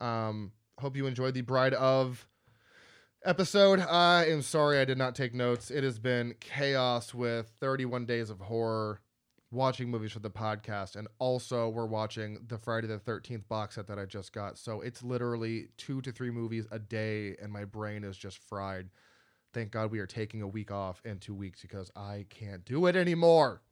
Um, 0.00 0.50
hope 0.80 0.96
you 0.96 1.06
enjoyed 1.06 1.34
the 1.34 1.42
Bride 1.42 1.74
of 1.74 2.26
episode. 3.22 3.80
I 3.80 4.24
am 4.24 4.40
sorry 4.40 4.78
I 4.78 4.86
did 4.86 4.96
not 4.96 5.14
take 5.14 5.34
notes. 5.34 5.70
It 5.70 5.84
has 5.84 5.98
been 5.98 6.36
chaos 6.40 7.12
with 7.12 7.52
31 7.60 8.06
days 8.06 8.30
of 8.30 8.40
horror 8.40 9.02
watching 9.52 9.88
movies 9.88 10.12
for 10.12 10.18
the 10.18 10.30
podcast 10.30 10.96
and 10.96 11.06
also 11.18 11.68
we're 11.68 11.86
watching 11.86 12.38
the 12.48 12.58
Friday 12.58 12.88
the 12.88 12.98
13th 12.98 13.46
box 13.48 13.76
set 13.76 13.86
that 13.86 13.98
I 13.98 14.04
just 14.04 14.32
got. 14.32 14.58
So 14.58 14.80
it's 14.80 15.02
literally 15.02 15.68
2 15.76 16.00
to 16.02 16.12
3 16.12 16.30
movies 16.30 16.66
a 16.70 16.78
day 16.78 17.36
and 17.40 17.52
my 17.52 17.64
brain 17.64 18.02
is 18.02 18.16
just 18.16 18.38
fried. 18.38 18.88
Thank 19.52 19.70
God 19.70 19.90
we 19.90 20.00
are 20.00 20.06
taking 20.06 20.42
a 20.42 20.48
week 20.48 20.70
off 20.72 21.00
in 21.04 21.18
2 21.18 21.34
weeks 21.34 21.62
because 21.62 21.90
I 21.94 22.26
can't 22.28 22.64
do 22.64 22.86
it 22.86 22.96
anymore. 22.96 23.62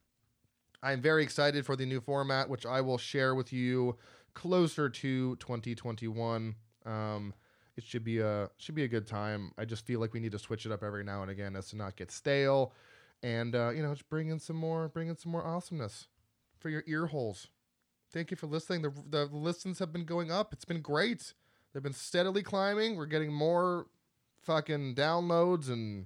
I'm 0.81 1.01
very 1.01 1.23
excited 1.23 1.65
for 1.65 1.75
the 1.75 1.85
new 1.85 1.99
format 1.99 2.49
which 2.49 2.65
I 2.65 2.79
will 2.79 2.97
share 2.97 3.35
with 3.35 3.51
you 3.51 3.97
closer 4.33 4.89
to 4.89 5.35
2021. 5.35 6.55
Um 6.85 7.33
it 7.75 7.83
should 7.83 8.05
be 8.05 8.19
a 8.19 8.49
should 8.55 8.75
be 8.75 8.85
a 8.85 8.87
good 8.87 9.05
time. 9.05 9.51
I 9.57 9.65
just 9.65 9.85
feel 9.85 9.99
like 9.99 10.13
we 10.13 10.21
need 10.21 10.31
to 10.31 10.39
switch 10.39 10.65
it 10.65 10.71
up 10.71 10.83
every 10.83 11.03
now 11.03 11.21
and 11.21 11.29
again 11.29 11.57
as 11.57 11.67
to 11.71 11.75
not 11.75 11.97
get 11.97 12.11
stale 12.11 12.73
and 13.25 13.55
uh, 13.55 13.71
you 13.75 13.81
know 13.81 13.91
just 13.91 14.07
bring 14.07 14.29
in 14.29 14.39
some 14.39 14.55
more 14.55 14.87
bring 14.87 15.07
in 15.07 15.17
some 15.17 15.31
more 15.31 15.43
awesomeness 15.43 16.07
for 16.59 16.69
your 16.69 16.83
ear 16.85 17.07
holes. 17.07 17.47
Thank 18.13 18.29
you 18.29 18.37
for 18.37 18.45
listening. 18.45 18.83
The, 18.83 18.93
the 19.09 19.25
listens 19.25 19.79
have 19.79 19.91
been 19.91 20.05
going 20.05 20.31
up. 20.31 20.53
It's 20.53 20.63
been 20.63 20.81
great. 20.81 21.33
They've 21.73 21.83
been 21.83 21.91
steadily 21.91 22.43
climbing. 22.43 22.95
We're 22.95 23.07
getting 23.07 23.33
more 23.33 23.87
fucking 24.43 24.95
downloads 24.95 25.69
and 25.69 26.05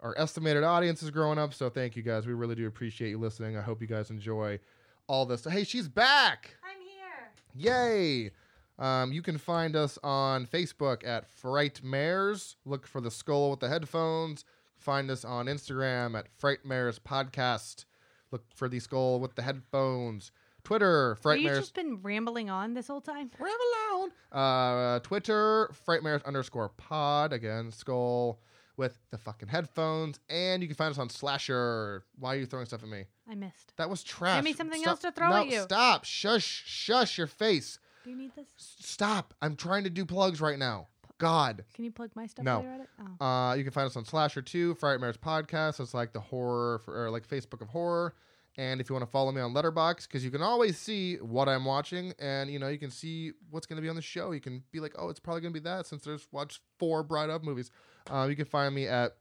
our 0.00 0.14
estimated 0.16 0.62
audience 0.62 1.02
is 1.02 1.10
growing 1.10 1.38
up. 1.38 1.52
So 1.52 1.68
thank 1.68 1.96
you 1.96 2.02
guys. 2.02 2.26
We 2.26 2.32
really 2.32 2.54
do 2.54 2.66
appreciate 2.66 3.10
you 3.10 3.18
listening. 3.18 3.56
I 3.56 3.60
hope 3.60 3.82
you 3.82 3.88
guys 3.88 4.08
enjoy 4.10 4.60
all 5.08 5.26
this. 5.26 5.44
Hey 5.44 5.64
she's 5.64 5.88
back! 5.88 6.56
I'm 6.62 6.80
here. 6.80 7.72
Yay! 7.74 8.30
Um, 8.78 9.12
you 9.12 9.20
can 9.20 9.36
find 9.36 9.74
us 9.74 9.98
on 10.04 10.46
Facebook 10.46 11.04
at 11.04 11.26
Frightmares. 11.42 12.54
Look 12.64 12.86
for 12.86 13.00
the 13.00 13.10
skull 13.10 13.50
with 13.50 13.60
the 13.60 13.68
headphones. 13.68 14.44
Find 14.78 15.10
us 15.10 15.24
on 15.24 15.46
Instagram 15.46 16.18
at 16.18 16.26
Frightmares 16.40 16.98
Podcast. 17.00 17.84
Look 18.30 18.44
for 18.54 18.68
the 18.68 18.80
skull 18.80 19.20
with 19.20 19.34
the 19.34 19.42
headphones. 19.42 20.30
Twitter, 20.64 21.16
Have 21.24 21.38
you 21.38 21.48
Frightmares. 21.48 21.56
just 21.60 21.74
been 21.74 22.00
rambling 22.02 22.50
on 22.50 22.74
this 22.74 22.88
whole 22.88 23.00
time? 23.00 23.30
Ramble 23.38 24.10
on. 24.32 24.38
Uh, 24.38 24.98
Twitter, 25.00 25.70
Frightmares 25.86 26.24
underscore 26.24 26.70
pod. 26.70 27.32
Again, 27.32 27.70
skull 27.70 28.40
with 28.76 28.98
the 29.10 29.18
fucking 29.18 29.48
headphones. 29.48 30.18
And 30.28 30.62
you 30.62 30.68
can 30.68 30.76
find 30.76 30.90
us 30.90 30.98
on 30.98 31.08
Slasher. 31.08 32.04
Why 32.18 32.34
are 32.34 32.38
you 32.38 32.46
throwing 32.46 32.66
stuff 32.66 32.82
at 32.82 32.88
me? 32.88 33.04
I 33.30 33.34
missed. 33.36 33.72
That 33.76 33.88
was 33.88 34.02
trash. 34.02 34.38
Give 34.38 34.44
me 34.44 34.52
something 34.54 34.80
Stop- 34.80 34.90
else 34.90 35.00
to 35.00 35.12
throw 35.12 35.30
no, 35.30 35.36
at 35.36 35.46
you. 35.48 35.62
Stop. 35.62 36.04
Shush. 36.04 36.64
Shush 36.66 37.16
your 37.16 37.26
face. 37.28 37.78
Do 38.04 38.10
you 38.10 38.16
need 38.16 38.32
this? 38.36 38.46
S- 38.58 38.76
Stop. 38.80 39.34
I'm 39.40 39.56
trying 39.56 39.84
to 39.84 39.90
do 39.90 40.04
plugs 40.04 40.40
right 40.40 40.58
now. 40.58 40.88
God. 41.18 41.64
Can 41.74 41.84
you 41.84 41.90
plug 41.90 42.10
my 42.14 42.26
stuff 42.26 42.44
No. 42.44 42.62
you're 42.62 42.72
at 42.72 42.80
it? 42.80 42.88
Oh. 43.20 43.24
Uh, 43.24 43.54
you 43.54 43.64
can 43.64 43.72
find 43.72 43.86
us 43.86 43.96
on 43.96 44.04
Slasher 44.04 44.42
2, 44.42 44.74
Frightmares 44.74 45.16
Podcast. 45.18 45.80
It's 45.80 45.94
like 45.94 46.12
the 46.12 46.20
horror, 46.20 46.78
for, 46.80 47.04
or 47.06 47.10
like 47.10 47.26
Facebook 47.26 47.62
of 47.62 47.68
horror. 47.68 48.14
And 48.58 48.80
if 48.80 48.88
you 48.88 48.94
want 48.94 49.04
to 49.04 49.10
follow 49.10 49.32
me 49.32 49.40
on 49.42 49.52
Letterboxd, 49.52 50.04
because 50.08 50.24
you 50.24 50.30
can 50.30 50.40
always 50.42 50.78
see 50.78 51.16
what 51.16 51.46
I'm 51.48 51.64
watching, 51.66 52.14
and 52.18 52.50
you 52.50 52.58
know 52.58 52.68
you 52.68 52.78
can 52.78 52.90
see 52.90 53.32
what's 53.50 53.66
going 53.66 53.76
to 53.76 53.82
be 53.82 53.88
on 53.90 53.96
the 53.96 54.02
show. 54.02 54.32
You 54.32 54.40
can 54.40 54.62
be 54.72 54.80
like, 54.80 54.94
oh, 54.98 55.10
it's 55.10 55.20
probably 55.20 55.42
going 55.42 55.52
to 55.52 55.60
be 55.60 55.64
that 55.64 55.86
since 55.86 56.04
there's 56.04 56.26
watched 56.32 56.60
four 56.78 57.02
Bride 57.02 57.28
Up 57.28 57.44
movies. 57.44 57.70
Uh, 58.10 58.26
you 58.30 58.34
can 58.36 58.46
find 58.46 58.74
me 58.74 58.86
at 58.86 59.16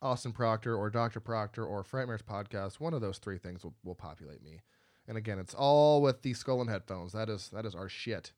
Austin 0.00 0.30
Proctor 0.30 0.76
or 0.76 0.88
Dr. 0.88 1.18
Proctor 1.18 1.64
or 1.64 1.82
Frightmares 1.82 2.22
Podcast. 2.22 2.78
One 2.78 2.94
of 2.94 3.00
those 3.00 3.18
three 3.18 3.38
things 3.38 3.64
will, 3.64 3.74
will 3.82 3.96
populate 3.96 4.40
me. 4.42 4.60
And 5.08 5.16
again, 5.18 5.40
it's 5.40 5.54
all 5.54 6.00
with 6.00 6.22
the 6.22 6.32
skull 6.34 6.60
and 6.60 6.70
headphones. 6.70 7.12
That 7.12 7.28
is 7.28 7.48
that 7.52 7.66
is 7.66 7.74
our 7.74 7.88
shit. 7.88 8.32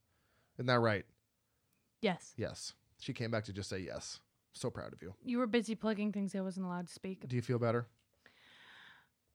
Isn't 0.56 0.66
that 0.66 0.80
right? 0.80 1.04
Yes. 2.00 2.32
Yes. 2.38 2.72
She 3.02 3.12
came 3.12 3.32
back 3.32 3.42
to 3.46 3.52
just 3.52 3.68
say 3.68 3.80
yes. 3.80 4.20
So 4.52 4.70
proud 4.70 4.92
of 4.92 5.02
you. 5.02 5.12
You 5.24 5.38
were 5.38 5.48
busy 5.48 5.74
plugging 5.74 6.12
things 6.12 6.36
I 6.36 6.40
wasn't 6.40 6.66
allowed 6.66 6.86
to 6.86 6.92
speak. 6.92 7.26
Do 7.26 7.34
you 7.34 7.42
feel 7.42 7.58
better? 7.58 7.88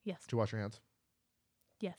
Yes. 0.05 0.21
Did 0.21 0.31
you 0.31 0.37
wash 0.37 0.53
your 0.53 0.61
hands? 0.61 0.79
Yes. 1.81 1.97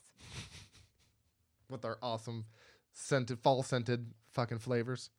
with 1.69 1.85
our 1.85 1.99
awesome 2.01 2.45
scented 2.93 3.39
fall 3.39 3.61
scented 3.61 4.07
fucking 4.31 4.57
flavors. 4.57 5.11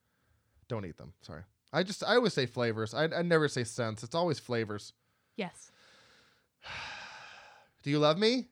Don't 0.66 0.84
eat 0.84 0.96
them. 0.96 1.12
Sorry. 1.22 1.42
I 1.72 1.84
just 1.84 2.02
I 2.02 2.16
always 2.16 2.34
say 2.34 2.46
flavors. 2.46 2.94
I, 2.94 3.04
I 3.04 3.22
never 3.22 3.46
say 3.46 3.62
scents. 3.62 4.02
It's 4.02 4.16
always 4.16 4.40
flavors. 4.40 4.92
Yes. 5.36 5.70
Do 7.84 7.90
you 7.90 8.00
love 8.00 8.18
me? 8.18 8.48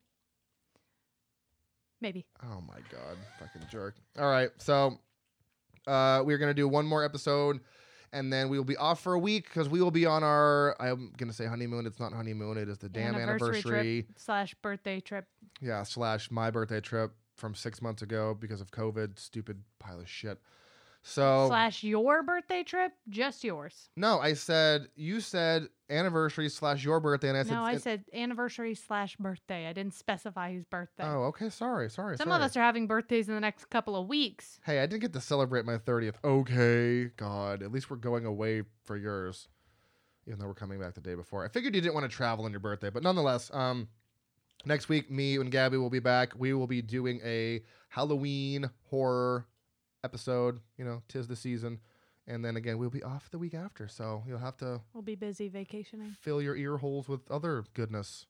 Maybe. 2.01 2.27
Oh 2.45 2.61
my 2.61 2.79
god, 2.93 3.17
fucking 3.41 3.67
jerk. 3.69 3.97
All 4.17 4.31
right, 4.31 4.51
so 4.59 5.01
uh, 5.89 6.23
we're 6.25 6.39
gonna 6.39 6.55
do 6.55 6.69
one 6.69 6.87
more 6.87 7.05
episode, 7.05 7.59
and 8.13 8.33
then 8.33 8.49
we 8.49 8.59
will 8.59 8.65
be 8.65 8.77
off 8.77 9.01
for 9.01 9.15
a 9.15 9.19
week 9.19 9.45
because 9.45 9.69
we 9.69 9.81
will 9.81 9.91
be 9.91 10.07
on 10.07 10.23
our. 10.23 10.77
I'm 10.81 11.13
gonna 11.17 11.33
say 11.33 11.47
honeymoon. 11.47 11.87
It's 11.87 12.01
not 12.01 12.13
honeymoon. 12.13 12.59
It 12.59 12.69
is 12.69 12.79
the 12.79 12.89
damn 12.89 13.15
anniversary. 13.15 14.03
trip 14.03 14.07
slash 14.17 14.55
birthday 14.63 15.01
trip. 15.01 15.27
Yeah, 15.61 15.83
slash 15.83 16.31
my 16.31 16.51
birthday 16.51 16.81
trip 16.81 17.13
from 17.37 17.55
six 17.55 17.81
months 17.81 18.03
ago 18.03 18.37
because 18.39 18.61
of 18.61 18.71
COVID. 18.71 19.19
Stupid 19.19 19.63
pile 19.79 20.01
of 20.01 20.09
shit. 20.09 20.39
So 21.03 21.47
Slash 21.49 21.85
your 21.85 22.23
birthday 22.23 22.63
trip, 22.63 22.93
just 23.09 23.43
yours. 23.45 23.89
No, 23.97 24.19
I 24.19 24.35
said 24.35 24.89
you 24.95 25.21
said 25.21 25.69
anniversary 25.89 26.49
slash 26.49 26.85
your 26.85 27.01
birthday, 27.01 27.29
and 27.29 27.39
I 27.39 27.43
said 27.45 27.53
no, 27.53 27.63
I 27.63 27.73
it- 27.75 27.83
said 27.83 28.05
anniversary 28.13 28.75
slash 28.75 29.17
birthday. 29.17 29.67
I 29.67 29.73
didn't 29.73 29.95
specify 29.95 30.53
whose 30.53 30.67
birthday. 30.67 31.05
Oh, 31.05 31.25
okay. 31.25 31.51
Sorry, 31.51 31.89
sorry. 31.89 32.17
Some 32.17 32.29
sorry. 32.29 32.37
of 32.37 32.43
us 32.43 32.57
are 32.57 32.63
having 32.63 32.87
birthdays 32.87 33.29
in 33.29 33.35
the 33.35 33.41
next 33.41 33.71
couple 33.71 33.97
of 33.97 34.07
weeks. 34.09 34.61
Hey, 34.65 34.81
I 34.81 34.87
didn't 34.87 35.03
get 35.03 35.13
to 35.15 35.21
celebrate 35.21 35.65
my 35.65 35.79
thirtieth. 35.79 36.19
Okay, 36.23 37.07
God. 37.17 37.63
At 37.63 37.73
least 37.73 37.91
we're 37.91 37.97
going 37.97 38.27
away 38.27 38.63
for 38.85 38.97
yours, 38.97 39.49
even 40.27 40.39
though 40.39 40.47
we're 40.47 40.55
coming 40.55 40.81
back 40.81 40.95
the 40.95 41.01
day 41.01 41.15
before. 41.15 41.45
I 41.45 41.49
figured 41.49 41.75
you 41.75 41.81
didn't 41.81 41.95
want 41.95 42.11
to 42.11 42.15
travel 42.15 42.45
on 42.45 42.51
your 42.51 42.61
birthday, 42.61 42.91
but 42.91 43.03
nonetheless, 43.03 43.51
um, 43.55 43.89
next 44.67 44.89
week 44.89 45.11
me 45.11 45.37
and 45.37 45.51
Gabby 45.51 45.79
will 45.79 45.91
be 45.91 46.01
back. 46.01 46.33
We 46.37 46.53
will 46.53 46.67
be 46.67 46.83
doing 46.83 47.21
a 47.25 47.63
Halloween 47.89 48.69
horror 48.91 49.47
episode. 50.05 50.61
You 50.77 50.85
know, 50.85 51.03
tis 51.09 51.27
the 51.29 51.37
season, 51.37 51.81
and 52.27 52.45
then 52.45 52.57
again 52.57 52.79
we'll 52.79 52.91
be 52.91 53.03
off 53.03 53.31
the 53.31 53.39
week 53.39 53.55
after, 53.55 53.89
so 53.89 54.23
you'll 54.27 54.39
have 54.39 54.57
to 54.59 54.81
We'll 54.93 55.03
be 55.03 55.15
busy 55.17 55.49
vacationing. 55.49 56.17
fill 56.21 56.41
your 56.43 56.57
ear 56.57 56.77
holes 56.79 57.09
with 57.09 57.31
other 57.31 57.65
goodness. 57.75 58.27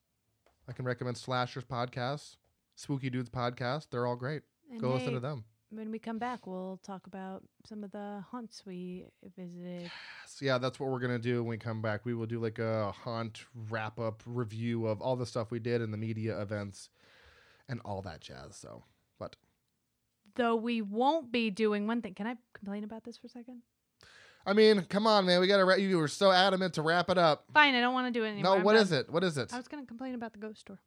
I 0.69 0.73
can 0.73 0.85
recommend 0.85 1.17
Slashers 1.17 1.65
podcast, 1.65 2.37
Spooky 2.75 3.09
Dudes 3.11 3.31
podcast. 3.31 3.89
They're 3.91 4.07
all 4.07 4.17
great. 4.17 4.43
And 4.71 4.81
Go 4.81 4.93
listen 4.93 5.15
to 5.15 5.21
them. 5.21 5.45
When 5.71 5.91
we 5.91 5.99
come 5.99 6.19
back, 6.19 6.47
we'll 6.47 6.79
talk 6.83 7.07
about 7.07 7.43
some 7.67 7.85
of 7.85 7.91
the 7.91 8.25
haunts 8.31 8.63
we 8.67 9.05
visited. 9.37 9.91
So 10.27 10.45
yeah, 10.47 10.57
that's 10.59 10.79
what 10.81 10.91
we're 10.91 10.99
gonna 10.99 11.19
do 11.19 11.43
when 11.43 11.51
we 11.51 11.57
come 11.59 11.83
back. 11.83 12.05
We 12.07 12.15
will 12.15 12.27
do 12.27 12.39
like 12.41 12.59
a 12.59 12.91
haunt 12.93 13.45
wrap 13.71 13.99
up 13.99 14.23
review 14.27 14.87
of 14.87 15.01
all 15.03 15.17
the 15.17 15.27
stuff 15.27 15.51
we 15.51 15.59
did 15.59 15.81
and 15.83 15.93
the 15.93 15.99
media 15.99 16.41
events 16.41 16.89
and 17.69 17.81
all 17.85 18.01
that 18.03 18.21
jazz. 18.23 18.57
So, 18.57 18.83
Though 20.39 20.57
we 20.57 20.81
won't 20.81 21.31
be 21.31 21.51
doing 21.51 21.87
one 21.87 22.01
thing. 22.01 22.15
Can 22.15 22.27
I 22.27 22.37
complain 22.55 22.85
about 22.85 23.05
this 23.05 23.19
for 23.19 23.27
a 23.27 23.31
second? 23.31 23.61
I 24.47 24.55
mean, 24.55 24.83
come 24.89 25.07
on, 25.07 25.27
man. 25.27 25.41
We 25.41 25.47
gotta. 25.49 25.65
Ra- 25.65 25.75
you 25.75 25.99
were 25.99 26.09
so 26.09 26.31
adamant 26.33 26.75
to 26.75 26.83
wrap 26.83 27.11
it 27.11 27.19
up. 27.19 27.45
Fine, 27.53 27.75
I 27.75 27.81
don't 27.81 27.93
want 27.93 28.07
to 28.13 28.19
do 28.19 28.25
it 28.25 28.29
anymore. 28.29 28.53
no, 28.55 28.59
I'm 28.61 28.65
what 28.65 28.73
done. 28.75 28.83
is 28.83 28.93
it? 28.93 29.11
What 29.11 29.23
is 29.25 29.37
it? 29.37 29.53
I 29.53 29.57
was 29.59 29.69
going 29.69 29.83
to 29.83 29.87
complain 29.87 30.15
about 30.15 30.33
the 30.33 30.39
ghost 30.39 30.61
store. 30.61 30.79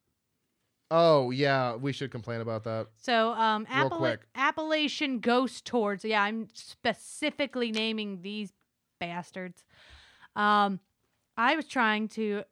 Oh 0.90 1.32
yeah, 1.32 1.76
we 1.76 1.92
should 1.94 2.12
complain 2.12 2.42
about 2.42 2.64
that. 2.64 2.88
So, 2.98 3.32
um, 3.34 3.68
Real 3.74 3.90
Appala- 3.90 3.98
quick. 3.98 4.22
Appalachian 4.36 5.20
Ghost 5.20 5.66
Tours. 5.66 6.04
Yeah, 6.04 6.24
I'm 6.24 6.48
specifically 6.54 7.72
naming 7.72 8.22
these 8.24 8.52
bastards. 9.00 9.64
Um, 10.36 10.80
I 11.38 11.56
was 11.56 11.66
trying 11.68 12.08
to 12.10 12.44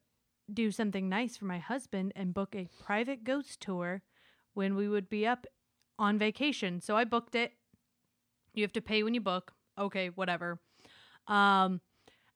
do 0.54 0.72
something 0.72 1.08
nice 1.10 1.38
for 1.38 1.46
my 1.46 1.60
husband 1.60 2.12
and 2.16 2.34
book 2.34 2.56
a 2.56 2.68
private 2.84 3.24
ghost 3.24 3.62
tour 3.62 4.02
when 4.54 4.76
we 4.76 4.88
would 4.90 5.10
be 5.10 5.26
up 5.26 5.46
on 6.00 6.18
vacation. 6.18 6.82
So 6.82 6.98
I 6.98 7.04
booked 7.04 7.36
it. 7.36 7.52
You 8.54 8.64
have 8.64 8.74
to 8.74 8.82
pay 8.82 9.04
when 9.04 9.14
you 9.14 9.22
book. 9.22 9.54
Okay, 9.78 10.10
whatever. 10.10 10.60
Um, 11.28 11.82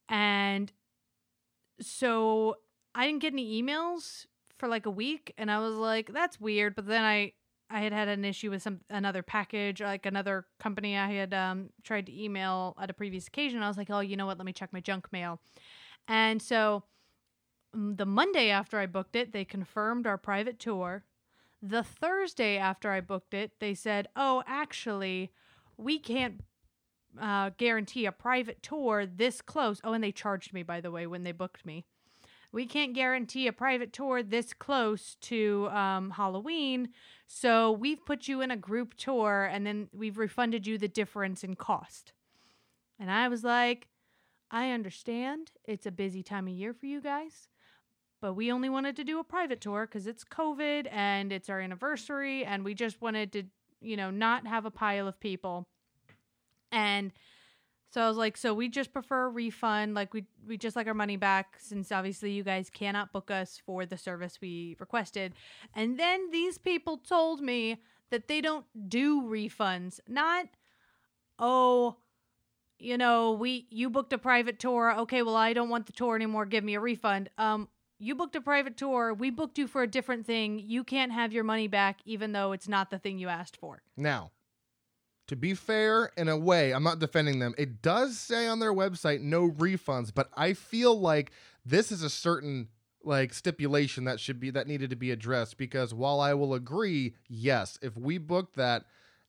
and 0.08 0.72
so 1.82 2.58
I 2.94 3.08
didn't 3.08 3.22
get 3.22 3.34
any 3.34 3.62
emails 3.62 4.28
for 4.60 4.68
like 4.68 4.86
a 4.86 4.92
week, 4.92 5.34
and 5.38 5.50
I 5.50 5.60
was 5.60 5.74
like, 5.74 6.14
"That's 6.14 6.40
weird." 6.40 6.76
But 6.76 6.86
then 6.86 7.04
I 7.04 7.34
I 7.70 7.80
had 7.80 7.94
had 7.94 8.08
an 8.08 8.24
issue 8.24 8.52
with 8.52 8.62
some 8.62 8.82
another 8.90 9.24
package, 9.24 9.82
like 9.82 10.06
another 10.06 10.46
company 10.60 10.98
I 10.98 11.12
had 11.12 11.34
um, 11.34 11.70
tried 11.84 12.06
to 12.06 12.24
email 12.24 12.76
at 12.80 12.90
a 12.90 12.94
previous 12.94 13.28
occasion. 13.28 13.64
I 13.64 13.68
was 13.68 13.78
like, 13.78 13.90
"Oh, 13.90 14.02
you 14.02 14.16
know 14.16 14.26
what? 14.26 14.38
Let 14.38 14.46
me 14.46 14.54
check 14.54 14.72
my 14.72 14.82
junk 14.82 15.12
mail." 15.12 15.40
And 16.08 16.42
so 16.42 16.84
mm, 17.76 17.98
the 17.98 18.06
Monday 18.06 18.50
after 18.50 18.80
I 18.80 18.86
booked 18.86 19.16
it, 19.16 19.32
they 19.34 19.46
confirmed 19.46 20.08
our 20.08 20.18
private 20.18 20.60
tour. 20.60 21.04
The 21.66 21.82
Thursday 21.82 22.58
after 22.58 22.92
I 22.92 23.00
booked 23.00 23.34
it, 23.34 23.54
they 23.62 23.74
said, 23.74 24.10
"Oh, 24.18 24.44
actually, 24.46 25.32
we 25.78 25.98
can't 25.98 26.42
uh, 27.18 27.52
guarantee 27.58 28.06
a 28.06 28.12
private 28.12 28.62
tour 28.62 29.06
this 29.06 29.42
close." 29.42 29.80
Oh, 29.82 29.94
and 29.94 30.04
they 30.04 30.12
charged 30.12 30.54
me 30.54 30.64
by 30.64 30.82
the 30.82 30.92
way 30.92 31.08
when 31.08 31.24
they 31.24 31.32
booked 31.32 31.66
me. 31.66 31.86
We 32.52 32.66
can't 32.66 32.94
guarantee 32.94 33.48
a 33.48 33.54
private 33.54 33.94
tour 33.94 34.22
this 34.22 34.54
close 34.54 35.16
to 35.22 35.70
um, 35.70 36.12
Halloween, 36.12 36.90
so 37.28 37.72
we've 37.72 38.06
put 38.06 38.28
you 38.28 38.42
in 38.42 38.52
a 38.52 38.58
group 38.58 38.96
tour, 38.96 39.50
and 39.52 39.66
then 39.66 39.88
we've 39.94 40.18
refunded 40.18 40.68
you 40.68 40.78
the 40.78 40.90
difference 40.90 41.46
in 41.46 41.56
cost. 41.56 42.12
And 43.00 43.10
I 43.10 43.30
was 43.30 43.44
like, 43.44 43.88
I 44.52 44.72
understand 44.72 45.52
it's 45.64 45.86
a 45.86 45.92
busy 45.92 46.24
time 46.24 46.48
of 46.48 46.54
year 46.54 46.74
for 46.74 46.86
you 46.88 47.02
guys, 47.02 47.48
but 48.24 48.36
we 48.36 48.54
only 48.54 48.70
wanted 48.70 48.96
to 48.96 49.04
do 49.04 49.20
a 49.20 49.24
private 49.26 49.60
tour 49.60 49.86
because 49.86 50.08
it's 50.08 50.24
COVID 50.24 50.88
and 50.90 51.34
it's 51.34 51.50
our 51.50 51.60
anniversary, 51.60 52.46
and 52.46 52.64
we 52.64 52.74
just 52.74 53.02
wanted 53.02 53.34
to, 53.34 53.44
you 53.82 53.98
know, 53.98 54.12
not 54.12 54.48
have 54.48 54.66
a 54.66 54.72
pile 54.72 55.10
of 55.10 55.20
people. 55.20 55.68
And 56.72 57.12
so 57.90 58.02
I 58.02 58.08
was 58.08 58.16
like, 58.16 58.38
so 58.38 58.54
we 58.54 58.70
just 58.70 58.94
prefer 58.94 59.26
a 59.26 59.30
refund, 59.30 59.94
like 59.94 60.14
we 60.14 60.24
we 60.48 60.58
just 60.58 60.78
like 60.78 60.88
our 60.88 60.94
money 60.94 61.18
back 61.18 61.58
since 61.60 61.92
obviously 61.92 62.32
you 62.32 62.46
guys 62.46 62.70
cannot 62.70 63.12
book 63.12 63.30
us 63.30 63.62
for 63.66 63.86
the 63.86 63.98
service 63.98 64.40
we 64.42 64.78
requested. 64.80 65.34
And 65.76 66.00
then 66.00 66.32
these 66.32 66.58
people 66.58 67.00
told 67.00 67.42
me 67.42 67.82
that 68.10 68.30
they 68.30 68.40
don't 68.40 68.66
do 68.88 69.24
refunds. 69.24 70.00
Not 70.08 70.46
oh, 71.40 71.98
you 72.80 72.98
know, 72.98 73.34
we 73.34 73.68
you 73.70 73.90
booked 73.90 74.14
a 74.14 74.18
private 74.18 74.60
tour. 74.60 74.96
Okay, 75.00 75.24
well 75.24 75.36
I 75.36 75.52
don't 75.52 75.68
want 75.68 75.88
the 75.88 75.92
tour 75.92 76.16
anymore. 76.16 76.46
Give 76.46 76.64
me 76.64 76.76
a 76.76 76.80
refund. 76.80 77.30
Um 77.38 77.68
you 78.04 78.16
booked 78.16 78.36
a 78.36 78.42
private 78.42 78.76
tour. 78.76 79.14
We 79.14 79.30
booked 79.30 79.58
you 79.58 79.68
for 79.68 79.82
a 79.82 79.88
different 79.88 80.26
thing. 80.26 80.60
You 80.60 80.84
can't 80.84 81.12
have 81.12 81.32
your 81.32 81.44
money 81.44 81.68
back 81.68 82.00
even 82.06 82.34
though 82.34 82.52
it's 82.52 82.68
not 82.68 82.90
the 82.90 83.00
thing 83.00 83.18
you 83.18 83.30
asked 83.30 83.58
for. 83.58 83.82
Now, 83.96 84.32
to 85.28 85.36
be 85.36 85.54
fair, 85.54 86.12
in 86.18 86.28
a 86.28 86.38
way, 86.38 86.74
I'm 86.74 86.84
not 86.84 87.00
defending 87.00 87.40
them. 87.40 87.56
It 87.58 87.82
does 87.82 88.20
say 88.20 88.48
on 88.48 88.60
their 88.60 88.74
website 88.74 89.22
no 89.22 89.50
refunds, 89.50 90.14
but 90.14 90.30
I 90.36 90.54
feel 90.54 91.00
like 91.00 91.32
this 91.66 91.92
is 91.92 92.04
a 92.04 92.10
certain 92.10 92.68
like 93.06 93.34
stipulation 93.34 94.06
that 94.06 94.20
should 94.20 94.40
be 94.40 94.50
that 94.50 94.68
needed 94.68 94.90
to 94.90 94.96
be 94.96 95.12
addressed 95.12 95.58
because 95.58 95.94
while 95.94 96.20
I 96.20 96.34
will 96.34 96.54
agree, 96.54 97.16
yes, 97.28 97.78
if 97.82 97.98
we 97.98 98.18
booked 98.18 98.56
that 98.58 98.84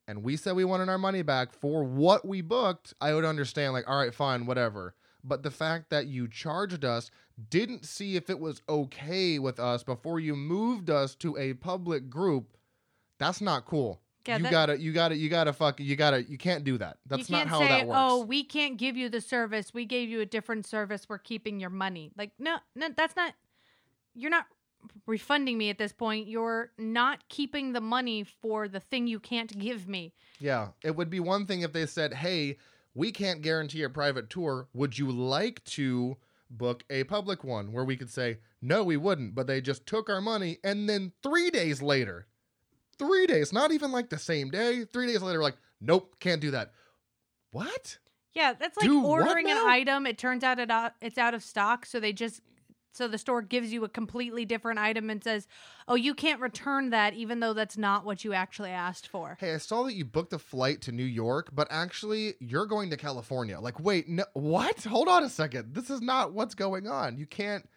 and 0.07 0.23
we 0.23 0.37
said 0.37 0.55
we 0.55 0.65
wanted 0.65 0.89
our 0.89 0.99
money 0.99 1.23
back 1.23 1.53
for 1.53 1.85
what 1.85 2.27
we 2.27 2.41
booked, 2.41 2.95
I 3.01 3.15
would 3.15 3.25
understand 3.25 3.73
like 3.73 3.89
all 3.89 3.99
right, 3.99 4.15
fine, 4.15 4.47
whatever. 4.47 4.95
But 5.25 5.43
the 5.43 5.51
fact 5.51 5.91
that 5.91 6.07
you 6.07 6.29
charged 6.29 6.85
us, 6.85 7.11
didn't 7.51 7.85
see 7.85 8.15
if 8.17 8.31
it 8.31 8.39
was 8.39 8.63
okay 8.69 9.39
with 9.39 9.59
us 9.59 9.83
before 9.83 10.21
you 10.21 10.37
moved 10.37 10.91
us 10.91 11.15
to 11.17 11.37
a 11.37 11.55
public 11.55 12.09
group, 12.09 12.57
that's 13.19 13.41
not 13.41 13.65
cool. 13.65 14.01
Yeah, 14.27 14.37
you 14.37 14.43
that- 14.45 14.53
gotta, 14.53 14.81
you 14.81 14.93
gotta, 14.93 15.17
you 15.17 15.29
gotta 15.29 15.53
fuck, 15.53 15.81
you 15.81 15.97
gotta, 15.97 16.23
you 16.23 16.39
can't 16.39 16.65
do 16.65 16.79
that. 16.79 16.99
That's 17.07 17.29
not 17.29 17.47
how 17.47 17.59
say, 17.59 17.69
that 17.69 17.87
works. 17.87 17.99
"Oh, 18.01 18.25
we 18.25 18.45
can't 18.45 18.77
give 18.77 18.97
you 18.97 19.09
the 19.09 19.21
service. 19.21 19.75
We 19.75 19.85
gave 19.85 20.09
you 20.09 20.21
a 20.21 20.27
different 20.27 20.67
service. 20.67 21.07
We're 21.09 21.19
keeping 21.19 21.61
your 21.61 21.71
money." 21.71 22.11
Like, 22.17 22.31
no, 22.39 22.57
no, 22.75 22.89
that's 22.97 23.17
not. 23.17 23.35
You're 24.15 24.31
not 24.31 24.47
refunding 25.07 25.59
me 25.59 25.69
at 25.71 25.79
this 25.79 25.93
point. 25.93 26.27
You're 26.29 26.71
not 26.79 27.29
keeping 27.29 27.73
the 27.73 27.81
money 27.81 28.25
for 28.25 28.69
the 28.69 28.81
thing 28.81 29.07
you 29.07 29.19
can't 29.21 29.59
give 29.59 29.89
me. 29.89 30.13
Yeah, 30.39 30.69
it 30.83 30.97
would 30.97 31.11
be 31.11 31.21
one 31.21 31.45
thing 31.47 31.61
if 31.61 31.73
they 31.73 31.85
said, 31.85 32.15
"Hey, 32.15 32.57
we 32.95 33.13
can't 33.13 33.43
guarantee 33.43 33.83
a 33.83 33.91
private 33.91 34.31
tour. 34.31 34.69
Would 34.73 34.99
you 34.99 35.11
like 35.11 35.65
to 35.65 36.17
book 36.51 36.85
a 36.89 37.05
public 37.05 37.45
one?" 37.45 37.73
Where 37.73 37.85
we 37.85 37.97
could 37.97 38.11
say, 38.11 38.39
"No, 38.63 38.85
we 38.85 38.97
wouldn't," 38.97 39.35
but 39.35 39.47
they 39.47 39.61
just 39.61 39.87
took 39.87 40.09
our 40.09 40.21
money 40.21 40.59
and 40.65 40.89
then 40.89 41.13
3 41.23 41.51
days 41.51 41.83
later, 41.83 42.27
3 42.99 43.27
days, 43.27 43.53
not 43.53 43.73
even 43.73 43.93
like 43.93 44.11
the 44.11 44.19
same 44.19 44.51
day, 44.51 44.85
3 44.85 45.07
days 45.07 45.23
later 45.23 45.43
like, 45.43 45.57
"Nope, 45.81 46.17
can't 46.21 46.41
do 46.41 46.51
that." 46.53 46.73
What? 47.51 47.99
Yeah, 48.33 48.53
that's 48.53 48.77
like 48.77 48.87
Do 48.87 49.05
ordering 49.05 49.51
an 49.51 49.57
item. 49.59 50.07
It 50.07 50.19
turns 50.19 50.43
out 50.43 50.59
it 50.59 50.71
out, 50.71 50.95
it's 51.01 51.19
out 51.19 51.35
of 51.35 51.43
stock, 51.43 51.87
so 51.87 52.01
they 52.01 52.13
just 52.13 52.41
so 52.95 53.09
the 53.09 53.19
store 53.19 53.43
gives 53.43 53.73
you 53.73 53.85
a 53.85 53.89
completely 53.89 54.45
different 54.45 54.79
item 54.79 55.11
and 55.11 55.23
says, 55.23 55.47
"Oh, 55.89 55.95
you 55.95 56.15
can't 56.15 56.41
return 56.41 56.91
that, 56.91 57.15
even 57.15 57.41
though 57.41 57.53
that's 57.53 57.77
not 57.77 58.05
what 58.05 58.25
you 58.25 58.33
actually 58.33 58.71
asked 58.71 59.09
for." 59.09 59.37
Hey, 59.41 59.55
I 59.55 59.59
saw 59.59 59.83
that 59.85 59.95
you 59.95 60.05
booked 60.05 60.33
a 60.33 60.39
flight 60.39 60.81
to 60.83 60.93
New 60.93 61.05
York, 61.05 61.51
but 61.53 61.69
actually 61.71 62.35
you're 62.41 62.67
going 62.67 62.91
to 62.91 62.97
California. 62.97 63.59
Like, 63.61 63.81
wait, 63.81 64.09
no, 64.09 64.25
what? 64.33 64.85
Hold 64.85 65.09
on 65.09 65.25
a 65.25 65.29
second. 65.29 65.75
This 65.75 65.91
is 65.91 66.01
not 66.01 66.33
what's 66.33 66.55
going 66.55 66.87
on. 66.87 67.19
You 67.19 67.27
can't 67.27 67.69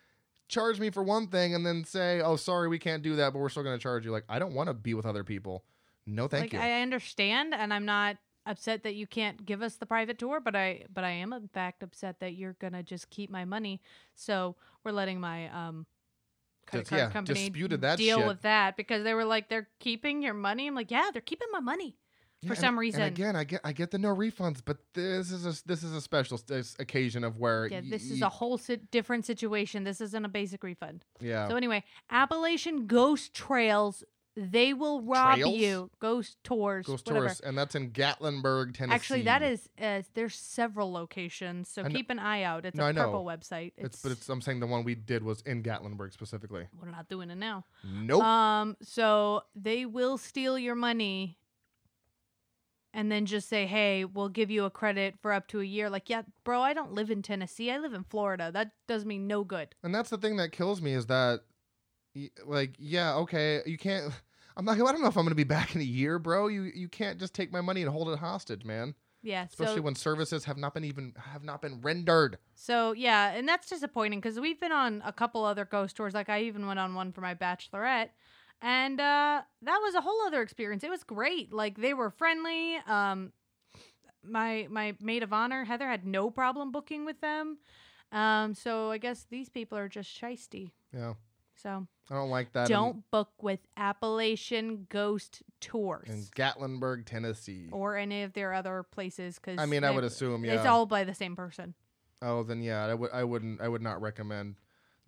charge 0.47 0.79
me 0.79 0.89
for 0.89 1.03
one 1.03 1.27
thing 1.27 1.55
and 1.55 1.65
then 1.65 1.83
say, 1.83 2.21
"Oh, 2.21 2.35
sorry, 2.35 2.67
we 2.67 2.79
can't 2.79 3.03
do 3.03 3.15
that, 3.15 3.33
but 3.33 3.39
we're 3.39 3.49
still 3.49 3.63
going 3.63 3.77
to 3.77 3.83
charge 3.83 4.05
you." 4.05 4.11
Like, 4.11 4.25
I 4.29 4.39
don't 4.39 4.53
want 4.53 4.67
to 4.67 4.73
be 4.73 4.93
with 4.93 5.05
other 5.05 5.23
people. 5.23 5.63
No, 6.05 6.27
thank 6.27 6.43
like 6.43 6.53
you. 6.53 6.59
I 6.59 6.81
understand, 6.81 7.53
and 7.53 7.73
I'm 7.73 7.85
not 7.85 8.17
upset 8.49 8.83
that 8.83 8.95
you 8.95 9.05
can't 9.07 9.45
give 9.45 9.61
us 9.61 9.75
the 9.75 9.85
private 9.85 10.17
tour, 10.17 10.39
but 10.39 10.55
I 10.55 10.83
but 10.93 11.03
I 11.03 11.11
am 11.11 11.33
in 11.33 11.47
fact 11.47 11.83
upset 11.83 12.19
that 12.19 12.33
you're 12.35 12.55
gonna 12.59 12.83
just 12.83 13.09
keep 13.09 13.29
my 13.29 13.45
money. 13.45 13.81
So 14.15 14.55
we're 14.83 14.91
letting 14.91 15.19
my 15.19 15.49
um 15.49 15.85
credit 16.65 16.87
card 16.89 16.99
yeah, 16.99 17.09
company 17.09 17.39
disputed 17.49 17.81
that 17.81 17.97
deal 17.97 18.17
shit. 18.19 18.27
with 18.27 18.41
that 18.41 18.75
because 18.77 19.03
they 19.03 19.13
were 19.13 19.25
like 19.25 19.49
they're 19.49 19.69
keeping 19.79 20.21
your 20.21 20.33
money. 20.33 20.67
I'm 20.67 20.75
like, 20.75 20.91
yeah, 20.91 21.09
they're 21.13 21.21
keeping 21.21 21.47
my 21.51 21.59
money. 21.61 21.95
Yeah, 22.41 22.49
for 22.49 22.53
and- 22.53 22.59
some 22.61 22.77
reason. 22.77 23.01
And 23.01 23.11
again, 23.11 23.35
I 23.35 23.43
get 23.45 23.61
I 23.63 23.73
get 23.73 23.89
the 23.91 23.97
no 23.97 24.15
refunds, 24.15 24.61
but 24.63 24.77
this 24.93 25.31
is 25.31 25.45
a 25.45 25.65
this 25.67 25.81
is 25.83 25.93
a 25.93 26.01
special 26.01 26.39
occasion 26.77 27.23
of 27.23 27.37
where 27.39 27.67
Yeah, 27.67 27.79
y- 27.79 27.87
this 27.89 28.11
is 28.11 28.21
a 28.21 28.29
whole 28.29 28.57
si- 28.57 28.81
different 28.91 29.25
situation. 29.25 29.83
This 29.85 30.01
isn't 30.01 30.23
a 30.25 30.29
basic 30.29 30.63
refund. 30.63 31.03
yeah. 31.19 31.47
So 31.47 31.55
anyway, 31.55 31.83
Appalachian 32.11 32.85
Ghost 32.85 33.33
Trails, 33.33 34.03
they 34.39 34.71
will 34.73 35.01
rob 35.01 35.35
Trails? 35.35 35.57
you. 35.57 35.89
Ghost 35.99 36.37
tours. 36.43 36.85
Ghost 36.85 37.07
whatever. 37.07 37.25
tourists, 37.25 37.41
and 37.43 37.57
that's 37.57 37.73
in 37.73 37.89
Gatlinburg, 37.91 38.75
Tennessee. 38.75 38.93
Actually, 38.95 39.21
that 39.23 39.41
is 39.41 39.67
uh, 39.81 40.03
there's 40.13 40.35
several 40.35 40.91
locations, 40.91 41.67
so 41.69 41.83
keep 41.85 42.11
an 42.11 42.19
eye 42.19 42.43
out. 42.43 42.63
It's 42.65 42.77
No, 42.77 42.83
I 42.85 42.91
a 42.91 42.93
know. 42.93 43.05
purple 43.05 43.25
website. 43.25 43.71
It's, 43.77 44.01
but 44.03 44.11
it's 44.11 44.29
I'm 44.29 44.41
saying 44.41 44.59
the 44.59 44.67
one 44.67 44.83
we 44.83 44.93
did 44.93 45.23
was 45.23 45.41
in 45.41 45.63
Gatlinburg 45.63 46.13
specifically. 46.13 46.67
we're 46.79 46.91
not 46.91 47.09
doing 47.09 47.31
it 47.31 47.37
now. 47.37 47.65
Nope. 47.83 48.21
Um, 48.23 48.77
so 48.83 49.41
they 49.55 49.85
will 49.87 50.17
steal 50.19 50.59
your 50.59 50.75
money 50.75 51.39
and 52.93 53.11
then 53.11 53.25
just 53.25 53.49
say, 53.49 53.65
"Hey, 53.65 54.05
we'll 54.05 54.29
give 54.29 54.49
you 54.49 54.65
a 54.65 54.69
credit 54.69 55.15
for 55.21 55.31
up 55.33 55.47
to 55.49 55.61
a 55.61 55.65
year." 55.65 55.89
Like, 55.89 56.09
yeah, 56.09 56.21
bro, 56.43 56.61
I 56.61 56.73
don't 56.73 56.93
live 56.93 57.09
in 57.11 57.21
Tennessee. 57.21 57.71
I 57.71 57.77
live 57.79 57.93
in 57.93 58.03
Florida. 58.03 58.51
That 58.53 58.71
does 58.87 59.03
me 59.05 59.17
no 59.17 59.43
good. 59.43 59.75
And 59.83 59.93
that's 59.93 60.09
the 60.09 60.17
thing 60.17 60.37
that 60.37 60.51
kills 60.51 60.81
me 60.81 60.93
is 60.93 61.05
that, 61.07 61.41
y- 62.15 62.29
like, 62.45 62.75
yeah, 62.79 63.15
okay, 63.15 63.61
you 63.65 63.77
can't. 63.77 64.13
I'm 64.57 64.65
not. 64.65 64.73
I 64.73 64.77
don't 64.79 65.01
know 65.01 65.07
if 65.07 65.15
I'm 65.15 65.23
going 65.23 65.29
to 65.29 65.35
be 65.35 65.43
back 65.43 65.75
in 65.75 65.81
a 65.81 65.85
year, 65.85 66.19
bro. 66.19 66.47
You 66.47 66.63
you 66.63 66.89
can't 66.89 67.19
just 67.19 67.33
take 67.33 67.51
my 67.51 67.61
money 67.61 67.81
and 67.83 67.91
hold 67.91 68.09
it 68.09 68.19
hostage, 68.19 68.65
man. 68.65 68.95
Yeah, 69.23 69.43
Especially 69.43 69.77
so 69.77 69.81
when 69.81 69.95
services 69.95 70.45
have 70.45 70.57
not 70.57 70.73
been 70.73 70.83
even 70.83 71.13
have 71.17 71.43
not 71.43 71.61
been 71.61 71.81
rendered. 71.81 72.37
so 72.55 72.91
yeah, 72.91 73.29
and 73.31 73.47
that's 73.47 73.69
disappointing 73.69 74.19
because 74.19 74.39
we've 74.39 74.59
been 74.59 74.71
on 74.71 75.01
a 75.05 75.13
couple 75.13 75.43
other 75.43 75.65
ghost 75.65 75.95
tours. 75.95 76.13
Like 76.13 76.29
I 76.29 76.41
even 76.43 76.65
went 76.67 76.79
on 76.79 76.95
one 76.95 77.11
for 77.11 77.21
my 77.21 77.35
bachelorette, 77.35 78.09
and 78.61 78.99
uh, 78.99 79.41
that 79.61 79.79
was 79.83 79.95
a 79.95 80.01
whole 80.01 80.21
other 80.25 80.41
experience. 80.41 80.83
It 80.83 80.89
was 80.89 81.03
great. 81.03 81.53
Like 81.53 81.77
they 81.77 81.93
were 81.93 82.09
friendly. 82.09 82.77
Um, 82.87 83.31
my 84.23 84.67
my 84.69 84.95
maid 84.99 85.23
of 85.23 85.33
honor 85.33 85.65
Heather 85.65 85.87
had 85.87 86.05
no 86.05 86.29
problem 86.29 86.71
booking 86.71 87.05
with 87.05 87.19
them. 87.21 87.57
Um, 88.11 88.53
so 88.53 88.91
I 88.91 88.97
guess 88.97 89.25
these 89.29 89.49
people 89.49 89.77
are 89.77 89.89
just 89.89 90.09
shisty. 90.09 90.71
Yeah, 90.93 91.13
So 91.55 91.87
I 92.09 92.15
don't 92.15 92.29
like 92.29 92.53
that. 92.53 92.69
don't 92.69 93.09
book 93.11 93.31
with 93.41 93.59
Appalachian 93.75 94.87
Ghost 94.89 95.43
Tours 95.59 96.07
in, 96.09 96.23
Gatlinburg, 96.35 97.05
Tennessee. 97.05 97.67
or 97.71 97.97
any 97.97 98.23
of 98.23 98.33
their 98.33 98.53
other 98.53 98.83
places 98.83 99.35
because 99.35 99.59
I 99.59 99.65
mean, 99.65 99.83
I 99.83 99.91
would 99.91 100.03
assume, 100.05 100.45
yeah. 100.45 100.53
it's 100.53 100.65
all 100.65 100.85
by 100.85 101.03
the 101.03 101.13
same 101.13 101.35
person. 101.35 101.73
Oh, 102.21 102.43
then 102.43 102.61
yeah, 102.61 102.85
I 102.85 102.93
would. 102.93 103.11
I 103.11 103.23
wouldn't. 103.23 103.61
I 103.61 103.67
would 103.67 103.81
not 103.81 104.01
recommend. 104.01 104.55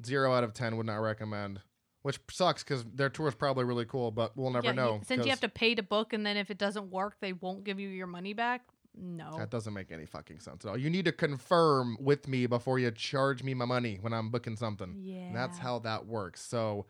Zero 0.05 0.33
out 0.33 0.43
of 0.43 0.53
ten 0.53 0.77
would 0.77 0.85
not 0.85 0.97
recommend. 0.97 1.61
Which 2.01 2.19
sucks 2.31 2.63
because 2.63 2.85
their 2.85 3.09
tour 3.09 3.27
is 3.27 3.35
probably 3.35 3.65
really 3.65 3.85
cool, 3.85 4.11
but 4.11 4.37
we'll 4.37 4.51
never 4.51 4.65
Yeah, 4.65 4.71
you- 4.71 4.75
know. 4.77 5.01
since 5.05 5.25
you 5.25 5.31
have 5.31 5.41
to 5.41 5.49
pay 5.49 5.75
to 5.75 5.83
book, 5.83 6.13
and 6.13 6.25
then 6.25 6.37
if 6.37 6.49
it 6.49 6.57
doesn't 6.57 6.91
work, 6.91 7.17
they 7.19 7.33
won't 7.33 7.63
give 7.65 7.79
you 7.79 7.89
your 7.89 8.07
money 8.07 8.33
back. 8.33 8.61
No. 8.95 9.37
That 9.37 9.49
doesn't 9.49 9.73
make 9.73 9.91
any 9.91 10.05
fucking 10.05 10.39
sense 10.39 10.65
at 10.65 10.69
all. 10.69 10.77
You 10.77 10.89
need 10.89 11.05
to 11.05 11.11
confirm 11.11 11.97
with 11.99 12.27
me 12.27 12.47
before 12.47 12.79
you 12.79 12.91
charge 12.91 13.43
me 13.43 13.53
my 13.53 13.65
money 13.65 13.97
when 14.01 14.13
I'm 14.13 14.29
booking 14.29 14.55
something. 14.55 14.95
yeah. 14.99 15.27
And 15.27 15.35
That's 15.35 15.57
how 15.57 15.79
that 15.79 16.05
works. 16.05 16.41
So 16.41 16.85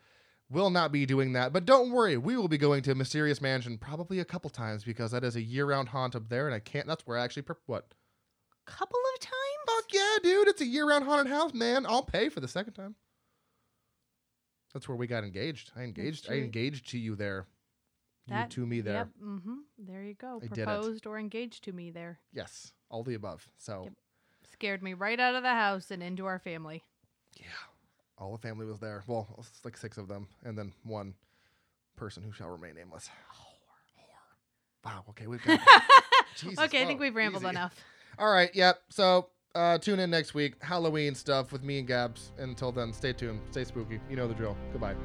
we'll 0.50 0.70
not 0.70 0.92
be 0.92 1.06
doing 1.06 1.34
that. 1.34 1.54
But 1.54 1.66
don't 1.66 1.92
worry, 1.92 2.18
we 2.18 2.36
will 2.36 2.48
be 2.48 2.58
going 2.58 2.82
to 2.84 2.96
Mysterious 2.96 3.42
Mansion 3.42 3.78
probably 3.78 4.20
a 4.20 4.26
couple 4.26 4.50
times 4.50 4.84
because 4.84 5.12
that 5.12 5.24
is 5.24 5.36
a 5.36 5.42
year-round 5.42 5.90
haunt 5.90 6.16
up 6.16 6.30
there, 6.30 6.48
and 6.48 6.56
I 6.56 6.60
can't. 6.60 6.88
That's 6.88 7.06
where 7.06 7.18
I 7.18 7.24
actually 7.24 7.44
what? 7.66 7.94
couple 8.66 9.00
of 9.16 9.20
times. 9.20 9.34
Fuck 9.66 9.94
yeah, 9.94 10.18
dude! 10.24 10.48
It's 10.48 10.62
a 10.62 10.66
year-round 10.66 11.06
haunted 11.06 11.32
house, 11.32 11.54
man. 11.54 11.86
I'll 11.88 12.04
pay 12.04 12.30
for 12.30 12.40
the 12.40 12.48
second 12.48 12.74
time. 12.74 12.96
That's 14.74 14.88
where 14.88 14.96
we 14.96 15.08
got 15.08 15.24
engaged. 15.24 15.72
I 15.76 15.82
engaged. 15.82 16.28
I 16.30 16.36
engaged 16.36 16.90
to 16.92 17.00
you 17.00 17.16
there. 17.16 17.48
That- 18.30 18.56
you 18.56 18.64
to 18.64 18.68
me 18.68 18.82
there. 18.82 18.94
Yep. 18.94 19.08
Mm-hmm. 19.24 19.54
There 19.80 20.04
you 20.04 20.14
go. 20.14 20.40
I. 20.44 20.48
Proposed 20.48 21.06
or 21.08 21.18
engaged 21.20 21.64
to 21.66 21.72
me 21.72 21.92
there. 21.92 22.20
Yes, 22.34 22.72
all 22.90 23.04
the 23.04 23.14
above. 23.16 23.48
So 23.58 23.82
Yep. 23.86 23.94
Scared 24.52 24.84
me 24.84 24.94
right 24.94 25.20
out 25.20 25.36
of 25.36 25.44
the 25.44 25.54
house 25.54 25.90
and 25.92 26.04
into 26.04 26.26
our 26.26 26.40
family. 26.40 26.84
Yeah, 27.38 27.46
all 28.18 28.32
the 28.34 28.38
family 28.38 28.66
was 28.66 28.80
there. 28.80 29.04
Well, 29.08 29.28
it's 29.40 29.64
like 29.64 29.78
six 29.78 29.98
of 29.98 30.08
them, 30.10 30.28
and 30.44 30.58
then 30.58 30.74
one 30.84 31.14
person 31.96 32.24
who 32.24 32.32
shall 32.34 32.50
remain 32.50 32.76
nameless. 32.76 33.10
Whore. 33.34 34.86
Wow. 34.86 35.04
Okay, 35.10 35.28
we've 35.28 35.44
got. 35.44 35.60
Jesus, 36.36 36.60
okay, 36.60 36.84
I 36.84 36.86
think 36.86 37.00
we've 37.00 37.16
rambled 37.16 37.44
easy. 37.44 37.50
enough. 37.50 37.76
All 38.18 38.32
right. 38.32 38.50
Yep. 38.54 38.82
So 38.90 39.30
uh, 39.56 39.78
tune 39.78 40.00
in 40.00 40.10
next 40.10 40.34
week. 40.34 40.56
Halloween 40.62 41.16
stuff 41.16 41.52
with 41.52 41.64
me 41.64 41.80
and 41.80 41.88
Gabs. 41.88 42.32
Until 42.38 42.72
then, 42.72 42.92
stay 42.94 43.14
tuned. 43.14 43.40
Stay 43.52 43.64
spooky. 43.64 44.00
You 44.10 44.16
know 44.16 44.28
the 44.28 44.34
drill. 44.34 44.58
Goodbye. 44.72 44.96